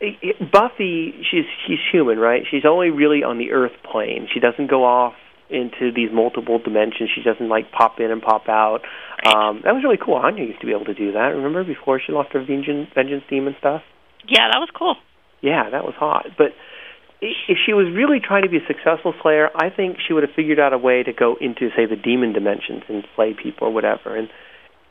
i- 0.00 0.16
i- 0.22 0.44
Buffy, 0.52 1.14
she's 1.28 1.44
she's 1.66 1.78
human, 1.90 2.18
right? 2.18 2.44
She's 2.48 2.64
only 2.64 2.90
really 2.90 3.24
on 3.24 3.38
the 3.38 3.50
Earth 3.50 3.72
plane. 3.90 4.28
She 4.32 4.38
doesn't 4.40 4.68
go 4.70 4.84
off 4.84 5.14
into 5.50 5.92
these 5.94 6.10
multiple 6.12 6.58
dimensions. 6.58 7.10
She 7.14 7.22
doesn't 7.22 7.48
like 7.48 7.72
pop 7.72 8.00
in 8.00 8.10
and 8.10 8.20
pop 8.22 8.48
out. 8.48 8.80
Um, 9.24 9.62
that 9.64 9.74
was 9.74 9.82
really 9.82 9.98
cool. 9.98 10.14
Anya 10.14 10.44
used 10.44 10.60
to 10.60 10.66
be 10.66 10.72
able 10.72 10.84
to 10.86 10.94
do 10.94 11.12
that. 11.12 11.32
Remember 11.34 11.64
before 11.64 12.00
she 12.04 12.12
lost 12.12 12.32
her 12.32 12.44
vengeance, 12.44 12.88
vengeance 12.94 13.24
demon 13.28 13.56
stuff? 13.58 13.82
Yeah, 14.28 14.48
that 14.52 14.58
was 14.58 14.68
cool. 14.76 14.96
Yeah, 15.40 15.70
that 15.70 15.84
was 15.84 15.94
hot. 15.96 16.26
But 16.36 16.52
if 17.20 17.58
she 17.64 17.72
was 17.72 17.86
really 17.94 18.20
trying 18.20 18.42
to 18.42 18.48
be 18.48 18.58
a 18.58 18.66
successful 18.66 19.14
slayer, 19.22 19.50
I 19.56 19.70
think 19.70 19.98
she 20.06 20.12
would 20.12 20.22
have 20.22 20.34
figured 20.36 20.60
out 20.60 20.72
a 20.72 20.78
way 20.78 21.02
to 21.02 21.12
go 21.12 21.36
into, 21.40 21.70
say, 21.74 21.86
the 21.86 21.96
demon 21.96 22.32
dimensions 22.32 22.82
and 22.88 23.04
slay 23.16 23.34
people 23.34 23.68
or 23.68 23.72
whatever. 23.72 24.16
And 24.16 24.28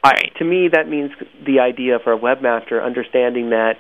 I, 0.04 0.14
to 0.38 0.46
me, 0.46 0.70
that 0.72 0.88
means 0.88 1.12
the 1.46 1.60
idea 1.60 2.00
for 2.04 2.14
a 2.14 2.20
webmaster 2.20 2.84
understanding 2.84 3.52
that 3.52 3.78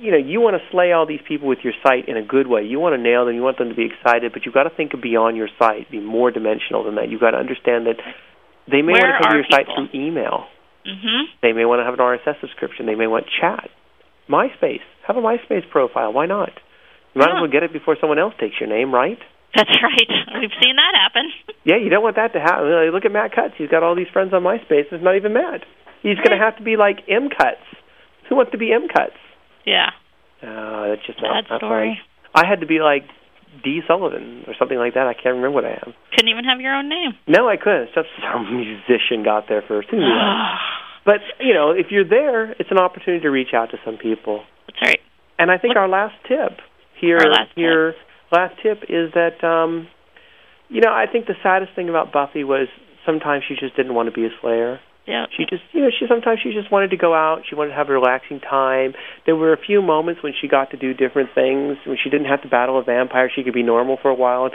you 0.00 0.10
know 0.10 0.18
you 0.18 0.40
want 0.40 0.54
to 0.56 0.62
slay 0.70 0.92
all 0.92 1.06
these 1.06 1.20
people 1.26 1.48
with 1.48 1.58
your 1.62 1.72
site 1.82 2.08
in 2.08 2.16
a 2.16 2.22
good 2.22 2.46
way. 2.46 2.62
You 2.64 2.78
want 2.80 2.94
to 2.94 3.02
nail 3.02 3.26
them. 3.26 3.34
You 3.34 3.42
want 3.42 3.58
them 3.58 3.68
to 3.68 3.74
be 3.74 3.86
excited, 3.86 4.32
but 4.32 4.44
you've 4.44 4.54
got 4.54 4.64
to 4.64 4.70
think 4.70 4.92
beyond 5.00 5.36
your 5.36 5.48
site, 5.58 5.90
be 5.90 6.00
more 6.00 6.30
dimensional 6.30 6.84
than 6.84 6.94
that. 6.96 7.08
You've 7.10 7.20
got 7.20 7.32
to 7.32 7.38
understand 7.38 7.86
that 7.86 7.96
they 8.70 8.82
may 8.82 8.92
Where 8.92 9.02
want 9.02 9.16
to 9.16 9.22
come 9.22 9.32
to 9.32 9.38
your 9.38 9.50
site 9.50 9.66
through 9.66 9.88
email. 9.94 10.46
Mhm. 10.86 11.24
They 11.42 11.52
may 11.52 11.64
want 11.64 11.80
to 11.80 11.84
have 11.84 11.94
an 11.94 12.00
RSS 12.00 12.40
subscription. 12.40 12.86
They 12.86 12.94
may 12.94 13.06
want 13.06 13.26
chat. 13.40 13.70
MySpace. 14.28 14.82
Have 15.06 15.16
a 15.16 15.22
MySpace 15.22 15.68
profile. 15.70 16.12
Why 16.12 16.26
not? 16.26 16.52
You 17.14 17.20
might 17.20 17.30
as 17.30 17.40
well 17.40 17.50
get 17.50 17.62
it 17.62 17.72
before 17.72 17.96
someone 18.00 18.18
else 18.18 18.34
takes 18.38 18.60
your 18.60 18.68
name, 18.68 18.92
right? 18.94 19.18
That's 19.54 19.70
right. 19.82 20.08
We've 20.40 20.52
seen 20.62 20.76
that 20.76 20.94
happen. 20.94 21.32
Yeah, 21.64 21.76
you 21.76 21.88
don't 21.88 22.02
want 22.02 22.16
that 22.16 22.32
to 22.34 22.40
happen. 22.40 22.68
Look 22.92 23.04
at 23.04 23.12
Matt 23.12 23.32
Cutts. 23.34 23.54
He's 23.56 23.68
got 23.70 23.82
all 23.82 23.94
these 23.96 24.08
friends 24.12 24.32
on 24.32 24.42
MySpace. 24.42 24.92
It's 24.92 25.02
not 25.02 25.16
even 25.16 25.32
Matt. 25.32 25.64
He's 26.02 26.16
going 26.18 26.36
to 26.36 26.38
have 26.38 26.56
to 26.58 26.62
be 26.62 26.76
like 26.76 27.00
M 27.08 27.28
Cutts. 27.30 27.64
Who 28.28 28.36
wants 28.36 28.52
to 28.52 28.58
be 28.58 28.72
M 28.72 28.86
Cutts? 28.88 29.16
Yeah. 29.68 29.92
Uh, 30.40 30.88
that's 30.94 31.04
just 31.04 31.20
not 31.20 31.44
Sad 31.44 31.50
not 31.50 31.60
story. 31.60 32.00
fun. 32.00 32.42
I 32.44 32.48
had 32.48 32.60
to 32.60 32.66
be 32.66 32.80
like 32.80 33.04
D 33.64 33.80
Sullivan 33.86 34.44
or 34.46 34.54
something 34.58 34.78
like 34.78 34.94
that. 34.94 35.06
I 35.06 35.14
can't 35.14 35.36
remember 35.36 35.50
what 35.50 35.64
I 35.64 35.76
am. 35.84 35.92
Couldn't 36.14 36.28
even 36.30 36.44
have 36.44 36.60
your 36.60 36.72
own 36.74 36.88
name. 36.88 37.12
No, 37.26 37.48
I 37.48 37.56
couldn't. 37.56 37.90
Some, 37.94 38.04
some 38.22 38.56
musician 38.56 39.24
got 39.24 39.44
there 39.48 39.62
first. 39.66 39.88
Who 39.90 39.98
knew 39.98 40.06
that? 40.06 40.56
But 41.08 41.24
you 41.40 41.54
know, 41.54 41.70
if 41.70 41.86
you're 41.90 42.04
there, 42.06 42.52
it's 42.60 42.70
an 42.70 42.76
opportunity 42.76 43.22
to 43.22 43.30
reach 43.30 43.54
out 43.54 43.70
to 43.70 43.78
some 43.82 43.96
people. 43.96 44.44
That's 44.66 44.78
right. 44.84 45.00
And 45.38 45.50
I 45.50 45.56
think 45.56 45.74
our 45.76 45.88
last 45.88 46.12
tip 46.28 46.58
here 47.00 47.16
Our 47.16 47.30
last 47.30 47.50
here 47.56 47.94
last 48.30 48.54
tip 48.62 48.82
is 48.90 49.14
that 49.14 49.40
um 49.42 49.88
you 50.68 50.82
know, 50.82 50.92
I 50.92 51.06
think 51.10 51.24
the 51.26 51.38
saddest 51.42 51.72
thing 51.74 51.88
about 51.88 52.12
Buffy 52.12 52.44
was 52.44 52.68
sometimes 53.06 53.44
she 53.48 53.54
just 53.54 53.74
didn't 53.74 53.94
want 53.94 54.08
to 54.08 54.12
be 54.12 54.26
a 54.26 54.30
slayer. 54.42 54.80
Yeah. 55.08 55.24
She 55.34 55.44
just 55.48 55.62
you 55.72 55.80
know, 55.80 55.88
she 55.88 56.04
sometimes 56.06 56.40
she 56.44 56.52
just 56.52 56.70
wanted 56.70 56.90
to 56.90 56.98
go 56.98 57.14
out, 57.14 57.42
she 57.48 57.56
wanted 57.56 57.70
to 57.70 57.76
have 57.76 57.88
a 57.88 57.92
relaxing 57.96 58.40
time. 58.40 58.92
There 59.24 59.34
were 59.34 59.54
a 59.54 59.58
few 59.58 59.80
moments 59.80 60.22
when 60.22 60.34
she 60.38 60.48
got 60.48 60.70
to 60.72 60.76
do 60.76 60.92
different 60.92 61.30
things, 61.34 61.78
when 61.86 61.96
she 61.96 62.10
didn't 62.10 62.28
have 62.28 62.42
to 62.42 62.48
battle 62.48 62.78
a 62.78 62.84
vampire, 62.84 63.30
she 63.34 63.42
could 63.42 63.54
be 63.54 63.62
normal 63.62 63.96
for 64.00 64.10
a 64.10 64.14
while. 64.14 64.50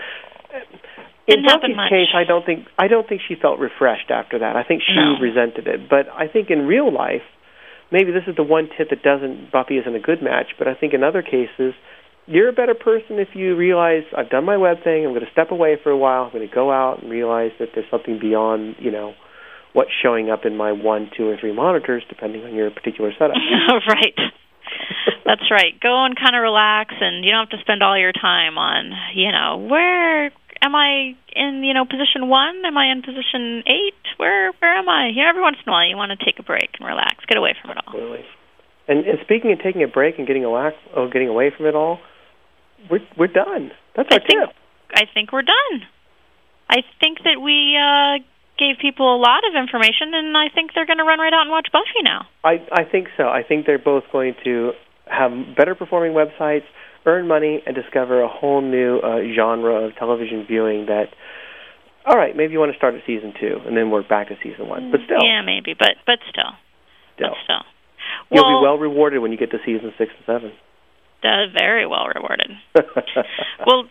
Uh, 0.53 0.61
in 1.25 1.41
Didn't 1.41 1.45
Buffy's 1.49 1.89
case, 1.89 2.13
I 2.13 2.23
don't 2.23 2.45
think 2.45 2.67
I 2.77 2.87
don't 2.87 3.09
think 3.09 3.21
she 3.27 3.33
felt 3.33 3.57
refreshed 3.57 4.11
after 4.11 4.39
that. 4.39 4.55
I 4.55 4.63
think 4.63 4.83
she 4.85 4.93
No. 4.93 5.17
resented 5.19 5.67
it. 5.67 5.89
But 5.89 6.07
I 6.13 6.27
think 6.27 6.51
in 6.51 6.67
real 6.67 6.93
life, 6.93 7.23
maybe 7.91 8.11
this 8.11 8.27
is 8.27 8.35
the 8.35 8.43
one 8.43 8.69
tip 8.77 8.91
that 8.91 9.01
doesn't 9.01 9.49
Buffy 9.49 9.77
isn't 9.79 9.95
a 9.95 9.99
good 9.99 10.21
match, 10.21 10.53
but 10.59 10.67
I 10.67 10.75
think 10.75 10.93
in 10.93 11.03
other 11.03 11.23
cases 11.23 11.73
you're 12.27 12.49
a 12.49 12.53
better 12.53 12.75
person 12.75 13.19
if 13.19 13.29
you 13.33 13.55
realize 13.55 14.03
I've 14.15 14.29
done 14.29 14.45
my 14.45 14.57
web 14.57 14.83
thing, 14.83 15.03
I'm 15.05 15.11
going 15.11 15.25
to 15.25 15.31
step 15.31 15.51
away 15.51 15.77
for 15.81 15.89
a 15.89 15.97
while, 15.97 16.23
I'm 16.25 16.31
going 16.31 16.47
to 16.47 16.53
go 16.53 16.71
out 16.71 17.01
and 17.01 17.11
realize 17.11 17.51
that 17.59 17.69
there's 17.73 17.89
something 17.89 18.19
beyond, 18.19 18.75
you 18.79 18.91
know, 18.91 19.13
what's 19.73 19.91
showing 20.01 20.29
up 20.29 20.45
in 20.45 20.55
my 20.55 20.71
one, 20.71 21.09
two, 21.15 21.27
or 21.27 21.37
three 21.37 21.53
monitors, 21.53 22.03
depending 22.07 22.43
on 22.43 22.53
your 22.53 22.71
particular 22.71 23.11
setup. 23.17 23.35
right. 23.89 24.15
That's 25.25 25.49
right. 25.51 25.79
Go 25.81 26.05
and 26.05 26.17
kind 26.17 26.35
of 26.35 26.41
relax, 26.41 26.93
and 26.99 27.25
you 27.25 27.31
don't 27.31 27.49
have 27.49 27.59
to 27.59 27.61
spend 27.61 27.83
all 27.83 27.97
your 27.97 28.11
time 28.11 28.57
on, 28.57 28.91
you 29.15 29.31
know, 29.31 29.57
where 29.57 30.31
am 30.61 30.75
I 30.75 31.15
in, 31.35 31.63
you 31.63 31.73
know, 31.73 31.85
position 31.85 32.29
one? 32.29 32.63
Am 32.65 32.77
I 32.77 32.91
in 32.91 33.01
position 33.01 33.63
eight? 33.67 33.99
Where 34.17 34.51
where 34.59 34.77
am 34.77 34.87
I? 34.87 35.09
You 35.09 35.23
know, 35.23 35.29
every 35.29 35.41
once 35.41 35.57
in 35.63 35.69
a 35.69 35.71
while, 35.71 35.87
you 35.87 35.97
want 35.97 36.11
to 36.17 36.25
take 36.25 36.39
a 36.39 36.43
break 36.43 36.69
and 36.79 36.87
relax, 36.87 37.25
get 37.27 37.37
away 37.37 37.55
from 37.61 37.71
it 37.71 37.77
all. 37.77 37.93
Absolutely. 37.93 38.25
And, 38.87 39.05
and 39.05 39.19
speaking 39.23 39.51
of 39.53 39.59
taking 39.59 39.83
a 39.83 39.87
break 39.87 40.17
and 40.17 40.27
getting 40.27 40.43
away, 40.43 40.71
oh, 40.95 41.07
getting 41.07 41.29
away 41.29 41.51
from 41.55 41.65
it 41.65 41.75
all, 41.75 41.99
we're 42.89 43.05
we're 43.17 43.27
done. 43.27 43.71
That's 43.95 44.09
our 44.11 44.19
I 44.19 44.27
think 44.27 44.39
tip. 44.39 44.55
I 44.95 45.03
think 45.13 45.31
we're 45.31 45.43
done. 45.43 45.87
I 46.69 46.81
think 46.99 47.19
that 47.23 47.39
we 47.41 47.77
uh, 47.77 48.23
gave 48.63 48.79
people 48.79 49.15
a 49.15 49.19
lot 49.19 49.43
of 49.43 49.59
information, 49.59 50.15
and 50.15 50.31
I 50.37 50.47
think 50.53 50.71
they're 50.73 50.87
going 50.87 51.03
to 51.03 51.03
run 51.03 51.19
right 51.19 51.33
out 51.33 51.43
and 51.43 51.51
watch 51.51 51.67
Buffy 51.71 51.99
now. 52.03 52.27
I 52.43 52.63
I 52.71 52.83
think 52.87 53.07
so. 53.17 53.23
I 53.27 53.43
think 53.43 53.65
they're 53.65 53.77
both 53.79 54.03
going 54.11 54.35
to 54.45 54.71
have 55.05 55.31
better 55.57 55.75
performing 55.75 56.13
websites, 56.15 56.63
earn 57.05 57.27
money, 57.27 57.61
and 57.65 57.75
discover 57.75 58.21
a 58.23 58.29
whole 58.29 58.61
new 58.61 58.99
uh, 58.99 59.19
genre 59.35 59.85
of 59.85 59.95
television 59.95 60.45
viewing. 60.47 60.85
That 60.87 61.11
all 62.05 62.17
right, 62.17 62.35
maybe 62.35 62.53
you 62.53 62.59
want 62.59 62.71
to 62.71 62.77
start 62.77 62.95
at 62.95 63.01
season 63.05 63.33
two 63.39 63.59
and 63.65 63.75
then 63.75 63.91
work 63.91 64.07
back 64.07 64.29
to 64.29 64.35
season 64.41 64.67
one. 64.67 64.91
But 64.91 65.01
still, 65.05 65.23
yeah, 65.23 65.41
maybe, 65.41 65.75
but 65.77 65.99
but 66.05 66.19
still, 66.29 66.55
still, 67.15 67.35
but 67.35 67.37
still, 67.43 67.63
you'll 68.31 68.43
well, 68.43 68.59
be 68.59 68.63
well 68.63 68.77
rewarded 68.77 69.21
when 69.21 69.31
you 69.31 69.37
get 69.37 69.51
to 69.51 69.59
season 69.65 69.91
six 69.97 70.11
and 70.15 70.25
seven. 70.25 70.51
uh, 71.23 71.51
very 71.51 71.85
well 71.85 72.07
rewarded. 72.07 72.51
Well, 73.65 73.87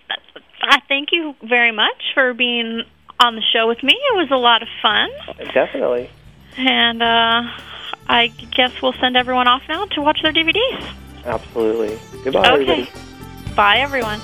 I 0.63 0.79
thank 0.87 1.09
you 1.13 1.35
very 1.43 1.73
much 1.73 2.13
for 2.15 2.35
being 2.35 2.83
on 3.23 3.37
the 3.37 3.43
show 3.53 3.69
with 3.69 3.83
me. 3.83 3.93
It 3.93 4.17
was 4.17 4.31
a 4.31 4.37
lot 4.37 4.63
of 4.63 4.69
fun, 4.81 5.11
Definitely. 5.53 6.11
and 6.57 7.03
uh, 7.03 7.43
I 8.09 8.29
guess 8.55 8.83
we'll 8.83 8.95
send 8.95 9.17
everyone 9.17 9.49
off 9.49 9.63
now 9.69 9.87
to 9.87 10.03
watch 10.03 10.21
their 10.23 10.33
DVDs. 10.33 10.95
Absolutely. 11.25 11.99
Goodbye, 12.25 12.51
okay. 12.53 12.83
everybody. 12.83 12.91
Bye, 13.55 13.79
everyone. 13.79 14.21